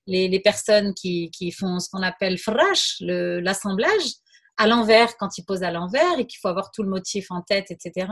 les, 0.08 0.28
les, 0.28 0.40
personnes 0.40 0.94
qui, 0.94 1.32
qui 1.32 1.52
font 1.52 1.80
ce 1.80 1.90
qu'on 1.90 2.04
appelle 2.04 2.38
frash, 2.38 2.98
l'assemblage 3.00 4.16
à 4.58 4.68
l'envers 4.68 5.18
quand 5.18 5.38
ils 5.38 5.44
posent 5.44 5.64
à 5.64 5.72
l'envers 5.72 6.18
et 6.18 6.26
qu'il 6.26 6.40
faut 6.40 6.48
avoir 6.48 6.72
tout 6.72 6.84
le 6.84 6.90
motif 6.90 7.28
en 7.30 7.42
tête, 7.42 7.72
etc. 7.72 8.08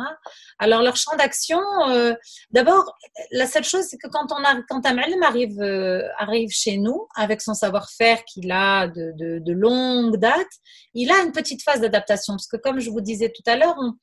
Alors 0.59 0.81
leur 0.81 0.95
champ 0.95 1.15
d'action, 1.15 1.59
euh, 1.89 2.13
d'abord, 2.51 2.93
la 3.31 3.47
seule 3.47 3.63
chose, 3.63 3.85
c'est 3.89 3.97
que 3.97 4.07
quand 4.07 4.31
on 4.31 4.43
a, 4.43 4.55
euh, 4.55 6.01
arrive 6.17 6.49
chez 6.49 6.77
nous 6.77 7.07
avec 7.15 7.41
son 7.41 7.53
savoir-faire 7.53 8.23
qu'il 8.25 8.51
a 8.51 8.87
de, 8.87 9.53
longue 9.53 10.17
date, 10.17 10.47
il 10.93 11.11
a 11.11 11.21
une 11.21 11.31
petite 11.31 11.63
phase 11.63 11.81
d'adaptation. 11.81 12.33
Parce 12.33 12.47
que 12.47 12.57
comme 12.57 12.79
je 12.79 12.89
vous 12.89 13.01
disais 13.01 13.31
tout 13.33 13.43
à 13.49 13.55
l'heure, 13.55 13.75
on, 13.79 13.93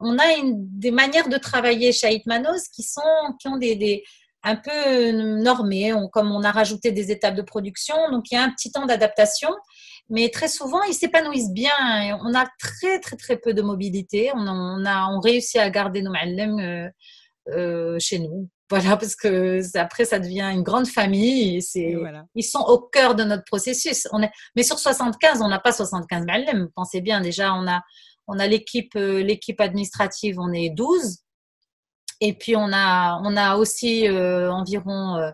on, 0.00 0.18
a 0.18 0.24
des 0.42 0.90
manières 0.90 1.28
de 1.28 1.36
travailler 1.36 1.92
chez 1.92 2.12
Hitmanos 2.12 2.68
qui 2.68 2.82
sont 2.82 3.02
qui 3.38 3.48
ont 3.48 3.56
des, 3.56 4.02
un 4.42 4.56
peu 4.56 5.10
normées, 5.42 5.94
comme 6.12 6.32
on 6.32 6.42
a 6.42 6.50
rajouté 6.50 6.92
des 6.92 7.10
étapes 7.10 7.34
de 7.34 7.42
production, 7.42 7.96
donc 8.10 8.30
il 8.30 8.34
y 8.34 8.36
a 8.36 8.42
un 8.42 8.50
petit 8.50 8.70
temps 8.70 8.84
d'adaptation 8.84 9.50
mais 10.10 10.28
très 10.28 10.48
souvent, 10.48 10.82
ils 10.82 10.94
s'épanouissent 10.94 11.50
bien. 11.50 11.72
On 12.22 12.34
a 12.34 12.46
très, 12.58 13.00
très, 13.00 13.16
très 13.16 13.36
peu 13.36 13.54
de 13.54 13.62
mobilité. 13.62 14.30
On, 14.34 14.84
a, 14.84 15.08
on 15.10 15.20
réussit 15.20 15.56
à 15.56 15.70
garder 15.70 16.02
nos 16.02 16.10
ma'allem 16.10 16.58
euh, 16.58 16.88
euh, 17.50 17.98
chez 17.98 18.18
nous. 18.18 18.48
Voilà, 18.70 18.96
parce 18.96 19.14
que 19.14 19.60
après, 19.78 20.06
ça 20.06 20.18
devient 20.18 20.50
une 20.52 20.62
grande 20.62 20.88
famille. 20.88 21.58
Et 21.74 21.96
Ils 22.34 22.42
sont 22.42 22.60
au 22.60 22.78
cœur 22.78 23.14
de 23.14 23.22
notre 23.22 23.44
processus. 23.44 24.08
On 24.10 24.22
est, 24.22 24.30
mais 24.56 24.62
sur 24.62 24.78
75, 24.78 25.42
on 25.42 25.48
n'a 25.48 25.60
pas 25.60 25.70
75 25.70 26.24
ma'allem. 26.24 26.68
Pensez 26.74 27.02
bien, 27.02 27.20
déjà, 27.20 27.52
on 27.54 27.68
a, 27.68 27.82
on 28.26 28.38
a 28.38 28.46
l'équipe, 28.46 28.96
euh, 28.96 29.22
l'équipe 29.22 29.60
administrative, 29.60 30.40
on 30.40 30.50
est 30.52 30.70
12. 30.70 31.18
Et 32.20 32.32
puis, 32.32 32.56
on 32.56 32.72
a, 32.72 33.20
on 33.22 33.36
a 33.36 33.56
aussi 33.56 34.08
environ 34.08 35.30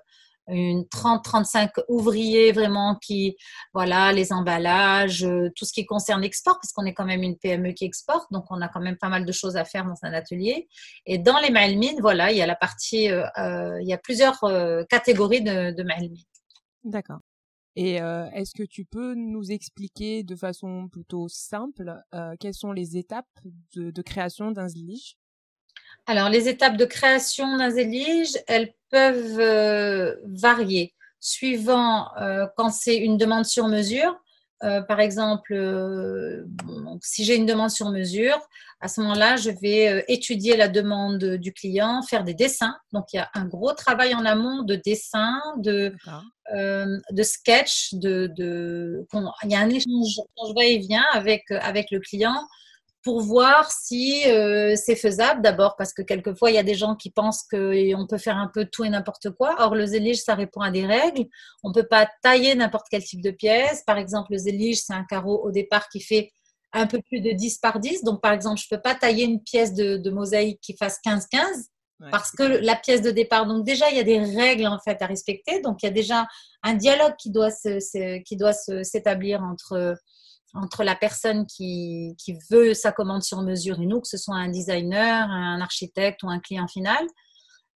une 0.49 0.83
30-35 0.83 1.71
ouvriers 1.89 2.53
vraiment 2.53 2.97
qui, 2.97 3.37
voilà, 3.73 4.13
les 4.13 4.33
emballages, 4.33 5.25
euh, 5.25 5.51
tout 5.57 5.65
ce 5.65 5.73
qui 5.73 5.87
concerne 5.87 6.23
l'export, 6.23 6.59
parce 6.61 6.73
qu'on 6.73 6.85
est 6.85 6.95
quand 6.95 7.05
même 7.05 7.23
une 7.23 7.37
PME 7.37 7.73
qui 7.73 7.85
exporte, 7.85 8.31
donc 8.33 8.45
on 8.51 8.61
a 8.61 8.69
quand 8.69 8.81
même 8.81 8.97
pas 8.97 9.09
mal 9.09 9.25
de 9.25 9.33
choses 9.33 9.57
à 9.57 9.65
faire 9.65 9.85
dans 9.85 9.99
un 10.03 10.13
atelier. 10.13 10.69
Et 11.07 11.19
dans 11.19 11.39
les 11.39 11.51
malmines, 11.51 12.01
voilà, 12.01 12.33
il 12.33 12.39
y 12.39 12.43
a 12.43 12.47
la 12.47 12.57
partie, 12.57 13.11
euh, 13.11 13.25
euh, 13.39 13.81
il 13.81 13.89
y 13.89 13.93
a 13.93 13.99
plusieurs 13.99 14.41
catégories 14.89 15.43
de, 15.43 15.73
de 15.73 15.85
D'accord. 16.85 17.21
Et 17.77 17.95
est-ce 17.95 18.53
que 18.53 18.63
tu 18.63 18.85
peux 18.85 19.15
nous 19.15 19.51
expliquer 19.53 20.23
de 20.23 20.37
façon 20.37 20.89
plutôt 20.89 21.29
simple 21.29 21.95
quelles 22.39 22.55
sont 22.55 22.73
les 22.73 22.97
étapes 22.97 23.27
de, 23.75 23.91
de 23.91 24.03
création 24.03 24.51
d'un 24.51 24.69
zlige? 24.69 25.17
Alors, 26.11 26.29
les 26.29 26.49
étapes 26.49 26.77
de 26.77 26.85
création 26.85 27.57
d'un 27.57 27.71
zélige, 27.71 28.37
elles 28.49 28.73
peuvent 28.91 29.39
euh, 29.39 30.17
varier 30.25 30.93
suivant 31.21 32.09
euh, 32.21 32.49
quand 32.57 32.71
c'est 32.71 32.97
une 32.97 33.17
demande 33.17 33.45
sur 33.45 33.69
mesure. 33.69 34.17
Euh, 34.65 34.83
par 34.83 34.99
exemple, 34.99 35.55
si 37.01 37.25
j'ai 37.25 37.37
une 37.37 37.47
demande 37.47 37.71
sur 37.71 37.91
mesure, 37.91 38.37
à 38.81 38.89
ce 38.89 39.01
moment-là, 39.03 39.37
je 39.37 39.51
vais 39.51 40.05
étudier 40.09 40.57
la 40.57 40.67
demande 40.67 41.23
du 41.37 41.53
client, 41.53 42.03
faire 42.03 42.25
des 42.25 42.35
dessins. 42.35 42.77
Donc, 42.93 43.13
il 43.13 43.19
y 43.19 43.21
a 43.21 43.31
un 43.35 43.45
gros 43.45 43.73
travail 43.73 44.13
en 44.13 44.25
amont 44.27 44.65
de 44.65 44.75
dessin, 44.75 45.41
de, 45.59 45.95
de 46.53 47.23
sketch, 47.23 47.95
de, 47.95 48.27
de, 48.37 49.07
il 49.45 49.51
y 49.51 49.55
a 49.55 49.61
un 49.61 49.71
échange 49.71 50.21
va-et-vient 50.57 51.05
avec, 51.13 51.53
avec 51.53 51.93
le 51.93 52.01
client 52.01 52.49
pour 53.03 53.23
voir 53.23 53.71
si 53.71 54.25
euh, 54.27 54.75
c'est 54.77 54.97
faisable 54.97 55.41
d'abord 55.41 55.77
parce 55.77 55.95
que 55.95 56.03
quelquefois 56.03 56.51
il 56.51 56.55
y 56.55 56.59
a 56.59 56.63
des 56.63 56.75
gens 56.75 56.97
qui 56.97 57.11
pensent 57.11 57.45
qu'on 57.51 58.07
peut 58.09 58.19
faire 58.19 58.37
un 58.37 58.51
peu 58.53 58.67
tout 58.67 58.85
et 58.85 58.91
n'importe 58.91 59.31
quoi. 59.31 59.57
Or 59.59 59.75
le 59.75 59.87
zélige 59.87 60.23
ça 60.23 60.35
répond 60.35 60.61
à 60.61 60.71
des 60.71 60.87
règles. 60.87 61.25
On 61.63 61.73
peut 61.73 61.87
pas 61.87 62.09
tailler 62.23 62.55
n'importe 62.55 62.87
quel 62.91 63.03
type 63.03 63.23
de 63.23 63.31
pièce. 63.31 63.83
Par 63.87 63.97
exemple 63.97 64.33
le 64.33 64.39
zélige 64.39 64.81
c'est 64.83 64.93
un 64.93 65.05
carreau 65.05 65.43
au 65.43 65.51
départ 65.51 65.89
qui 65.89 66.01
fait 66.01 66.31
un 66.73 66.87
peu 66.87 67.01
plus 67.01 67.21
de 67.21 67.33
10 67.33 67.59
par 67.59 67.81
10. 67.81 68.05
Donc 68.05 68.21
par 68.21 68.33
exemple 68.33 68.61
je 68.61 68.67
peux 68.69 68.81
pas 68.81 68.95
tailler 68.95 69.25
une 69.25 69.43
pièce 69.43 69.73
de, 69.73 70.11
mosaïque 70.11 70.61
qui 70.61 70.77
fasse 70.77 70.99
15-15 71.05 71.29
parce 72.11 72.31
que 72.31 72.43
la 72.43 72.77
pièce 72.77 73.01
de 73.01 73.11
départ. 73.11 73.47
Donc 73.47 73.65
déjà 73.65 73.91
il 73.91 73.97
y 73.97 74.01
a 74.01 74.05
des 74.05 74.19
règles 74.19 74.67
en 74.67 74.79
fait 74.79 75.01
à 75.01 75.07
respecter. 75.07 75.63
Donc 75.63 75.83
il 75.83 75.87
y 75.87 75.89
a 75.89 75.93
déjà 75.93 76.27
un 76.63 76.75
dialogue 76.75 77.15
qui 77.19 77.31
doit 77.31 77.51
se, 77.51 78.23
qui 78.25 78.37
doit 78.37 78.53
s'établir 78.53 79.43
entre 79.43 79.97
entre 80.55 80.85
la 80.85 80.97
personne 80.97 81.47
qui, 81.47 82.17
veut 82.51 82.75
sa 82.75 82.93
commande 82.93 83.23
sur 83.23 83.43
mesure 83.43 83.81
et 83.81 83.87
nous, 83.87 84.01
que 84.01 84.09
ce 84.09 84.17
soit 84.17 84.37
un 84.37 84.49
designer, 84.49 85.31
un 85.31 85.61
architecte 85.61 86.23
ou 86.23 86.29
un 86.29 86.41
client 86.41 86.69
final. 86.69 87.07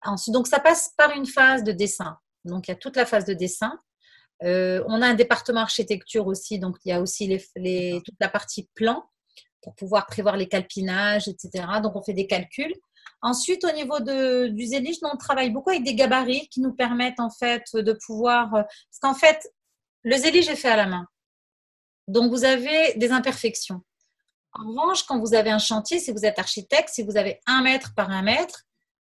Ensuite, 0.03 0.33
donc 0.33 0.47
ça 0.47 0.59
passe 0.59 0.91
par 0.97 1.11
une 1.11 1.25
phase 1.25 1.63
de 1.63 1.71
dessin. 1.71 2.17
Donc 2.43 2.67
il 2.67 2.71
y 2.71 2.73
a 2.73 2.77
toute 2.77 2.95
la 2.95 3.05
phase 3.05 3.25
de 3.25 3.33
dessin. 3.33 3.79
Euh, 4.43 4.83
on 4.87 5.01
a 5.01 5.07
un 5.07 5.13
département 5.13 5.61
architecture 5.61 6.27
aussi, 6.27 6.59
donc 6.59 6.77
il 6.83 6.89
y 6.89 6.91
a 6.91 6.99
aussi 6.99 7.27
les, 7.55 8.01
toute 8.03 8.15
la 8.19 8.29
partie 8.29 8.69
plan 8.75 9.03
pour 9.61 9.73
pouvoir 9.75 10.05
prévoir 10.05 10.37
les 10.37 10.47
calpinages, 10.47 11.27
etc. 11.27 11.65
Donc 11.81 11.95
on 11.95 12.03
fait 12.03 12.13
des 12.13 12.27
calculs. 12.27 12.75
Ensuite, 13.21 13.63
au 13.63 13.71
niveau 13.71 13.99
de, 13.99 14.47
du 14.49 14.65
zélige, 14.65 14.97
on 15.01 15.17
travaille 15.17 15.49
beaucoup 15.49 15.71
avec 15.71 15.83
des 15.83 15.95
gabarits 15.95 16.47
qui 16.49 16.61
nous 16.61 16.73
permettent 16.73 17.19
en 17.19 17.31
fait 17.31 17.63
de 17.73 17.97
pouvoir, 18.05 18.51
parce 18.51 18.99
qu'en 19.01 19.15
fait, 19.15 19.39
le 20.03 20.15
zélige 20.17 20.49
est 20.49 20.55
fait 20.55 20.69
à 20.69 20.75
la 20.75 20.85
main. 20.85 21.07
Donc, 22.07 22.31
vous 22.31 22.45
avez 22.45 22.93
des 22.95 23.11
imperfections. 23.11 23.81
En 24.53 24.69
revanche, 24.69 25.03
quand 25.03 25.19
vous 25.19 25.33
avez 25.33 25.49
un 25.49 25.59
chantier, 25.59 25.99
si 25.99 26.11
vous 26.11 26.25
êtes 26.25 26.39
architecte, 26.39 26.89
si 26.89 27.03
vous 27.03 27.17
avez 27.17 27.39
un 27.45 27.61
mètre 27.61 27.93
par 27.95 28.09
un 28.09 28.21
mètre 28.21 28.63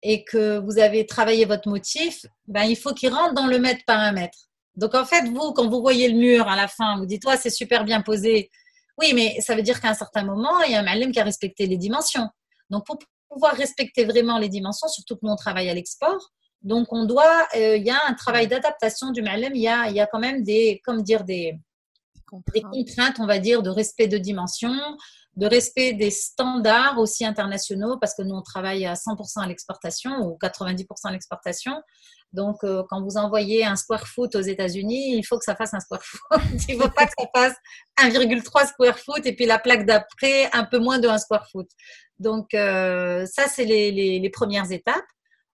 et 0.02 0.24
que 0.24 0.58
vous 0.58 0.78
avez 0.78 1.06
travaillé 1.06 1.44
votre 1.44 1.68
motif, 1.68 2.26
ben, 2.46 2.64
il 2.64 2.76
faut 2.76 2.92
qu'il 2.92 3.12
rentre 3.12 3.34
dans 3.34 3.46
le 3.46 3.58
mètre 3.58 3.84
par 3.86 3.98
un 3.98 4.12
mètre. 4.12 4.38
Donc, 4.76 4.94
en 4.94 5.04
fait, 5.04 5.24
vous, 5.28 5.52
quand 5.52 5.68
vous 5.68 5.80
voyez 5.80 6.08
le 6.08 6.18
mur 6.18 6.48
à 6.48 6.56
la 6.56 6.68
fin, 6.68 6.96
vous 6.98 7.06
dites, 7.06 7.22
toi, 7.22 7.36
c'est 7.36 7.50
super 7.50 7.84
bien 7.84 8.02
posé. 8.02 8.50
Oui, 8.98 9.12
mais 9.14 9.40
ça 9.40 9.54
veut 9.54 9.62
dire 9.62 9.80
qu'à 9.80 9.88
un 9.88 9.94
certain 9.94 10.24
moment, 10.24 10.60
il 10.62 10.72
y 10.72 10.74
a 10.74 10.80
un 10.80 10.84
malem 10.84 11.12
qui 11.12 11.20
a 11.20 11.24
respecté 11.24 11.66
les 11.66 11.76
dimensions. 11.76 12.28
Donc, 12.70 12.86
pour 12.86 12.98
pouvoir 13.28 13.54
respecter 13.54 14.04
vraiment 14.04 14.38
les 14.38 14.48
dimensions, 14.48 14.88
surtout 14.88 15.16
que 15.16 15.20
nous, 15.22 15.32
on 15.32 15.36
travaille 15.36 15.68
à 15.68 15.74
l'export, 15.74 16.30
donc 16.62 16.92
on 16.92 17.04
doit, 17.04 17.48
euh, 17.56 17.76
il 17.76 17.84
y 17.84 17.90
a 17.90 18.00
un 18.06 18.14
travail 18.14 18.46
d'adaptation 18.46 19.10
du 19.10 19.22
malem, 19.22 19.52
il 19.54 19.62
y 19.62 19.68
a, 19.68 19.88
il 19.88 19.96
y 19.96 20.00
a 20.00 20.06
quand 20.06 20.20
même 20.20 20.42
des, 20.42 20.80
comme 20.84 21.02
dire, 21.02 21.24
des, 21.24 21.58
des 22.54 22.62
contraintes, 22.62 23.16
on 23.18 23.26
va 23.26 23.38
dire, 23.38 23.62
de 23.62 23.70
respect 23.70 24.08
de 24.08 24.18
dimension, 24.18 24.72
de 25.36 25.46
respect 25.46 25.94
des 25.94 26.10
standards 26.10 26.98
aussi 26.98 27.24
internationaux, 27.24 27.98
parce 27.98 28.14
que 28.14 28.22
nous, 28.22 28.34
on 28.34 28.42
travaille 28.42 28.86
à 28.86 28.94
100% 28.94 29.42
à 29.42 29.46
l'exportation 29.46 30.10
ou 30.20 30.38
90% 30.40 30.86
à 31.04 31.12
l'exportation. 31.12 31.72
Donc, 32.32 32.64
euh, 32.64 32.82
quand 32.88 33.02
vous 33.02 33.18
envoyez 33.18 33.64
un 33.64 33.76
square 33.76 34.06
foot 34.06 34.34
aux 34.34 34.40
États-Unis, 34.40 35.16
il 35.16 35.22
faut 35.22 35.38
que 35.38 35.44
ça 35.44 35.54
fasse 35.54 35.74
un 35.74 35.80
square 35.80 36.02
foot. 36.02 36.20
il 36.68 36.78
ne 36.78 36.82
faut 36.82 36.88
pas 36.88 37.06
que 37.06 37.12
ça 37.18 37.26
fasse 37.34 37.54
1,3 37.98 38.68
square 38.68 38.98
foot 38.98 39.26
et 39.26 39.34
puis 39.34 39.44
la 39.44 39.58
plaque 39.58 39.84
d'après, 39.84 40.50
un 40.52 40.64
peu 40.64 40.78
moins 40.78 40.98
de 40.98 41.08
1 41.08 41.18
square 41.18 41.46
foot. 41.50 41.68
Donc, 42.18 42.54
euh, 42.54 43.26
ça, 43.26 43.48
c'est 43.48 43.64
les, 43.64 44.30
premières 44.30 44.70
étapes. 44.72 45.04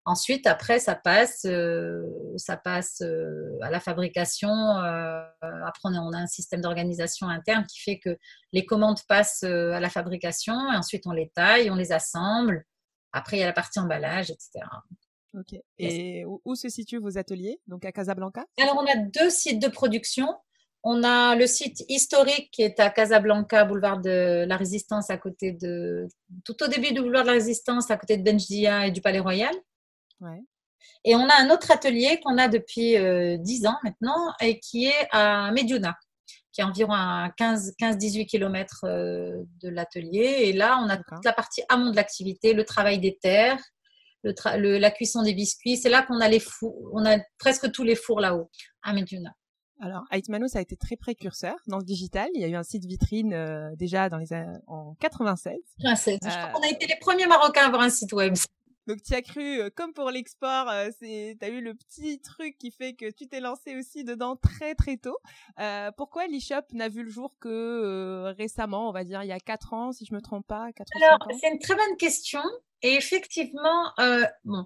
Ensuite, 0.09 0.47
après, 0.47 0.79
ça 0.79 0.95
passe, 0.95 1.45
euh, 1.45 2.03
ça 2.39 2.57
passe 2.57 3.03
euh, 3.03 3.59
à 3.61 3.71
la 3.71 3.79
fabrication. 3.79 4.49
Euh, 4.49 5.21
après, 5.43 5.83
on 5.85 6.13
a 6.15 6.17
un 6.17 6.27
système 6.27 6.63
d'organisation 6.63 7.29
interne 7.29 7.67
qui 7.67 7.83
fait 7.83 7.99
que 7.99 8.17
les 8.55 8.65
commandes 8.65 9.01
passent 9.07 9.43
à 9.43 9.79
la 9.79 9.91
fabrication. 9.91 10.55
Et 10.73 10.77
ensuite, 10.77 11.07
on 11.07 11.13
les 11.13 11.29
taille, 11.35 11.71
on 11.71 11.75
les 11.75 11.93
assemble. 11.93 12.65
Après, 13.13 13.37
il 13.37 13.41
y 13.41 13.43
a 13.43 13.47
la 13.47 13.53
partie 13.53 13.81
emballage, 13.81 14.31
etc. 14.31 14.65
Ok. 15.35 15.61
Et 15.77 16.25
où, 16.25 16.55
se 16.55 16.71
situent 16.71 17.01
vos 17.01 17.19
ateliers? 17.19 17.61
Donc 17.67 17.85
à 17.85 17.93
Casablanca? 17.93 18.47
Alors, 18.59 18.83
on 18.83 18.87
a 18.87 18.97
deux 18.97 19.29
sites 19.29 19.61
de 19.61 19.69
production. 19.69 20.35
On 20.85 21.05
a 21.05 21.37
le 21.37 21.47
site 21.47 21.85
historique 21.91 22.51
qui 22.51 22.63
est 22.63 22.81
à 22.81 22.89
Casablanca, 22.89 23.67
boulevard 23.67 24.01
de 24.01 24.47
la 24.49 24.57
Résistance, 24.57 25.11
à 25.11 25.19
côté 25.19 25.53
de, 25.53 26.09
tout 26.47 26.63
au 26.63 26.67
début 26.67 26.95
du 26.95 27.03
boulevard 27.03 27.25
de 27.25 27.29
la 27.29 27.35
Résistance, 27.35 27.91
à 27.91 27.99
côté 27.99 28.17
de 28.17 28.23
Benjdia 28.23 28.87
et 28.87 28.91
du 28.91 29.03
Palais 29.03 29.19
Royal. 29.19 29.55
Et 31.05 31.15
on 31.15 31.29
a 31.29 31.35
un 31.41 31.51
autre 31.51 31.71
atelier 31.71 32.21
qu'on 32.23 32.39
a 32.39 32.49
depuis 32.49 32.97
euh, 32.97 33.37
10 33.39 33.67
ans 33.67 33.77
maintenant 33.83 34.33
et 34.41 34.59
qui 34.59 34.87
est 34.87 35.09
à 35.11 35.51
Mediouna, 35.53 35.97
qui 36.53 36.61
est 36.61 36.65
environ 36.65 36.93
à 36.93 37.31
15-18 37.39 38.27
km 38.27 38.85
euh, 38.85 39.43
de 39.63 39.69
l'atelier. 39.69 40.37
Et 40.41 40.53
là, 40.53 40.81
on 40.83 40.89
a 40.89 40.97
toute 40.97 41.25
la 41.25 41.33
partie 41.33 41.63
amont 41.69 41.91
de 41.91 41.97
l'activité, 41.97 42.53
le 42.53 42.65
travail 42.65 42.99
des 42.99 43.19
terres, 43.21 43.63
le 44.25 44.79
la 44.79 44.91
cuisson 44.91 45.23
des 45.23 45.35
biscuits. 45.35 45.77
C'est 45.77 45.91
là 45.91 46.03
qu'on 46.03 46.21
a 46.21 46.29
les 46.29 46.41
fours, 46.41 46.91
on 46.93 47.05
a 47.07 47.19
presque 47.39 47.71
tous 47.73 47.85
les 47.85 47.95
fours 47.95 48.21
là-haut, 48.21 48.51
à 48.83 48.93
Mediouna. 48.93 49.31
Alors, 49.81 50.03
Aitmanos 50.11 50.57
a 50.57 50.61
été 50.61 50.77
très 50.77 50.97
précurseur 50.97 51.55
dans 51.69 51.79
le 51.79 51.85
digital. 51.85 52.29
Il 52.35 52.41
y 52.41 52.45
a 52.45 52.49
eu 52.49 52.57
un 52.57 52.65
site 52.65 52.85
vitrine 52.85 53.33
euh, 53.33 53.71
déjà 53.77 54.09
dans 54.09 54.19
les 54.19 54.35
en 54.67 54.97
96. 54.99 55.55
96. 55.81 56.19
Je 56.21 56.29
crois 56.29 56.51
qu'on 56.51 56.67
a 56.67 56.71
été 56.71 56.89
les 56.89 56.97
premiers 57.01 57.29
Marocains 57.29 57.63
à 57.63 57.67
avoir 57.67 57.83
un 57.83 57.91
site 57.91 58.13
web. 58.13 58.35
Donc 58.89 59.03
tu 59.03 59.15
as 59.15 59.21
cru, 59.21 59.61
euh, 59.61 59.69
comme 59.69 59.93
pour 59.93 60.11
l'export, 60.11 60.71
euh, 60.71 60.89
c'est, 60.99 61.37
as 61.43 61.49
eu 61.51 61.61
le 61.61 61.75
petit 61.75 62.23
truc 62.23 62.57
qui 62.57 62.71
fait 62.71 62.95
que 62.95 63.11
tu 63.11 63.29
t'es 63.29 63.39
lancé 63.39 63.77
aussi 63.77 64.03
dedans 64.03 64.35
très 64.35 64.75
très 64.75 64.97
tôt. 64.97 65.19
Euh, 65.61 65.91
pourquoi 65.95 66.27
l'e-shop 66.27 66.63
n'a 66.73 66.89
vu 66.89 67.03
le 67.03 67.11
jour 67.11 67.37
que 67.39 68.33
récemment, 68.39 68.89
on 68.89 68.93
va 68.93 69.05
dire 69.05 69.23
il 69.23 69.29
y 69.29 69.33
a 69.33 69.41
quatre 69.41 69.75
ans, 69.75 69.93
si 69.93 70.07
je 70.07 70.15
me 70.15 70.23
trompe 70.23 70.47
pas 70.47 70.71
Alors 70.95 71.19
c'est 71.39 71.53
une 71.53 71.59
très 71.59 71.75
bonne 71.75 71.99
question. 71.99 72.41
Et 72.81 72.95
effectivement, 72.95 73.93
bon, 74.45 74.65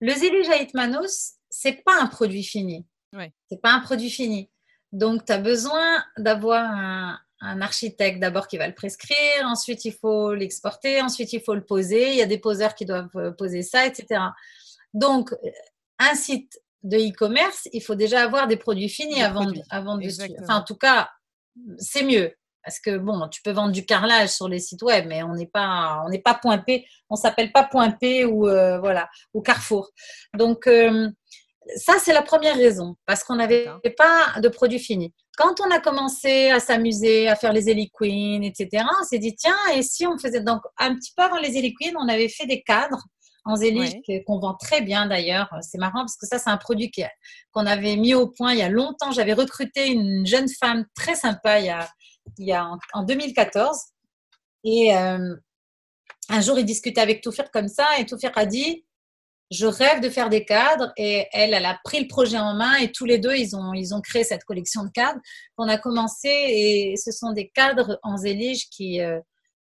le 0.00 0.12
Zélige 0.12 0.48
Manos, 0.74 1.36
c'est 1.48 1.82
pas 1.84 2.02
un 2.02 2.06
produit 2.06 2.44
fini. 2.44 2.86
Ouais. 3.14 3.32
C'est 3.48 3.62
pas 3.62 3.72
un 3.72 3.80
produit 3.80 4.10
fini. 4.10 4.50
Donc 4.92 5.24
tu 5.24 5.32
as 5.32 5.38
besoin 5.38 6.04
d'avoir 6.18 6.70
un, 6.70 7.18
un 7.44 7.60
architecte 7.60 8.20
d'abord 8.20 8.48
qui 8.48 8.56
va 8.56 8.66
le 8.66 8.74
prescrire, 8.74 9.44
ensuite 9.44 9.84
il 9.84 9.92
faut 9.92 10.34
l'exporter, 10.34 11.00
ensuite 11.02 11.32
il 11.32 11.40
faut 11.40 11.54
le 11.54 11.64
poser, 11.64 12.10
il 12.10 12.16
y 12.16 12.22
a 12.22 12.26
des 12.26 12.38
poseurs 12.38 12.74
qui 12.74 12.86
doivent 12.86 13.08
euh, 13.16 13.30
poser 13.30 13.62
ça, 13.62 13.86
etc. 13.86 14.20
Donc, 14.92 15.32
euh, 15.32 15.50
un 15.98 16.14
site 16.14 16.60
de 16.82 16.96
e-commerce, 16.98 17.68
il 17.72 17.82
faut 17.82 17.94
déjà 17.94 18.22
avoir 18.22 18.46
des 18.46 18.56
produits 18.56 18.88
finis 18.88 19.22
avant, 19.22 19.46
de, 19.46 19.60
avant 19.70 19.96
de 19.96 20.06
Enfin, 20.42 20.56
en 20.56 20.62
tout 20.62 20.76
cas, 20.76 21.10
c'est 21.78 22.02
mieux. 22.02 22.34
Parce 22.62 22.80
que 22.80 22.96
bon, 22.96 23.28
tu 23.28 23.42
peux 23.42 23.52
vendre 23.52 23.72
du 23.72 23.84
carrelage 23.84 24.30
sur 24.30 24.48
les 24.48 24.58
sites 24.58 24.82
web, 24.82 25.06
mais 25.06 25.22
on 25.22 25.34
n'est 25.34 25.46
pas, 25.46 26.02
on 26.06 26.08
n'est 26.08 26.22
pas 26.22 26.34
point 26.34 26.58
P, 26.58 26.86
on 27.10 27.16
s'appelle 27.16 27.52
pas 27.52 27.64
point 27.64 27.90
P 27.90 28.24
ou 28.24 28.48
euh, 28.48 28.78
voilà, 28.78 29.10
ou 29.34 29.42
Carrefour. 29.42 29.90
Donc 30.34 30.66
ça, 31.76 31.94
c'est 31.98 32.12
la 32.12 32.22
première 32.22 32.56
raison, 32.56 32.96
parce 33.06 33.24
qu'on 33.24 33.36
n'avait 33.36 33.66
pas 33.96 34.40
de 34.40 34.48
produits 34.48 34.78
finis. 34.78 35.12
Quand 35.36 35.60
on 35.60 35.70
a 35.70 35.80
commencé 35.80 36.50
à 36.50 36.60
s'amuser, 36.60 37.28
à 37.28 37.36
faire 37.36 37.52
les 37.52 37.68
Ellie 37.68 37.90
Queen, 37.92 38.44
etc., 38.44 38.84
on 39.00 39.04
s'est 39.04 39.18
dit, 39.18 39.34
tiens, 39.34 39.56
et 39.74 39.82
si 39.82 40.06
on 40.06 40.18
faisait 40.18 40.40
donc 40.40 40.62
un 40.78 40.94
petit 40.94 41.12
peu 41.16 41.22
avant 41.22 41.38
les 41.38 41.56
Ellie 41.56 41.74
Queen, 41.74 41.94
on 41.98 42.08
avait 42.08 42.28
fait 42.28 42.46
des 42.46 42.62
cadres 42.62 43.02
en 43.44 43.56
zélige 43.56 43.92
qu'on 44.26 44.38
vend 44.38 44.54
très 44.54 44.80
bien 44.80 45.06
d'ailleurs. 45.06 45.48
C'est 45.60 45.78
marrant 45.78 46.00
parce 46.00 46.16
que 46.16 46.26
ça, 46.26 46.38
c'est 46.38 46.50
un 46.50 46.56
produit 46.56 46.90
qu'on 47.52 47.66
avait 47.66 47.96
mis 47.96 48.14
au 48.14 48.28
point 48.28 48.52
il 48.52 48.58
y 48.58 48.62
a 48.62 48.68
longtemps. 48.68 49.12
J'avais 49.12 49.34
recruté 49.34 49.88
une 49.88 50.26
jeune 50.26 50.48
femme 50.48 50.86
très 50.94 51.14
sympa 51.14 51.60
il 51.60 51.66
y 51.66 51.70
a, 51.70 51.88
il 52.38 52.46
y 52.46 52.52
a 52.52 52.66
en, 52.94 53.02
2014. 53.02 53.78
Et 54.64 54.96
euh, 54.96 55.36
un 56.30 56.40
jour, 56.40 56.58
il 56.58 56.64
discutait 56.64 57.02
avec 57.02 57.20
Toufir 57.20 57.50
comme 57.50 57.68
ça 57.68 57.86
et 57.98 58.06
Toufir 58.06 58.32
a 58.34 58.46
dit 58.46 58.84
je 59.54 59.66
rêve 59.66 60.00
de 60.00 60.08
faire 60.08 60.28
des 60.28 60.44
cadres 60.44 60.92
et 60.96 61.26
elle, 61.32 61.54
elle 61.54 61.64
a 61.64 61.78
pris 61.84 62.00
le 62.00 62.08
projet 62.08 62.38
en 62.38 62.54
main 62.54 62.76
et 62.76 62.90
tous 62.90 63.04
les 63.04 63.18
deux, 63.18 63.34
ils 63.36 63.56
ont, 63.56 63.72
ils 63.72 63.94
ont 63.94 64.00
créé 64.00 64.24
cette 64.24 64.44
collection 64.44 64.84
de 64.84 64.90
cadres 64.90 65.20
qu'on 65.56 65.68
a 65.68 65.78
commencé 65.78 66.28
et 66.28 66.94
ce 66.96 67.12
sont 67.12 67.32
des 67.32 67.48
cadres 67.54 67.98
en 68.02 68.16
zélige 68.16 68.68
qui, 68.68 69.00
euh, 69.00 69.20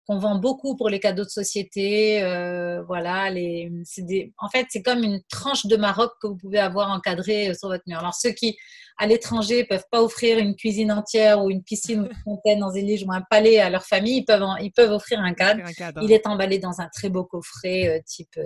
qu'on 0.07 0.19
vend 0.19 0.37
beaucoup 0.37 0.77
pour 0.77 0.89
les 0.89 1.01
cadeaux 1.01 1.25
de 1.25 1.29
société. 1.29 2.23
Euh, 2.23 2.83
voilà, 2.85 3.31
les, 3.31 3.71
des, 3.99 4.33
en 4.39 4.49
fait, 4.49 4.67
c'est 4.71 4.83
comme 4.83 5.03
une 5.03 5.21
tranche 5.31 5.67
de 5.67 5.77
Maroc 5.77 6.13
que 6.21 6.29
vous 6.29 6.37
pouvez 6.37 6.59
avoir 6.59 6.91
encadrée 6.91 7.51
euh, 7.51 7.55
sur 7.55 7.69
votre 7.69 7.85
mur. 7.87 7.99
Alors, 7.99 8.15
ceux 8.15 8.31
qui, 8.31 8.57
à 8.99 9.07
l'étranger, 9.07 9.65
peuvent 9.65 9.87
pas 9.91 10.03
offrir 10.03 10.39
une 10.39 10.57
cuisine 10.57 10.93
entière 10.93 11.43
ou 11.43 11.51
une 11.51 11.63
piscine 11.63 12.01
ou 12.01 12.07
une 12.11 12.23
fontaine 12.25 12.63
en 12.63 12.71
zélige 12.71 13.05
ou 13.05 13.13
un 13.13 13.23
palais 13.29 13.59
à 13.59 13.69
leur 13.69 13.85
famille, 13.85 14.19
ils 14.19 14.25
peuvent, 14.25 14.45
ils 14.63 14.73
peuvent 14.73 14.93
offrir 14.93 15.21
un 15.21 15.35
cadre. 15.35 15.63
Il 16.01 16.13
est 16.13 16.27
emballé 16.27 16.59
dans 16.59 16.81
un 16.81 16.89
très 16.95 17.11
beau 17.11 17.25
coffret 17.25 18.03
type 18.07 18.39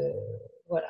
voilà. 0.69 0.89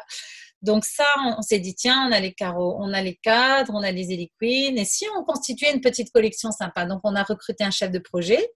Donc 0.60 0.84
ça, 0.84 1.06
on, 1.38 1.42
s'est 1.42 1.60
dit, 1.60 1.74
tiens, 1.74 2.08
on 2.08 2.12
a 2.12 2.18
les 2.18 2.32
carreaux, 2.32 2.76
on 2.80 2.92
a 2.92 3.00
les 3.00 3.14
cadres, 3.16 3.72
on 3.74 3.82
a 3.82 3.92
les 3.92 4.10
héliquines, 4.10 4.76
et 4.76 4.84
si 4.84 5.06
on 5.16 5.22
constituait 5.22 5.72
une 5.72 5.80
petite 5.80 6.10
collection 6.10 6.50
sympa? 6.50 6.84
Donc 6.84 7.00
on 7.04 7.14
a 7.14 7.22
recruté 7.22 7.62
un 7.64 7.70
chef 7.70 7.90
de 7.92 8.00
projet. 8.00 8.50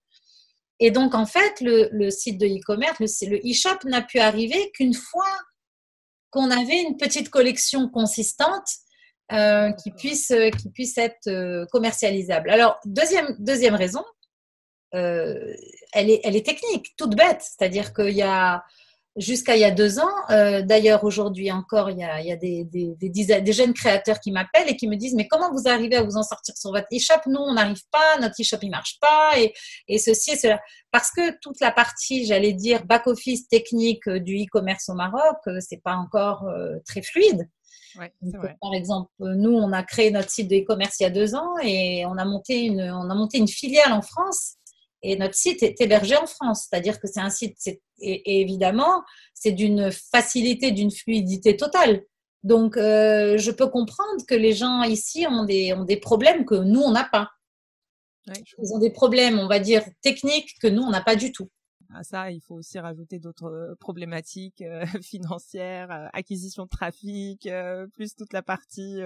Et 0.80 0.90
donc 0.90 1.14
en 1.14 1.26
fait, 1.26 1.60
le, 1.60 2.10
site 2.10 2.38
de 2.38 2.46
e-commerce, 2.46 2.98
le 2.98 3.38
e-shop 3.38 3.78
n'a 3.84 4.02
pu 4.02 4.18
arriver 4.18 4.72
qu'une 4.74 4.94
fois 4.94 5.32
qu'on 6.30 6.50
avait 6.50 6.82
une 6.82 6.96
petite 6.96 7.30
collection 7.30 7.88
consistante 7.88 8.66
euh, 9.30 9.70
qui, 9.72 9.92
puisse, 9.92 10.32
qui 10.60 10.70
puisse 10.70 10.98
être 10.98 11.28
euh, 11.28 11.66
commercialisable. 11.70 12.50
Alors, 12.50 12.80
deuxième, 12.84 13.36
deuxième 13.38 13.76
raison, 13.76 14.02
elle, 14.92 15.56
est, 16.10 16.20
elle 16.24 16.36
est 16.36 16.44
technique, 16.44 16.88
toute 16.98 17.14
bête. 17.14 17.40
C'est-à-dire 17.40 17.94
qu'il 17.94 18.10
y 18.10 18.22
a 18.22 18.62
jusqu'à 19.16 19.56
il 19.56 19.60
y 19.60 19.64
a 19.64 19.70
deux 19.70 19.98
ans. 19.98 20.12
Euh, 20.30 20.62
d'ailleurs, 20.62 21.04
aujourd'hui 21.04 21.52
encore, 21.52 21.90
il 21.90 21.98
y 21.98 22.04
a, 22.04 22.20
il 22.20 22.26
y 22.26 22.32
a 22.32 22.36
des, 22.36 22.64
des, 22.64 22.94
des, 22.96 23.40
des, 23.40 23.52
jeunes 23.52 23.74
créateurs 23.74 24.20
qui 24.20 24.32
m'appellent 24.32 24.68
et 24.68 24.76
qui 24.76 24.88
me 24.88 24.96
disent, 24.96 25.14
mais 25.14 25.28
comment 25.28 25.52
vous 25.52 25.68
arrivez 25.68 25.96
à 25.96 26.02
vous 26.02 26.16
en 26.16 26.22
sortir 26.22 26.56
sur 26.56 26.70
votre 26.70 26.86
e-shop? 26.92 27.20
Nous, 27.26 27.40
on 27.40 27.54
n'arrive 27.54 27.82
pas, 27.90 28.18
notre 28.20 28.40
e-shop, 28.40 28.58
il 28.62 28.70
marche 28.70 28.98
pas, 29.00 29.38
et, 29.38 29.52
et 29.88 29.98
ceci 29.98 30.32
et 30.32 30.36
cela. 30.36 30.60
Parce 30.90 31.10
que 31.10 31.38
toute 31.40 31.60
la 31.60 31.72
partie, 31.72 32.24
j'allais 32.24 32.52
dire, 32.52 32.84
back-office 32.86 33.48
technique 33.48 34.06
euh, 34.08 34.18
du 34.18 34.36
e-commerce 34.36 34.88
au 34.88 34.94
Maroc, 34.94 35.38
euh, 35.46 35.58
c'est 35.60 35.82
pas 35.82 35.94
encore 35.94 36.46
très 36.86 37.02
fluide. 37.02 37.48
Ouais, 37.98 38.10
par 38.60 38.72
exemple, 38.72 39.10
nous, 39.20 39.52
on 39.52 39.70
a 39.72 39.82
créé 39.82 40.10
notre 40.10 40.30
site 40.30 40.48
de 40.48 40.56
e-commerce 40.56 40.98
il 41.00 41.02
y 41.02 41.06
a 41.06 41.10
deux 41.10 41.34
ans 41.34 41.58
et 41.62 42.06
on 42.06 42.16
a 42.16 42.24
monté 42.24 42.62
une, 42.62 42.80
on 42.80 43.10
a 43.10 43.14
monté 43.14 43.36
une 43.36 43.48
filiale 43.48 43.92
en 43.92 44.00
France 44.00 44.56
et 45.02 45.16
notre 45.16 45.34
site 45.34 45.62
est 45.62 45.80
hébergé 45.80 46.16
en 46.16 46.26
France, 46.26 46.68
c'est-à-dire 46.68 47.00
que 47.00 47.08
c'est 47.08 47.20
un 47.20 47.30
site, 47.30 47.56
et, 48.02 48.40
évidemment, 48.40 49.02
c'est 49.34 49.52
d'une 49.52 49.90
facilité, 49.90 50.70
d'une 50.70 50.90
fluidité 50.90 51.56
totale. 51.56 52.02
Donc, 52.42 52.76
euh, 52.76 53.38
je 53.38 53.50
peux 53.50 53.68
comprendre 53.68 54.26
que 54.26 54.34
les 54.34 54.52
gens 54.52 54.82
ici 54.82 55.26
ont 55.28 55.44
des, 55.44 55.72
ont 55.72 55.84
des 55.84 55.96
problèmes 55.96 56.44
que 56.44 56.56
nous, 56.56 56.80
on 56.80 56.90
n'a 56.90 57.04
pas. 57.04 57.30
Ils 58.26 58.72
ont 58.72 58.78
des 58.78 58.90
problèmes, 58.90 59.38
on 59.38 59.48
va 59.48 59.58
dire, 59.58 59.84
techniques 60.00 60.58
que 60.60 60.68
nous, 60.68 60.82
on 60.82 60.90
n'a 60.90 61.00
pas 61.00 61.16
du 61.16 61.32
tout 61.32 61.48
à 61.94 62.02
ça, 62.04 62.30
il 62.30 62.40
faut 62.40 62.54
aussi 62.54 62.78
rajouter 62.78 63.18
d'autres 63.18 63.50
euh, 63.50 63.74
problématiques 63.76 64.62
euh, 64.62 64.84
financières, 65.02 65.90
euh, 65.90 66.08
acquisition 66.12 66.64
de 66.64 66.68
trafic, 66.68 67.48
plus 67.94 68.14
toute 68.16 68.32
la 68.32 68.42
partie 68.42 69.00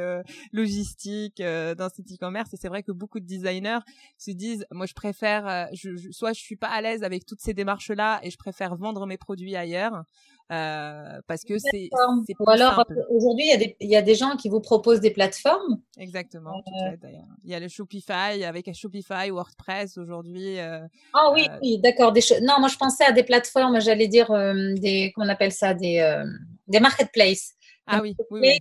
logistique 0.52 1.38
d'un 1.38 1.88
site 1.88 2.12
e-commerce. 2.12 2.52
Et 2.54 2.56
c'est 2.56 2.68
vrai 2.68 2.82
que 2.82 2.92
beaucoup 2.92 3.20
de 3.20 3.26
designers 3.26 3.80
se 4.18 4.30
disent, 4.30 4.66
moi, 4.70 4.86
je 4.86 4.94
préfère, 4.94 5.68
je, 5.72 6.10
soit 6.10 6.32
je 6.32 6.40
suis 6.40 6.56
pas 6.56 6.68
à 6.68 6.80
l'aise 6.80 7.02
avec 7.02 7.26
toutes 7.26 7.40
ces 7.40 7.54
démarches-là 7.54 8.20
et 8.22 8.30
je 8.30 8.36
préfère 8.36 8.76
vendre 8.76 9.06
mes 9.06 9.16
produits 9.16 9.56
ailleurs, 9.56 10.04
euh, 10.52 11.20
parce 11.26 11.42
que 11.42 11.58
c'est 11.58 11.90
ou 12.38 12.48
alors 12.48 12.84
aujourd'hui 13.10 13.46
il 13.52 13.74
y, 13.80 13.86
y, 13.88 13.96
a 13.96 14.02
des 14.02 14.14
gens 14.14 14.36
qui 14.36 14.48
vous 14.48 14.60
proposent 14.60 15.00
des 15.00 15.10
plateformes. 15.10 15.80
Exactement 15.98 16.62
euh... 16.68 16.96
il 17.42 17.50
y 17.50 17.54
a 17.54 17.58
le 17.58 17.66
Shopify 17.66 18.44
avec 18.44 18.68
un 18.68 18.72
Shopify 18.72 19.30
WordPress 19.30 19.98
aujourd'hui 19.98 20.60
euh, 20.60 20.86
ah 21.14 21.32
oui, 21.32 21.48
euh, 21.50 21.58
oui 21.62 21.78
d'accord 21.78 22.12
non 22.42 22.60
moi 22.60 22.68
je 22.68 22.76
pensais 22.76 23.04
à 23.04 23.10
des 23.10 23.24
plateformes 23.24 23.80
j'allais 23.80 24.06
dire 24.06 24.30
euh, 24.30 24.74
des 24.74 25.10
comment 25.14 25.26
on 25.26 25.30
appelle 25.30 25.50
ça 25.50 25.74
des 25.74 26.24
des 26.68 26.80
marketplaces. 26.80 27.52
Ah 27.88 28.00
oui, 28.02 28.16
oui, 28.32 28.58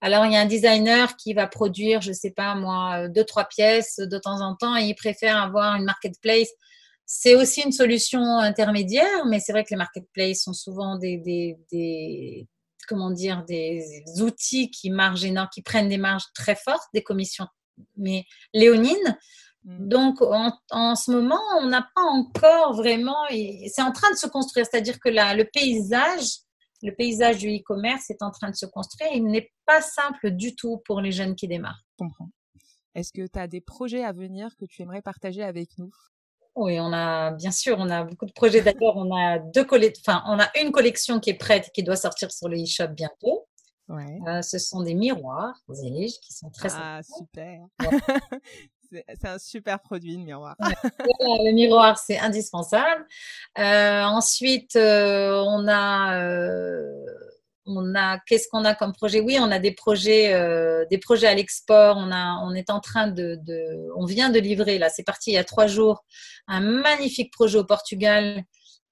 alors 0.00 0.24
il 0.24 0.32
y 0.32 0.36
a 0.36 0.40
un 0.40 0.46
designer 0.46 1.16
qui 1.16 1.34
va 1.34 1.46
produire, 1.46 2.00
je 2.00 2.12
sais 2.12 2.30
pas 2.30 2.54
moi, 2.54 3.06
deux 3.08 3.24
trois 3.24 3.44
pièces 3.44 3.98
de 3.98 4.16
temps 4.16 4.40
en 4.40 4.56
temps 4.56 4.74
et 4.74 4.84
il 4.84 4.94
préfère 4.94 5.36
avoir 5.36 5.76
une 5.76 5.84
marketplace 5.84 6.48
c'est 7.14 7.34
aussi 7.34 7.60
une 7.60 7.72
solution 7.72 8.22
intermédiaire, 8.38 9.26
mais 9.26 9.38
c'est 9.38 9.52
vrai 9.52 9.64
que 9.64 9.70
les 9.70 9.76
marketplaces 9.76 10.44
sont 10.44 10.54
souvent 10.54 10.96
des, 10.96 11.18
des, 11.70 12.48
comment 12.88 13.10
dire, 13.10 13.44
des 13.44 14.02
outils 14.22 14.70
qui 14.70 14.88
margent 14.88 15.26
qui 15.52 15.60
prennent 15.60 15.90
des 15.90 15.98
marges 15.98 16.24
très 16.34 16.56
fortes, 16.56 16.88
des 16.94 17.02
commissions, 17.02 17.46
mais 17.98 18.24
léonines. 18.54 19.18
Mm. 19.64 19.88
Donc, 19.88 20.22
en, 20.22 20.94
ce 20.94 21.10
moment, 21.10 21.38
on 21.60 21.66
n'a 21.66 21.86
pas 21.94 22.00
encore 22.00 22.72
vraiment. 22.72 23.26
C'est 23.28 23.82
en 23.82 23.92
train 23.92 24.10
de 24.10 24.16
se 24.16 24.26
construire, 24.26 24.64
c'est-à-dire 24.64 24.98
que 24.98 25.10
là, 25.10 25.34
le 25.34 25.44
paysage, 25.44 26.38
le 26.82 26.94
paysage 26.94 27.36
du 27.36 27.48
e-commerce 27.48 28.08
est 28.08 28.22
en 28.22 28.30
train 28.30 28.48
de 28.48 28.56
se 28.56 28.64
construire. 28.64 29.10
Il 29.12 29.26
n'est 29.26 29.52
pas 29.66 29.82
simple 29.82 30.30
du 30.30 30.56
tout 30.56 30.80
pour 30.86 31.02
les 31.02 31.12
jeunes 31.12 31.36
qui 31.36 31.46
démarrent. 31.46 31.84
Est-ce 32.94 33.12
que 33.12 33.26
tu 33.26 33.38
as 33.38 33.48
des 33.48 33.60
projets 33.60 34.02
à 34.02 34.12
venir 34.12 34.56
que 34.56 34.64
tu 34.64 34.80
aimerais 34.80 35.02
partager 35.02 35.42
avec 35.42 35.76
nous? 35.76 35.92
Oui, 36.54 36.78
on 36.80 36.92
a 36.92 37.30
bien 37.32 37.50
sûr, 37.50 37.76
on 37.78 37.88
a 37.88 38.04
beaucoup 38.04 38.26
de 38.26 38.32
projets. 38.32 38.60
D'ailleurs, 38.60 38.96
on 38.96 39.14
a 39.14 39.38
deux 39.38 39.66
enfin, 40.00 40.22
on 40.26 40.38
a 40.38 40.50
une 40.60 40.70
collection 40.70 41.18
qui 41.18 41.30
est 41.30 41.34
prête, 41.34 41.70
qui 41.72 41.82
doit 41.82 41.96
sortir 41.96 42.30
sur 42.30 42.48
le 42.48 42.62
e-shop 42.62 42.88
bientôt. 42.88 43.46
Ouais. 43.88 44.20
Euh, 44.26 44.42
ce 44.42 44.58
sont 44.58 44.82
des 44.82 44.94
miroirs 44.94 45.54
Zelig 45.70 46.18
qui 46.20 46.32
sont 46.32 46.50
très 46.50 46.68
ah 46.72 47.00
super. 47.02 47.60
c'est 48.90 49.24
un 49.24 49.38
super 49.38 49.80
produit 49.80 50.16
le 50.16 50.24
miroir. 50.24 50.56
le 51.20 51.52
miroir 51.52 51.98
c'est 51.98 52.18
indispensable. 52.18 53.06
Euh, 53.58 54.02
ensuite, 54.02 54.76
euh, 54.76 55.42
on 55.46 55.66
a 55.68 56.16
on 57.66 57.94
a 57.94 58.18
qu'est-ce 58.26 58.48
qu'on 58.48 58.64
a 58.64 58.74
comme 58.74 58.92
projet? 58.92 59.20
Oui, 59.20 59.38
on 59.40 59.50
a 59.50 59.58
des 59.58 59.72
projets, 59.72 60.34
euh, 60.34 60.84
des 60.90 60.98
projets 60.98 61.28
à 61.28 61.34
l'export. 61.34 61.96
On 61.96 62.54
est 62.54 62.70
en 62.70 62.80
train 62.80 63.08
de, 63.08 63.38
on 63.96 64.04
vient 64.04 64.30
de 64.30 64.38
livrer 64.38 64.78
là, 64.78 64.88
c'est 64.88 65.04
parti 65.04 65.30
il 65.30 65.34
y 65.34 65.38
a 65.38 65.44
trois 65.44 65.66
jours, 65.66 66.04
un 66.48 66.60
magnifique 66.60 67.32
projet 67.32 67.58
au 67.58 67.64
Portugal 67.64 68.44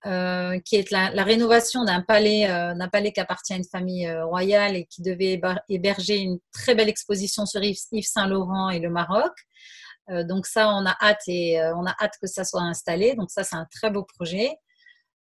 euh, 0.07 0.59
qui 0.61 0.77
est 0.77 0.91
la, 0.91 1.11
rénovation 1.25 1.85
d'un 1.85 2.01
palais, 2.01 2.49
euh, 2.49 2.75
d'un 2.75 2.89
palais 2.89 3.13
qui 3.13 3.21
appartient 3.21 3.53
à 3.53 3.57
une 3.57 3.69
famille 3.69 4.11
royale 4.23 4.77
et 4.77 4.87
qui 4.87 5.03
devait 5.03 5.41
héberger 5.69 6.19
une 6.19 6.39
très 6.53 6.75
belle 6.75 6.89
exposition 6.89 7.47
sur 7.47 7.63
Yves, 7.63 7.79
Saint 8.03 8.27
Laurent 8.27 8.71
et 8.71 8.79
le 8.79 8.91
Maroc. 8.91 9.33
Donc 10.25 10.47
ça, 10.47 10.69
on 10.71 10.85
a 10.87 10.97
hâte 11.01 11.23
et 11.29 11.61
on 11.77 11.87
a 11.87 11.95
hâte 12.01 12.15
que 12.21 12.27
ça 12.27 12.45
soit 12.45 12.63
installé. 12.63 13.15
Donc 13.15 13.31
ça, 13.31 13.45
c'est 13.45 13.55
un 13.55 13.67
très 13.71 13.91
beau 13.91 14.03
projet. 14.03 14.51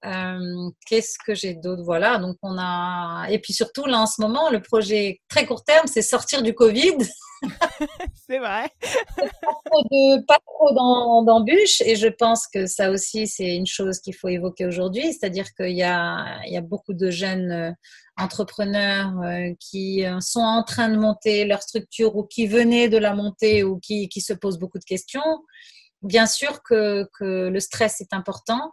Euh, 0.07 0.71
qu'est-ce 0.87 1.19
que 1.25 1.35
j'ai 1.35 1.55
d'autre? 1.55 1.83
Voilà, 1.83 2.19
donc 2.19 2.37
on 2.43 2.57
a. 2.59 3.27
Et 3.31 3.41
puis 3.41 3.53
surtout, 3.53 3.87
là 3.87 3.99
en 3.99 4.07
ce 4.07 4.21
moment, 4.21 4.51
le 4.51 4.63
projet 4.63 5.21
très 5.29 5.47
court 5.47 5.65
terme, 5.65 5.87
c'est 5.87 6.03
sortir 6.03 6.43
du 6.43 6.55
Covid. 6.55 6.97
c'est 8.29 8.39
vrai. 8.39 8.71
pas 10.29 10.39
trop, 10.47 11.23
d'embûches. 11.25 11.81
Et 11.81 11.97
je 11.97 12.07
pense 12.07 12.47
que 12.47 12.67
ça 12.67 12.91
aussi, 12.91 13.27
c'est 13.27 13.57
une 13.57 13.67
chose 13.67 13.99
qu'il 13.99 14.15
faut 14.15 14.29
évoquer 14.29 14.67
aujourd'hui. 14.67 15.13
C'est-à-dire 15.13 15.53
qu'il 15.55 15.77
y 15.77 15.83
a, 15.83 16.39
il 16.47 16.53
y 16.53 16.57
a 16.57 16.63
beaucoup 16.63 16.95
de 16.95 17.11
jeunes 17.11 17.51
euh, 17.51 17.73
entrepreneurs 18.17 19.13
euh, 19.25 19.53
qui 19.59 20.05
sont 20.21 20.41
en 20.41 20.63
train 20.63 20.89
de 20.89 20.97
monter 20.97 21.45
leur 21.45 21.63
structure 21.63 22.17
ou 22.17 22.25
qui 22.25 22.47
venaient 22.47 22.89
de 22.89 22.99
la 22.99 23.15
monter 23.15 23.65
ou 23.65 23.81
qui, 23.81 24.09
qui 24.09 24.21
se 24.21 24.33
posent 24.33 24.59
beaucoup 24.59 24.79
de 24.79 24.85
questions. 24.85 25.43
Bien 26.03 26.27
sûr 26.27 26.63
que, 26.63 27.09
que 27.19 27.49
le 27.49 27.61
stress 27.61 28.01
est 28.01 28.13
important. 28.13 28.71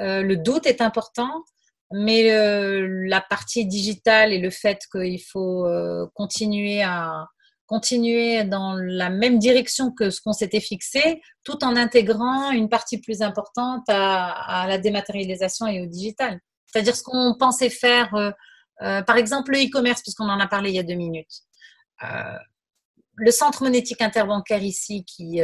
Euh, 0.00 0.22
le 0.22 0.36
doute 0.36 0.66
est 0.66 0.80
important, 0.80 1.44
mais 1.92 2.30
euh, 2.32 3.06
la 3.06 3.20
partie 3.20 3.66
digitale 3.66 4.32
et 4.32 4.38
le 4.38 4.50
fait 4.50 4.80
qu'il 4.90 5.22
faut 5.22 5.66
euh, 5.66 6.06
continuer 6.14 6.82
à 6.82 7.26
continuer 7.66 8.44
dans 8.44 8.74
la 8.74 9.10
même 9.10 9.40
direction 9.40 9.90
que 9.90 10.10
ce 10.10 10.20
qu'on 10.20 10.32
s'était 10.32 10.60
fixé, 10.60 11.20
tout 11.42 11.64
en 11.64 11.74
intégrant 11.74 12.52
une 12.52 12.68
partie 12.68 13.00
plus 13.00 13.22
importante 13.22 13.82
à, 13.88 14.66
la 14.68 14.78
dématérialisation 14.78 15.66
et 15.66 15.82
au 15.82 15.86
digital. 15.86 16.38
C'est-à-dire 16.66 16.94
ce 16.94 17.02
qu'on 17.02 17.34
pensait 17.36 17.70
faire, 17.70 18.10
par 18.78 19.16
exemple 19.16 19.50
le 19.50 19.58
e-commerce, 19.58 20.00
puisqu'on 20.00 20.28
en 20.28 20.38
a 20.38 20.46
parlé 20.46 20.70
il 20.70 20.76
y 20.76 20.78
a 20.78 20.84
deux 20.84 20.94
minutes. 20.94 21.42
Le 23.16 23.30
centre 23.30 23.62
monétique 23.62 24.02
interbancaire 24.02 24.62
ici, 24.62 25.04
qui, 25.04 25.40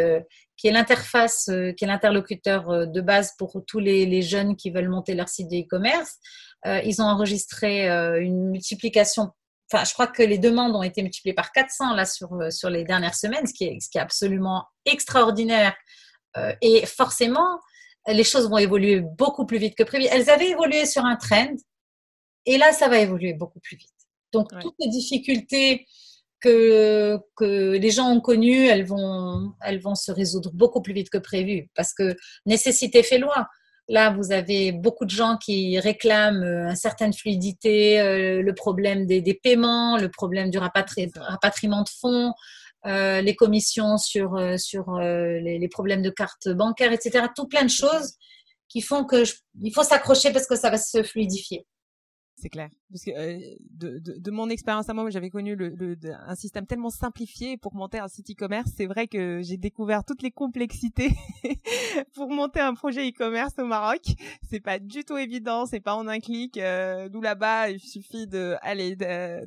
qui 0.62 0.68
est 0.68 0.72
l'interface, 0.72 1.48
euh, 1.48 1.72
qui 1.72 1.84
est 1.84 1.88
l'interlocuteur 1.88 2.70
euh, 2.70 2.86
de 2.86 3.00
base 3.00 3.32
pour 3.36 3.60
tous 3.66 3.80
les, 3.80 4.22
jeunes 4.22 4.54
qui 4.54 4.70
veulent 4.70 4.88
monter 4.88 5.14
leur 5.14 5.28
site 5.28 5.50
de 5.50 5.56
e-commerce. 5.56 6.18
Euh, 6.66 6.80
ils 6.84 7.02
ont 7.02 7.06
enregistré 7.06 7.88
une 8.20 8.50
multiplication. 8.50 9.30
Enfin, 9.72 9.84
je 9.84 9.92
crois 9.92 10.06
que 10.06 10.22
les 10.22 10.38
demandes 10.38 10.76
ont 10.76 10.84
été 10.84 11.02
multipliées 11.02 11.34
par 11.34 11.50
400 11.50 11.94
là 11.94 12.04
sur, 12.04 12.38
sur 12.50 12.70
les 12.70 12.84
dernières 12.84 13.16
semaines, 13.16 13.44
ce 13.44 13.52
qui 13.52 13.64
est, 13.64 13.80
ce 13.80 13.88
qui 13.90 13.98
est 13.98 14.00
absolument 14.00 14.64
extraordinaire. 14.84 15.74
et 16.60 16.86
forcément, 16.86 17.58
les 18.06 18.22
choses 18.22 18.48
vont 18.48 18.58
évoluer 18.58 19.00
beaucoup 19.00 19.44
plus 19.44 19.58
vite 19.58 19.74
que 19.74 19.82
prévu. 19.82 20.04
Elles 20.10 20.30
avaient 20.30 20.50
évolué 20.50 20.86
sur 20.86 21.04
un 21.04 21.16
trend, 21.16 21.56
et 22.46 22.58
là, 22.58 22.72
ça 22.72 22.88
va 22.88 22.98
évoluer 22.98 23.32
beaucoup 23.32 23.60
plus 23.60 23.76
vite. 23.76 23.90
Donc, 24.32 24.48
toutes 24.60 24.76
les 24.78 24.88
difficultés 24.88 25.86
que, 26.42 27.18
que 27.36 27.72
les 27.76 27.90
gens 27.90 28.10
ont 28.10 28.20
connues, 28.20 28.66
elles 28.66 28.84
vont, 28.84 29.54
elles 29.64 29.80
vont 29.80 29.94
se 29.94 30.10
résoudre 30.12 30.50
beaucoup 30.52 30.82
plus 30.82 30.92
vite 30.92 31.08
que 31.08 31.18
prévu 31.18 31.70
parce 31.74 31.94
que 31.94 32.16
nécessité 32.44 33.02
fait 33.02 33.18
loi. 33.18 33.48
Là, 33.88 34.10
vous 34.10 34.32
avez 34.32 34.72
beaucoup 34.72 35.04
de 35.04 35.10
gens 35.10 35.36
qui 35.36 35.78
réclament 35.78 36.42
euh, 36.42 36.68
une 36.68 36.76
certaine 36.76 37.12
fluidité, 37.12 38.00
euh, 38.00 38.42
le 38.42 38.54
problème 38.54 39.06
des, 39.06 39.20
des, 39.20 39.34
paiements, 39.34 39.98
le 39.98 40.08
problème 40.08 40.50
du 40.50 40.58
rapatriement 40.58 41.82
de 41.82 41.88
fonds, 41.88 42.32
euh, 42.86 43.20
les 43.20 43.34
commissions 43.34 43.98
sur, 43.98 44.36
euh, 44.36 44.56
sur 44.56 44.98
les, 44.98 45.58
les, 45.58 45.68
problèmes 45.68 46.02
de 46.02 46.10
cartes 46.10 46.48
bancaires, 46.48 46.92
etc. 46.92 47.26
Tout 47.34 47.48
plein 47.48 47.64
de 47.64 47.70
choses 47.70 48.14
qui 48.68 48.80
font 48.80 49.04
que 49.04 49.24
il 49.62 49.72
faut 49.72 49.82
s'accrocher 49.82 50.32
parce 50.32 50.46
que 50.46 50.56
ça 50.56 50.70
va 50.70 50.78
se 50.78 51.02
fluidifier. 51.02 51.66
C'est 52.36 52.48
clair. 52.48 52.70
Parce 52.92 53.04
que 53.04 53.10
euh, 53.10 53.38
de, 53.70 54.30
mon 54.30 54.50
expérience 54.50 54.88
à 54.88 54.94
moi, 54.94 55.08
j'avais 55.10 55.30
connu 55.30 55.56
un 56.26 56.34
système 56.34 56.66
tellement 56.66 56.90
simplifié 56.90 57.56
pour 57.56 57.74
monter 57.74 57.98
un 57.98 58.08
site 58.08 58.30
e-commerce. 58.30 58.70
C'est 58.76 58.86
vrai 58.86 59.08
que 59.08 59.40
j'ai 59.42 59.56
découvert 59.56 60.04
toutes 60.04 60.22
les 60.22 60.30
complexités 60.30 61.10
pour 62.14 62.30
monter 62.30 62.60
un 62.60 62.74
projet 62.74 63.08
e-commerce 63.08 63.54
au 63.58 63.64
Maroc. 63.64 64.02
C'est 64.48 64.60
pas 64.60 64.78
du 64.78 65.04
tout 65.04 65.16
évident, 65.16 65.66
c'est 65.66 65.80
pas 65.80 65.94
en 65.94 66.06
un 66.06 66.20
clic. 66.20 66.58
Euh, 66.58 67.08
D'où 67.08 67.20
là-bas, 67.20 67.70
il 67.70 67.80
suffit 67.80 68.26
de 68.26 68.56
aller 68.60 68.96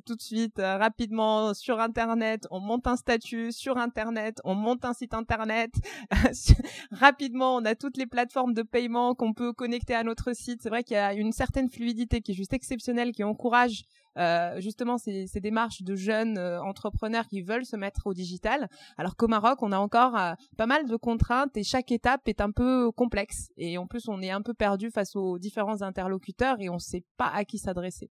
tout 0.06 0.16
de 0.16 0.22
suite 0.22 0.60
euh, 0.60 0.78
rapidement 0.78 1.54
sur 1.54 1.80
internet, 1.80 2.48
on 2.50 2.60
monte 2.60 2.88
un 2.88 2.96
statut 2.96 3.52
sur 3.52 3.78
internet, 3.78 4.42
on 4.44 4.56
monte 4.56 4.86
un 4.86 4.94
site 4.94 5.14
internet. 5.14 5.72
rapidement, 6.92 7.56
on 7.56 7.66
a 7.66 7.76
toutes 7.76 7.98
les 7.98 8.08
plateformes 8.08 8.54
de 8.54 8.64
paiement 8.64 9.14
qu'on 9.14 9.34
peut 9.34 9.54
connecter 9.54 9.94
à 9.94 10.04
notre 10.04 10.34
site. 10.34 10.62
C'est 10.64 10.70
vrai 10.70 10.84
qu'il 10.84 10.96
y 10.96 11.00
a 11.00 11.14
une 11.14 11.32
certaine 11.32 11.70
fluidité 11.70 12.22
qui 12.22 12.32
est 12.32 12.36
juste 12.36 12.54
exceptionnelle, 12.54 13.12
qui 13.12 13.24
encourage 13.36 13.84
euh, 14.18 14.62
justement 14.62 14.98
ces, 14.98 15.28
démarches 15.42 15.82
de 15.82 15.96
jeunes 15.96 16.38
euh, 16.38 16.62
entrepreneurs 16.62 17.28
qui 17.28 17.42
veulent 17.42 17.66
se 17.66 17.76
mettre 17.76 18.08
au 18.08 18.14
digital. 18.14 18.70
Alors 18.98 19.18
qu'au 19.18 19.28
Maroc, 19.28 19.62
on 19.62 19.74
a 19.74 19.78
encore 19.78 20.18
euh, 20.18 20.34
pas 20.58 20.68
mal 20.68 20.88
de 20.88 20.96
contraintes 20.96 21.58
et 21.58 21.64
chaque 21.64 21.92
étape 21.92 22.22
est 22.28 22.40
un 22.40 22.52
peu 22.52 22.92
complexe. 22.94 23.50
Et 23.58 23.78
en 23.78 23.88
plus, 23.88 24.08
on 24.08 24.22
est 24.22 24.32
un 24.32 24.42
peu 24.42 24.54
perdu 24.54 24.90
face 24.90 25.18
aux 25.18 25.38
différents 25.38 25.82
interlocuteurs 25.82 26.56
et 26.62 26.70
on 26.70 26.76
ne 26.76 26.80
sait 26.80 27.04
pas 27.18 27.30
à 27.34 27.44
qui 27.44 27.58
s'adresser. 27.58 28.10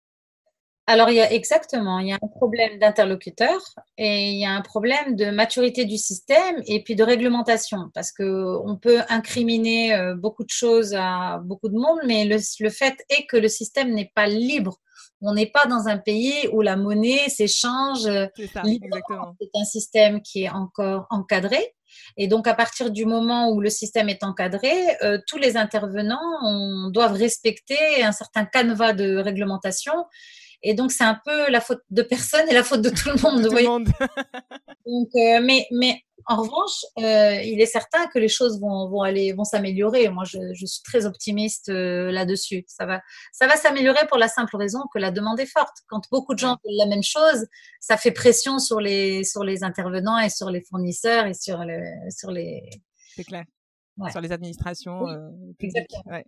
Alors, 0.86 1.10
il 1.10 1.16
y 1.16 1.22
a 1.22 1.32
exactement, 1.32 2.00
il 2.00 2.10
y 2.10 2.12
a 2.12 2.20
un 2.22 2.28
problème 2.28 2.78
d'interlocuteur 2.78 3.62
et 3.98 4.32
il 4.32 4.38
y 4.38 4.46
a 4.46 4.52
un 4.52 4.62
problème 4.62 5.16
de 5.16 5.32
maturité 5.32 5.86
du 5.86 5.96
système 5.98 6.62
et 6.68 6.84
puis 6.84 6.98
de 6.98 7.06
réglementation 7.06 7.90
parce 7.94 8.12
que 8.12 8.58
on 8.66 8.76
peut 8.76 9.00
incriminer 9.08 9.98
beaucoup 10.18 10.44
de 10.44 10.50
choses 10.50 10.94
à 10.94 11.40
beaucoup 11.46 11.70
de 11.70 11.78
monde, 11.78 12.00
mais 12.06 12.26
le 12.26 12.70
fait 12.70 12.98
est 13.10 13.26
que 13.28 13.38
le 13.38 13.48
système 13.48 13.94
n'est 13.94 14.12
pas 14.14 14.28
libre 14.28 14.82
on 15.24 15.34
n'est 15.34 15.48
pas 15.48 15.66
dans 15.66 15.88
un 15.88 15.98
pays 15.98 16.48
où 16.52 16.62
la 16.62 16.76
monnaie 16.76 17.30
s'échange 17.30 18.08
C'est 18.36 18.58
un 18.58 19.66
système 19.66 20.22
qui 20.22 20.44
est 20.44 20.50
encore 20.50 21.08
encadré. 21.10 21.74
Et 22.18 22.28
donc, 22.28 22.48
à 22.48 22.54
partir 22.54 22.92
du 22.92 23.06
moment 23.06 23.52
où 23.52 23.62
le 23.62 23.70
système 23.70 24.10
est 24.10 24.24
encadré, 24.24 24.74
euh, 25.04 25.20
tous 25.28 25.38
les 25.38 25.58
intervenants 25.58 26.90
doivent 26.92 27.14
respecter 27.14 28.04
un 28.04 28.12
certain 28.12 28.46
canevas 28.46 28.94
de 28.94 29.18
réglementation. 29.18 29.94
Et 30.64 30.74
donc, 30.74 30.92
c'est 30.92 31.04
un 31.04 31.20
peu 31.26 31.52
la 31.52 31.62
faute 31.62 31.82
de 31.90 32.02
personne 32.02 32.48
et 32.50 32.54
la 32.54 32.64
faute 32.64 32.82
de 32.82 32.90
tout 32.90 33.10
le 33.10 33.22
monde. 33.22 33.44
Tout 33.48 33.56
le 33.56 33.64
monde. 33.64 33.88
donc, 34.88 35.10
euh, 35.16 35.40
mais, 35.44 35.68
mais 35.72 36.02
en 36.28 36.38
revanche, 36.38 36.86
euh, 37.00 37.42
il 37.42 37.60
est 37.62 37.66
certain 37.66 38.08
que 38.08 38.20
les 38.20 38.28
choses 38.28 38.60
vont, 38.60 38.90
vont 38.90 39.02
aller, 39.02 39.34
vont 39.34 39.44
s'améliorer. 39.44 40.10
Moi, 40.10 40.24
je, 40.26 40.38
je, 40.54 40.66
suis 40.66 40.82
très 40.84 41.06
optimiste 41.06 41.70
euh, 41.70 42.12
là-dessus. 42.12 42.64
Ça 42.68 42.86
va, 42.86 43.02
ça 43.32 43.48
va 43.48 43.56
s'améliorer 43.56 44.08
pour 44.08 44.18
la 44.18 44.28
simple 44.28 44.56
raison 44.56 44.80
que 44.94 45.00
la 45.00 45.12
demande 45.12 45.40
est 45.40 45.52
forte. 45.52 45.78
Quand 45.88 46.02
beaucoup 46.12 46.34
de 46.34 46.40
gens 46.40 46.58
veulent 46.64 46.78
la 46.78 46.86
même 46.86 47.04
chose, 47.04 47.46
ça 47.80 47.98
fait 47.98 48.12
pression 48.12 48.60
sur 48.60 48.80
les, 48.80 49.24
sur 49.24 49.44
les 49.44 49.64
intervenants 49.64 50.20
et 50.20 50.30
sur 50.30 50.50
les 50.50 50.62
fournisseurs 50.62 51.26
et 51.26 51.34
sur, 51.34 51.60
le, 51.60 51.82
sur 52.10 52.32
les. 52.32 52.70
C'est 53.16 53.24
clair. 53.24 53.44
Ouais. 53.98 54.12
Sur 54.12 54.22
les 54.22 54.32
administrations. 54.32 55.08
Euh, 55.08 55.30
exactement. 55.60 56.04
Ouais. 56.08 56.26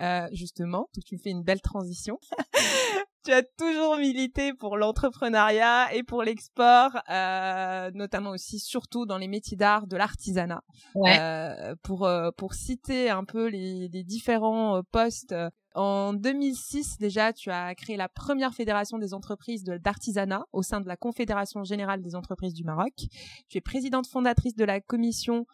Euh, 0.00 0.28
justement, 0.32 0.88
tu 1.06 1.18
fais 1.18 1.30
une 1.30 1.42
belle 1.42 1.60
transition. 1.60 2.18
tu 3.24 3.32
as 3.32 3.42
toujours 3.42 3.96
milité 3.96 4.52
pour 4.52 4.76
l'entrepreneuriat 4.76 5.94
et 5.94 6.02
pour 6.02 6.22
l'export, 6.22 6.90
euh, 7.10 7.90
notamment 7.94 8.30
aussi 8.30 8.58
surtout 8.58 9.06
dans 9.06 9.18
les 9.18 9.28
métiers 9.28 9.56
d'art, 9.56 9.86
de 9.86 9.96
l'artisanat. 9.96 10.62
Ouais. 10.94 11.18
Euh, 11.18 11.74
pour 11.82 12.06
euh, 12.06 12.30
pour 12.36 12.54
citer 12.54 13.10
un 13.10 13.24
peu 13.24 13.46
les, 13.46 13.88
les 13.88 14.04
différents 14.04 14.78
euh, 14.78 14.82
postes 14.90 15.34
en 15.74 16.12
2006, 16.12 16.98
déjà, 16.98 17.32
tu 17.32 17.50
as 17.50 17.74
créé 17.74 17.96
la 17.96 18.08
première 18.08 18.54
fédération 18.54 18.98
des 18.98 19.12
entreprises 19.12 19.64
d'artisanat 19.64 20.44
au 20.52 20.62
sein 20.62 20.80
de 20.80 20.86
la 20.86 20.96
Confédération 20.96 21.64
générale 21.64 22.00
des 22.00 22.14
entreprises 22.14 22.54
du 22.54 22.62
Maroc. 22.62 22.92
Tu 23.48 23.58
es 23.58 23.60
présidente 23.60 24.06
fondatrice 24.06 24.54
de 24.54 24.64
la 24.64 24.80
commission 24.80 25.46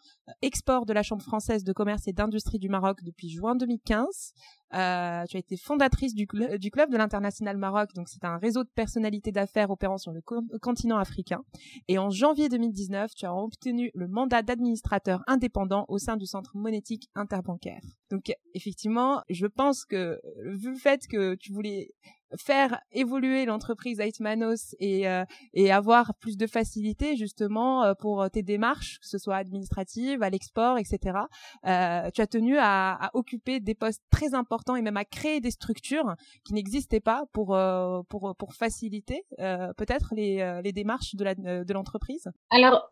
export 0.43 0.85
de 0.85 0.93
la 0.93 1.01
Chambre 1.01 1.23
française 1.23 1.63
de 1.63 1.73
commerce 1.73 2.07
et 2.07 2.13
d'industrie 2.13 2.59
du 2.59 2.69
Maroc 2.69 3.03
depuis 3.03 3.29
juin 3.29 3.55
2015. 3.55 4.33
Euh, 4.73 5.25
tu 5.27 5.37
as 5.37 5.39
été 5.39 5.57
fondatrice 5.57 6.13
du, 6.13 6.27
du 6.59 6.71
club 6.71 6.91
de 6.91 6.97
l'international 6.97 7.57
Maroc, 7.57 7.89
donc 7.95 8.07
c'est 8.07 8.23
un 8.23 8.37
réseau 8.37 8.63
de 8.63 8.69
personnalités 8.69 9.31
d'affaires 9.31 9.71
opérant 9.71 9.97
sur 9.97 10.11
le 10.11 10.21
continent 10.59 10.97
africain. 10.97 11.41
Et 11.87 11.97
en 11.97 12.11
janvier 12.11 12.47
2019, 12.47 13.15
tu 13.15 13.25
as 13.25 13.33
obtenu 13.33 13.91
le 13.95 14.07
mandat 14.07 14.43
d'administrateur 14.43 15.23
indépendant 15.25 15.85
au 15.87 15.97
sein 15.97 16.15
du 16.15 16.27
Centre 16.27 16.55
monétique 16.55 17.09
interbancaire. 17.15 17.81
Donc 18.11 18.31
effectivement, 18.53 19.21
je 19.29 19.47
pense 19.47 19.85
que 19.85 20.19
vu 20.43 20.71
le 20.71 20.77
fait 20.77 21.07
que 21.07 21.35
tu 21.35 21.51
voulais 21.53 21.91
faire 22.37 22.79
évoluer 22.91 23.45
l'entreprise 23.45 23.99
Aitmanos 23.99 24.75
et 24.79 25.07
euh, 25.07 25.25
et 25.53 25.71
avoir 25.71 26.13
plus 26.15 26.37
de 26.37 26.47
facilité 26.47 27.15
justement 27.15 27.83
euh, 27.83 27.93
pour 27.93 28.29
tes 28.29 28.43
démarches, 28.43 28.99
que 28.99 29.07
ce 29.07 29.17
soit 29.17 29.35
administratives, 29.35 30.23
à 30.23 30.29
l'export, 30.29 30.77
etc. 30.77 31.19
Euh, 31.65 32.09
tu 32.13 32.21
as 32.21 32.27
tenu 32.27 32.57
à, 32.57 32.93
à, 32.93 33.09
occuper 33.13 33.59
des 33.59 33.75
postes 33.75 34.03
très 34.11 34.33
importants 34.33 34.75
et 34.75 34.81
même 34.81 34.97
à 34.97 35.05
créer 35.05 35.39
des 35.39 35.51
structures 35.51 36.15
qui 36.45 36.53
n'existaient 36.53 36.99
pas 36.99 37.25
pour 37.31 37.55
euh, 37.55 38.01
pour 38.09 38.35
pour 38.37 38.53
faciliter 38.53 39.23
peut-être 39.37 40.13
les 40.15 40.61
les 40.63 40.71
démarches 40.71 41.15
de 41.15 41.23
la 41.23 41.35
de 41.35 41.73
l'entreprise. 41.73 42.29
Alors 42.49 42.89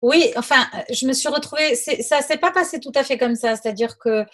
oui, 0.00 0.32
enfin, 0.36 0.66
je 0.90 1.06
me 1.06 1.12
suis 1.12 1.28
retrouvée, 1.28 1.74
ça 1.74 2.22
s'est 2.22 2.36
pas 2.36 2.52
passé 2.52 2.78
tout 2.78 2.92
à 2.94 3.02
fait 3.02 3.18
comme 3.18 3.34
ça, 3.34 3.56
c'est-à-dire 3.56 3.98
que 3.98 4.24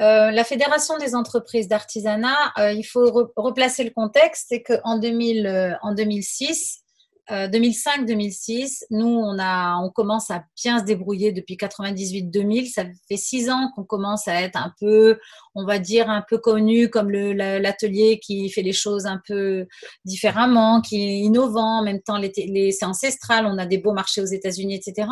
euh, 0.00 0.30
la 0.30 0.44
Fédération 0.44 0.98
des 0.98 1.14
entreprises 1.14 1.68
d'artisanat, 1.68 2.52
euh, 2.58 2.72
il 2.72 2.82
faut 2.82 3.30
replacer 3.36 3.84
le 3.84 3.90
contexte, 3.90 4.46
c'est 4.48 4.62
qu'en 4.62 5.00
euh, 5.00 5.74
en 5.82 5.94
2006, 5.94 6.81
2005-2006, 7.30 8.82
euh, 8.82 8.86
nous, 8.90 9.06
on, 9.06 9.38
a, 9.38 9.76
on 9.78 9.90
commence 9.90 10.30
à 10.30 10.44
bien 10.56 10.80
se 10.80 10.84
débrouiller 10.84 11.32
depuis 11.32 11.56
98-2000. 11.56 12.70
Ça 12.72 12.84
fait 13.08 13.16
six 13.16 13.48
ans 13.48 13.70
qu'on 13.74 13.84
commence 13.84 14.26
à 14.26 14.42
être 14.42 14.56
un 14.56 14.72
peu, 14.80 15.18
on 15.54 15.64
va 15.64 15.78
dire, 15.78 16.10
un 16.10 16.24
peu 16.28 16.38
connu 16.38 16.90
comme 16.90 17.10
l'atelier 17.10 18.18
qui 18.18 18.50
fait 18.50 18.62
les 18.62 18.72
choses 18.72 19.06
un 19.06 19.20
peu 19.26 19.66
différemment, 20.04 20.80
qui 20.80 20.96
est 20.96 21.18
innovant. 21.18 21.80
En 21.80 21.84
même 21.84 22.02
temps, 22.02 22.18
les, 22.18 22.32
les, 22.36 22.72
c'est 22.72 22.84
ancestral. 22.84 23.46
On 23.46 23.58
a 23.58 23.66
des 23.66 23.78
beaux 23.78 23.92
marchés 23.92 24.20
aux 24.20 24.26
États-Unis, 24.26 24.74
etc. 24.74 25.06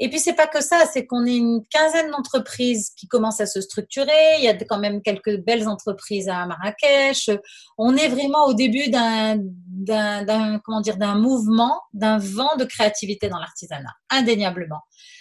Et 0.00 0.08
puis, 0.08 0.18
c'est 0.20 0.34
pas 0.34 0.46
que 0.46 0.62
ça, 0.62 0.84
c'est 0.92 1.06
qu'on 1.06 1.26
est 1.26 1.36
une 1.36 1.64
quinzaine 1.70 2.10
d'entreprises 2.10 2.90
qui 2.96 3.08
commencent 3.08 3.40
à 3.40 3.46
se 3.46 3.60
structurer. 3.60 4.36
Il 4.38 4.44
y 4.44 4.48
a 4.48 4.54
quand 4.54 4.78
même 4.78 5.02
quelques 5.02 5.38
belles 5.38 5.66
entreprises 5.66 6.28
à 6.28 6.46
Marrakech. 6.46 7.30
On 7.76 7.96
est 7.96 8.08
vraiment 8.08 8.46
au 8.46 8.54
début 8.54 8.90
d'un, 8.90 9.38
d'un, 9.40 10.60
comment 10.64 10.80
dire, 10.80 10.98
d'un 10.98 11.16
mouvement, 11.16 11.80
d'un 11.92 12.18
vent 12.18 12.56
de 12.56 12.64
créativité 12.64 13.28
dans 13.28 13.38
l'artisanat, 13.38 13.94
indéniablement. 14.10 14.80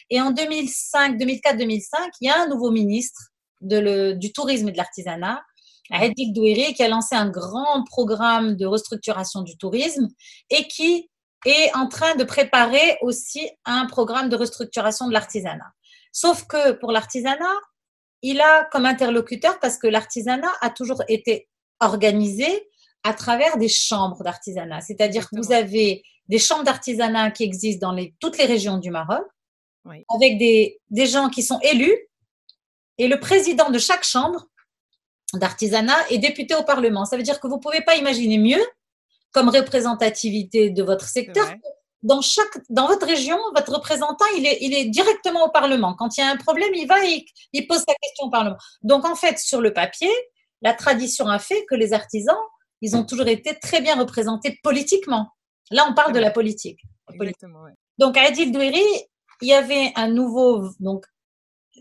Et 0.09 0.21
en 0.21 0.31
2005, 0.31 1.17
2004, 1.17 1.57
2005, 1.57 1.99
il 2.21 2.27
y 2.27 2.29
a 2.29 2.41
un 2.41 2.47
nouveau 2.47 2.71
ministre 2.71 3.31
de 3.61 3.77
le, 3.77 4.13
du 4.13 4.31
tourisme 4.31 4.69
et 4.69 4.71
de 4.71 4.77
l'artisanat, 4.77 5.41
Hedik 5.89 6.33
Douiri, 6.33 6.73
qui 6.73 6.83
a 6.83 6.87
lancé 6.87 7.15
un 7.15 7.29
grand 7.29 7.83
programme 7.85 8.55
de 8.55 8.65
restructuration 8.65 9.41
du 9.41 9.57
tourisme 9.57 10.07
et 10.49 10.67
qui 10.67 11.09
est 11.45 11.75
en 11.75 11.87
train 11.87 12.15
de 12.15 12.23
préparer 12.23 12.97
aussi 13.01 13.49
un 13.65 13.85
programme 13.85 14.29
de 14.29 14.35
restructuration 14.35 15.07
de 15.07 15.13
l'artisanat. 15.13 15.71
Sauf 16.11 16.45
que 16.45 16.71
pour 16.73 16.91
l'artisanat, 16.91 17.55
il 18.21 18.41
a 18.41 18.65
comme 18.71 18.85
interlocuteur, 18.85 19.59
parce 19.59 19.77
que 19.77 19.87
l'artisanat 19.87 20.51
a 20.61 20.69
toujours 20.69 21.03
été 21.07 21.47
organisé 21.79 22.67
à 23.03 23.13
travers 23.13 23.57
des 23.57 23.69
chambres 23.69 24.23
d'artisanat. 24.23 24.81
C'est-à-dire 24.81 25.29
que 25.29 25.35
vous 25.37 25.51
avez 25.51 26.03
des 26.27 26.39
chambres 26.39 26.63
d'artisanat 26.63 27.31
qui 27.31 27.43
existent 27.43 27.87
dans 27.87 27.93
les, 27.93 28.15
toutes 28.19 28.37
les 28.37 28.45
régions 28.45 28.77
du 28.77 28.89
Maroc, 28.89 29.25
avec 30.13 30.37
des, 30.37 30.81
des 30.89 31.05
gens 31.05 31.29
qui 31.29 31.43
sont 31.43 31.59
élus, 31.61 31.95
et 32.97 33.07
le 33.07 33.19
président 33.19 33.69
de 33.69 33.79
chaque 33.79 34.03
chambre 34.03 34.47
d'artisanat 35.33 36.09
est 36.09 36.17
député 36.17 36.55
au 36.55 36.63
Parlement. 36.63 37.05
Ça 37.05 37.15
veut 37.15 37.23
dire 37.23 37.39
que 37.39 37.47
vous 37.47 37.57
ne 37.57 37.61
pouvez 37.61 37.81
pas 37.81 37.95
imaginer 37.95 38.37
mieux 38.37 38.65
comme 39.31 39.49
représentativité 39.49 40.69
de 40.69 40.83
votre 40.83 41.07
secteur. 41.07 41.47
Dans, 42.03 42.21
chaque, 42.21 42.59
dans 42.69 42.87
votre 42.87 43.05
région, 43.05 43.37
votre 43.55 43.73
représentant, 43.73 44.25
il 44.37 44.45
est, 44.45 44.59
il 44.61 44.73
est 44.73 44.85
directement 44.85 45.45
au 45.45 45.49
Parlement. 45.49 45.95
Quand 45.95 46.15
il 46.17 46.21
y 46.21 46.23
a 46.23 46.29
un 46.29 46.37
problème, 46.37 46.69
il 46.73 46.87
va 46.87 47.03
et 47.05 47.25
il 47.53 47.67
pose 47.67 47.79
sa 47.79 47.93
question 48.01 48.27
au 48.27 48.29
Parlement. 48.29 48.57
Donc, 48.83 49.05
en 49.05 49.15
fait, 49.15 49.39
sur 49.39 49.61
le 49.61 49.73
papier, 49.73 50.11
la 50.61 50.73
tradition 50.73 51.27
a 51.27 51.39
fait 51.39 51.65
que 51.69 51.75
les 51.75 51.93
artisans, 51.93 52.37
ils 52.81 52.95
ont 52.95 53.03
toujours 53.03 53.27
été 53.27 53.57
très 53.59 53.81
bien 53.81 53.95
représentés 53.95 54.59
politiquement. 54.63 55.29
Là, 55.71 55.87
on 55.89 55.93
parle 55.93 56.13
de 56.13 56.19
la 56.19 56.31
politique. 56.31 56.79
Donc, 57.97 58.15
à 58.15 58.21
Adil 58.21 58.51
Douiri, 58.51 58.85
il 59.41 59.47
y 59.47 59.53
avait 59.53 59.91
un 59.95 60.07
nouveau. 60.07 60.69
Donc, 60.79 61.05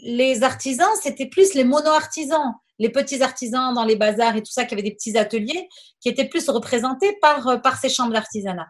les 0.02 0.42
artisans, 0.42 0.90
c'était 1.00 1.26
plus 1.26 1.54
les 1.54 1.64
mono-artisans 1.64 2.54
les 2.78 2.90
petits 2.90 3.22
artisans 3.22 3.74
dans 3.74 3.84
les 3.84 3.96
bazars 3.96 4.36
et 4.36 4.42
tout 4.42 4.52
ça, 4.52 4.64
qui 4.64 4.74
avaient 4.74 4.82
des 4.82 4.94
petits 4.94 5.16
ateliers, 5.16 5.68
qui 6.00 6.08
étaient 6.08 6.28
plus 6.28 6.48
représentés 6.48 7.16
par, 7.20 7.46
euh, 7.48 7.56
par 7.58 7.78
ces 7.78 7.88
chambres 7.88 8.12
d'artisanat. 8.12 8.66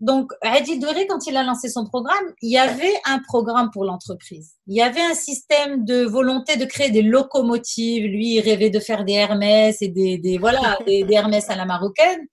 Donc, 0.00 0.32
Adil 0.42 0.80
Doué, 0.80 1.06
quand 1.06 1.26
il 1.26 1.36
a 1.36 1.42
lancé 1.42 1.68
son 1.68 1.86
programme, 1.86 2.24
il 2.42 2.50
y 2.50 2.58
avait 2.58 2.94
un 3.04 3.20
programme 3.20 3.70
pour 3.70 3.84
l'entreprise. 3.84 4.54
Il 4.66 4.76
y 4.76 4.82
avait 4.82 5.00
un 5.00 5.14
système 5.14 5.84
de 5.84 6.04
volonté 6.04 6.56
de 6.56 6.64
créer 6.64 6.90
des 6.90 7.02
locomotives. 7.02 8.04
Lui, 8.04 8.34
il 8.34 8.40
rêvait 8.40 8.70
de 8.70 8.80
faire 8.80 9.04
des 9.04 9.12
Hermès 9.12 9.80
et 9.80 9.88
des, 9.88 10.18
des 10.18 10.36
voilà, 10.38 10.78
des, 10.86 11.06
Hermès 11.10 11.48
à 11.48 11.56
la 11.56 11.64
marocaine. 11.64 12.26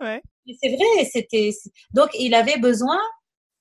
Ouais. 0.00 0.20
C'est 0.62 0.68
vrai, 0.68 1.10
c'était. 1.10 1.50
Donc, 1.92 2.10
il 2.18 2.34
avait 2.34 2.58
besoin 2.58 2.98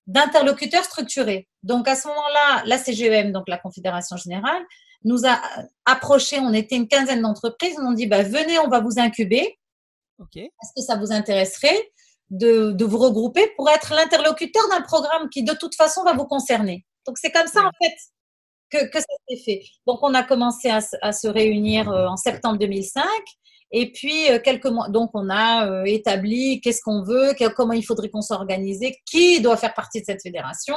d'interlocuteurs 0.05 0.83
structurés. 0.83 1.47
Donc, 1.63 1.87
à 1.87 1.95
ce 1.95 2.07
moment-là, 2.07 2.63
la 2.65 2.77
CGEM, 2.77 3.31
donc 3.31 3.47
la 3.47 3.57
Confédération 3.57 4.17
Générale, 4.17 4.63
nous 5.03 5.25
a 5.25 5.39
approché. 5.85 6.39
On 6.39 6.53
était 6.53 6.75
une 6.75 6.87
quinzaine 6.87 7.21
d'entreprises. 7.21 7.75
On 7.81 7.91
a 7.91 7.95
dit, 7.95 8.07
bah, 8.07 8.23
venez, 8.23 8.59
on 8.59 8.67
va 8.67 8.79
vous 8.79 8.99
incuber. 8.99 9.57
Est-ce 10.35 10.73
que 10.75 10.81
ça 10.81 10.97
vous 10.97 11.11
intéresserait 11.11 11.91
de, 12.29 12.71
de 12.71 12.85
vous 12.85 12.97
regrouper 12.97 13.51
pour 13.55 13.69
être 13.69 13.93
l'interlocuteur 13.93 14.67
d'un 14.69 14.81
programme 14.81 15.29
qui, 15.29 15.43
de 15.43 15.53
toute 15.53 15.75
façon, 15.75 16.03
va 16.03 16.13
vous 16.13 16.25
concerner? 16.25 16.85
Donc, 17.07 17.17
c'est 17.17 17.31
comme 17.31 17.47
ça, 17.47 17.61
en 17.61 17.71
fait, 17.81 17.95
que, 18.69 18.89
que 18.89 18.99
ça 18.99 19.05
s'est 19.27 19.41
fait. 19.43 19.63
Donc, 19.87 19.99
on 20.01 20.13
a 20.13 20.23
commencé 20.23 20.69
à, 20.69 20.79
à 21.01 21.11
se 21.11 21.27
réunir 21.27 21.89
euh, 21.89 22.07
en 22.07 22.17
septembre 22.17 22.59
2005. 22.59 23.05
Et 23.71 23.91
puis, 23.91 24.29
euh, 24.31 24.39
quelques 24.39 24.65
mois, 24.65 24.89
donc 24.89 25.11
on 25.13 25.29
a 25.29 25.67
euh, 25.69 25.83
établi 25.85 26.59
qu'est-ce 26.61 26.81
qu'on 26.81 27.03
veut, 27.03 27.33
comment 27.55 27.73
il 27.73 27.83
faudrait 27.83 28.09
qu'on 28.09 28.21
s'organise, 28.21 28.81
qui 29.05 29.41
doit 29.41 29.57
faire 29.57 29.73
partie 29.73 30.01
de 30.01 30.05
cette 30.05 30.21
fédération. 30.21 30.75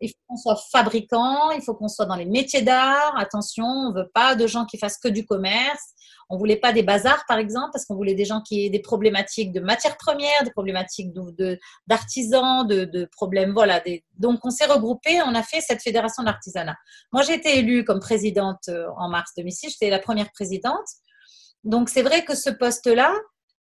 Il 0.00 0.08
faut 0.08 0.18
qu'on 0.28 0.36
soit 0.36 0.58
fabricant, 0.72 1.50
il 1.50 1.62
faut 1.62 1.74
qu'on 1.74 1.88
soit 1.88 2.06
dans 2.06 2.16
les 2.16 2.24
métiers 2.24 2.62
d'art. 2.62 3.14
Attention, 3.18 3.66
on 3.66 3.92
veut 3.92 4.10
pas 4.14 4.34
de 4.34 4.46
gens 4.46 4.64
qui 4.64 4.78
fassent 4.78 4.98
que 4.98 5.08
du 5.08 5.26
commerce. 5.26 5.92
On 6.32 6.38
voulait 6.38 6.56
pas 6.56 6.72
des 6.72 6.84
bazars, 6.84 7.24
par 7.26 7.38
exemple, 7.38 7.70
parce 7.72 7.84
qu'on 7.84 7.96
voulait 7.96 8.14
des 8.14 8.24
gens 8.24 8.40
qui 8.40 8.64
aient 8.64 8.70
des 8.70 8.80
problématiques 8.80 9.52
de 9.52 9.58
matières 9.58 9.96
premières, 9.96 10.44
des 10.44 10.52
problématiques 10.52 11.12
d'artisans, 11.88 12.66
de, 12.66 13.08
problèmes. 13.12 13.52
Voilà. 13.52 13.82
donc, 14.16 14.38
on 14.44 14.50
s'est 14.50 14.66
regroupé, 14.66 15.20
on 15.22 15.34
a 15.34 15.42
fait 15.42 15.60
cette 15.60 15.82
fédération 15.82 16.22
de 16.22 16.28
l'artisanat. 16.28 16.76
Moi, 17.12 17.22
j'ai 17.22 17.34
été 17.34 17.58
élue 17.58 17.84
comme 17.84 17.98
présidente 17.98 18.68
euh, 18.68 18.86
en 18.96 19.08
mars 19.08 19.32
2006. 19.36 19.72
J'étais 19.72 19.90
la 19.90 19.98
première 19.98 20.30
présidente. 20.30 20.86
Donc, 21.64 21.88
c'est 21.88 22.02
vrai 22.02 22.24
que 22.24 22.36
ce 22.36 22.48
poste-là, 22.48 23.12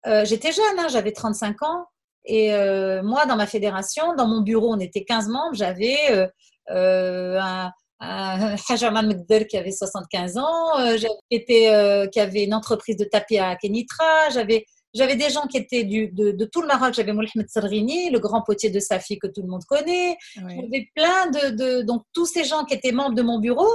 euh, 0.06 0.26
j'étais 0.26 0.52
jeune, 0.52 0.78
hein, 0.78 0.88
j'avais 0.90 1.14
35 1.14 1.64
ans. 1.64 1.86
Et 2.28 2.54
euh, 2.54 3.02
moi, 3.04 3.26
dans 3.26 3.36
ma 3.36 3.48
fédération, 3.48 4.14
dans 4.16 4.28
mon 4.28 4.42
bureau, 4.42 4.74
on 4.74 4.80
était 4.80 5.04
15 5.04 5.30
membres. 5.30 5.56
J'avais 5.56 5.98
euh, 6.12 6.28
euh 6.70 7.40
un, 7.40 7.72
un 8.00 8.56
Hajaman 8.70 9.26
qui 9.50 9.58
avait 9.58 9.72
75 9.72 10.38
ans, 10.38 10.98
j'avais 10.98 12.10
qui 12.12 12.20
avait 12.20 12.44
une 12.44 12.54
entreprise 12.54 12.98
de 12.98 13.06
tapis 13.06 13.38
à 13.40 13.56
Kenitra, 13.56 14.30
j'avais 14.32 14.66
j'avais 14.94 15.16
des 15.16 15.30
gens 15.30 15.48
qui 15.48 15.58
étaient 15.58 15.84
du, 15.84 16.08
de, 16.08 16.32
de 16.32 16.46
tout 16.46 16.62
le 16.62 16.68
Maroc. 16.68 16.94
J'avais 16.94 17.14
Mohamed 17.14 17.48
Sarrini, 17.48 18.10
le 18.10 18.20
grand 18.20 18.42
potier 18.42 18.70
de 18.70 18.80
Safi 18.80 19.20
que 19.20 19.28
tout 19.28 19.42
le 19.42 19.48
monde 19.48 19.64
connaît. 19.66 20.18
J'avais 20.36 20.90
plein 20.96 21.28
de, 21.28 21.50
de, 21.56 21.82
Donc, 21.84 22.04
tous 22.14 22.26
ces 22.26 22.44
gens 22.44 22.66
qui 22.66 22.74
étaient 22.74 22.92
membres 22.92 23.14
de 23.14 23.22
mon 23.22 23.40
bureau, 23.40 23.70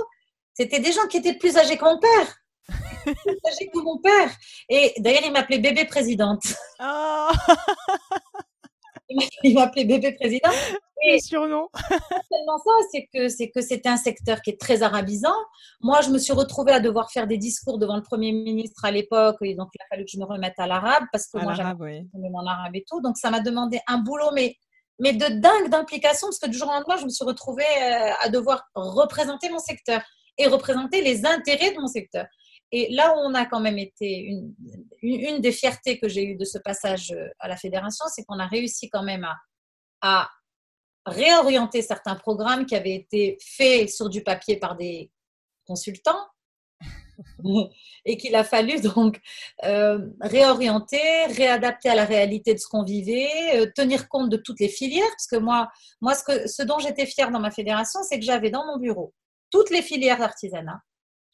c'était 0.55 0.81
des 0.81 0.93
gens 0.93 1.07
qui 1.09 1.19
étaient 1.19 1.37
plus 1.37 1.57
âgés 1.57 1.77
que 1.77 1.85
mon 1.85 1.99
père. 1.99 2.37
plus 3.05 3.39
âgés 3.47 3.71
que 3.73 3.79
mon 3.79 3.99
père. 3.99 4.31
Et 4.69 4.95
d'ailleurs, 4.99 5.23
il 5.25 5.33
m'appelait 5.33 5.59
bébé 5.59 5.85
présidente. 5.85 6.43
Oh 6.81 7.29
il 9.43 9.55
m'appelait 9.55 9.85
bébé 9.85 10.13
président. 10.13 10.51
Et 11.05 11.21
surnom. 11.21 11.69
Tellement 11.89 12.59
ça, 12.59 12.71
c'est 12.93 13.09
que 13.13 13.29
c'est 13.29 13.51
que 13.51 13.61
c'était 13.61 13.89
un 13.89 13.97
secteur 13.97 14.41
qui 14.41 14.51
est 14.51 14.61
très 14.61 14.83
arabisant. 14.83 15.35
Moi, 15.81 16.01
je 16.01 16.11
me 16.11 16.19
suis 16.19 16.33
retrouvée 16.33 16.73
à 16.73 16.81
devoir 16.81 17.11
faire 17.11 17.27
des 17.27 17.39
discours 17.39 17.79
devant 17.79 17.97
le 17.97 18.03
premier 18.03 18.31
ministre 18.31 18.85
à 18.85 18.93
l'époque, 18.93 19.37
et 19.43 19.55
donc 19.55 19.69
il 19.75 19.83
a 19.83 19.87
fallu 19.89 20.05
que 20.05 20.11
je 20.13 20.19
me 20.19 20.25
remette 20.25 20.55
à 20.59 20.67
l'arabe 20.69 21.05
parce 21.11 21.27
que 21.27 21.39
moi 21.39 21.55
j'avais 21.55 21.75
oui. 21.81 22.09
en 22.33 22.47
arabe 22.47 22.77
et 22.77 22.85
tout. 22.89 23.01
Donc 23.01 23.17
ça 23.17 23.31
m'a 23.31 23.41
demandé 23.41 23.81
un 23.89 23.99
boulot, 23.99 24.31
mais 24.33 24.57
mais 25.01 25.13
de 25.13 25.27
dingue 25.41 25.69
d'implication 25.69 26.29
parce 26.29 26.39
que 26.39 26.49
du 26.49 26.57
jour 26.57 26.69
au 26.69 26.73
lendemain, 26.73 26.97
je 26.97 27.05
me 27.05 27.11
suis 27.11 27.25
retrouvée 27.25 27.65
euh, 27.65 28.13
à 28.23 28.29
devoir 28.29 28.65
représenter 28.75 29.51
mon 29.51 29.59
secteur 29.59 30.01
et 30.39 30.47
représenter 30.47 31.03
les 31.03 31.27
intérêts 31.27 31.73
de 31.73 31.81
mon 31.81 31.89
secteur. 31.89 32.27
Et 32.73 32.91
là 32.91 33.15
où 33.15 33.19
on 33.21 33.35
a 33.35 33.45
quand 33.45 33.61
même 33.61 33.79
été, 33.79 34.19
une, 34.19 34.55
une 35.03 35.41
des 35.41 35.53
fiertés 35.53 35.99
que 35.99 36.09
j'ai 36.09 36.25
eues 36.25 36.37
de 36.37 36.45
ce 36.45 36.59
passage 36.59 37.13
euh, 37.13 37.29
à 37.39 37.47
la 37.47 37.57
fédération, 37.57 38.07
c'est 38.09 38.25
qu'on 38.25 38.39
a 38.39 38.47
réussi 38.47 38.89
quand 38.89 39.03
même 39.03 39.25
à, 39.25 39.37
à, 40.01 40.31
réorienter 41.05 41.83
certains 41.83 42.15
programmes 42.15 42.65
qui 42.65 42.75
avaient 42.75 42.95
été 42.95 43.37
faits 43.45 43.91
sur 43.91 44.09
du 44.09 44.23
papier 44.23 44.57
par 44.57 44.77
des 44.77 45.11
consultants 45.67 46.29
et 48.05 48.17
qu'il 48.17 48.35
a 48.37 48.45
fallu 48.45 48.81
donc 48.81 49.21
euh, 49.65 49.99
réorienter, 50.21 51.27
réadapter 51.27 51.89
à 51.89 51.95
la 51.95 52.05
réalité 52.05 52.55
de 52.55 52.59
ce 52.59 52.69
qu'on 52.69 52.85
vivait, 52.85 53.61
euh, 53.61 53.71
tenir 53.75 54.09
compte 54.09 54.31
de 54.31 54.37
toutes 54.37 54.61
les 54.61 54.69
filières. 54.69 55.11
Parce 55.11 55.27
que 55.27 55.37
moi, 55.37 55.71
moi 56.01 56.15
ce, 56.15 56.25
que, 56.25 56.49
ce 56.49 56.63
dont 56.63 56.79
j'étais 56.79 57.07
fière 57.07 57.31
dans 57.31 57.41
ma 57.41 57.51
fédération, 57.51 58.01
c'est 58.03 58.19
que 58.19 58.25
j'avais 58.25 58.51
dans 58.51 58.65
mon 58.65 58.79
bureau 58.79 59.13
toutes 59.51 59.71
les 59.71 59.83
filières 59.83 60.19
d'artisanat. 60.19 60.81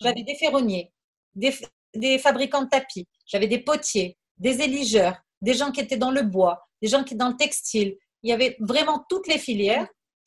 J'avais 0.01 0.22
des 0.22 0.34
ferronniers, 0.34 0.93
des, 1.35 2.18
fabricants 2.18 2.62
de 2.62 2.68
tapis, 2.68 3.07
j'avais 3.26 3.47
des 3.47 3.59
potiers, 3.59 4.16
des 4.37 4.61
éligeurs, 4.61 5.16
des 5.41 5.55
gens 5.55 5.70
qui 5.70 5.81
étaient 5.81 5.97
dans 5.97 6.11
le 6.11 6.22
bois, 6.22 6.66
des 6.83 6.89
gens 6.89 7.05
qui 7.05 7.14
étaient 7.14 7.24
dans 7.24 7.31
le 7.31 7.37
textile. 7.37 7.97
Il 8.22 8.31
y 8.31 8.33
avait 8.33 8.57
vraiment 8.61 9.05
toutes 9.09 9.29
les 9.29 9.39
filières 9.39 9.87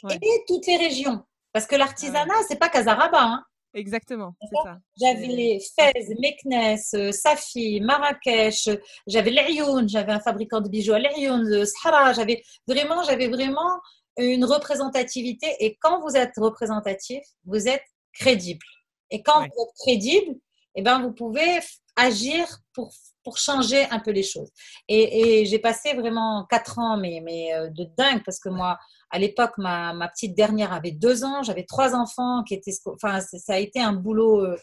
et 0.10 0.44
toutes 0.48 0.68
les 0.68 0.78
régions. 0.78 1.24
Parce 1.54 1.68
que 1.68 1.76
l'artisanat, 1.76 2.44
c'est 2.48 2.60
pas 2.60 2.70
Casaraba. 2.70 3.22
Hein. 3.22 3.44
Exactement, 3.74 4.34
c'est 4.42 4.56
ça. 4.64 4.78
J'avais 5.00 5.60
Fès, 5.76 6.10
Meknes, 6.20 6.78
euh, 6.96 7.12
Safi, 7.12 7.80
Marrakech, 7.80 8.68
j'avais 9.08 9.32
l'Ayoun, 9.32 9.88
j'avais 9.88 10.12
un 10.12 10.20
fabricant 10.20 10.60
de 10.60 10.68
bijoux 10.68 10.94
à 10.94 11.00
l'Ayoun, 11.00 11.66
Sahara, 11.66 12.12
j'avais 12.12 12.44
vraiment, 12.68 13.02
j'avais 13.04 13.30
vraiment 13.30 13.80
une 14.18 14.44
représentativité. 14.44 15.56
Et 15.60 15.78
quand 15.80 16.02
vous 16.02 16.18
êtes 16.18 16.34
représentatif, 16.38 17.24
vous 17.46 17.68
êtes 17.70 17.86
crédible. 18.14 18.66
Et 19.10 19.24
quand 19.24 19.40
vous 19.40 19.46
êtes 19.46 19.76
crédible, 19.80 20.36
eh 20.76 20.82
ben, 20.82 21.02
vous 21.02 21.12
pouvez 21.14 21.60
agir 21.96 22.46
pour, 22.74 22.94
pour 23.24 23.38
changer 23.38 23.86
un 23.92 24.00
peu 24.00 24.12
les 24.12 24.24
choses. 24.24 24.50
Et, 24.88 25.42
et 25.42 25.46
j'ai 25.46 25.60
passé 25.60 25.94
vraiment 25.94 26.46
quatre 26.50 26.80
ans, 26.80 26.98
mais, 26.98 27.22
mais 27.24 27.54
euh, 27.54 27.70
de 27.70 27.86
dingue, 27.98 28.24
parce 28.24 28.40
que 28.40 28.50
moi, 28.50 28.78
à 29.10 29.20
l'époque, 29.20 29.58
ma, 29.58 29.94
ma, 29.94 30.08
petite 30.08 30.36
dernière 30.36 30.74
avait 30.74 30.92
deux 30.92 31.24
ans, 31.24 31.44
j'avais 31.44 31.66
trois 31.66 31.96
enfants 31.96 32.44
qui 32.44 32.54
étaient. 32.54 32.72
Enfin, 32.86 33.20
ça 33.22 33.54
a 33.54 33.58
été 33.58 33.80
un 33.80 33.94
boulot 33.94 34.46
euh, 34.46 34.58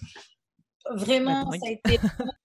vraiment, 0.94 1.50
ça 1.52 1.68
a 1.68 1.70
été 1.70 1.98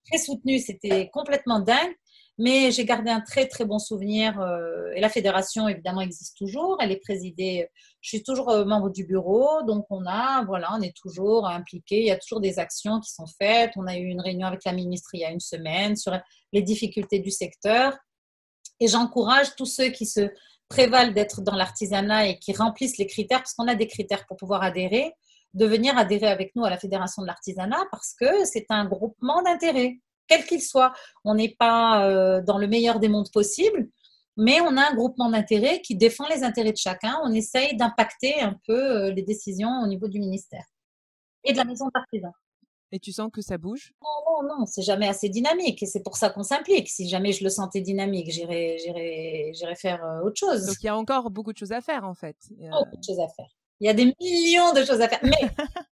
très 0.08 0.18
soutenu, 0.18 0.60
c'était 0.60 1.10
complètement 1.12 1.60
dingue. 1.60 1.96
Mais 2.40 2.72
j'ai 2.72 2.86
gardé 2.86 3.12
un 3.12 3.22
très 3.22 3.48
très 3.48 3.64
bon 3.64 3.78
souvenir. 3.78 4.40
Euh, 4.42 4.92
et 4.96 5.02
la 5.02 5.10
fédération 5.10 5.68
évidemment 5.68 6.02
existe 6.02 6.38
toujours. 6.38 6.78
Elle 6.80 6.92
est 6.92 7.02
présidée. 7.02 7.70
Je 8.02 8.10
suis 8.10 8.24
toujours 8.24 8.50
euh, 8.50 8.66
membre 8.66 8.90
du 8.90 9.06
bureau, 9.06 9.62
donc 9.64 9.86
on 9.90 10.06
a 10.08 10.44
voilà, 10.46 10.74
on 10.76 10.82
est 10.82 10.96
toujours 10.96 11.48
impliqué. 11.48 12.00
Il 12.00 12.08
y 12.08 12.12
a 12.12 12.18
toujours 12.18 12.42
des 12.42 12.58
actions 12.58 13.00
qui 13.00 13.12
sont 13.12 13.28
faites. 13.40 13.72
On 13.76 13.86
a 13.86 13.98
eu 13.98 14.06
une 14.06 14.22
réunion 14.22 14.48
avec 14.48 14.62
la 14.66 14.74
ministre 14.74 15.10
il 15.14 15.20
y 15.20 15.26
a 15.26 15.32
une 15.32 15.40
semaine 15.40 15.96
sur 15.96 16.18
les 16.52 16.62
difficultés 16.62 17.20
du 17.20 17.32
secteur. 17.32 17.96
Et 18.80 18.88
j'encourage 18.88 19.56
tous 19.56 19.68
ceux 19.68 19.90
qui 19.90 20.08
se 20.08 20.30
prévalent 20.70 21.14
d'être 21.14 21.42
dans 21.42 21.56
l'artisanat 21.56 22.28
et 22.28 22.40
qui 22.40 22.54
remplissent 22.54 22.98
les 22.98 23.06
critères, 23.06 23.40
parce 23.40 23.54
qu'on 23.54 23.68
a 23.68 23.76
des 23.76 23.88
critères 23.88 24.26
pour 24.26 24.38
pouvoir 24.38 24.64
adhérer, 24.64 25.14
de 25.54 25.66
venir 25.68 25.96
adhérer 25.98 26.28
avec 26.28 26.56
nous 26.56 26.66
à 26.66 26.70
la 26.70 26.78
fédération 26.78 27.22
de 27.22 27.28
l'artisanat 27.28 27.86
parce 27.92 28.16
que 28.20 28.44
c'est 28.46 28.66
un 28.70 28.86
groupement 28.86 29.42
d'intérêts 29.44 30.00
quel 30.28 30.46
qu'il 30.46 30.62
soit. 30.62 30.94
On 31.24 31.36
n'est 31.36 31.56
pas 31.58 32.08
euh, 32.08 32.42
dans 32.42 32.58
le 32.58 32.68
meilleur 32.68 33.00
des 33.00 33.08
mondes 33.08 33.32
possibles, 33.32 33.90
mais 34.38 34.62
on 34.62 34.78
a 34.78 34.92
un 34.92 34.96
groupement 34.96 35.30
d'intérêts 35.30 35.82
qui 35.82 35.96
défend 35.96 36.28
les 36.28 36.44
intérêts 36.44 36.72
de 36.72 36.78
chacun. 36.78 37.20
On 37.24 37.34
essaye 37.34 37.76
d'impacter 37.76 38.42
un 38.42 38.58
peu 38.66 38.74
euh, 39.08 39.12
les 39.12 39.24
décisions 39.24 39.82
au 39.84 39.88
niveau 39.88 40.08
du 40.08 40.20
ministère 40.20 40.66
et 41.44 41.54
de 41.54 41.58
la 41.58 41.66
maison 41.66 41.90
d'artisan. 41.94 42.32
Et 42.92 43.00
tu 43.00 43.12
sens 43.12 43.32
que 43.34 43.42
ça 43.42 43.58
bouge? 43.58 43.92
Non, 44.04 44.44
non, 44.44 44.60
non, 44.60 44.66
c'est 44.68 44.84
jamais 44.84 45.08
assez 45.08 45.28
dynamique 45.28 45.82
et 45.82 45.88
c'est 45.88 46.04
pour 46.04 46.16
ça 46.16 46.30
qu'on 46.30 46.44
s'implique. 46.44 46.88
Si 46.90 47.10
jamais 47.10 47.32
je 47.32 47.44
le 47.44 47.50
sentais 47.50 47.82
dynamique, 47.82 48.30
j'irais, 48.30 48.78
j'irais, 48.78 49.76
faire 49.76 50.04
euh, 50.06 50.22
autre 50.22 50.38
chose. 50.38 50.68
Donc 50.68 50.76
il 50.80 50.86
y 50.86 50.90
a 50.90 50.96
encore 50.96 51.32
beaucoup 51.32 51.54
de 51.54 51.58
choses 51.58 51.72
à 51.72 51.82
faire 51.82 52.04
en 52.04 52.14
fait. 52.14 52.38
Beaucoup 52.52 52.98
de 52.98 53.04
choses 53.04 53.20
à 53.20 53.28
faire. 53.30 53.50
Il 53.80 53.88
y 53.88 53.90
a 53.90 53.94
des 53.94 54.14
millions 54.22 54.74
de 54.74 54.86
choses 54.86 55.02
à 55.02 55.10
faire. 55.10 55.20
Mais 55.24 55.32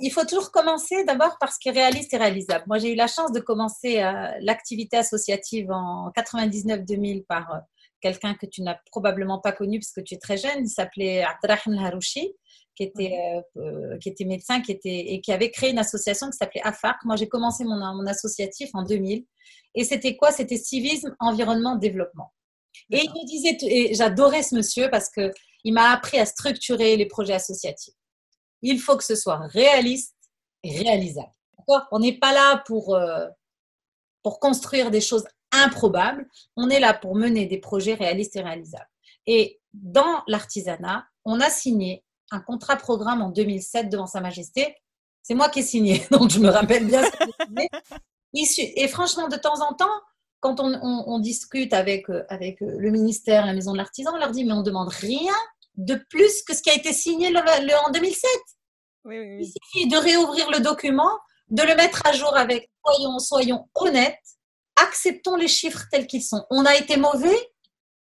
il 0.00 0.10
faut 0.10 0.24
toujours 0.24 0.50
commencer 0.50 1.04
d'abord 1.04 1.36
par 1.38 1.52
ce 1.52 1.58
qui 1.58 1.68
est 1.68 1.72
réaliste 1.72 2.14
et 2.14 2.16
réalisable. 2.16 2.64
Moi, 2.66 2.78
j'ai 2.78 2.92
eu 2.92 2.94
la 2.94 3.06
chance 3.06 3.32
de 3.32 3.40
commencer 3.40 4.02
euh, 4.02 4.30
l'activité 4.40 4.96
associative 4.96 5.70
en 5.70 6.10
99-2000 6.16 7.26
par 7.26 7.52
euh, 7.52 7.58
quelqu'un 8.00 8.34
que 8.34 8.46
tu 8.46 8.62
n'as 8.62 8.78
probablement 8.90 9.40
pas 9.40 9.52
connu 9.52 9.78
parce 9.78 9.92
que 9.92 10.00
tu 10.00 10.14
es 10.14 10.18
très 10.18 10.38
jeune. 10.38 10.60
Il 10.60 10.68
s'appelait 10.68 11.22
Abdrahim 11.22 11.78
Harouchi, 11.78 12.32
qui 12.74 12.84
était, 12.84 13.42
euh, 13.58 13.98
qui 13.98 14.08
était 14.08 14.24
médecin 14.24 14.62
qui 14.62 14.72
était, 14.72 15.12
et 15.12 15.20
qui 15.20 15.32
avait 15.32 15.50
créé 15.50 15.70
une 15.70 15.78
association 15.78 16.30
qui 16.30 16.38
s'appelait 16.38 16.62
AFAC. 16.64 16.96
Moi, 17.04 17.16
j'ai 17.16 17.28
commencé 17.28 17.64
mon, 17.64 17.76
mon 17.76 18.06
associatif 18.06 18.70
en 18.72 18.84
2000. 18.84 19.26
Et 19.74 19.84
c'était 19.84 20.16
quoi? 20.16 20.32
C'était 20.32 20.56
civisme, 20.56 21.14
environnement, 21.20 21.76
développement. 21.76 22.32
Et 22.90 23.02
il 23.02 23.10
me 23.10 23.26
disait, 23.26 23.56
et 23.62 23.94
j'adorais 23.94 24.42
ce 24.42 24.54
monsieur 24.54 24.88
parce 24.90 25.10
qu'il 25.10 25.72
m'a 25.72 25.92
appris 25.92 26.18
à 26.18 26.26
structurer 26.26 26.96
les 26.96 27.06
projets 27.06 27.34
associatifs 27.34 27.94
il 28.64 28.80
faut 28.80 28.96
que 28.96 29.04
ce 29.04 29.14
soit 29.14 29.38
réaliste 29.46 30.16
et 30.62 30.78
réalisable. 30.78 31.30
On 31.92 31.98
n'est 31.98 32.18
pas 32.18 32.32
là 32.32 32.62
pour, 32.66 32.94
euh, 32.94 33.26
pour 34.22 34.40
construire 34.40 34.90
des 34.90 35.00
choses 35.00 35.24
improbables, 35.52 36.26
on 36.56 36.68
est 36.68 36.80
là 36.80 36.94
pour 36.94 37.14
mener 37.14 37.46
des 37.46 37.58
projets 37.58 37.94
réalistes 37.94 38.34
et 38.36 38.42
réalisables. 38.42 38.88
Et 39.26 39.60
dans 39.72 40.22
l'artisanat, 40.26 41.06
on 41.24 41.40
a 41.40 41.50
signé 41.50 42.04
un 42.30 42.40
contrat 42.40 42.76
programme 42.76 43.22
en 43.22 43.28
2007 43.28 43.88
devant 43.88 44.06
Sa 44.06 44.20
Majesté. 44.20 44.76
C'est 45.22 45.34
moi 45.34 45.48
qui 45.48 45.60
ai 45.60 45.62
signé, 45.62 46.06
donc 46.10 46.30
je 46.30 46.40
me 46.40 46.48
rappelle 46.48 46.86
bien 46.86 47.02
Et 48.34 48.88
franchement, 48.88 49.28
de 49.28 49.36
temps 49.36 49.60
en 49.66 49.74
temps, 49.74 50.00
quand 50.40 50.60
on, 50.60 51.18
discute 51.20 51.72
avec, 51.72 52.10
euh, 52.10 52.24
avec 52.28 52.60
euh, 52.60 52.76
le 52.78 52.90
ministère, 52.90 53.46
la 53.46 53.54
maison 53.54 53.72
de 53.72 53.78
l'artisan, 53.78 54.12
on 54.14 54.18
leur 54.18 54.30
dit, 54.30 54.44
mais 54.44 54.52
on 54.52 54.58
ne 54.58 54.62
demande 54.62 54.90
rien 54.90 55.32
de 55.76 55.94
plus 56.10 56.42
que 56.42 56.54
ce 56.54 56.62
qui 56.62 56.70
a 56.70 56.74
été 56.74 56.92
signé 56.92 57.28
en 57.36 57.90
2007. 57.90 58.30
Il 59.06 59.46
suffit 59.46 59.88
de 59.88 59.96
réouvrir 59.96 60.50
le 60.50 60.60
document, 60.60 61.10
de 61.48 61.62
le 61.62 61.74
mettre 61.74 62.02
à 62.06 62.12
jour 62.12 62.36
avec, 62.36 62.70
soyons, 62.84 63.18
soyons 63.18 63.68
honnêtes, 63.74 64.18
acceptons 64.76 65.36
les 65.36 65.48
chiffres 65.48 65.84
tels 65.90 66.06
qu'ils 66.06 66.22
sont. 66.22 66.44
On 66.50 66.64
a 66.64 66.74
été 66.74 66.96
mauvais, 66.96 67.36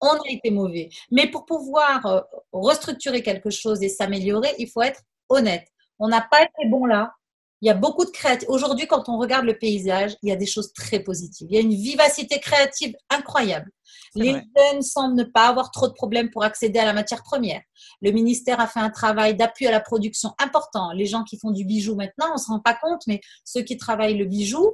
on 0.02 0.14
a 0.14 0.30
été 0.30 0.50
mauvais. 0.50 0.90
Mais 1.12 1.30
pour 1.30 1.46
pouvoir 1.46 2.06
euh, 2.06 2.22
restructurer 2.52 3.22
quelque 3.22 3.50
chose 3.50 3.84
et 3.84 3.90
s'améliorer, 3.90 4.54
il 4.58 4.70
faut 4.70 4.82
être 4.82 5.02
honnête. 5.30 5.68
On 6.00 6.08
n'a 6.08 6.22
pas 6.22 6.42
été 6.42 6.68
bon 6.70 6.86
là. 6.86 7.14
Il 7.62 7.68
y 7.68 7.70
a 7.70 7.74
beaucoup 7.74 8.06
de 8.06 8.12
créativité. 8.12 8.52
Aujourd'hui, 8.52 8.88
quand 8.88 9.10
on 9.10 9.18
regarde 9.18 9.46
le 9.46 9.58
paysage, 9.58 10.16
il 10.24 10.30
y 10.30 10.32
a 10.32 10.36
des 10.36 10.46
choses 10.46 10.72
très 10.74 11.00
positives. 11.00 11.48
Il 11.50 11.56
y 11.56 11.58
a 11.58 11.62
une 11.62 11.76
vivacité 11.76 12.40
créative 12.40 12.96
incroyable. 13.10 13.70
Les 14.16 14.32
jeunes 14.32 14.82
semblent 14.82 15.16
ne 15.16 15.24
pas 15.24 15.48
avoir 15.48 15.72
trop 15.72 15.88
de 15.88 15.94
problèmes 15.94 16.32
pour 16.32 16.44
accéder 16.44 16.80
à 16.80 16.86
la 16.86 16.94
matière 16.94 17.22
première. 17.22 17.62
Le 18.02 18.12
ministère 18.12 18.60
a 18.60 18.68
fait 18.68 18.80
un 18.80 18.90
travail 18.90 19.36
d'appui 19.36 19.68
à 19.68 19.72
la 19.72 19.82
production 19.82 20.34
important. 20.40 20.92
Les 20.92 21.06
gens 21.06 21.24
qui 21.24 21.38
font 21.38 21.52
du 21.52 21.66
bijou 21.66 21.96
maintenant, 21.96 22.28
on 22.32 22.34
ne 22.34 22.40
se 22.40 22.48
rend 22.48 22.60
pas 22.60 22.74
compte, 22.74 23.02
mais 23.08 23.22
ceux 23.44 23.62
qui 23.62 23.78
travaillent 23.78 24.18
le 24.18 24.26
bijou, 24.26 24.74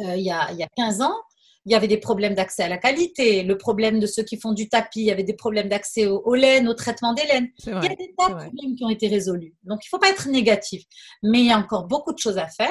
euh, 0.00 0.16
il, 0.16 0.24
y 0.24 0.30
a, 0.30 0.52
il 0.52 0.58
y 0.58 0.62
a 0.62 0.68
15 0.76 1.00
ans, 1.00 1.16
il 1.66 1.72
y 1.72 1.74
avait 1.74 1.88
des 1.88 1.98
problèmes 1.98 2.34
d'accès 2.34 2.62
à 2.62 2.68
la 2.68 2.78
qualité, 2.78 3.42
le 3.42 3.58
problème 3.58 3.98
de 3.98 4.06
ceux 4.06 4.22
qui 4.22 4.38
font 4.38 4.52
du 4.52 4.68
tapis, 4.68 5.00
il 5.00 5.06
y 5.06 5.10
avait 5.10 5.24
des 5.24 5.34
problèmes 5.34 5.68
d'accès 5.68 6.06
au, 6.06 6.34
laine, 6.34 6.68
au 6.68 6.74
traitement 6.74 7.12
des 7.12 7.24
laines. 7.24 7.48
Il 7.66 7.72
y 7.72 7.74
a 7.74 7.80
des 7.96 8.14
tas 8.16 8.28
de 8.28 8.34
problèmes 8.34 8.76
qui 8.76 8.84
ont 8.84 8.88
été 8.88 9.08
résolus. 9.08 9.52
Donc, 9.64 9.80
il 9.84 9.88
ne 9.88 9.90
faut 9.90 9.98
pas 9.98 10.08
être 10.08 10.28
négatif. 10.28 10.84
Mais 11.24 11.40
il 11.40 11.46
y 11.46 11.50
a 11.50 11.58
encore 11.58 11.86
beaucoup 11.88 12.12
de 12.12 12.18
choses 12.18 12.38
à 12.38 12.46
faire. 12.46 12.70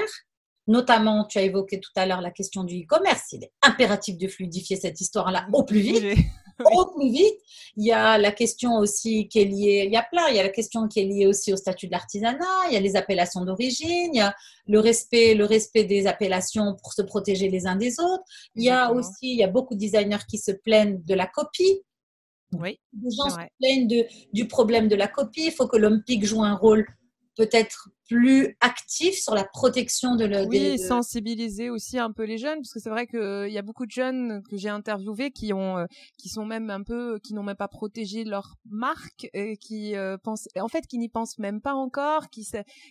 Notamment, 0.68 1.26
tu 1.26 1.38
as 1.38 1.42
évoqué 1.42 1.82
tout 1.82 1.92
à 1.98 2.06
l'heure 2.06 2.22
la 2.22 2.32
question 2.32 2.64
du 2.64 2.84
e-commerce. 2.84 3.34
Il 3.34 3.44
est 3.44 3.52
impératif 3.62 4.18
de 4.18 4.30
fluidifier 4.30 4.78
cette 4.78 5.00
histoire-là 5.02 5.46
au 5.52 5.64
plus 5.64 5.82
vite. 5.82 6.18
Au 6.64 6.86
plus 6.86 7.10
vite. 7.10 7.36
Il 7.76 7.86
y 7.86 7.92
a 7.92 8.18
la 8.18 8.32
question 8.32 8.78
aussi 8.78 9.28
qui 9.28 9.40
est 9.40 9.46
liée, 9.46 9.84
il 9.86 9.92
y 9.92 9.98
a 9.98 10.04
plein, 10.04 10.28
il 10.30 10.36
y 10.36 10.40
a 10.40 10.44
la 10.44 10.50
question 10.50 10.88
qui 10.88 11.02
est 11.02 11.06
liée 11.06 11.28
aussi 11.28 11.52
au 11.52 11.58
statut 11.58 11.88
de 11.88 11.92
l'artisanat, 11.92 12.68
il 12.70 12.74
y 12.74 12.78
a 12.78 12.80
les 12.80 12.96
appellations 12.96 13.44
d'origine, 13.44 14.12
il 14.14 14.18
y 14.18 14.22
a 14.22 14.34
le 14.68 14.80
respect, 14.80 15.36
le 15.36 15.44
respect 15.46 15.84
des 15.84 16.08
appellations 16.08 16.76
pour 16.82 16.94
se 16.94 17.02
protéger 17.02 17.50
les 17.50 17.68
uns 17.68 17.76
des 17.76 18.00
autres. 18.00 18.24
Il 18.56 18.64
y 18.64 18.70
a 18.70 18.94
aussi, 18.94 19.34
il 19.34 19.38
y 19.38 19.44
a 19.44 19.48
beaucoup 19.48 19.76
de 19.76 19.80
designers 19.80 20.26
qui 20.30 20.38
se 20.38 20.52
plaignent 20.52 21.02
de 21.04 21.14
la 21.14 21.28
copie. 21.28 21.82
Oui. 22.54 22.80
Les 23.04 23.12
gens 23.12 23.30
se 23.30 23.36
plaignent 23.60 23.88
de, 23.88 24.06
du 24.32 24.48
problème 24.48 24.88
de 24.88 24.96
la 24.96 25.08
copie. 25.08 25.48
Il 25.48 25.52
faut 25.52 25.68
que 25.68 25.78
l'Olympique 25.78 26.26
joue 26.26 26.44
un 26.44 26.56
rôle 26.56 26.88
peut-être 27.36 27.90
plus 28.08 28.56
actif 28.62 29.16
sur 29.16 29.34
la 29.34 29.44
protection 29.44 30.16
de 30.16 30.26
le. 30.26 30.46
Oui, 30.46 30.78
sensibiliser 30.78 31.70
aussi 31.70 31.98
un 31.98 32.12
peu 32.12 32.24
les 32.24 32.38
jeunes, 32.38 32.60
parce 32.60 32.74
que 32.74 32.80
c'est 32.80 32.90
vrai 32.90 33.08
qu'il 33.08 33.20
euh, 33.20 33.48
y 33.48 33.58
a 33.58 33.62
beaucoup 33.62 33.86
de 33.86 33.92
jeunes 33.92 34.44
que 34.50 34.58
j'ai 34.58 34.70
interviewés 34.70 35.32
qui 35.32 35.54
ont, 35.54 35.78
euh, 35.78 35.86
qui 36.18 36.30
sont 36.30 36.46
même 36.46 36.70
un 36.70 36.84
peu, 36.84 37.20
qui 37.24 37.34
n'ont 37.34 37.44
même 37.44 37.56
pas 37.56 37.68
protégé 37.68 38.24
leur 38.24 38.56
marque, 38.70 39.28
et 39.34 39.58
qui 39.58 39.96
euh, 39.96 40.18
pensent, 40.18 40.48
en 40.60 40.68
fait, 40.68 40.86
qui 40.88 40.98
n'y 40.98 41.10
pensent 41.10 41.40
même 41.40 41.62
pas 41.62 41.74
encore, 41.74 42.30
qui, 42.30 42.48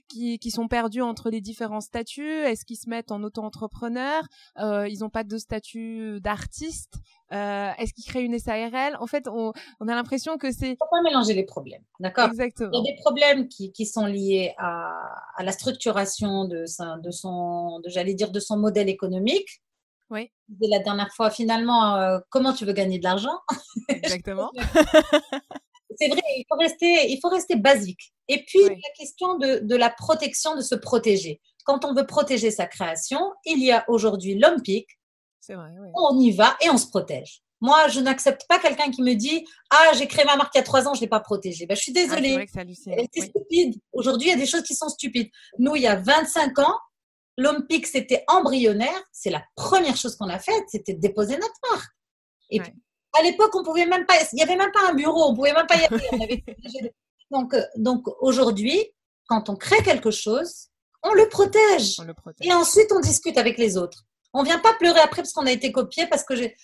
qui, 0.09 0.39
qui 0.39 0.51
sont 0.51 0.69
perdus 0.69 1.03
entre 1.03 1.31
les 1.31 1.41
différents 1.41 1.81
statuts. 1.81 2.43
Est-ce 2.45 2.65
qu'ils 2.65 2.79
se 2.79 2.89
mettent 2.89 3.13
en 3.13 3.23
auto-entrepreneur? 3.23 4.25
Ils 4.59 4.99
n'ont 5.01 5.11
pas 5.11 5.25
de 5.25 5.39
statut 5.39 6.21
d'artiste. 6.21 6.99
Est-ce 7.31 7.93
qu'ils 7.95 8.05
créent 8.05 8.23
une 8.23 8.39
SARL 8.39 8.97
En 9.01 9.07
fait, 9.07 9.27
on, 9.29 9.53
on 9.81 9.89
a 9.89 9.95
l'impression 9.95 10.39
que 10.39 10.53
c'est. 10.53 10.77
Faut 10.79 10.89
pas 10.91 11.03
mélanger 11.03 11.35
les 11.35 11.45
problèmes, 11.45 11.83
d'accord? 12.01 12.29
Exactement. 12.29 12.71
Il 12.73 12.85
y 12.85 12.91
a 12.91 12.93
des 12.93 13.01
problèmes 13.01 13.49
qui, 13.49 13.73
qui 13.73 13.87
sont 13.87 14.07
liés 14.07 14.55
à 14.59 14.95
à, 15.37 15.43
la 15.45 15.53
structuration 15.53 16.45
de, 16.45 16.65
de 17.01 17.11
son, 17.11 17.81
de, 17.81 17.89
j'allais 17.89 18.15
dire, 18.15 18.31
de 18.31 18.41
son 18.41 18.57
modèle 18.57 18.89
économique. 18.89 19.63
Oui. 20.11 20.31
De 20.49 20.69
la 20.71 20.79
dernière 20.81 21.13
fois, 21.15 21.31
finalement, 21.31 21.97
euh, 21.97 22.19
comment 22.31 22.53
tu 22.53 22.65
veux 22.65 22.73
gagner 22.73 22.99
de 22.99 23.05
l'argent? 23.05 23.39
Exactement. 23.89 24.51
C'est 25.97 26.09
vrai, 26.09 26.23
il 26.37 26.45
faut 26.49 26.59
rester, 26.59 27.11
il 27.13 27.19
faut 27.21 27.29
rester 27.29 27.57
basique. 27.57 28.13
Et 28.29 28.45
puis, 28.45 28.65
la 28.65 28.75
question 28.99 29.39
de, 29.39 29.61
de, 29.63 29.77
la 29.77 29.91
protection, 29.91 30.57
de 30.57 30.61
se 30.61 30.75
protéger. 30.75 31.41
Quand 31.65 31.85
on 31.85 31.95
veut 31.95 32.07
protéger 32.07 32.51
sa 32.51 32.67
création, 32.67 33.21
il 33.45 33.63
y 33.63 33.71
a 33.71 33.85
aujourd'hui 33.89 34.37
l'homme 34.37 34.61
pic. 35.47 35.57
Vrai, 35.57 35.71
oui. 35.81 35.89
On 35.95 36.19
y 36.19 36.31
va 36.33 36.57
et 36.61 36.71
on 36.71 36.79
se 36.79 36.87
protège. 36.87 37.43
Moi, 37.61 37.89
je 37.89 38.01
n'accepte 38.01 38.47
pas 38.49 38.59
quelqu'un 38.59 38.91
qui 38.91 39.03
me 39.03 39.15
dit 39.15 39.47
Ah, 39.71 39.93
j'ai 39.95 40.07
créé 40.07 40.25
ma 40.25 40.37
marque 40.37 40.55
il 40.55 40.59
y 40.59 40.61
a 40.61 40.65
trois 40.65 40.87
ans, 40.87 40.95
je 40.95 40.99
ne 40.99 41.05
l'ai 41.05 41.09
pas 41.09 41.21
protégée. 41.21 41.67
Ben, 41.67 41.75
je 41.75 41.83
suis 41.83 41.93
ah, 41.97 42.03
désolée. 42.03 42.47
c'est 43.13 43.21
stupide. 43.23 43.81
Aujourd'hui, 43.93 44.29
il 44.29 44.31
y 44.31 44.35
a 44.35 44.39
des 44.39 44.47
choses 44.47 44.63
qui 44.63 44.75
sont 44.75 44.89
stupides. 44.89 45.31
Nous, 45.59 45.77
il 45.77 45.83
y 45.83 45.87
a 45.87 45.97
25 45.97 46.59
ans, 46.59 46.79
l'Olympique, 47.39 47.87
c'était 47.87 48.25
embryonnaire. 48.29 49.03
C'est 49.13 49.31
la 49.31 49.43
première 49.55 49.97
chose 49.97 50.17
qu'on 50.17 50.29
a 50.29 50.39
faite, 50.39 50.65
c'était 50.69 50.95
de 50.95 51.01
déposer 51.01 51.37
notre 51.37 51.55
marque. 51.71 51.91
Et 52.51 52.61
à 52.61 53.23
l'époque, 53.23 53.55
on 53.55 53.63
pouvait 53.63 53.87
même 53.87 54.07
pas, 54.07 54.15
il 54.33 54.37
n'y 54.37 54.43
avait 54.43 54.57
même 54.57 54.73
pas 54.73 54.91
un 54.91 54.95
bureau, 54.95 55.31
on 55.31 55.35
pouvait 55.35 55.53
même 55.53 55.67
pas 55.67 55.77
y 55.77 55.85
aller. 55.85 56.45
Donc, 57.31 57.55
euh, 57.55 57.65
donc 57.77 58.07
aujourd'hui, 58.21 58.79
quand 59.27 59.49
on 59.49 59.57
crée 59.57 59.83
quelque 59.83 60.11
chose, 60.11 60.69
on 61.03 61.15
le, 61.15 61.29
protège. 61.29 61.97
on 61.99 62.05
le 62.05 62.15
protège. 62.15 62.47
Et 62.47 62.53
ensuite, 62.53 62.93
on 62.93 63.01
discute 63.01 63.39
avec 63.39 63.59
les 63.59 63.77
autres. 63.77 64.05
On 64.35 64.43
vient 64.43 64.59
pas 64.59 64.75
pleurer 64.75 64.99
après 64.99 65.23
parce 65.23 65.33
qu'on 65.33 65.47
a 65.47 65.53
été 65.53 65.71
copié, 65.71 66.07
parce 66.09 66.25
que 66.25 66.35
j'ai 66.35 66.55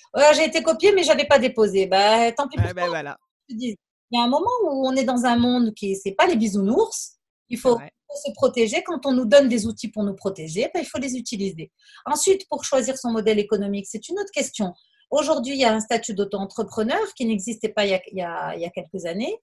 été 0.45 0.63
copié, 0.63 0.93
mais 0.93 1.05
j'avais 1.05 1.27
pas 1.27 1.39
déposé. 1.39 1.87
Bah, 1.87 2.33
tant 2.33 2.49
pis. 2.49 2.59
Ben 2.59 2.89
voilà. 2.89 3.17
Il 3.49 3.77
y 4.11 4.19
a 4.19 4.23
un 4.23 4.29
moment 4.29 4.51
où 4.65 4.87
on 4.89 4.97
est 4.97 5.05
dans 5.05 5.25
un 5.25 5.37
monde 5.37 5.73
qui 5.75 5.95
c'est 5.95 6.13
pas 6.13 6.27
les 6.27 6.37
bisounours. 6.37 7.17
Il 7.49 7.59
faut 7.59 7.79
se 7.79 8.33
protéger. 8.33 8.83
Quand 8.83 9.07
on 9.07 9.13
nous 9.13 9.25
donne 9.25 9.49
des 9.49 9.67
outils 9.67 9.89
pour 9.89 10.03
nous 10.03 10.15
protéger, 10.15 10.69
ben, 10.75 10.81
il 10.83 10.87
faut 10.87 10.99
les 10.99 11.17
utiliser. 11.17 11.71
Ensuite, 12.07 12.49
pour 12.49 12.65
choisir 12.65 12.99
son 12.99 13.13
modèle 13.13 13.39
économique, 13.39 13.87
c'est 13.89 14.09
une 14.09 14.19
autre 14.19 14.33
question. 14.33 14.75
Aujourd'hui, 15.11 15.55
il 15.55 15.61
y 15.61 15.65
a 15.65 15.73
un 15.73 15.81
statut 15.81 16.15
d'auto-entrepreneur 16.15 17.01
qui 17.15 17.25
n'existait 17.25 17.69
pas 17.69 17.85
il 17.85 17.91
y, 17.91 17.95
a, 18.23 18.55
il 18.55 18.63
y, 18.63 18.67
a, 18.67 18.71
quelques 18.71 19.07
années. 19.07 19.37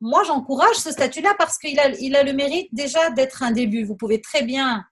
Moi, 0.00 0.22
j'encourage 0.24 0.76
ce 0.76 0.90
statut-là 0.90 1.34
parce 1.38 1.58
qu'il 1.58 1.78
a, 1.78 1.88
il 2.00 2.16
a 2.16 2.22
le 2.22 2.32
mérite 2.32 2.68
déjà 2.72 3.10
d'être 3.10 3.42
un 3.42 3.50
début. 3.50 3.84
Vous 3.84 3.96
pouvez 3.96 4.20
très 4.20 4.42
bien 4.42 4.84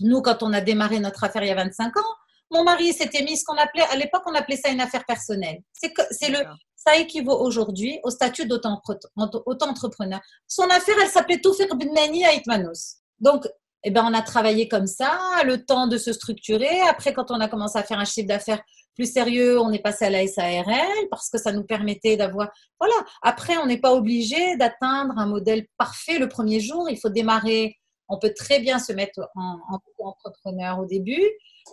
nous, 0.00 0.22
quand 0.22 0.42
on 0.42 0.52
a 0.52 0.60
démarré 0.60 0.98
notre 1.00 1.24
affaire 1.24 1.42
il 1.42 1.48
y 1.48 1.52
a 1.52 1.54
25 1.54 1.96
ans, 1.96 2.14
mon 2.50 2.64
mari 2.64 2.92
s'était 2.92 3.22
mis 3.22 3.36
ce 3.36 3.44
qu'on 3.44 3.56
appelait, 3.56 3.84
à 3.90 3.96
l'époque, 3.96 4.22
on 4.26 4.34
appelait 4.34 4.56
ça 4.56 4.68
une 4.68 4.80
affaire 4.80 5.04
personnelle. 5.06 5.62
C'est 5.72 5.92
c'est 6.10 6.28
le, 6.28 6.38
ça 6.76 6.96
équivaut 6.96 7.38
aujourd'hui 7.38 7.98
au 8.02 8.10
statut 8.10 8.46
d'auto-entrepreneur. 8.46 10.20
Son 10.46 10.64
affaire, 10.64 10.96
elle 11.00 11.08
s'appelait 11.08 11.40
Toufir 11.40 11.74
Bnani 11.74 12.24
à 12.26 12.34
Itmanos. 12.34 12.96
Donc, 13.20 13.46
eh 13.84 13.90
ben, 13.90 14.04
on 14.06 14.14
a 14.14 14.22
travaillé 14.22 14.68
comme 14.68 14.86
ça, 14.86 15.18
le 15.44 15.64
temps 15.64 15.86
de 15.86 15.96
se 15.98 16.12
structurer. 16.12 16.80
Après, 16.82 17.12
quand 17.12 17.30
on 17.30 17.40
a 17.40 17.48
commencé 17.48 17.78
à 17.78 17.82
faire 17.82 17.98
un 17.98 18.04
chiffre 18.04 18.28
d'affaires 18.28 18.60
plus 18.94 19.10
sérieux, 19.10 19.58
on 19.58 19.72
est 19.72 19.78
passé 19.80 20.04
à 20.04 20.10
la 20.10 20.26
SARL 20.26 21.08
parce 21.10 21.30
que 21.30 21.38
ça 21.38 21.52
nous 21.52 21.64
permettait 21.64 22.16
d'avoir. 22.16 22.50
Voilà. 22.78 22.94
Après, 23.22 23.56
on 23.56 23.66
n'est 23.66 23.80
pas 23.80 23.92
obligé 23.94 24.56
d'atteindre 24.56 25.14
un 25.16 25.26
modèle 25.26 25.66
parfait 25.78 26.18
le 26.18 26.28
premier 26.28 26.60
jour. 26.60 26.88
Il 26.90 26.98
faut 26.98 27.08
démarrer 27.08 27.76
on 28.12 28.18
peut 28.18 28.34
très 28.36 28.60
bien 28.60 28.78
se 28.78 28.92
mettre 28.92 29.30
en, 29.34 29.58
entrepreneur 29.98 30.78
au 30.78 30.84
début, 30.84 31.24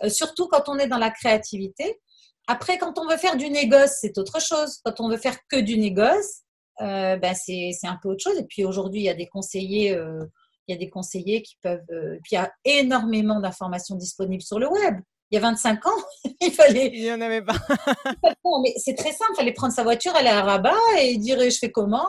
euh, 0.02 0.08
surtout 0.08 0.48
quand 0.48 0.68
on 0.68 0.78
est 0.78 0.88
dans 0.88 0.98
la 0.98 1.10
créativité. 1.10 2.00
Après, 2.46 2.78
quand 2.78 2.98
on 2.98 3.06
veut 3.06 3.18
faire 3.18 3.36
du 3.36 3.50
négoce, 3.50 3.98
c'est 4.00 4.16
autre 4.18 4.40
chose. 4.40 4.80
Quand 4.84 5.00
on 5.00 5.08
veut 5.08 5.18
faire 5.18 5.36
que 5.48 5.60
du 5.60 5.78
négoce, 5.78 6.40
euh, 6.80 7.16
ben 7.16 7.34
c'est 7.34 7.76
un 7.84 7.98
peu 8.02 8.08
autre 8.08 8.22
chose. 8.22 8.38
Et 8.38 8.44
puis 8.44 8.64
aujourd'hui, 8.64 9.02
il 9.02 9.04
y 9.04 9.10
a 9.10 9.14
des 9.14 9.26
conseillers, 9.26 9.94
euh, 9.94 10.24
il 10.66 10.72
y 10.72 10.74
a 10.74 10.78
des 10.78 10.88
conseillers 10.88 11.42
qui 11.42 11.56
peuvent. 11.62 11.84
puis 12.22 12.32
il 12.32 12.34
y 12.36 12.38
a 12.38 12.50
énormément 12.64 13.38
d'informations 13.38 13.96
disponibles 13.96 14.42
sur 14.42 14.58
le 14.58 14.68
web. 14.68 14.96
Il 15.30 15.36
y 15.36 15.38
a 15.38 15.42
25 15.42 15.86
ans, 15.86 15.90
il 16.40 16.50
fallait. 16.52 16.90
Il 16.92 17.02
n'y 17.02 17.12
en 17.12 17.20
avait 17.20 17.42
pas. 17.42 17.54
mais 18.62 18.74
c'est 18.78 18.94
très 18.94 19.12
simple. 19.12 19.32
Il 19.34 19.36
fallait 19.36 19.52
prendre 19.52 19.74
sa 19.74 19.84
voiture, 19.84 20.16
aller 20.16 20.28
à 20.28 20.42
Rabat 20.42 20.74
et 21.00 21.18
dire 21.18 21.38
je 21.38 21.56
fais 21.56 21.70
comment? 21.70 22.08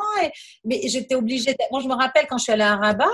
Mais 0.63 0.88
j'étais 0.88 1.15
obligée. 1.15 1.55
Moi, 1.71 1.82
je 1.82 1.88
me 1.88 1.93
rappelle 1.93 2.25
quand 2.27 2.38
je 2.38 2.43
suis 2.43 2.53
allée 2.53 2.63
à 2.63 2.77
Rabat, 2.77 3.11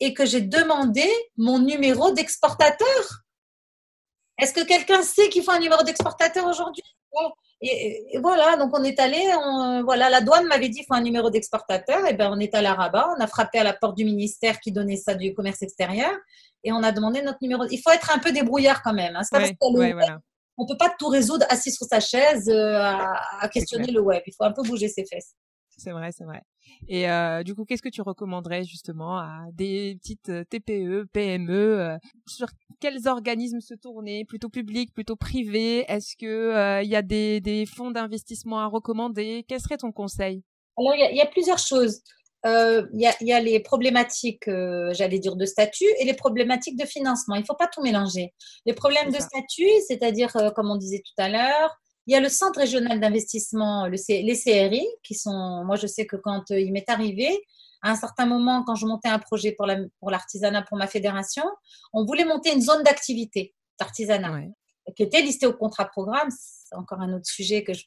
et 0.00 0.14
que 0.14 0.24
j'ai 0.24 0.40
demandé 0.40 1.08
mon 1.36 1.58
numéro 1.58 2.12
d'exportateur. 2.12 3.24
Est-ce 4.38 4.52
que 4.52 4.64
quelqu'un 4.64 5.02
sait 5.02 5.28
qu'il 5.28 5.42
faut 5.42 5.50
un 5.50 5.58
numéro 5.58 5.82
d'exportateur 5.82 6.46
aujourd'hui? 6.46 6.84
Et, 7.60 8.18
voilà, 8.22 8.56
donc 8.56 8.70
on 8.78 8.84
est 8.84 9.00
allé, 9.00 9.20
voilà, 9.84 10.08
la 10.10 10.20
douane 10.20 10.46
m'avait 10.46 10.68
dit 10.68 10.78
qu'il 10.78 10.86
faut 10.86 10.94
un 10.94 11.00
numéro 11.00 11.28
d'exportateur, 11.28 12.06
et 12.06 12.14
ben 12.14 12.30
on 12.32 12.38
est 12.38 12.54
allé 12.54 12.68
à 12.68 12.74
Rabat, 12.74 13.08
on 13.16 13.20
a 13.20 13.26
frappé 13.26 13.58
à 13.58 13.64
la 13.64 13.72
porte 13.72 13.96
du 13.96 14.04
ministère 14.04 14.60
qui 14.60 14.70
donnait 14.70 14.96
ça 14.96 15.14
du 15.14 15.34
commerce 15.34 15.62
extérieur, 15.62 16.12
et 16.62 16.70
on 16.70 16.82
a 16.84 16.92
demandé 16.92 17.20
notre 17.22 17.38
numéro. 17.42 17.64
Il 17.68 17.78
faut 17.78 17.90
être 17.90 18.14
un 18.14 18.18
peu 18.18 18.30
débrouillard 18.30 18.82
quand 18.82 18.92
même. 18.92 19.16
Hein. 19.16 19.22
On 20.56 20.66
peut 20.66 20.76
pas 20.76 20.92
tout 20.98 21.08
résoudre 21.08 21.46
assis 21.48 21.72
sur 21.72 21.86
sa 21.86 22.00
chaise 22.00 22.48
euh, 22.48 22.80
à 22.80 23.48
questionner 23.48 23.92
le 23.92 24.00
web. 24.00 24.22
Il 24.26 24.32
faut 24.36 24.44
un 24.44 24.52
peu 24.52 24.62
bouger 24.62 24.88
ses 24.88 25.04
fesses. 25.04 25.34
C'est 25.78 25.92
vrai, 25.92 26.10
c'est 26.10 26.24
vrai. 26.24 26.42
Et 26.88 27.08
euh, 27.08 27.44
du 27.44 27.54
coup, 27.54 27.64
qu'est-ce 27.64 27.82
que 27.82 27.88
tu 27.88 28.02
recommanderais 28.02 28.64
justement 28.64 29.16
à 29.16 29.46
des 29.52 29.96
petites 30.00 30.28
euh, 30.28 30.44
TPE, 30.44 31.06
PME 31.12 31.54
euh, 31.54 31.96
sur 32.26 32.48
quels 32.80 33.06
organismes 33.06 33.60
se 33.60 33.74
tourner? 33.74 34.24
Plutôt 34.24 34.48
public, 34.48 34.92
plutôt 34.92 35.14
privé? 35.14 35.84
Est-ce 35.88 36.16
que 36.16 36.82
il 36.82 36.90
y 36.90 36.96
a 36.96 37.02
des, 37.02 37.40
des 37.40 37.64
fonds 37.64 37.92
d'investissement 37.92 38.58
à 38.58 38.66
recommander? 38.66 39.44
Quel 39.48 39.60
serait 39.60 39.76
ton 39.76 39.92
conseil? 39.92 40.42
Alors, 40.76 40.94
il 40.96 41.16
y, 41.16 41.20
a 41.20 41.26
plusieurs 41.26 41.58
choses. 41.58 42.00
Il 42.44 42.88
y, 42.92 43.24
y, 43.24 43.32
a 43.32 43.40
les 43.40 43.60
problématiques, 43.60 44.48
j'allais 44.92 45.18
dire, 45.18 45.34
de 45.34 45.44
statut 45.44 45.88
et 45.98 46.04
les 46.04 46.14
problématiques 46.14 46.78
de 46.78 46.86
financement. 46.86 47.34
Il 47.34 47.40
ne 47.40 47.46
faut 47.46 47.56
pas 47.56 47.66
tout 47.66 47.82
mélanger. 47.82 48.32
Les 48.64 48.74
problèmes 48.74 49.10
de 49.10 49.18
statut, 49.18 49.70
c'est-à-dire, 49.88 50.32
comme 50.54 50.70
on 50.70 50.76
disait 50.76 51.02
tout 51.04 51.20
à 51.20 51.28
l'heure, 51.28 51.76
il 52.08 52.12
y 52.12 52.16
a 52.16 52.20
le 52.20 52.30
Centre 52.30 52.58
régional 52.58 52.98
d'investissement, 53.00 53.86
le 53.86 53.96
les 54.08 54.36
CRI, 54.36 54.86
qui 55.02 55.14
sont, 55.14 55.62
moi 55.64 55.76
je 55.76 55.86
sais 55.86 56.06
que 56.06 56.16
quand 56.16 56.50
il 56.50 56.72
m'est 56.72 56.88
arrivé, 56.88 57.28
à 57.82 57.90
un 57.90 57.96
certain 57.96 58.24
moment, 58.24 58.64
quand 58.64 58.74
je 58.74 58.86
montais 58.86 59.08
un 59.08 59.18
projet 59.18 59.52
pour 59.52 60.10
l'artisanat, 60.10 60.62
pour, 60.62 60.70
pour, 60.70 60.78
ma 60.78 60.86
fédération, 60.86 61.44
on 61.92 62.06
voulait 62.06 62.24
monter 62.24 62.52
une 62.52 62.62
zone 62.62 62.82
d'activité 62.82 63.54
d'artisanat 63.78 64.40
qui 64.96 65.02
était 65.02 65.20
listée 65.20 65.46
au 65.46 65.52
contrat 65.52 65.84
programme. 65.84 66.28
C'est 66.30 66.74
encore 66.74 67.00
un 67.00 67.12
autre 67.12 67.26
sujet 67.26 67.62
que 67.62 67.74
je 67.74 67.84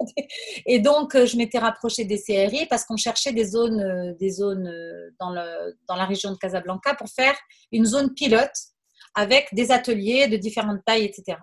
et 0.66 0.78
donc, 0.78 1.14
je 1.14 1.36
m'étais 1.36 1.58
rapprochée 1.58 2.04
des 2.04 2.20
CRI 2.20 2.66
parce 2.66 2.84
qu'on 2.84 2.96
cherchait 2.96 3.32
des 3.32 3.44
zones, 3.44 3.80
euh, 3.80 4.14
des 4.18 4.30
zones 4.30 4.66
euh, 4.66 5.10
dans, 5.20 5.30
le, 5.30 5.76
dans 5.86 5.94
la 5.94 6.06
région 6.06 6.30
de 6.32 6.36
Casablanca 6.36 6.94
pour 6.94 7.08
faire 7.08 7.36
une 7.70 7.84
zone 7.84 8.14
pilote 8.14 8.50
avec 9.14 9.48
des 9.52 9.70
ateliers 9.70 10.28
de 10.28 10.36
différentes 10.36 10.80
tailles, 10.86 11.04
etc. 11.04 11.38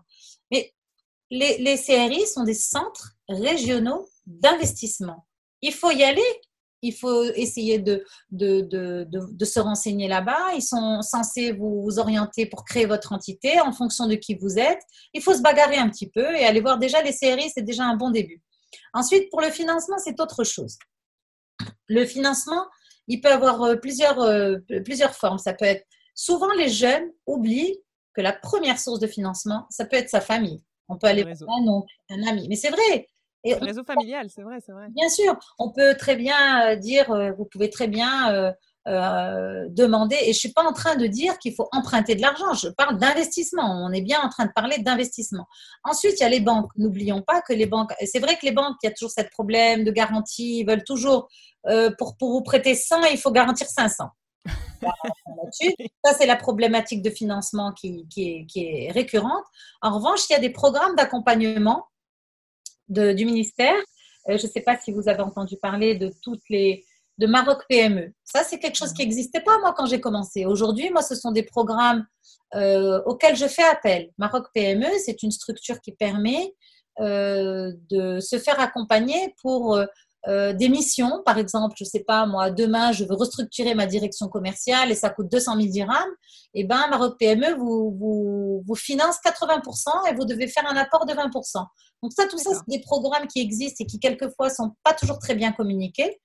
Les, 1.29 1.57
les 1.57 1.77
CRI 1.77 2.25
sont 2.27 2.43
des 2.43 2.53
centres 2.53 3.13
régionaux 3.27 4.07
d'investissement. 4.25 5.27
Il 5.61 5.73
faut 5.73 5.91
y 5.91 6.03
aller 6.03 6.23
il 6.81 6.93
faut 6.93 7.23
essayer 7.23 7.79
de, 7.79 8.03
se 8.31 9.59
renseigner 9.59 10.07
là-bas. 10.07 10.53
Ils 10.55 10.61
sont 10.61 11.01
censés 11.01 11.51
vous, 11.51 11.87
orienter 11.97 12.45
pour 12.45 12.65
créer 12.65 12.85
votre 12.85 13.13
entité 13.13 13.59
en 13.59 13.71
fonction 13.71 14.07
de 14.07 14.15
qui 14.15 14.35
vous 14.35 14.57
êtes. 14.57 14.81
Il 15.13 15.21
faut 15.21 15.33
se 15.33 15.41
bagarrer 15.41 15.77
un 15.77 15.89
petit 15.89 16.09
peu 16.09 16.35
et 16.35 16.45
aller 16.45 16.61
voir 16.61 16.77
déjà 16.77 17.01
les 17.01 17.11
séries, 17.11 17.49
c'est 17.53 17.63
déjà 17.63 17.83
un 17.83 17.95
bon 17.95 18.11
début. 18.11 18.41
Ensuite, 18.93 19.29
pour 19.29 19.41
le 19.41 19.49
financement, 19.49 19.97
c'est 19.97 20.19
autre 20.19 20.43
chose. 20.43 20.77
Le 21.87 22.05
financement, 22.05 22.65
il 23.07 23.21
peut 23.21 23.31
avoir 23.31 23.63
euh, 23.63 23.75
plusieurs, 23.75 24.19
euh, 24.19 24.57
plusieurs 24.83 25.15
formes. 25.15 25.39
Ça 25.39 25.53
peut 25.53 25.65
être 25.65 25.85
souvent 26.13 26.51
les 26.53 26.69
jeunes 26.69 27.09
oublient 27.25 27.79
que 28.13 28.21
la 28.21 28.33
première 28.33 28.79
source 28.79 28.99
de 28.99 29.07
financement, 29.07 29.65
ça 29.69 29.85
peut 29.85 29.95
être 29.95 30.09
sa 30.09 30.21
famille. 30.21 30.61
On 30.89 30.97
peut 30.97 31.07
aller 31.07 31.23
voir 31.23 31.57
un 31.57 31.67
oncle, 31.67 31.93
un 32.09 32.23
ami. 32.27 32.47
Mais 32.49 32.55
c'est 32.55 32.69
vrai, 32.69 33.07
et 33.43 33.53
réseau 33.53 33.83
familial, 33.83 34.29
c'est 34.29 34.41
vrai, 34.41 34.57
c'est 34.65 34.71
vrai. 34.71 34.87
Bien 34.89 35.09
sûr, 35.09 35.37
on 35.59 35.71
peut 35.71 35.95
très 35.95 36.15
bien 36.15 36.71
euh, 36.71 36.75
dire, 36.75 37.11
euh, 37.11 37.31
vous 37.31 37.45
pouvez 37.45 37.69
très 37.69 37.87
bien 37.87 38.53
euh, 38.87 39.65
demander, 39.69 40.15
et 40.21 40.25
je 40.25 40.29
ne 40.29 40.33
suis 40.33 40.51
pas 40.53 40.63
en 40.63 40.73
train 40.73 40.95
de 40.95 41.07
dire 41.07 41.37
qu'il 41.39 41.53
faut 41.53 41.67
emprunter 41.71 42.15
de 42.15 42.21
l'argent, 42.21 42.53
je 42.53 42.69
parle 42.69 42.97
d'investissement, 42.97 43.85
on 43.85 43.91
est 43.91 44.01
bien 44.01 44.19
en 44.21 44.29
train 44.29 44.45
de 44.45 44.51
parler 44.53 44.79
d'investissement. 44.79 45.45
Ensuite, 45.83 46.13
il 46.19 46.21
y 46.21 46.25
a 46.25 46.29
les 46.29 46.39
banques, 46.39 46.71
n'oublions 46.77 47.21
pas 47.21 47.41
que 47.41 47.53
les 47.53 47.65
banques, 47.65 47.91
c'est 48.05 48.19
vrai 48.19 48.35
que 48.35 48.45
les 48.45 48.53
banques, 48.53 48.75
il 48.83 48.87
y 48.87 48.89
a 48.89 48.93
toujours 48.93 49.11
ce 49.11 49.23
problème 49.31 49.83
de 49.83 49.91
garantie, 49.91 50.59
ils 50.59 50.65
veulent 50.65 50.85
toujours, 50.85 51.27
pour, 51.97 52.15
pour 52.17 52.31
vous 52.31 52.41
prêter 52.41 52.75
100, 52.75 53.03
il 53.11 53.17
faut 53.17 53.31
garantir 53.31 53.67
500. 53.67 54.05
Ça, 56.03 56.13
c'est 56.13 56.25
la 56.25 56.35
problématique 56.35 57.01
de 57.01 57.09
financement 57.09 57.73
qui, 57.73 58.05
est, 58.17 58.91
récurrente. 58.91 59.45
En 59.81 59.95
revanche, 59.95 60.21
il 60.29 60.33
y 60.33 60.35
a 60.35 60.39
des 60.39 60.49
programmes 60.49 60.95
d'accompagnement 60.95 61.85
du 62.89 63.25
ministère. 63.25 63.75
Euh, 64.29 64.37
je 64.37 64.45
ne 64.45 64.51
sais 64.51 64.61
pas 64.61 64.77
si 64.77 64.91
vous 64.91 65.09
avez 65.09 65.21
entendu 65.21 65.57
parler 65.57 65.95
de 65.95 66.11
toutes 66.21 66.43
les 66.49 66.85
de 67.17 67.25
Maroc 67.25 67.63
PME. 67.67 68.13
Ça, 68.23 68.43
c'est 68.43 68.59
quelque 68.59 68.77
chose 68.77 68.93
qui 68.93 69.01
n'existait 69.01 69.41
pas 69.41 69.57
moi 69.59 69.73
quand 69.75 69.87
j'ai 69.87 69.99
commencé. 69.99 70.45
Aujourd'hui, 70.45 70.91
moi, 70.91 71.01
ce 71.01 71.15
sont 71.15 71.31
des 71.31 71.41
programmes 71.41 72.05
euh, 72.53 73.01
auxquels 73.05 73.35
je 73.35 73.47
fais 73.47 73.63
appel. 73.63 74.11
Maroc 74.19 74.45
PME, 74.53 74.85
c'est 75.03 75.23
une 75.23 75.31
structure 75.31 75.81
qui 75.81 75.93
permet 75.93 76.53
euh, 76.99 77.73
de 77.89 78.19
se 78.19 78.37
faire 78.37 78.59
accompagner 78.59 79.33
pour 79.41 79.79
des 80.25 80.67
missions, 80.67 81.21
par 81.25 81.37
exemple, 81.37 81.75
je 81.77 81.85
ne 81.85 81.89
sais 81.89 82.03
pas, 82.03 82.25
moi, 82.25 82.51
demain, 82.51 82.91
je 82.91 83.05
veux 83.05 83.15
restructurer 83.15 83.75
ma 83.75 83.85
direction 83.85 84.27
commerciale 84.27 84.91
et 84.91 84.95
ça 84.95 85.09
coûte 85.09 85.31
200 85.31 85.55
000 85.55 85.67
dirhams, 85.69 86.11
et 86.53 86.61
eh 86.61 86.63
ben 86.65 86.87
Maroc 86.89 87.17
PME 87.17 87.55
vous, 87.55 87.95
vous, 87.97 88.63
vous 88.65 88.75
finance 88.75 89.17
80% 89.23 90.09
et 90.09 90.15
vous 90.15 90.25
devez 90.25 90.47
faire 90.47 90.65
un 90.69 90.75
apport 90.75 91.05
de 91.05 91.13
20%. 91.13 91.65
Donc 92.03 92.13
ça, 92.13 92.27
tout 92.27 92.37
ça, 92.37 92.51
c'est 92.53 92.67
des 92.67 92.81
programmes 92.81 93.27
qui 93.27 93.41
existent 93.41 93.83
et 93.83 93.87
qui 93.87 93.99
quelquefois 93.99 94.49
sont 94.49 94.73
pas 94.83 94.93
toujours 94.93 95.19
très 95.19 95.35
bien 95.35 95.51
communiqués. 95.51 96.19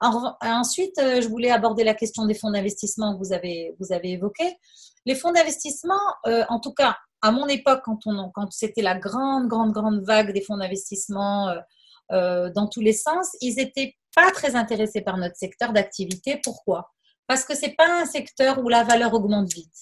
ensuite, 0.00 0.98
euh, 0.98 1.20
je 1.20 1.28
voulais 1.28 1.50
aborder 1.50 1.84
la 1.84 1.94
question 1.94 2.26
des 2.26 2.34
fonds 2.34 2.50
d'investissement 2.50 3.14
que 3.14 3.18
vous 3.18 3.32
avez, 3.32 3.74
vous 3.80 3.92
avez 3.92 4.12
évoqué. 4.12 4.56
Les 5.04 5.14
fonds 5.14 5.32
d'investissement, 5.32 6.00
euh, 6.26 6.44
en 6.48 6.60
tout 6.60 6.72
cas, 6.72 6.96
à 7.22 7.32
mon 7.32 7.46
époque, 7.46 7.82
quand, 7.84 7.98
on, 8.06 8.30
quand 8.30 8.50
c'était 8.52 8.82
la 8.82 8.96
grande, 8.96 9.48
grande, 9.48 9.72
grande 9.72 10.00
vague 10.04 10.32
des 10.32 10.42
fonds 10.42 10.56
d'investissement 10.56 11.48
euh, 11.48 11.56
dans 12.10 12.68
tous 12.68 12.80
les 12.80 12.92
sens, 12.92 13.36
ils 13.40 13.56
n'étaient 13.56 13.96
pas 14.14 14.30
très 14.30 14.56
intéressés 14.56 15.02
par 15.02 15.18
notre 15.18 15.36
secteur 15.36 15.72
d'activité. 15.72 16.40
Pourquoi? 16.42 16.90
Parce 17.26 17.44
que 17.44 17.54
ce 17.54 17.66
n'est 17.66 17.74
pas 17.74 18.02
un 18.02 18.06
secteur 18.06 18.64
où 18.64 18.68
la 18.68 18.84
valeur 18.84 19.14
augmente 19.14 19.52
vite. 19.52 19.74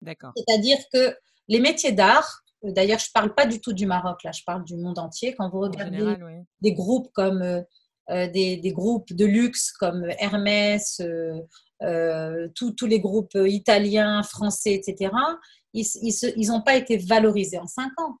D'accord. 0.00 0.32
C'est-à-dire 0.36 0.78
que 0.92 1.16
les 1.48 1.60
métiers 1.60 1.92
d'art, 1.92 2.42
euh, 2.64 2.72
d'ailleurs, 2.72 2.98
je 2.98 3.06
ne 3.06 3.12
parle 3.12 3.34
pas 3.34 3.46
du 3.46 3.60
tout 3.60 3.72
du 3.72 3.86
Maroc, 3.86 4.22
là, 4.24 4.32
je 4.32 4.42
parle 4.44 4.64
du 4.64 4.76
monde 4.76 4.98
entier. 4.98 5.34
Quand 5.34 5.48
vous 5.50 5.60
regardez 5.60 6.16
des 6.60 6.72
groupes 6.72 7.10
comme 7.12 7.42
euh, 7.42 8.28
des, 8.28 8.56
des, 8.56 8.72
groupes 8.72 9.12
de 9.12 9.24
luxe 9.24 9.70
comme 9.70 10.06
Hermès, 10.18 11.00
tous 12.54 12.86
les 12.86 13.00
groupes 13.00 13.36
italiens, 13.46 14.22
français, 14.22 14.74
etc., 14.74 15.12
ils 15.72 16.48
n'ont 16.48 16.62
pas 16.62 16.76
été 16.76 16.96
valorisés 16.96 17.58
en 17.58 17.66
cinq 17.66 17.92
ans. 17.98 18.16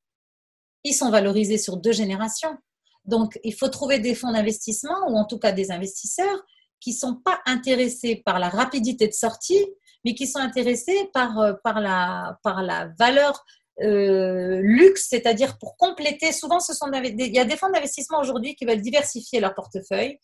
Ils 0.84 0.94
sont 0.94 1.10
valorisés 1.10 1.58
sur 1.58 1.76
deux 1.76 1.92
générations. 1.92 2.56
Donc, 3.04 3.38
il 3.42 3.54
faut 3.54 3.68
trouver 3.68 3.98
des 3.98 4.14
fonds 4.14 4.32
d'investissement 4.32 5.08
ou 5.08 5.16
en 5.16 5.24
tout 5.24 5.38
cas 5.38 5.52
des 5.52 5.70
investisseurs 5.70 6.44
qui 6.80 6.90
ne 6.90 6.96
sont 6.96 7.14
pas 7.14 7.40
intéressés 7.46 8.22
par 8.24 8.38
la 8.38 8.48
rapidité 8.48 9.06
de 9.06 9.12
sortie, 9.12 9.64
mais 10.04 10.14
qui 10.14 10.26
sont 10.26 10.38
intéressés 10.38 11.10
par, 11.12 11.38
euh, 11.38 11.52
par, 11.62 11.80
la, 11.80 12.38
par 12.42 12.62
la 12.62 12.90
valeur 12.98 13.44
euh, 13.80 14.60
luxe, 14.62 15.06
c'est-à-dire 15.08 15.58
pour 15.58 15.76
compléter. 15.76 16.32
Souvent, 16.32 16.60
ce 16.60 16.74
sont 16.74 16.90
il 16.92 17.34
y 17.34 17.38
a 17.38 17.44
des 17.44 17.56
fonds 17.56 17.70
d'investissement 17.70 18.20
aujourd'hui 18.20 18.54
qui 18.54 18.64
veulent 18.64 18.80
diversifier 18.80 19.40
leur 19.40 19.54
portefeuille 19.54 20.18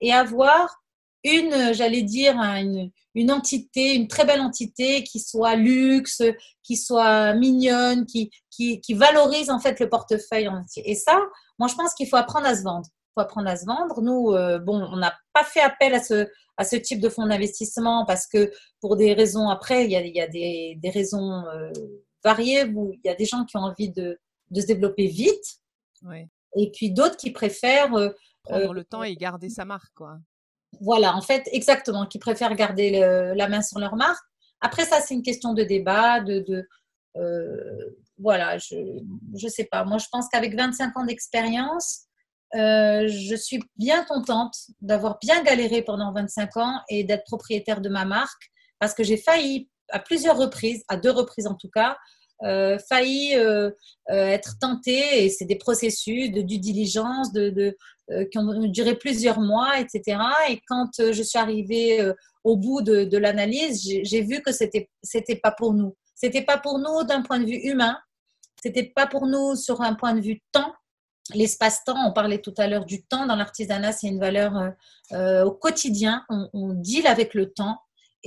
et 0.00 0.12
avoir 0.12 0.82
une, 1.26 1.74
j'allais 1.74 2.02
dire, 2.02 2.36
une, 2.36 2.90
une, 3.14 3.30
entité, 3.30 3.94
une 3.94 4.08
très 4.08 4.24
belle 4.24 4.40
entité 4.40 5.02
qui 5.04 5.20
soit 5.20 5.56
luxe, 5.56 6.22
qui 6.62 6.76
soit 6.76 7.34
mignonne, 7.34 8.06
qui, 8.06 8.30
qui, 8.50 8.80
qui 8.80 8.94
valorise 8.94 9.50
en 9.50 9.58
fait 9.58 9.78
le 9.80 9.88
portefeuille 9.88 10.48
entier. 10.48 10.88
Et 10.90 10.94
ça, 10.94 11.20
moi, 11.58 11.68
je 11.68 11.74
pense 11.74 11.94
qu'il 11.94 12.08
faut 12.08 12.16
apprendre 12.16 12.46
à 12.46 12.56
se 12.56 12.62
vendre. 12.62 12.86
Il 12.86 13.12
faut 13.14 13.20
apprendre 13.20 13.48
à 13.48 13.56
se 13.56 13.66
vendre. 13.66 14.00
Nous, 14.02 14.32
euh, 14.32 14.58
bon, 14.58 14.82
on 14.82 14.96
n'a 14.96 15.14
pas 15.32 15.44
fait 15.44 15.60
appel 15.60 15.94
à 15.94 16.02
ce, 16.02 16.28
à 16.56 16.64
ce 16.64 16.76
type 16.76 17.00
de 17.00 17.08
fonds 17.08 17.26
d'investissement 17.26 18.04
parce 18.06 18.26
que 18.26 18.52
pour 18.80 18.96
des 18.96 19.12
raisons, 19.12 19.48
après, 19.48 19.84
il 19.84 19.90
y 19.90 19.96
a, 19.96 20.00
il 20.00 20.14
y 20.14 20.20
a 20.20 20.28
des, 20.28 20.78
des, 20.80 20.90
raisons 20.90 21.44
euh, 21.46 21.70
variées 22.24 22.64
où 22.64 22.92
il 22.92 23.00
y 23.04 23.10
a 23.10 23.14
des 23.14 23.26
gens 23.26 23.44
qui 23.44 23.56
ont 23.56 23.60
envie 23.60 23.90
de, 23.90 24.18
de 24.50 24.60
se 24.60 24.66
développer 24.66 25.06
vite. 25.06 25.60
Et 26.56 26.70
puis 26.70 26.90
d'autres 26.90 27.16
qui 27.16 27.30
préfèrent 27.30 27.94
euh, 27.94 28.10
prendre 28.42 28.72
le 28.72 28.84
temps 28.84 29.02
et 29.02 29.16
garder 29.16 29.48
sa 29.50 29.64
marque, 29.64 29.92
quoi. 29.94 30.18
Voilà, 30.80 31.14
en 31.14 31.22
fait, 31.22 31.48
exactement, 31.52 32.06
qui 32.06 32.18
préfèrent 32.18 32.54
garder 32.54 32.90
la 33.34 33.48
main 33.48 33.62
sur 33.62 33.78
leur 33.78 33.96
marque. 33.96 34.24
Après, 34.60 34.84
ça, 34.84 35.00
c'est 35.00 35.14
une 35.14 35.22
question 35.22 35.52
de 35.54 35.62
débat, 35.62 36.20
de, 36.20 36.40
de 36.40 36.66
voilà, 38.18 38.56
je 38.58 38.76
ne 38.76 39.48
sais 39.48 39.64
pas. 39.64 39.84
Moi, 39.84 39.98
je 39.98 40.06
pense 40.10 40.28
qu'avec 40.28 40.54
25 40.54 40.96
ans 40.96 41.04
d'expérience, 41.04 42.06
euh, 42.54 43.08
je 43.08 43.34
suis 43.34 43.62
bien 43.76 44.04
contente 44.04 44.54
d'avoir 44.80 45.18
bien 45.20 45.42
galéré 45.42 45.82
pendant 45.82 46.12
25 46.12 46.56
ans 46.56 46.80
et 46.88 47.04
d'être 47.04 47.24
propriétaire 47.24 47.80
de 47.80 47.88
ma 47.88 48.04
marque 48.04 48.50
parce 48.78 48.94
que 48.94 49.02
j'ai 49.02 49.16
failli 49.16 49.68
à 49.90 49.98
plusieurs 49.98 50.36
reprises, 50.36 50.84
à 50.88 50.96
deux 50.96 51.10
reprises 51.10 51.46
en 51.46 51.54
tout 51.54 51.68
cas, 51.68 51.96
euh, 52.42 52.78
failli 52.88 53.34
euh, 53.34 53.70
être 54.08 54.58
tentée 54.60 55.24
et 55.24 55.28
c'est 55.30 55.44
des 55.44 55.56
processus 55.56 56.30
de 56.30 56.42
due 56.42 56.58
diligence 56.58 57.32
de, 57.32 57.76
qui 58.30 58.38
ont 58.38 58.66
duré 58.68 58.94
plusieurs 58.94 59.40
mois, 59.40 59.80
etc. 59.80 60.18
Et 60.50 60.60
quand 60.68 60.90
je 60.98 61.22
suis 61.22 61.38
arrivée 61.38 62.12
au 62.44 62.56
bout 62.56 62.82
de, 62.82 63.16
l'analyse, 63.16 63.82
j'ai 64.02 64.22
vu 64.22 64.42
que 64.42 64.52
c'était 64.52 64.88
c'était 65.02 65.36
pas 65.36 65.50
pour 65.50 65.74
nous. 65.74 65.96
C'était 66.14 66.42
pas 66.42 66.58
pour 66.58 66.78
nous 66.78 67.04
d'un 67.04 67.22
point 67.22 67.40
de 67.40 67.46
vue 67.46 67.58
humain. 67.58 67.98
C'était 68.62 68.84
pas 68.84 69.06
pour 69.06 69.26
nous 69.26 69.54
sur 69.54 69.80
un 69.80 69.94
point 69.94 70.14
de 70.14 70.20
vue 70.20 70.40
temps. 70.52 70.72
L'espace-temps, 71.34 72.08
on 72.08 72.12
parlait 72.12 72.40
tout 72.40 72.54
à 72.56 72.68
l'heure 72.68 72.84
du 72.84 73.04
temps 73.04 73.26
dans 73.26 73.36
l'artisanat, 73.36 73.92
c'est 73.92 74.06
une 74.06 74.20
valeur 74.20 74.56
euh, 74.56 74.70
euh, 75.12 75.44
au 75.44 75.50
quotidien. 75.50 76.24
On, 76.28 76.72
deal 76.72 77.06
avec 77.06 77.34
le 77.34 77.52
temps 77.52 77.78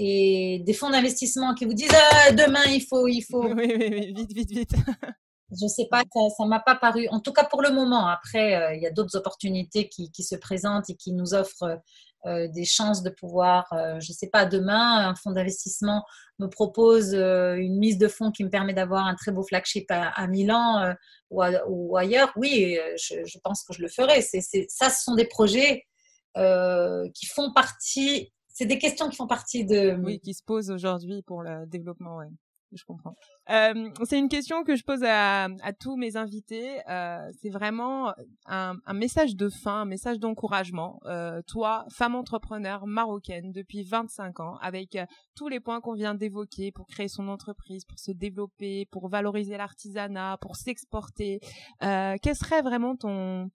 et 0.01 0.59
des 0.65 0.73
fonds 0.73 0.89
d'investissement 0.89 1.53
qui 1.53 1.65
vous 1.65 1.73
disent 1.73 1.91
ah, 1.93 2.31
demain 2.31 2.63
il 2.67 2.81
faut, 2.81 3.05
il 3.07 3.21
faut. 3.21 3.43
Oui, 3.43 3.65
oui, 3.77 3.87
oui, 3.91 4.13
vite, 4.15 4.34
vite, 4.34 4.51
vite. 4.51 4.71
Je 5.51 5.67
sais 5.67 5.88
pas, 5.89 6.03
ça 6.13 6.43
ne 6.43 6.47
m'a 6.47 6.59
pas 6.59 6.76
paru. 6.76 7.07
En 7.09 7.19
tout 7.19 7.34
cas 7.34 7.43
pour 7.43 7.61
le 7.61 7.71
moment. 7.71 8.07
Après, 8.07 8.55
euh, 8.55 8.76
il 8.76 8.81
y 8.81 8.88
a 8.88 8.91
d'autres 8.91 9.17
opportunités 9.17 9.89
qui, 9.89 10.09
qui, 10.11 10.23
se 10.23 10.35
présentent 10.35 10.89
et 10.89 10.95
qui 10.95 11.11
nous 11.11 11.34
offrent 11.34 11.81
des 12.26 12.65
chances 12.65 13.01
de 13.01 13.09
pouvoir, 13.09 13.65
je 13.71 14.11
ne 14.11 14.13
sais 14.13 14.27
pas, 14.27 14.45
demain, 14.45 15.07
un 15.07 15.15
fonds 15.15 15.31
d'investissement 15.31 16.03
me 16.38 16.47
propose 16.47 17.13
une 17.13 17.80
mise 17.80 17.97
de 17.97 18.09
fonds 18.09 18.30
qui 18.30 18.43
me 18.43 18.49
permet 18.49 18.73
d'avoir 18.73 19.07
un 19.07 19.15
très 19.15 19.31
beau 19.31 19.41
flagship 19.41 19.85
à, 19.89 20.27
Milan 20.27 20.93
ou, 21.30 21.95
ailleurs, 21.95 22.34
oui, 22.35 22.77
je, 22.97 23.39
pense 23.41 23.63
que 23.63 23.73
je 23.73 23.81
le 23.81 23.88
ferai. 23.88 24.21
C'est, 24.21 24.41
ça, 24.67 24.89
ce 24.89 25.01
sont 25.01 25.15
des 25.15 25.27
projets 25.27 25.88
qui 26.35 27.26
font 27.27 27.53
partie, 27.53 28.34
c'est 28.60 28.65
des 28.65 28.77
questions 28.77 29.07
qui 29.07 29.15
font 29.15 29.26
partie 29.26 29.64
de... 29.64 29.98
Oui, 30.03 30.19
qui 30.19 30.34
se 30.34 30.44
posent 30.44 30.69
aujourd'hui 30.69 31.22
pour 31.22 31.44
le 31.44 31.65
développement, 31.65 32.18
oui 32.18 32.26
je 32.72 32.84
comprends. 32.84 33.15
Euh, 33.49 33.90
c'est 34.06 34.19
une 34.19 34.30
question 34.30 34.64
que 34.64 34.76
je 34.76 34.84
pose 34.84 35.03
à, 35.03 35.48
tous 35.80 35.95
mes 35.95 36.18
invités. 36.18 36.80
Euh, 36.88 37.27
c'est 37.41 37.49
vraiment 37.49 38.14
un, 38.45 38.76
message 38.94 39.36
de 39.36 39.49
fin, 39.49 39.81
un 39.81 39.86
message 39.86 40.19
d'encouragement. 40.19 40.99
Euh, 41.06 41.41
toi, 41.48 41.86
femme 41.90 42.14
entrepreneur 42.14 42.86
marocaine 42.86 43.52
depuis 43.52 43.81
25 43.81 44.40
ans, 44.41 44.57
avec 44.61 44.95
euh, 44.95 45.06
tous 45.36 45.48
les 45.48 45.60
points 45.60 45.81
qu'on 45.81 45.94
vient 45.94 46.14
d'évoquer 46.14 46.72
pour 46.72 46.86
créer 46.86 47.07
son 47.07 47.27
entreprise, 47.27 47.86
pour 47.86 47.98
se 47.98 48.11
développer, 48.11 48.86
pour 48.91 49.10
valoriser 49.10 49.57
l'artisanat, 49.57 50.38
pour 50.40 50.56
s'exporter, 50.56 51.40
euh, 51.81 52.18
quel 52.22 52.36
serait 52.36 52.61
vraiment 52.61 52.95
ton, 52.95 53.49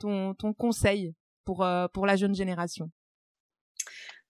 ton, 0.00 0.34
ton 0.34 0.52
conseil 0.54 1.14
pour, 1.44 1.62
euh, 1.62 1.86
pour 1.92 2.04
la 2.04 2.16
jeune 2.16 2.34
génération? 2.34 2.90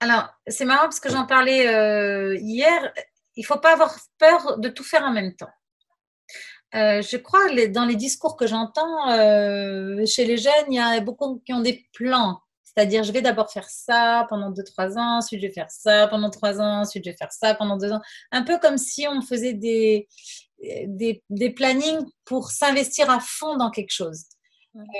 Alors, 0.00 0.28
c'est 0.46 0.64
marrant 0.64 0.84
parce 0.84 1.00
que 1.00 1.10
j'en 1.10 1.26
parlais 1.26 1.68
euh, 1.68 2.36
hier 2.40 2.92
il 3.36 3.42
ne 3.42 3.46
faut 3.46 3.58
pas 3.58 3.72
avoir 3.72 3.96
peur 4.18 4.58
de 4.58 4.68
tout 4.68 4.84
faire 4.84 5.02
en 5.02 5.12
même 5.12 5.34
temps. 5.34 5.50
Euh, 6.74 7.02
je 7.02 7.16
crois 7.16 7.48
les, 7.48 7.68
dans 7.68 7.84
les 7.84 7.96
discours 7.96 8.36
que 8.36 8.46
j'entends 8.46 9.10
euh, 9.10 10.04
chez 10.06 10.24
les 10.24 10.36
jeunes, 10.36 10.66
il 10.68 10.74
y 10.74 10.78
a 10.78 11.00
beaucoup 11.00 11.42
qui 11.44 11.52
ont 11.52 11.60
des 11.60 11.86
plans. 11.92 12.40
C'est-à-dire, 12.62 13.02
je 13.02 13.10
vais 13.10 13.22
d'abord 13.22 13.50
faire 13.50 13.68
ça 13.68 14.26
pendant 14.28 14.52
2-3 14.52 14.96
ans, 14.96 15.18
ensuite 15.18 15.40
je 15.40 15.46
vais 15.46 15.52
faire 15.52 15.70
ça 15.70 16.06
pendant 16.06 16.30
3 16.30 16.60
ans, 16.60 16.80
ensuite 16.82 17.04
je 17.04 17.10
vais 17.10 17.16
faire 17.16 17.32
ça 17.32 17.54
pendant 17.54 17.76
2 17.76 17.92
ans. 17.92 18.00
Un 18.30 18.42
peu 18.42 18.58
comme 18.58 18.78
si 18.78 19.08
on 19.08 19.20
faisait 19.22 19.54
des, 19.54 20.06
des, 20.86 21.24
des 21.28 21.50
plannings 21.50 22.06
pour 22.24 22.50
s'investir 22.50 23.10
à 23.10 23.18
fond 23.20 23.56
dans 23.56 23.70
quelque 23.70 23.92
chose. 23.92 24.24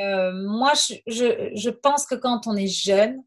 Euh, 0.03 0.33
moi, 0.33 0.73
je, 0.75 0.95
je, 1.07 1.51
je 1.55 1.71
pense 1.71 2.07
que 2.07 2.17
quand 2.17 2.49
on 2.49 2.57
est 2.57 2.67
jeune, 2.67 3.23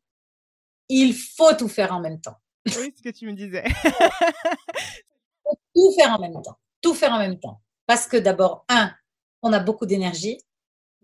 il 0.94 1.14
faut 1.16 1.54
tout 1.54 1.68
faire 1.68 1.92
en 1.94 2.00
même 2.00 2.22
temps. 2.22 2.38
Oui, 2.68 2.94
ce 2.96 3.02
que 3.02 3.10
tu 3.10 3.26
me 3.26 3.34
disais. 3.34 3.64
tout 5.76 5.94
faire 5.98 6.12
en 6.12 6.20
même 6.20 6.42
temps. 6.42 6.58
Tout 6.82 6.94
faire 6.94 7.14
en 7.14 7.20
même 7.20 7.40
temps. 7.40 7.62
Parce 7.86 8.08
que 8.08 8.18
d'abord, 8.18 8.66
un, 8.70 8.92
on 9.42 9.52
a 9.54 9.60
beaucoup 9.60 9.86
d'énergie. 9.86 10.40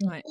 Ouais. 0.02 0.24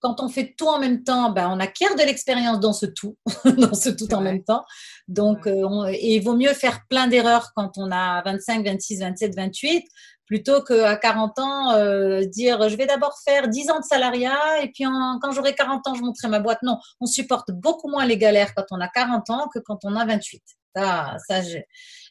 quand 0.00 0.20
on 0.20 0.28
fait 0.28 0.56
tout 0.58 0.66
en 0.66 0.80
même 0.80 1.04
temps, 1.04 1.30
ben, 1.30 1.48
on 1.48 1.60
acquiert 1.60 1.94
de 1.94 2.02
l'expérience 2.02 2.58
dans 2.58 2.72
ce 2.72 2.86
tout, 2.86 3.16
dans 3.44 3.72
ce 3.72 3.88
tout 3.88 4.12
en 4.12 4.20
même 4.20 4.42
temps. 4.42 4.64
Donc, 5.06 5.46
euh, 5.46 5.86
et 5.92 6.16
il 6.16 6.24
vaut 6.24 6.36
mieux 6.36 6.54
faire 6.54 6.80
plein 6.88 7.06
d'erreurs 7.06 7.52
quand 7.54 7.78
on 7.78 7.92
a 7.92 8.20
25, 8.22 8.64
26, 8.64 8.98
27, 8.98 9.36
28, 9.36 9.84
plutôt 10.26 10.62
qu'à 10.62 10.96
40 10.96 11.38
ans, 11.38 11.72
euh, 11.72 12.24
dire 12.24 12.68
je 12.68 12.76
vais 12.76 12.86
d'abord 12.86 13.18
faire 13.24 13.48
10 13.48 13.70
ans 13.70 13.80
de 13.80 13.84
salariat 13.84 14.62
et 14.62 14.70
puis 14.70 14.84
quand 14.84 15.32
j'aurai 15.32 15.54
40 15.54 15.86
ans, 15.86 15.94
je 15.94 16.02
monterai 16.02 16.28
ma 16.28 16.40
boîte. 16.40 16.62
Non, 16.62 16.78
on 17.00 17.06
supporte 17.06 17.50
beaucoup 17.50 17.88
moins 17.88 18.06
les 18.06 18.18
galères 18.18 18.54
quand 18.54 18.66
on 18.70 18.80
a 18.80 18.88
40 18.88 19.30
ans 19.30 19.48
que 19.52 19.58
quand 19.58 19.84
on 19.84 19.96
a 19.96 20.04
28. 20.04 20.42
Ça, 20.74 21.16
ça, 21.28 21.40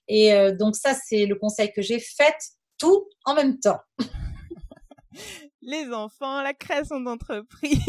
Et 0.07 0.33
euh, 0.33 0.55
donc 0.55 0.75
ça, 0.75 0.93
c'est 0.93 1.25
le 1.25 1.35
conseil 1.35 1.71
que 1.73 1.81
j'ai. 1.81 1.99
fait 1.99 2.35
tout 2.77 3.07
en 3.25 3.35
même 3.35 3.59
temps. 3.59 3.79
Les 5.61 5.91
enfants, 5.93 6.41
la 6.41 6.53
création 6.55 6.99
d'entreprise. 6.99 7.79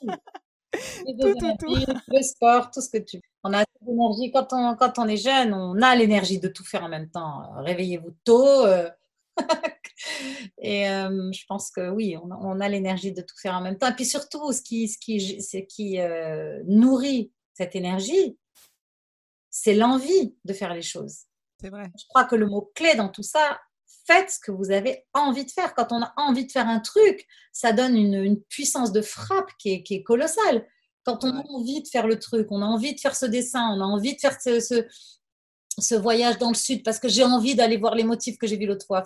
tout, 0.02 1.34
tout, 1.40 1.56
tout. 1.58 1.76
Le 2.06 2.22
sport, 2.22 2.70
tout 2.70 2.80
ce 2.80 2.88
que 2.88 2.98
tu 2.98 3.16
veux. 3.16 3.22
On 3.42 3.52
a 3.52 3.64
l'énergie. 3.84 4.30
Quand 4.30 4.52
on, 4.52 4.76
quand 4.76 4.98
on 4.98 5.08
est 5.08 5.16
jeune, 5.16 5.52
on 5.52 5.80
a 5.82 5.96
l'énergie 5.96 6.38
de 6.38 6.46
tout 6.46 6.64
faire 6.64 6.84
en 6.84 6.88
même 6.88 7.10
temps. 7.10 7.50
Réveillez-vous 7.56 8.14
tôt. 8.24 8.66
Euh. 8.66 8.88
Et 10.58 10.88
euh, 10.88 11.30
je 11.32 11.44
pense 11.46 11.70
que 11.70 11.90
oui, 11.90 12.16
on, 12.22 12.60
a 12.60 12.68
l'énergie 12.68 13.12
de 13.12 13.22
tout 13.22 13.36
faire 13.40 13.54
en 13.54 13.60
même 13.60 13.78
temps. 13.78 13.88
Et 13.88 13.94
puis 13.94 14.06
surtout, 14.06 14.52
ce 14.52 14.62
qui, 14.62 14.88
ce 14.88 14.98
qui, 14.98 15.40
ce 15.40 15.58
qui 15.58 15.98
nourrit 16.66 17.32
cette 17.54 17.76
énergie, 17.76 18.38
c'est 19.50 19.74
l'envie 19.74 20.34
de 20.44 20.52
faire 20.52 20.74
les 20.74 20.82
choses. 20.82 21.24
C'est 21.60 21.68
vrai. 21.68 21.90
Je 21.98 22.04
crois 22.08 22.24
que 22.24 22.36
le 22.36 22.46
mot 22.46 22.70
clé 22.74 22.94
dans 22.94 23.08
tout 23.08 23.22
ça, 23.22 23.60
faites 24.06 24.30
ce 24.30 24.38
que 24.38 24.50
vous 24.50 24.70
avez 24.70 25.06
envie 25.12 25.44
de 25.44 25.50
faire. 25.50 25.74
Quand 25.74 25.92
on 25.92 26.02
a 26.02 26.12
envie 26.16 26.46
de 26.46 26.52
faire 26.52 26.68
un 26.68 26.80
truc, 26.80 27.26
ça 27.52 27.72
donne 27.72 27.96
une, 27.96 28.40
puissance 28.44 28.92
de 28.92 29.02
frappe 29.02 29.50
qui 29.58 29.84
est, 29.88 30.02
colossale. 30.02 30.66
Quand 31.04 31.24
on 31.24 31.36
a 31.36 31.42
envie 31.48 31.82
de 31.82 31.88
faire 31.88 32.06
le 32.06 32.18
truc, 32.18 32.48
on 32.50 32.62
a 32.62 32.66
envie 32.66 32.94
de 32.94 33.00
faire 33.00 33.16
ce 33.16 33.26
dessin, 33.26 33.68
on 33.76 33.80
a 33.80 33.84
envie 33.84 34.14
de 34.14 34.20
faire 34.20 34.40
ce, 34.40 34.60
ce, 34.60 34.86
voyage 35.96 36.38
dans 36.38 36.48
le 36.48 36.54
sud 36.54 36.82
parce 36.82 36.98
que 36.98 37.08
j'ai 37.08 37.24
envie 37.24 37.54
d'aller 37.54 37.76
voir 37.76 37.94
les 37.94 38.04
motifs 38.04 38.38
que 38.38 38.46
j'ai 38.46 38.56
vus 38.56 38.66
l'autre 38.66 38.86
fois. 38.86 39.02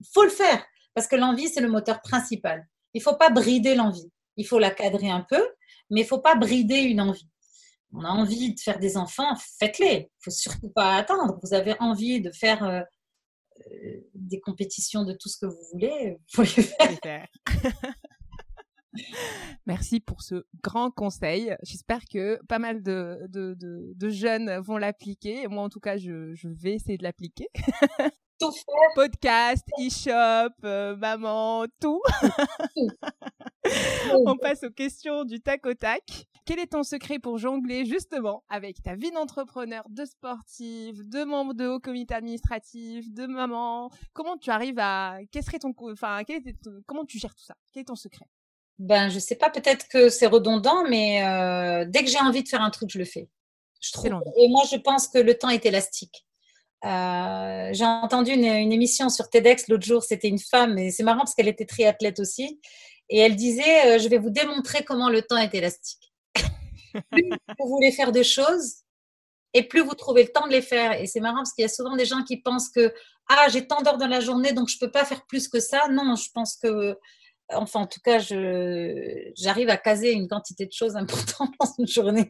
Il 0.00 0.06
faut 0.12 0.24
le 0.24 0.30
faire 0.30 0.64
parce 0.94 1.06
que 1.06 1.16
l'envie, 1.16 1.48
c'est 1.48 1.60
le 1.60 1.68
moteur 1.68 2.00
principal. 2.00 2.66
Il 2.94 3.02
faut 3.02 3.16
pas 3.16 3.30
brider 3.30 3.74
l'envie. 3.74 4.10
Il 4.36 4.46
faut 4.46 4.58
la 4.58 4.70
cadrer 4.70 5.10
un 5.10 5.26
peu, 5.28 5.42
mais 5.90 6.02
il 6.02 6.06
faut 6.06 6.20
pas 6.20 6.34
brider 6.34 6.80
une 6.80 7.00
envie 7.00 7.28
on 7.94 8.04
a 8.04 8.08
envie 8.08 8.54
de 8.54 8.60
faire 8.60 8.78
des 8.78 8.96
enfants, 8.96 9.36
faites-les. 9.58 10.10
Il 10.10 10.24
faut 10.24 10.30
surtout 10.30 10.68
pas 10.68 10.96
attendre. 10.96 11.38
Vous 11.42 11.54
avez 11.54 11.76
envie 11.80 12.20
de 12.20 12.30
faire 12.32 12.62
euh, 12.64 12.80
euh, 13.70 14.00
des 14.14 14.40
compétitions 14.40 15.04
de 15.04 15.12
tout 15.12 15.28
ce 15.28 15.38
que 15.38 15.46
vous 15.46 15.62
voulez, 15.72 16.18
faut 16.32 16.42
les 16.42 16.62
faire. 17.02 17.26
Merci 19.66 20.00
pour 20.00 20.22
ce 20.22 20.44
grand 20.62 20.90
conseil. 20.90 21.56
J'espère 21.62 22.00
que 22.10 22.38
pas 22.48 22.58
mal 22.58 22.82
de, 22.82 23.18
de, 23.28 24.08
jeunes 24.08 24.58
vont 24.58 24.76
l'appliquer. 24.76 25.48
Moi, 25.48 25.62
en 25.62 25.68
tout 25.68 25.80
cas, 25.80 25.96
je, 25.96 26.34
vais 26.48 26.74
essayer 26.74 26.98
de 26.98 27.02
l'appliquer. 27.02 27.48
Tout 28.40 28.50
faire. 28.50 28.74
Podcast, 28.94 29.66
e-shop, 29.78 30.54
euh, 30.64 30.96
maman, 30.96 31.66
tout. 31.80 32.02
On 34.26 34.36
passe 34.36 34.64
aux 34.64 34.70
questions 34.70 35.24
du 35.24 35.40
tac 35.40 35.64
au 35.66 35.74
tac. 35.74 36.26
Quel 36.46 36.58
est 36.58 36.72
ton 36.72 36.82
secret 36.82 37.18
pour 37.18 37.38
jongler 37.38 37.86
justement 37.86 38.44
avec 38.50 38.82
ta 38.82 38.96
vie 38.96 39.10
d'entrepreneur, 39.10 39.86
de 39.88 40.04
sportive, 40.04 41.08
de 41.08 41.24
membre 41.24 41.54
de 41.54 41.66
haut 41.66 41.80
comité 41.80 42.14
administratif, 42.14 43.10
de 43.10 43.26
maman? 43.26 43.90
Comment 44.12 44.36
tu 44.36 44.50
arrives 44.50 44.78
à 44.78 45.20
quel 45.30 45.42
serait 45.42 45.58
ton 45.58 45.72
enfin 45.78 46.20
comment 46.86 47.06
tu 47.06 47.18
gères 47.18 47.34
tout 47.34 47.44
ça? 47.44 47.54
Quel 47.72 47.82
est 47.82 47.86
ton 47.86 47.96
secret? 47.96 48.26
Ben 48.78 49.08
je 49.08 49.18
sais 49.18 49.36
pas, 49.36 49.50
peut-être 49.50 49.86
que 49.88 50.08
c'est 50.08 50.26
redondant, 50.26 50.84
mais 50.88 51.24
euh, 51.24 51.84
dès 51.88 52.04
que 52.04 52.10
j'ai 52.10 52.18
envie 52.18 52.42
de 52.42 52.48
faire 52.48 52.62
un 52.62 52.70
truc, 52.70 52.90
je 52.90 52.98
le 52.98 53.04
fais. 53.04 53.28
Je 53.80 53.92
trouve. 53.92 54.06
Et 54.36 54.48
moi, 54.48 54.62
je 54.70 54.76
pense 54.76 55.08
que 55.08 55.18
le 55.18 55.34
temps 55.34 55.50
est 55.50 55.64
élastique. 55.66 56.26
Euh, 56.84 57.70
j'ai 57.72 57.84
entendu 57.84 58.32
une, 58.32 58.44
une, 58.44 58.72
émission 58.72 59.08
sur 59.08 59.30
TEDx 59.30 59.68
l'autre 59.68 59.86
jour, 59.86 60.02
c'était 60.02 60.28
une 60.28 60.38
femme, 60.38 60.76
et 60.76 60.90
c'est 60.90 61.02
marrant 61.02 61.20
parce 61.20 61.34
qu'elle 61.34 61.48
était 61.48 61.64
triathlète 61.64 62.20
aussi. 62.20 62.60
Et 63.08 63.18
elle 63.18 63.36
disait, 63.36 63.86
euh, 63.86 63.98
je 63.98 64.08
vais 64.08 64.18
vous 64.18 64.30
démontrer 64.30 64.84
comment 64.84 65.08
le 65.08 65.22
temps 65.22 65.36
est 65.36 65.54
élastique. 65.54 66.12
plus 67.12 67.30
vous 67.58 67.68
voulez 67.68 67.92
faire 67.92 68.12
des 68.12 68.24
choses, 68.24 68.84
et 69.54 69.62
plus 69.62 69.80
vous 69.82 69.94
trouvez 69.94 70.24
le 70.24 70.28
temps 70.28 70.46
de 70.46 70.52
les 70.52 70.62
faire. 70.62 71.00
Et 71.00 71.06
c'est 71.06 71.20
marrant 71.20 71.38
parce 71.38 71.52
qu'il 71.52 71.62
y 71.62 71.66
a 71.66 71.68
souvent 71.68 71.96
des 71.96 72.04
gens 72.04 72.22
qui 72.24 72.38
pensent 72.38 72.68
que 72.68 72.92
ah 73.28 73.46
j'ai 73.50 73.66
tant 73.66 73.80
d'heures 73.80 73.96
dans 73.96 74.08
la 74.08 74.20
journée 74.20 74.52
donc 74.52 74.68
je 74.68 74.78
peux 74.78 74.90
pas 74.90 75.04
faire 75.04 75.24
plus 75.26 75.48
que 75.48 75.60
ça. 75.60 75.88
Non, 75.88 76.16
je 76.16 76.28
pense 76.34 76.56
que 76.56 76.98
enfin 77.54 77.80
en 77.80 77.86
tout 77.86 78.00
cas 78.00 78.18
je 78.18 79.30
j'arrive 79.36 79.68
à 79.68 79.76
caser 79.76 80.12
une 80.12 80.28
quantité 80.28 80.66
de 80.66 80.72
choses 80.72 80.96
importantes 80.96 81.50
dans 81.60 81.70
une 81.78 81.86
journée. 81.86 82.28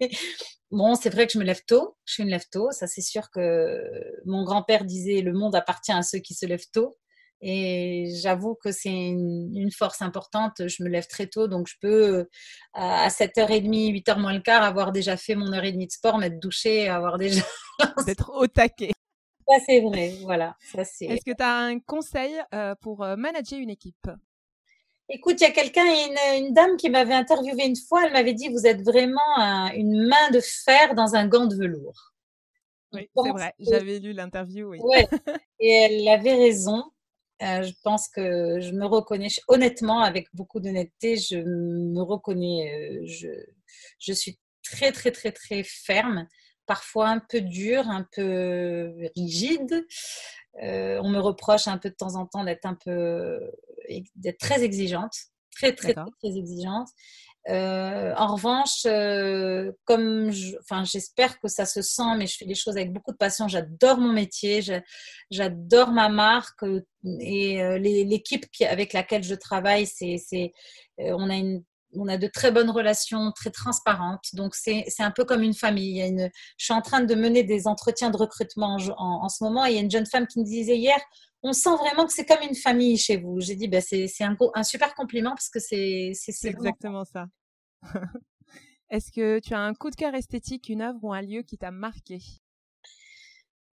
Bon, 0.71 0.95
c'est 0.95 1.11
vrai 1.11 1.27
que 1.27 1.33
je 1.33 1.39
me 1.39 1.45
lève 1.45 1.63
tôt, 1.67 1.97
je 2.05 2.15
suis 2.15 2.23
une 2.23 2.31
lève 2.31 2.47
tôt, 2.51 2.71
ça 2.73 2.87
c'est 2.87 3.03
sûr 3.03 3.31
que 3.31 3.81
mon 4.25 4.45
grand-père 4.45 4.85
disait 4.85 5.21
le 5.21 5.33
monde 5.33 5.55
appartient 5.55 5.93
à 5.93 6.03
ceux 6.03 6.19
qui 6.19 6.35
se 6.35 6.47
lèvent 6.47 6.71
tôt. 6.73 6.97
Et 7.47 8.07
j'avoue 8.23 8.55
que 8.55 8.73
c'est 8.73 8.89
une, 8.89 9.71
force 9.71 10.01
importante. 10.01 10.67
Je 10.67 10.83
me 10.83 10.89
lève 10.89 11.07
très 11.07 11.27
tôt, 11.27 11.47
donc 11.47 11.69
je 11.69 11.75
peux 11.79 12.27
à 12.73 13.09
7h30, 13.09 13.93
8h 13.93 14.19
moins 14.19 14.33
le 14.33 14.41
quart 14.41 14.63
avoir 14.63 14.93
déjà 14.93 15.19
fait 15.19 15.35
mon 15.35 15.53
heure 15.53 15.65
et 15.65 15.73
demie 15.73 15.87
de 15.87 15.93
sport, 15.93 16.17
m'être 16.17 16.41
douché, 16.41 16.89
avoir 16.89 17.19
déjà... 17.19 17.43
D'être 18.07 18.31
au 18.35 18.47
taquet. 18.47 18.93
Ça, 19.47 19.57
c'est 19.67 19.81
vrai, 19.81 20.15
voilà. 20.23 20.57
Est-ce 20.75 21.25
que 21.25 21.37
tu 21.37 21.43
as 21.43 21.55
un 21.55 21.79
conseil 21.81 22.35
euh, 22.55 22.75
pour 22.81 23.05
euh, 23.05 23.17
manager 23.17 23.59
une 23.59 23.71
équipe? 23.71 24.09
Écoute, 25.11 25.41
il 25.41 25.45
y 25.45 25.47
a 25.47 25.51
quelqu'un, 25.51 25.85
une, 25.85 26.45
une, 26.45 26.55
dame 26.55 26.77
qui 26.77 26.89
m'avait 26.89 27.15
interviewé 27.15 27.67
une 27.67 27.77
fois, 27.77 28.07
elle 28.07 28.13
m'avait 28.13 28.33
dit, 28.33 28.49
vous 28.49 28.67
êtes 28.67 28.83
vraiment 28.83 29.37
une 29.75 30.07
main 30.07 30.31
de 30.33 30.41
fer 30.41 30.95
dans 30.95 31.15
un 31.15 31.29
gant 31.29 31.47
de 31.47 31.57
velours. 31.57 32.15
Oui, 32.95 33.11
c'est 33.15 33.31
vrai, 33.31 33.55
j'avais 33.59 33.99
lu 33.99 34.13
l'interview, 34.13 34.71
oui. 34.71 34.79
Ouais. 34.81 35.07
Et 35.61 35.71
elle 35.71 36.09
avait 36.09 36.35
raison. 36.35 36.85
Euh, 37.43 37.63
je 37.63 37.73
pense 37.83 38.09
que 38.09 38.61
je 38.61 38.73
me 38.73 38.87
reconnais, 38.87 39.29
honnêtement, 39.49 40.01
avec 40.01 40.29
beaucoup 40.33 40.61
d'honnêteté, 40.61 41.17
je 41.17 41.37
me 41.37 42.01
reconnais, 42.01 42.73
euh, 42.73 43.03
je, 43.07 43.29
je, 43.99 44.13
suis 44.13 44.39
très, 44.63 44.93
très, 44.93 45.11
très, 45.11 45.33
très 45.33 45.65
ferme, 45.65 46.29
parfois 46.67 47.09
un 47.09 47.19
peu 47.19 47.41
dure, 47.41 47.89
un 47.89 48.07
peu 48.13 48.95
rigide. 49.17 49.85
Euh, 50.63 51.01
on 51.03 51.11
me 51.11 51.19
reproche 51.19 51.67
un 51.67 51.79
peu 51.79 51.91
de 51.91 51.97
temps 51.97 52.15
en 52.15 52.27
temps 52.27 52.45
d'être 52.45 52.65
un 52.65 52.77
peu, 52.77 53.41
d'être 54.17 54.39
très 54.39 54.63
exigeante, 54.63 55.15
très, 55.55 55.73
très, 55.75 55.95
très, 55.95 56.05
très 56.23 56.37
exigeante. 56.37 56.89
en 57.49 58.35
revanche, 58.35 58.83
comme 59.85 60.31
enfin, 60.61 60.85
j'espère 60.85 61.39
que 61.41 61.49
ça 61.49 61.67
se 61.67 61.83
sent, 61.83 62.17
mais 62.17 62.27
je 62.27 62.37
fais 62.37 62.45
les 62.45 62.55
choses 62.55 62.77
avec 62.77 62.93
beaucoup 62.93 63.13
de 63.13 63.17
passion. 63.17 63.49
J'adore 63.49 63.99
mon 63.99 64.13
métier, 64.13 64.63
j'adore 65.31 65.91
ma 65.93 66.09
marque 66.09 66.65
et 67.21 67.79
l'équipe 67.79 68.47
avec 68.63 68.93
laquelle 68.93 69.23
je 69.23 69.35
travaille, 69.35 69.87
c'est, 69.87 70.53
on 70.99 71.31
a 71.31 71.37
une 71.37 71.63
on 71.97 72.09
a 72.09 72.17
de 72.17 72.27
très 72.27 72.51
bonnes 72.51 72.71
relations, 72.71 73.33
très 73.33 73.51
transparentes. 73.51 74.27
Donc, 74.35 74.55
c'est 74.55 74.85
un 74.99 75.11
peu 75.11 75.25
comme 75.25 75.43
une 75.43 75.55
famille. 75.55 76.01
je 76.57 76.65
suis 76.65 76.75
en 76.75 76.83
train 76.83 77.01
de 77.01 77.15
mener 77.15 77.43
des 77.43 77.67
entretiens 77.67 78.11
de 78.11 78.17
recrutement 78.17 78.77
en, 78.97 79.29
ce 79.29 79.45
moment. 79.45 79.67
Et 79.67 79.71
il 79.71 79.75
y 79.77 79.79
a 79.79 79.83
une 79.83 79.91
jeune 79.91 80.07
femme 80.07 80.27
qui 80.27 80.41
me 80.41 80.45
disait 80.45 80.77
hier, 80.77 80.99
on 81.43 81.53
sent 81.53 81.77
vraiment 81.79 82.07
que 82.07 82.13
c'est 82.13 82.25
comme 82.25 82.43
une 82.49 82.57
famille 82.57 82.97
chez 82.97 83.17
vous. 83.17 83.41
J'ai 83.41 83.57
dit, 83.57 83.69
bah, 83.69 83.81
c'est 83.81 84.09
un, 84.21 84.37
un, 84.55 84.63
super 84.63 84.95
compliment 84.95 85.31
parce 85.31 85.51
que 85.51 85.61
c'est 85.61 86.13
exactement 86.45 87.05
ça. 87.05 87.27
Est-ce 88.91 89.11
que 89.11 89.41
tu 89.41 89.55
as 89.55 89.61
un 89.61 89.75
coup 89.75 89.91
de 89.91 89.97
cœur 89.97 90.15
esthétique, 90.15 90.69
une 90.69 90.83
œuvre 90.83 90.99
ou 91.03 91.13
un 91.13 91.23
lieu 91.23 91.43
qui 91.43 91.59
t'a 91.59 91.71
marqué? 91.71 92.21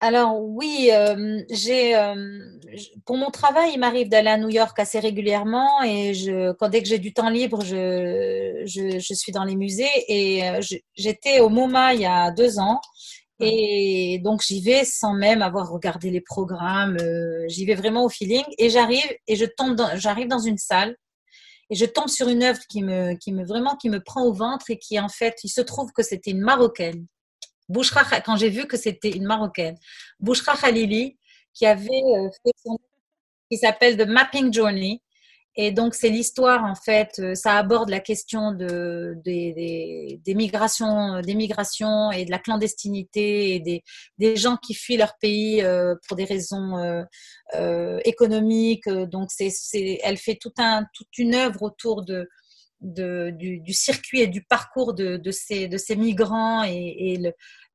Alors 0.04 0.42
oui, 0.42 0.90
euh, 0.92 1.44
j'ai 1.52 1.96
euh, 1.96 2.40
pour 3.06 3.18
mon 3.18 3.30
travail, 3.30 3.74
il 3.76 3.80
m'arrive 3.80 4.10
d'aller 4.10 4.30
à 4.30 4.38
New 4.40 4.50
York 4.50 4.78
assez 4.80 5.00
régulièrement 5.00 5.84
et 5.84 6.16
je, 6.16 6.54
quand 6.54 6.70
dès 6.70 6.82
que 6.82 6.88
j'ai 6.88 6.98
du 6.98 7.14
temps 7.14 7.30
libre, 7.30 7.64
je, 7.64 8.64
je, 8.66 9.14
suis 9.14 9.32
dans 9.32 9.44
les 9.44 9.56
musées 9.56 9.86
et 10.08 10.50
euh, 10.50 10.60
j'étais 10.96 11.40
au 11.40 11.50
MoMA 11.50 11.94
il 11.94 12.02
y 12.02 12.06
a 12.08 12.32
deux 12.32 12.58
ans 12.58 12.82
et 13.40 14.20
donc 14.24 14.42
j'y 14.42 14.62
vais 14.62 14.86
sans 14.86 15.14
même 15.14 15.44
avoir 15.44 15.70
regardé 15.70 16.10
les 16.10 16.22
programmes, 16.22 16.98
j'y 17.48 17.66
vais 17.66 17.76
vraiment 17.76 18.04
au 18.04 18.10
feeling 18.10 18.44
et 18.58 18.72
j'arrive 18.72 19.06
et 19.28 19.36
je 19.36 19.46
tombe 19.46 19.80
j'arrive 19.98 20.28
dans 20.28 20.40
une 20.40 20.58
salle 20.58 20.96
et 21.70 21.76
je 21.76 21.86
tombe 21.86 22.10
sur 22.10 22.28
une 22.28 22.42
œuvre 22.42 22.62
qui 22.68 22.82
me 22.82 23.14
qui 23.14 23.32
me 23.32 23.46
vraiment 23.46 23.76
qui 23.76 23.90
me 23.90 24.00
prend 24.00 24.24
au 24.24 24.34
ventre 24.34 24.72
et 24.72 24.80
qui 24.80 25.00
en 25.00 25.10
fait, 25.10 25.36
il 25.44 25.50
se 25.50 25.62
trouve 25.62 25.92
que 25.92 26.02
c'était 26.02 26.32
une 26.32 26.42
marocaine 26.42 27.06
Bouchra, 27.72 28.04
quand 28.22 28.36
j'ai 28.36 28.50
vu 28.50 28.68
que 28.68 28.78
c'était 28.78 29.12
une 29.12 29.26
Marocaine, 29.26 29.78
Bouchra 30.20 30.56
Khalili, 30.56 31.18
qui 31.54 31.66
avait 31.66 31.90
euh, 31.90 32.30
fait 32.44 32.54
son 32.64 32.78
qui 33.50 33.58
s'appelle 33.58 33.98
The 33.98 34.08
Mapping 34.08 34.54
Journey. 34.54 35.02
Et 35.58 35.74
donc, 35.74 35.96
c'est 35.96 36.10
l'histoire, 36.10 36.64
en 36.64 36.76
fait, 36.76 37.20
euh, 37.20 37.36
ça 37.36 37.58
aborde 37.58 37.90
la 37.90 38.00
question 38.00 38.54
de, 38.54 39.16
des, 39.26 40.22
migrations, 40.28 41.20
des 41.20 41.36
migrations 41.36 42.10
et 42.12 42.24
de 42.24 42.32
la 42.32 42.40
clandestinité 42.40 43.56
et 43.56 43.60
des, 43.60 43.84
des 44.18 44.38
gens 44.38 44.56
qui 44.56 44.74
fuient 44.74 44.96
leur 44.96 45.18
pays 45.20 45.62
euh, 45.62 45.96
pour 46.08 46.16
des 46.16 46.24
raisons 46.24 47.06
économiques. 48.06 48.88
Donc, 48.88 49.30
c'est, 49.30 50.00
elle 50.04 50.18
fait 50.18 50.38
tout 50.40 50.54
un, 50.58 50.86
toute 50.94 51.18
une 51.18 51.36
œuvre 51.36 51.64
autour 51.64 52.06
de, 52.06 52.30
de 52.82 53.30
du, 53.32 53.74
circuit 53.74 54.22
et 54.22 54.28
du 54.28 54.44
parcours 54.44 54.94
de, 54.94 55.18
de, 55.18 55.32
ces, 55.32 55.68
de 55.68 55.78
ces 55.78 55.96
migrants 55.96 56.64
et, 56.64 57.20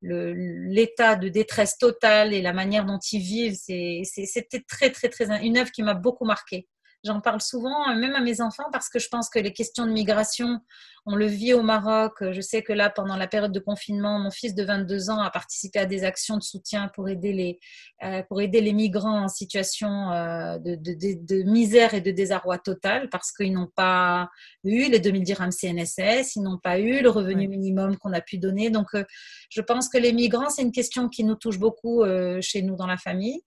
l'état 0.01 1.15
de 1.15 1.29
détresse 1.29 1.77
totale 1.77 2.33
et 2.33 2.41
la 2.41 2.53
manière 2.53 2.85
dont 2.85 2.99
ils 3.11 3.19
vivent, 3.19 3.55
c'était 3.55 4.63
très, 4.67 4.91
très, 4.91 5.09
très, 5.09 5.25
une 5.43 5.57
œuvre 5.57 5.71
qui 5.71 5.83
m'a 5.83 5.93
beaucoup 5.93 6.25
marquée. 6.25 6.67
J'en 7.03 7.21
parle 7.21 7.41
souvent, 7.41 7.95
même 7.95 8.15
à 8.15 8.21
mes 8.21 8.41
enfants, 8.41 8.69
parce 8.71 8.89
que 8.89 8.97
je 8.99 9.07
pense 9.07 9.29
que 9.29 9.37
les 9.39 9.53
questions 9.53 9.85
de 9.85 9.91
migration, 9.91 10.59
on 11.05 11.15
le 11.15 11.27
vit 11.27 11.53
au 11.53 11.61
Maroc. 11.61 12.15
Je 12.31 12.41
sais 12.41 12.63
que 12.63 12.73
là, 12.73 12.89
pendant 12.89 13.15
la 13.15 13.27
période 13.27 13.51
de 13.51 13.59
confinement, 13.59 14.19
mon 14.19 14.31
fils 14.31 14.55
de 14.55 14.63
22 14.63 15.11
ans 15.11 15.19
a 15.19 15.29
participé 15.29 15.79
à 15.79 15.85
des 15.85 16.03
actions 16.03 16.37
de 16.37 16.43
soutien 16.43 16.89
pour 16.95 17.07
aider 17.07 17.33
les, 17.33 17.59
euh, 18.03 18.23
pour 18.23 18.41
aider 18.41 18.61
les 18.61 18.73
migrants 18.73 19.23
en 19.23 19.27
situation 19.27 20.11
euh, 20.11 20.57
de, 20.57 20.75
de, 20.75 20.95
de, 20.95 21.43
misère 21.43 21.93
et 21.93 22.01
de 22.01 22.11
désarroi 22.11 22.57
total, 22.57 23.09
parce 23.09 23.31
qu'ils 23.31 23.53
n'ont 23.53 23.71
pas 23.75 24.29
eu 24.63 24.89
les 24.89 24.99
2000 24.99 25.23
dirhams 25.23 25.51
CNSS, 25.51 26.35
ils 26.35 26.41
n'ont 26.41 26.57
pas 26.57 26.79
eu 26.79 27.01
le 27.01 27.09
revenu 27.09 27.47
minimum 27.47 27.97
qu'on 27.97 28.11
a 28.11 28.21
pu 28.21 28.39
donner. 28.39 28.71
Donc, 28.71 28.87
euh, 28.95 29.03
je 29.49 29.61
pense 29.61 29.87
que 29.87 29.99
les 29.99 30.13
migrants, 30.13 30.49
c'est 30.49 30.63
une 30.63 30.71
question 30.71 31.09
qui 31.09 31.23
nous 31.23 31.35
touche 31.35 31.59
beaucoup 31.59 32.03
chez 32.41 32.61
nous 32.63 32.75
dans 32.75 32.87
la 32.87 32.97
famille. 32.97 33.41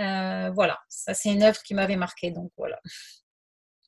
Euh, 0.00 0.50
voilà, 0.50 0.78
ça 0.88 1.14
c'est 1.14 1.32
une 1.32 1.42
œuvre 1.42 1.62
qui 1.62 1.74
m'avait 1.74 1.96
marqué, 1.96 2.30
donc 2.30 2.50
voilà. 2.56 2.80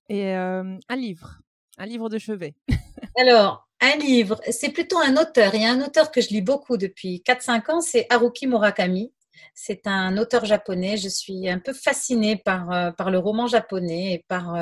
Et 0.09 0.35
euh, 0.37 0.79
un 0.89 0.97
livre, 0.97 1.39
un 1.79 1.87
livre 1.87 2.09
de 2.09 2.19
chevet. 2.19 2.55
Alors, 3.19 3.69
un 3.81 3.97
livre, 3.97 4.41
c'est 4.51 4.71
plutôt 4.71 4.99
un 4.99 5.17
auteur. 5.17 5.55
Il 5.55 5.63
y 5.63 5.67
a 5.67 5.71
un 5.73 5.83
auteur 5.83 6.11
que 6.11 6.21
je 6.21 6.29
lis 6.29 6.43
beaucoup 6.43 6.77
depuis 6.77 7.23
4-5 7.27 7.73
ans, 7.73 7.81
c'est 7.81 8.07
Haruki 8.11 8.47
Murakami. 8.47 9.13
C'est 9.55 9.87
un 9.87 10.17
auteur 10.17 10.45
japonais. 10.45 10.97
Je 10.97 11.09
suis 11.09 11.49
un 11.49 11.59
peu 11.59 11.73
fascinée 11.73 12.37
par, 12.37 12.71
euh, 12.71 12.91
par 12.93 13.11
le 13.11 13.19
roman 13.19 13.47
japonais 13.47 14.13
et 14.15 14.25
par, 14.29 14.57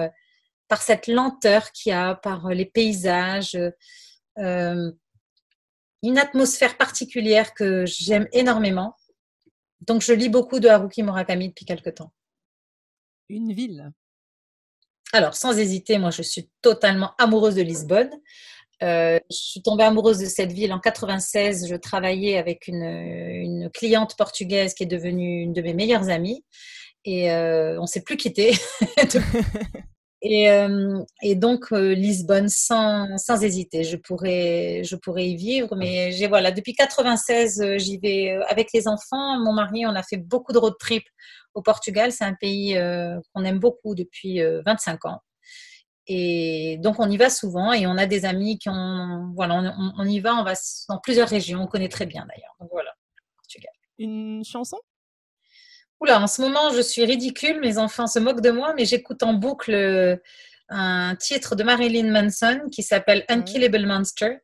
par 0.69 0.83
cette 0.83 1.07
lenteur 1.07 1.71
qu'il 1.73 1.91
y 1.91 1.93
a, 1.93 2.15
par 2.15 2.49
les 2.49 2.67
paysages, 2.67 3.57
une 4.37 6.19
atmosphère 6.19 6.77
particulière 6.77 7.55
que 7.55 7.87
j'aime 7.87 8.29
énormément. 8.33 8.95
Donc, 9.81 10.03
je 10.03 10.13
lis 10.13 10.29
beaucoup 10.29 10.61
de 10.61 10.69
Haruki 10.69 11.03
Murakami 11.03 11.49
depuis 11.49 11.65
quelque 11.65 11.91
temps. 11.91 12.13
Une 13.29 13.53
ville 13.53 13.93
Alors, 15.13 15.35
sans 15.35 15.59
hésiter, 15.59 15.99
moi, 15.99 16.11
je 16.11 16.23
suis 16.23 16.51
totalement 16.63 17.13
amoureuse 17.19 17.55
de 17.55 17.63
Lisbonne. 17.63 18.11
Euh, 18.83 19.19
je 19.31 19.37
suis 19.37 19.63
tombée 19.63 19.85
amoureuse 19.85 20.19
de 20.19 20.27
cette 20.27 20.53
ville 20.53 20.73
en 20.73 20.81
96. 20.81 21.69
Je 21.69 21.77
travaillais 21.77 22.37
avec 22.39 22.67
une, 22.69 23.71
cliente 23.73 24.17
portugaise 24.17 24.75
qui 24.75 24.83
est 24.83 24.87
devenue 24.87 25.43
une 25.43 25.53
de 25.53 25.63
mes 25.63 25.75
meilleures 25.75 26.11
amies. 26.11 26.45
Et 27.05 27.31
euh, 27.31 27.79
on 27.79 27.83
ne 27.83 27.87
s'est 27.87 28.03
plus 28.03 28.17
quitté. 28.17 28.53
Euh, 30.25 31.05
et, 31.23 31.35
donc, 31.35 31.73
euh, 31.73 31.95
Lisbonne, 31.95 32.49
sans, 32.49 33.17
sans, 33.19 33.43
hésiter, 33.43 33.85
je 33.85 33.97
pourrais, 33.97 34.83
je 34.85 34.97
pourrais 34.97 35.29
y 35.29 35.37
vivre. 35.37 35.77
Mais 35.77 36.13
j'ai, 36.13 36.29
voilà, 36.29 36.51
depuis 36.51 36.73
96, 36.73 37.61
euh, 37.61 37.79
j'y 37.79 37.99
vais 37.99 38.39
avec 38.49 38.73
les 38.73 38.89
enfants. 38.89 39.39
Mon 39.41 39.53
mari, 39.53 39.87
on 39.87 39.95
a 39.95 40.03
fait 40.03 40.17
beaucoup 40.17 40.53
de 40.53 40.59
road 40.59 40.75
trip 40.79 41.05
au 41.55 41.63
Portugal. 41.63 42.11
C'est 42.13 42.25
un 42.25 42.35
pays 42.35 42.77
qu'on 43.33 43.45
aime 43.45 43.59
beaucoup 43.59 43.95
depuis 43.95 44.41
25 44.65 45.05
ans. 45.07 45.21
Et 46.07 46.79
donc, 46.83 47.01
on 47.01 47.11
y 47.11 47.17
va 47.17 47.31
souvent 47.31 47.73
et 47.73 47.87
on 47.87 47.97
a 47.97 48.07
des 48.07 48.25
amis 48.27 48.59
qui 48.59 48.69
ont. 48.69 49.33
Voilà, 49.35 49.55
on, 49.57 49.93
on 49.97 50.05
y 50.05 50.21
va, 50.21 50.35
on 50.35 50.45
va 50.45 50.53
dans 50.89 50.99
plusieurs 50.99 51.29
régions. 51.29 51.63
On 51.63 51.67
connaît 51.67 51.89
très 51.89 52.07
bien 52.07 52.27
d'ailleurs. 52.29 52.55
Donc, 52.61 52.69
voilà, 52.73 52.91
Portugal. 53.37 53.73
Une 53.99 54.45
chanson? 54.45 54.79
Oula, 56.05 56.21
en 56.21 56.27
ce 56.27 56.43
moment, 56.43 56.71
je 56.71 56.83
suis 56.83 57.03
ridicule, 57.03 57.61
mes 57.61 57.79
enfants 57.79 58.07
se 58.07 58.19
moquent 58.19 58.43
de 58.43 58.51
moi, 58.51 58.75
mais 58.77 58.85
j'écoute 58.85 59.23
en 59.23 59.33
boucle 59.33 59.73
euh, 59.73 60.17
un 60.69 61.17
titre 61.17 61.57
de 61.57 61.65
Marilyn 61.65 62.11
Manson 62.13 62.61
qui 62.71 62.83
s'appelle 62.83 63.25
Unkillable 63.31 63.87
Monster, 63.87 64.37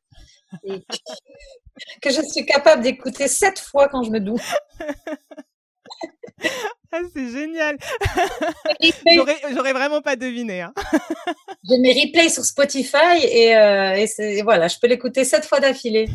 que 0.63 2.11
je 2.11 2.23
suis 2.33 2.47
capable 2.47 2.83
d'écouter 2.83 3.29
sept 3.29 3.59
fois 3.59 3.89
quand 3.89 4.03
je 4.03 4.11
me 4.11 4.21
doute. 4.21 4.41
Ah, 6.93 7.03
c'est 7.15 7.29
génial. 7.31 7.77
J'aurais 9.55 9.73
vraiment 9.73 10.01
pas 10.01 10.17
deviné. 10.17 10.63
Hein. 10.63 10.73
J'ai 11.69 11.79
mes 11.79 11.93
replays 11.93 12.31
sur 12.31 12.45
Spotify 12.45 13.23
et, 13.23 13.55
euh, 13.55 14.07
et 14.19 14.43
voilà, 14.43 14.67
je 14.67 14.77
peux 14.81 14.89
l'écouter 14.89 15.25
sept 15.25 15.45
fois 15.45 15.61
d'affilée. 15.61 16.09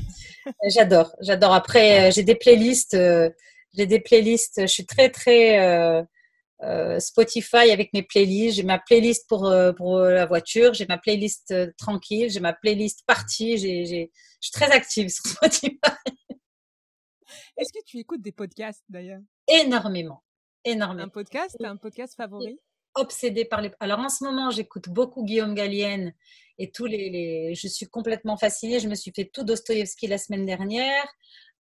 J'adore, 0.67 1.15
j'adore. 1.22 1.53
Après, 1.53 2.09
euh, 2.09 2.11
j'ai 2.11 2.23
des 2.23 2.35
playlists. 2.35 2.97
J'ai 3.76 3.85
des 3.85 3.99
playlists. 3.99 4.61
Je 4.61 4.68
suis 4.68 4.85
très, 4.85 5.10
très 5.10 5.60
euh, 5.60 6.03
euh, 6.64 6.99
Spotify 6.99 7.72
avec 7.72 7.93
mes 7.93 8.03
playlists. 8.03 8.57
J'ai 8.57 8.64
ma 8.64 8.80
playlist 8.80 9.27
pour, 9.27 9.47
euh, 9.47 9.73
pour 9.73 9.99
la 9.99 10.26
voiture. 10.26 10.73
J'ai 10.73 10.85
ma 10.85 10.97
playlist 10.97 11.53
tranquille. 11.77 12.30
J'ai 12.30 12.39
ma 12.39 12.53
playlist 12.53 13.03
partie. 13.06 13.57
J'ai, 13.57 13.85
j'ai... 13.85 14.11
Je 14.41 14.47
suis 14.47 14.52
très 14.52 14.72
active 14.72 15.10
sur 15.10 15.26
Spotify. 15.31 15.77
Est-ce 17.57 17.72
que 17.73 17.84
tu 17.85 17.99
écoutes 17.99 18.22
des 18.22 18.31
podcasts 18.31 18.84
d'ailleurs? 18.89 19.22
Énormément. 19.47 20.23
Énormément. 20.64 21.06
Un 21.06 21.10
podcast 21.10 21.56
Un 21.64 21.77
podcast 21.77 22.15
favori? 22.15 22.60
Obsédée 22.95 23.45
par 23.45 23.61
les. 23.61 23.72
Alors 23.80 23.99
en 23.99 24.10
ce 24.10 24.23
moment, 24.23 24.52
j'écoute 24.52 24.88
beaucoup 24.88 25.23
Guillaume 25.26 25.53
Gallienne 25.53 26.14
et 26.57 26.72
tous 26.72 26.85
les, 26.85 27.10
les, 27.10 27.56
Je 27.56 27.68
suis 27.68 27.88
complètement 27.88 28.38
fascinée. 28.38 28.80
Je 28.80 28.88
me 28.88 28.95
suis 28.95 29.11
fait 29.14 29.26
tout 29.26 29.43
Dostoïevski 29.43 30.07
la 30.07 30.18
semaine 30.18 30.45
dernière. 30.45 31.06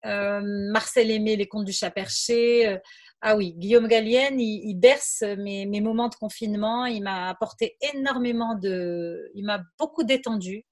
Euh, 0.06 0.40
Marcel 0.42 1.10
Aimé, 1.10 1.36
Les 1.36 1.46
Contes 1.46 1.64
du 1.64 1.72
Chat 1.72 1.90
Perché. 1.90 2.68
Euh, 2.68 2.78
ah 3.22 3.36
oui, 3.36 3.54
Guillaume 3.56 3.88
Gallienne, 3.88 4.38
il, 4.38 4.74
berce 4.74 5.22
mes, 5.38 5.66
moments 5.80 6.08
de 6.08 6.14
confinement. 6.14 6.84
Il 6.84 7.02
m'a 7.02 7.28
apporté 7.28 7.76
énormément 7.94 8.54
de. 8.54 9.30
Il 9.34 9.44
m'a 9.44 9.62
beaucoup 9.78 10.04
détendu. 10.04 10.66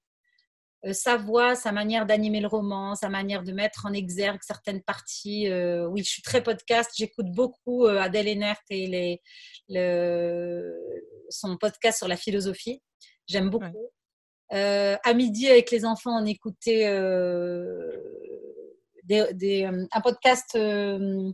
Euh, 0.85 0.93
sa 0.93 1.17
voix, 1.17 1.55
sa 1.55 1.71
manière 1.71 2.05
d'animer 2.05 2.41
le 2.41 2.47
roman, 2.47 2.93
sa 2.93 3.09
manière 3.09 3.41
de 3.41 3.53
mettre 3.53 3.87
en 3.87 3.93
exergue 3.93 4.41
certaines 4.43 4.83
parties. 4.83 5.47
oui, 5.89 6.03
je 6.03 6.09
suis 6.09 6.21
très 6.21 6.43
podcast. 6.43 6.91
J'écoute 6.95 7.31
beaucoup 7.31 7.87
Adèle 7.87 8.29
Enert 8.29 8.61
et 8.69 8.85
les, 8.85 9.21
le, 9.69 10.75
son 11.29 11.57
podcast 11.57 11.97
sur 11.97 12.07
la 12.07 12.17
philosophie. 12.17 12.83
J'aime 13.27 13.49
beaucoup. 13.49 13.89
à 14.51 15.13
midi, 15.15 15.47
avec 15.49 15.71
les 15.71 15.85
enfants, 15.85 16.21
on 16.21 16.25
écoutait 16.25 16.85
euh, 19.11 19.85
un 19.91 20.01
podcast. 20.01 20.55
Euh, 20.55 21.31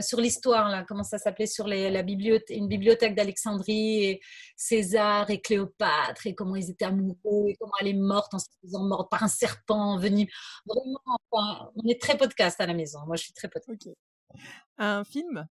sur 0.00 0.20
l'histoire, 0.20 0.86
comment 0.86 1.02
ça 1.02 1.18
s'appelait, 1.18 1.48
sur 1.48 1.66
la 1.66 2.02
bibliothèque, 2.04 2.56
une 2.56 2.68
bibliothèque 2.68 3.16
d'Alexandrie, 3.16 4.04
et 4.04 4.20
César 4.56 5.28
et 5.30 5.40
Cléopâtre, 5.40 6.28
et 6.28 6.34
comment 6.36 6.54
ils 6.54 6.70
étaient 6.70 6.84
amoureux, 6.84 7.48
et 7.48 7.56
comment 7.58 7.72
elle 7.80 7.88
est 7.88 7.92
morte 7.92 8.32
en 8.34 8.38
se 8.38 8.46
faisant 8.62 8.84
morte 8.84 9.10
par 9.10 9.24
un 9.24 9.28
serpent 9.28 9.98
venu. 9.98 10.30
Vraiment, 10.64 11.00
on 11.32 11.88
est 11.88 12.00
très 12.00 12.16
podcast 12.16 12.60
à 12.60 12.66
la 12.66 12.74
maison. 12.74 13.00
Moi, 13.06 13.16
je 13.16 13.24
suis 13.24 13.32
très 13.32 13.48
podcast. 13.48 13.96
Un 14.78 15.02
film? 15.02 15.44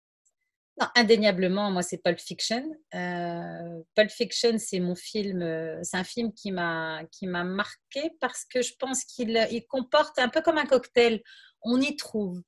Indéniablement, 0.95 1.71
moi, 1.71 1.81
c'est 1.81 1.97
Pulp 1.97 2.19
Fiction. 2.19 2.63
Euh, 2.95 3.83
Pulp 3.95 4.09
Fiction, 4.09 4.57
c'est 4.57 4.79
mon 4.79 4.95
film, 4.95 5.41
euh, 5.41 5.79
c'est 5.83 5.97
un 5.97 6.03
film 6.03 6.33
qui 6.33 6.51
m'a 6.51 7.03
qui 7.11 7.27
m'a 7.27 7.43
marqué 7.43 8.11
parce 8.19 8.45
que 8.45 8.61
je 8.61 8.73
pense 8.79 9.03
qu'il 9.03 9.47
il 9.51 9.65
comporte 9.67 10.17
un 10.19 10.29
peu 10.29 10.41
comme 10.41 10.57
un 10.57 10.65
cocktail. 10.65 11.21
On 11.63 11.79
y 11.79 11.95
trouve 11.95 12.41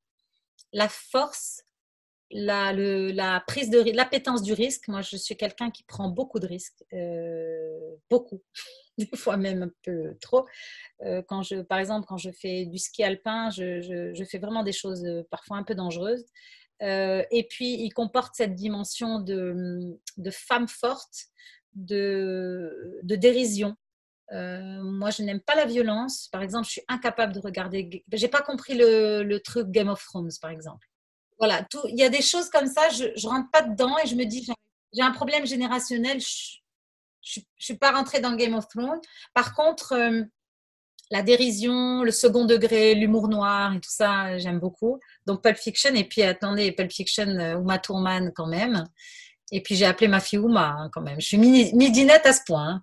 la 0.71 0.89
force, 0.89 1.61
la, 2.31 2.73
la 2.73 3.43
prise 3.45 3.69
de 3.69 3.79
l'appétence 3.95 4.41
du 4.41 4.53
risque. 4.53 4.87
Moi, 4.87 5.01
je 5.01 5.17
suis 5.17 5.35
quelqu'un 5.35 5.69
qui 5.69 5.83
prend 5.83 6.09
beaucoup 6.09 6.39
de 6.39 6.47
risques, 6.47 6.83
euh, 6.93 7.95
beaucoup, 8.09 8.41
des 8.97 9.09
fois 9.15 9.37
même 9.37 9.63
un 9.63 9.71
peu 9.83 10.17
trop. 10.21 10.47
Euh, 11.01 11.21
quand 11.27 11.43
je, 11.43 11.61
par 11.61 11.79
exemple, 11.79 12.07
quand 12.07 12.17
je 12.17 12.31
fais 12.31 12.65
du 12.65 12.77
ski 12.77 13.03
alpin, 13.03 13.49
je, 13.49 13.81
je, 13.81 14.23
fais 14.23 14.39
vraiment 14.39 14.63
des 14.63 14.71
choses 14.71 15.05
parfois 15.29 15.57
un 15.57 15.63
peu 15.63 15.75
dangereuses. 15.75 16.25
Et 16.83 17.47
puis, 17.49 17.81
il 17.81 17.91
comporte 17.91 18.35
cette 18.35 18.55
dimension 18.55 19.19
de, 19.19 19.97
femme 20.31 20.67
forte, 20.67 21.25
de, 21.73 22.99
dérision. 23.03 23.75
moi, 24.31 25.09
je 25.09 25.23
n'aime 25.23 25.41
pas 25.41 25.55
la 25.55 25.65
violence. 25.65 26.27
Par 26.31 26.41
exemple, 26.41 26.65
je 26.65 26.71
suis 26.71 26.83
incapable 26.87 27.33
de 27.33 27.39
regarder. 27.39 28.03
J'ai 28.11 28.27
pas 28.27 28.41
compris 28.41 28.75
le, 28.75 29.37
truc 29.39 29.69
Game 29.69 29.89
of 29.89 30.03
Thrones, 30.03 30.31
par 30.41 30.51
exemple. 30.51 30.87
Voilà, 31.39 31.67
il 31.89 31.97
y 31.97 32.03
a 32.03 32.09
des 32.09 32.21
choses 32.21 32.49
comme 32.49 32.67
ça, 32.67 32.89
je 32.89 33.05
ne 33.05 33.29
rentre 33.29 33.49
pas 33.51 33.63
dedans 33.63 33.97
et 34.03 34.07
je 34.07 34.15
me 34.15 34.23
dis, 34.23 34.47
j'ai 34.93 35.01
un 35.01 35.11
problème 35.11 35.45
générationnel, 35.45 36.19
je 36.21 37.39
ne 37.39 37.43
suis 37.57 37.77
pas 37.77 37.91
rentrée 37.91 38.19
dans 38.19 38.35
Game 38.35 38.53
of 38.53 38.67
Thrones. 38.67 39.01
Par 39.33 39.53
contre, 39.55 39.93
euh, 39.93 40.23
la 41.13 41.21
dérision, 41.21 42.01
le 42.01 42.09
second 42.09 42.45
degré, 42.45 42.95
l'humour 42.95 43.27
noir 43.27 43.71
et 43.75 43.79
tout 43.79 43.91
ça, 43.91 44.35
j'aime 44.39 44.59
beaucoup. 44.59 44.99
Donc 45.27 45.43
Pulp 45.43 45.57
Fiction, 45.57 45.93
et 45.93 46.05
puis 46.05 46.23
attendez, 46.23 46.71
Pulp 46.71 46.91
Fiction, 46.91 47.27
euh, 47.27 47.59
Uma 47.59 47.77
Thurman 47.77 48.31
quand 48.35 48.47
même. 48.47 48.83
Et 49.51 49.61
puis 49.61 49.75
j'ai 49.75 49.85
appelé 49.85 50.07
ma 50.07 50.19
fille 50.19 50.39
Uma 50.39 50.69
hein, 50.69 50.89
quand 50.91 51.01
même. 51.01 51.21
Je 51.21 51.27
suis 51.27 51.37
midinette 51.37 52.25
à 52.25 52.33
ce 52.33 52.41
point. 52.43 52.81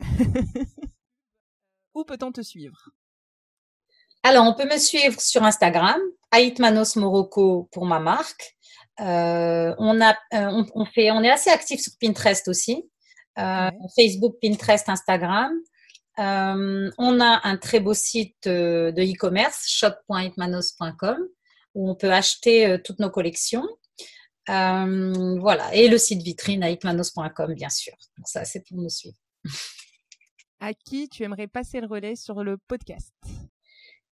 Où 1.94 2.04
peut-on 2.04 2.30
te 2.30 2.40
suivre? 2.40 2.88
Alors, 4.22 4.46
on 4.46 4.54
peut 4.54 4.72
me 4.72 4.78
suivre 4.78 5.20
sur 5.20 5.42
Instagram, 5.42 6.00
Aitmanos 6.32 6.94
Morocco 6.94 7.68
pour 7.72 7.84
ma 7.84 7.98
marque. 7.98 8.56
Euh, 9.00 9.74
on, 9.78 10.00
a, 10.00 10.16
euh, 10.34 10.64
on, 10.76 10.84
fait, 10.84 11.10
on 11.10 11.24
est 11.24 11.30
assez 11.30 11.50
actif 11.50 11.80
sur 11.80 11.94
Pinterest 12.00 12.46
aussi. 12.46 12.88
Euh, 13.40 13.70
Facebook, 13.96 14.36
Pinterest, 14.40 14.88
Instagram. 14.88 15.52
On 16.18 17.20
a 17.20 17.40
un 17.44 17.56
très 17.56 17.80
beau 17.80 17.94
site 17.94 18.46
de 18.46 19.02
e-commerce, 19.02 19.68
shop.hitmanos.com, 19.68 21.18
où 21.74 21.90
on 21.90 21.94
peut 21.94 22.12
acheter 22.12 22.78
toutes 22.84 22.98
nos 22.98 23.10
collections. 23.10 23.66
voilà, 24.46 25.74
et 25.74 25.88
le 25.88 25.98
site 25.98 26.22
vitrine 26.22 26.64
hitmanos.com, 26.64 27.54
bien 27.54 27.70
sûr. 27.70 27.94
Donc 28.16 28.28
ça, 28.28 28.44
c'est 28.44 28.66
pour 28.66 28.78
me 28.78 28.88
suivre. 28.88 29.16
À 30.60 30.74
qui 30.74 31.08
tu 31.08 31.24
aimerais 31.24 31.48
passer 31.48 31.80
le 31.80 31.88
relais 31.88 32.14
sur 32.14 32.44
le 32.44 32.56
podcast? 32.56 33.12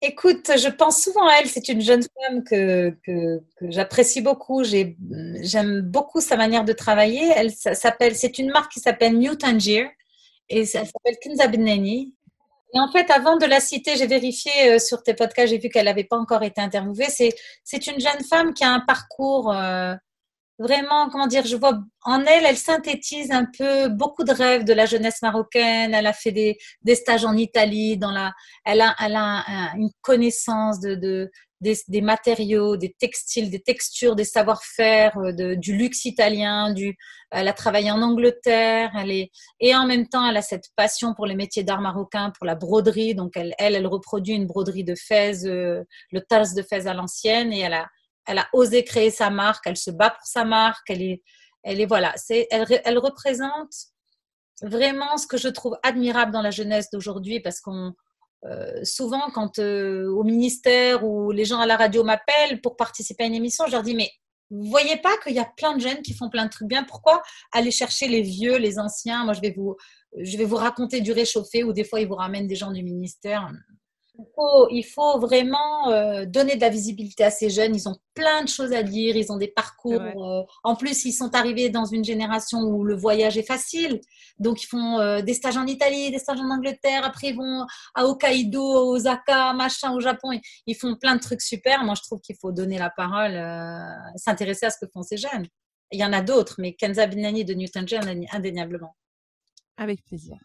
Écoute, 0.01 0.51
je 0.55 0.69
pense 0.69 1.01
souvent 1.01 1.27
à 1.27 1.39
elle. 1.39 1.47
C'est 1.47 1.69
une 1.69 1.81
jeune 1.81 2.03
femme 2.03 2.43
que, 2.43 2.95
que, 3.03 3.41
j'apprécie 3.61 4.21
beaucoup. 4.21 4.63
J'aime 4.63 5.81
beaucoup 5.81 6.21
sa 6.21 6.37
manière 6.37 6.63
de 6.63 6.73
travailler. 6.73 7.31
Elle 7.35 7.51
s'appelle, 7.51 8.15
c'est 8.15 8.37
une 8.37 8.51
marque 8.51 8.71
qui 8.71 8.79
s'appelle 8.79 9.17
New 9.17 9.33
Tangier 9.33 9.89
et 10.49 10.59
elle 10.61 10.67
s'appelle 10.67 11.17
Kinza 11.21 11.47
Benani. 11.47 12.15
Et 12.73 12.79
en 12.79 12.91
fait, 12.91 13.09
avant 13.09 13.37
de 13.37 13.45
la 13.45 13.59
citer, 13.59 13.95
j'ai 13.95 14.07
vérifié 14.07 14.51
euh, 14.71 14.79
sur 14.79 15.01
tes 15.01 15.13
podcasts, 15.13 15.49
j'ai 15.49 15.59
vu 15.59 15.69
qu'elle 15.69 15.85
n'avait 15.85 16.03
pas 16.03 16.17
encore 16.17 16.43
été 16.43 16.59
interviewée. 16.59 17.07
C'est 17.09 17.87
une 17.87 17.99
jeune 17.99 18.23
femme 18.29 18.53
qui 18.53 18.65
a 18.65 18.69
un 18.69 18.81
parcours 18.81 19.53
euh, 19.53 19.93
vraiment, 20.59 21.09
comment 21.09 21.27
dire, 21.27 21.45
je 21.45 21.55
vois 21.55 21.79
en 22.03 22.21
elle, 22.25 22.45
elle 22.45 22.57
synthétise 22.57 23.31
un 23.31 23.45
peu 23.57 23.87
beaucoup 23.89 24.23
de 24.23 24.31
rêves 24.31 24.65
de 24.65 24.73
la 24.73 24.85
jeunesse 24.85 25.21
marocaine. 25.21 25.93
Elle 25.93 26.07
a 26.07 26.13
fait 26.13 26.31
des, 26.31 26.57
des 26.81 26.95
stages 26.95 27.25
en 27.25 27.37
Italie, 27.37 27.97
dans 27.97 28.11
la, 28.11 28.33
elle 28.65 28.81
a, 28.81 28.95
elle 28.99 29.15
a 29.15 29.43
une 29.77 29.91
connaissance 30.01 30.79
de, 30.79 30.95
de 30.95 31.31
des, 31.61 32.01
matériaux, 32.01 32.77
des 32.77 32.93
textiles, 32.99 33.49
des 33.49 33.61
textures, 33.61 34.15
des 34.15 34.23
savoir-faire, 34.23 35.17
euh, 35.17 35.55
du 35.55 35.75
luxe 35.75 36.05
italien. 36.05 36.73
Du, 36.73 36.97
elle 37.31 37.47
a 37.47 37.53
travaillé 37.53 37.91
en 37.91 38.01
Angleterre. 38.01 38.91
Elle 38.95 39.11
est, 39.11 39.31
et 39.59 39.75
en 39.75 39.85
même 39.85 40.07
temps, 40.07 40.27
elle 40.27 40.37
a 40.37 40.41
cette 40.41 40.69
passion 40.75 41.13
pour 41.13 41.25
les 41.25 41.35
métiers 41.35 41.63
d'art 41.63 41.81
marocain, 41.81 42.31
pour 42.37 42.45
la 42.45 42.55
broderie. 42.55 43.15
Donc, 43.15 43.33
elle, 43.35 43.53
elle, 43.57 43.87
reproduit 43.87 44.35
une 44.35 44.47
broderie 44.47 44.83
de 44.83 44.95
Fès, 44.95 45.45
euh, 45.45 45.83
le 46.11 46.21
Tals 46.21 46.53
de 46.55 46.61
Fès 46.61 46.87
à 46.87 46.93
l'ancienne, 46.93 47.51
et 47.53 47.59
elle 47.59 47.73
a 47.73 47.87
elle 48.25 48.39
a 48.39 48.47
osé 48.53 48.83
créer 48.83 49.11
sa 49.11 49.29
marque, 49.29 49.67
elle 49.67 49.77
se 49.77 49.91
bat 49.91 50.09
pour 50.09 50.25
sa 50.25 50.45
marque, 50.45 50.89
elle 50.89 51.01
est, 51.01 51.23
elle 51.63 51.79
est 51.79 51.85
voilà, 51.85 52.13
c'est, 52.15 52.47
elle, 52.51 52.65
elle 52.83 52.97
représente 52.97 53.73
vraiment 54.61 55.17
ce 55.17 55.27
que 55.27 55.37
je 55.37 55.47
trouve 55.47 55.77
admirable 55.83 56.31
dans 56.31 56.41
la 56.41 56.51
jeunesse 56.51 56.89
d'aujourd'hui 56.91 57.39
parce 57.39 57.61
qu'on 57.61 57.93
euh, 58.45 58.83
souvent 58.83 59.29
quand 59.33 59.59
euh, 59.59 60.07
au 60.09 60.23
ministère 60.23 61.03
ou 61.03 61.31
les 61.31 61.45
gens 61.45 61.59
à 61.59 61.65
la 61.65 61.77
radio 61.77 62.03
m'appellent 62.03 62.61
pour 62.61 62.75
participer 62.75 63.23
à 63.23 63.27
une 63.27 63.33
émission, 63.33 63.65
je 63.67 63.71
leur 63.71 63.83
dis 63.83 63.95
mais 63.95 64.09
vous 64.51 64.65
voyez 64.65 64.97
pas 64.97 65.17
qu'il 65.23 65.33
y 65.33 65.39
a 65.39 65.49
plein 65.57 65.75
de 65.75 65.81
jeunes 65.81 66.01
qui 66.03 66.13
font 66.13 66.29
plein 66.29 66.45
de 66.45 66.51
trucs 66.51 66.67
bien? 66.67 66.83
Pourquoi 66.83 67.23
aller 67.51 67.71
chercher 67.71 68.07
les 68.07 68.21
vieux, 68.21 68.57
les 68.57 68.77
anciens? 68.77 69.25
Moi, 69.25 69.33
je 69.33 69.41
vais 69.41 69.53
vous, 69.57 69.75
je 70.19 70.37
vais 70.37 70.45
vous 70.45 70.55
raconter 70.55 71.01
du 71.01 71.11
réchauffé 71.11 71.63
ou 71.63 71.73
des 71.73 71.83
fois 71.83 71.99
ils 71.99 72.07
vous 72.07 72.15
ramènent 72.15 72.47
des 72.47 72.55
gens 72.55 72.71
du 72.71 72.83
ministère. 72.83 73.49
Il 74.71 74.83
faut, 74.85 75.19
vraiment 75.19 75.89
euh, 75.89 76.25
donner 76.25 76.55
de 76.55 76.61
la 76.61 76.69
visibilité 76.69 77.23
à 77.23 77.31
ces 77.31 77.49
jeunes. 77.49 77.75
Ils 77.75 77.87
ont 77.87 77.95
plein 78.13 78.43
de 78.43 78.47
choses 78.47 78.71
à 78.73 78.83
dire, 78.83 79.15
ils 79.15 79.31
ont 79.31 79.37
des 79.37 79.47
parcours. 79.47 80.01
Euh, 80.01 80.43
en 80.63 80.75
plus, 80.75 81.05
ils 81.05 81.13
sont 81.13 81.33
arrivés 81.35 81.69
dans 81.69 81.85
une 81.85 82.03
génération 82.03 82.59
où 82.61 82.83
le 82.83 82.95
voyage 82.95 83.37
est 83.37 83.45
facile. 83.45 83.99
Donc, 84.39 84.63
ils 84.63 84.67
font 84.67 84.99
euh, 84.99 85.21
des 85.21 85.33
stages 85.33 85.57
en 85.57 85.65
Italie, 85.65 86.11
des 86.11 86.19
stages 86.19 86.39
en 86.39 86.49
Angleterre. 86.49 87.05
Après, 87.05 87.29
ils 87.29 87.35
vont 87.35 87.65
à 87.93 88.05
Hokkaido, 88.05 88.93
Osaka, 88.93 89.53
machin, 89.53 89.93
au 89.93 89.99
Japon. 89.99 90.29
Ils 90.65 90.75
font 90.75 90.95
plein 90.95 91.15
de 91.15 91.21
trucs 91.21 91.41
super. 91.41 91.83
Moi, 91.83 91.95
je 91.95 92.01
trouve 92.01 92.21
qu'il 92.21 92.35
faut 92.39 92.51
donner 92.51 92.77
la 92.77 92.89
parole, 92.89 93.33
s'intéresser 94.15 94.67
à 94.67 94.69
ce 94.69 94.77
que 94.83 94.89
font 94.91 95.03
ces 95.03 95.17
jeunes. 95.17 95.47
Il 95.91 95.99
y 95.99 96.05
en 96.05 96.13
a 96.13 96.21
d'autres, 96.21 96.55
mais 96.59 96.73
Kenza 96.73 97.05
Binani 97.05 97.45
de 97.45 97.53
Newton 97.53 97.87
John, 97.87 98.25
indéniablement. 98.31 98.95
Avec 99.77 100.03
plaisir. 100.05 100.37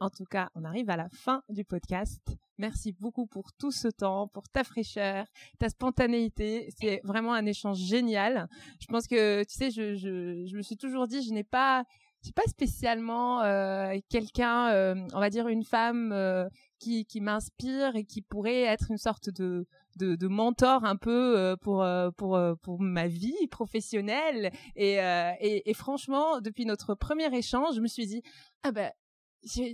En 0.00 0.10
tout 0.10 0.24
cas, 0.24 0.50
on 0.54 0.64
arrive 0.64 0.90
à 0.90 0.96
la 0.96 1.08
fin 1.10 1.42
du 1.48 1.64
podcast. 1.64 2.20
Merci 2.58 2.92
beaucoup 3.00 3.26
pour 3.26 3.52
tout 3.58 3.70
ce 3.70 3.88
temps, 3.88 4.28
pour 4.28 4.48
ta 4.48 4.64
fraîcheur, 4.64 5.26
ta 5.58 5.68
spontanéité. 5.68 6.68
C'est 6.78 7.00
vraiment 7.04 7.32
un 7.32 7.46
échange 7.46 7.78
génial. 7.78 8.48
Je 8.80 8.86
pense 8.86 9.06
que, 9.06 9.42
tu 9.44 9.54
sais, 9.54 9.70
je, 9.70 9.94
je, 9.94 10.46
je 10.46 10.56
me 10.56 10.62
suis 10.62 10.76
toujours 10.76 11.06
dit, 11.08 11.22
je 11.22 11.32
n'ai 11.32 11.44
pas, 11.44 11.84
j'ai 12.24 12.32
pas 12.32 12.46
spécialement 12.46 13.42
euh, 13.42 13.98
quelqu'un, 14.08 14.68
euh, 14.70 14.94
on 15.12 15.20
va 15.20 15.28
dire 15.28 15.46
une 15.48 15.64
femme 15.64 16.10
euh, 16.12 16.48
qui, 16.78 17.04
qui 17.04 17.20
m'inspire 17.20 17.96
et 17.96 18.04
qui 18.04 18.22
pourrait 18.22 18.62
être 18.62 18.86
une 18.90 18.96
sorte 18.96 19.28
de, 19.28 19.66
de, 19.96 20.26
mentor 20.26 20.84
un 20.84 20.96
peu 20.96 21.54
pour 21.60 21.86
pour 22.16 22.40
pour 22.62 22.80
ma 22.80 23.06
vie 23.06 23.46
professionnelle 23.50 24.50
et 24.74 25.74
franchement 25.74 26.40
depuis 26.40 26.66
notre 26.66 26.94
premier 26.94 27.32
échange 27.36 27.76
je 27.76 27.80
me 27.80 27.86
suis 27.86 28.06
dit 28.06 28.22
ah 28.64 28.72
ben 28.72 28.90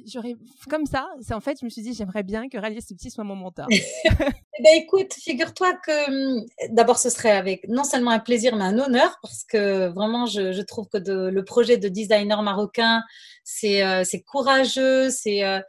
j'aurais 0.07 0.37
comme 0.69 0.87
ça, 0.87 1.09
c'est 1.21 1.35
en 1.35 1.41
fait, 1.41 1.59
je 1.61 1.65
me 1.65 1.71
suis 1.71 1.83
dit, 1.83 1.95
j'aimerais 1.95 2.23
bien 2.23 2.49
que 2.49 2.59
Rally 2.59 2.81
Petit 2.81 3.11
soit 3.11 3.25
mon 3.25 3.37
mentor. 3.37 3.67
eh 3.71 4.11
ben, 4.11 4.75
écoute, 4.75 5.13
figure-toi 5.15 5.75
que 5.85 6.39
hum, 6.39 6.47
d'abord, 6.71 6.99
ce 6.99 7.11
serait 7.11 7.31
avec 7.31 7.69
non 7.69 7.85
seulement 7.85 8.11
un 8.11 8.19
plaisir, 8.19 8.57
mais 8.57 8.65
un 8.65 8.79
honneur, 8.79 9.19
parce 9.23 9.45
que 9.45 9.89
vraiment, 9.89 10.27
je, 10.27 10.53
je 10.53 10.63
trouve 10.63 10.89
que 10.89 10.99
de, 10.99 11.29
le 11.29 11.45
projet 11.45 11.77
de 11.77 11.89
designer 11.89 12.43
marocain, 12.43 13.03
c'est 13.45 13.83
euh, 13.83 14.05
courageux, 14.27 15.11
c'est 15.11 15.45
euh, 15.45 15.61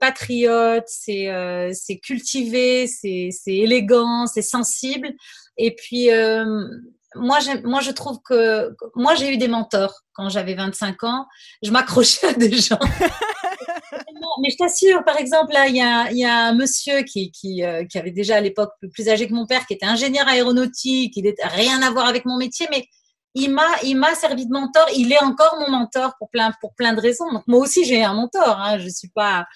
patriote, 0.00 0.84
c'est 0.86 1.28
euh, 1.28 1.72
cultivé, 2.02 2.86
c'est 2.86 3.30
élégant, 3.46 4.26
c'est 4.26 4.42
sensible. 4.42 5.12
Et 5.56 5.74
puis, 5.74 6.10
euh, 6.10 6.44
moi, 7.14 7.38
moi, 7.64 7.80
je 7.80 7.90
trouve 7.90 8.18
que 8.22 8.74
moi, 8.94 9.14
j'ai 9.14 9.32
eu 9.32 9.36
des 9.36 9.48
mentors 9.48 10.02
quand 10.14 10.28
j'avais 10.28 10.54
25 10.54 11.04
ans. 11.04 11.26
Je 11.62 11.70
m'accrochais 11.70 12.28
à 12.28 12.32
des 12.34 12.52
gens. 12.52 12.78
mais 14.40 14.50
je 14.50 14.56
t'assure, 14.56 15.04
par 15.04 15.18
exemple, 15.18 15.52
là, 15.52 15.68
il 15.68 15.76
y 15.76 15.80
a, 16.24 16.46
un 16.46 16.54
monsieur 16.54 17.00
euh, 17.00 17.02
qui 17.02 17.62
avait 17.62 18.10
déjà 18.10 18.36
à 18.36 18.40
l'époque 18.40 18.72
plus 18.92 19.08
âgé 19.08 19.26
que 19.26 19.34
mon 19.34 19.46
père, 19.46 19.66
qui 19.66 19.74
était 19.74 19.86
ingénieur 19.86 20.26
aéronautique, 20.28 21.16
il 21.16 21.24
n'était 21.24 21.46
rien 21.46 21.82
à 21.82 21.90
voir 21.90 22.06
avec 22.06 22.24
mon 22.24 22.36
métier, 22.36 22.66
mais 22.70 22.86
il 23.34 23.50
m'a, 23.50 24.14
servi 24.14 24.46
de 24.46 24.52
mentor. 24.52 24.86
Il 24.94 25.12
est 25.12 25.22
encore 25.22 25.56
mon 25.60 25.70
mentor 25.70 26.14
pour 26.18 26.30
plein, 26.30 26.50
de 26.94 27.00
raisons. 27.00 27.30
Donc 27.32 27.44
moi 27.46 27.60
aussi, 27.60 27.84
j'ai 27.84 28.02
un 28.02 28.14
mentor. 28.14 28.58
Hein, 28.58 28.78
je 28.78 28.88
suis 28.88 29.08
pas. 29.08 29.46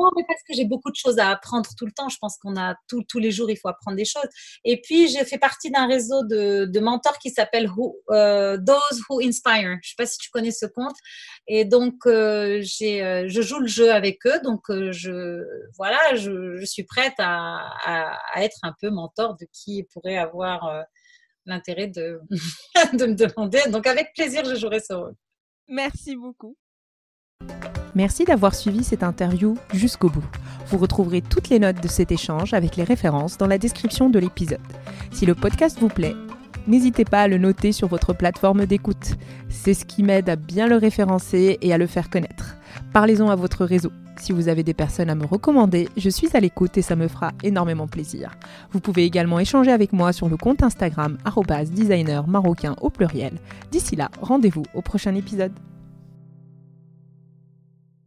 Non, 0.00 0.08
mais 0.16 0.24
parce 0.26 0.40
que 0.48 0.54
j'ai 0.54 0.64
beaucoup 0.64 0.90
de 0.90 0.96
choses 0.96 1.18
à 1.18 1.28
apprendre 1.28 1.68
tout 1.76 1.84
le 1.84 1.92
temps. 1.92 2.08
Je 2.08 2.16
pense 2.18 2.38
qu'on 2.38 2.56
a 2.56 2.74
tous 2.88 3.18
les 3.18 3.30
jours, 3.30 3.50
il 3.50 3.56
faut 3.56 3.68
apprendre 3.68 3.98
des 3.98 4.06
choses. 4.06 4.28
Et 4.64 4.80
puis, 4.80 5.08
j'ai 5.08 5.26
fait 5.26 5.36
partie 5.36 5.70
d'un 5.70 5.86
réseau 5.86 6.24
de, 6.24 6.80
mentors 6.80 7.18
qui 7.18 7.28
s'appelle 7.28 7.70
euh, 8.10 8.56
Those 8.56 9.02
Who 9.08 9.20
Inspire. 9.20 9.62
Je 9.62 9.68
ne 9.68 9.80
sais 9.82 9.94
pas 9.98 10.06
si 10.06 10.16
tu 10.16 10.30
connais 10.30 10.52
ce 10.52 10.64
compte. 10.64 10.96
Et 11.46 11.66
donc, 11.66 11.94
euh, 12.06 12.60
j'ai, 12.62 13.26
je 13.28 13.42
joue 13.42 13.58
le 13.58 13.66
jeu 13.66 13.92
avec 13.92 14.24
eux. 14.26 14.40
Donc, 14.42 14.62
je, 14.68 15.44
voilà, 15.76 16.14
je, 16.14 16.64
suis 16.64 16.84
prête 16.84 17.14
à, 17.18 18.18
être 18.36 18.58
un 18.62 18.72
peu 18.80 18.88
mentor 18.88 19.36
de 19.36 19.46
qui 19.52 19.86
pourrait 19.92 20.16
avoir 20.16 20.82
l'intérêt 21.44 21.88
de 21.88 22.20
me 23.06 23.14
demander. 23.14 23.60
Donc, 23.68 23.86
avec 23.86 24.14
plaisir, 24.14 24.46
je 24.46 24.54
jouerai 24.54 24.80
ce 24.80 24.94
rôle. 24.94 25.14
Merci 25.68 26.16
beaucoup. 26.16 26.56
Merci 27.94 28.24
d'avoir 28.24 28.54
suivi 28.54 28.84
cette 28.84 29.02
interview 29.02 29.56
jusqu'au 29.72 30.08
bout. 30.08 30.24
Vous 30.68 30.78
retrouverez 30.78 31.22
toutes 31.22 31.48
les 31.48 31.58
notes 31.58 31.82
de 31.82 31.88
cet 31.88 32.12
échange 32.12 32.54
avec 32.54 32.76
les 32.76 32.84
références 32.84 33.36
dans 33.36 33.48
la 33.48 33.58
description 33.58 34.10
de 34.10 34.18
l'épisode. 34.18 34.60
Si 35.10 35.26
le 35.26 35.34
podcast 35.34 35.78
vous 35.80 35.88
plaît, 35.88 36.14
n'hésitez 36.68 37.04
pas 37.04 37.22
à 37.22 37.28
le 37.28 37.38
noter 37.38 37.72
sur 37.72 37.88
votre 37.88 38.12
plateforme 38.12 38.66
d'écoute. 38.66 39.16
C'est 39.48 39.74
ce 39.74 39.84
qui 39.84 40.02
m'aide 40.02 40.28
à 40.28 40.36
bien 40.36 40.68
le 40.68 40.76
référencer 40.76 41.58
et 41.60 41.72
à 41.72 41.78
le 41.78 41.86
faire 41.86 42.10
connaître. 42.10 42.56
Parlez-en 42.92 43.28
à 43.28 43.36
votre 43.36 43.64
réseau. 43.64 43.90
Si 44.20 44.32
vous 44.32 44.48
avez 44.48 44.62
des 44.62 44.74
personnes 44.74 45.08
à 45.08 45.14
me 45.14 45.24
recommander, 45.24 45.88
je 45.96 46.10
suis 46.10 46.28
à 46.34 46.40
l'écoute 46.40 46.76
et 46.76 46.82
ça 46.82 46.94
me 46.94 47.08
fera 47.08 47.32
énormément 47.42 47.88
plaisir. 47.88 48.36
Vous 48.70 48.80
pouvez 48.80 49.04
également 49.04 49.40
échanger 49.40 49.72
avec 49.72 49.92
moi 49.92 50.12
sur 50.12 50.28
le 50.28 50.36
compte 50.36 50.62
Instagram 50.62 51.16
designer 51.70 52.28
marocain 52.28 52.76
au 52.82 52.90
pluriel. 52.90 53.32
D'ici 53.72 53.96
là, 53.96 54.10
rendez-vous 54.20 54.64
au 54.74 54.82
prochain 54.82 55.14
épisode. 55.14 55.52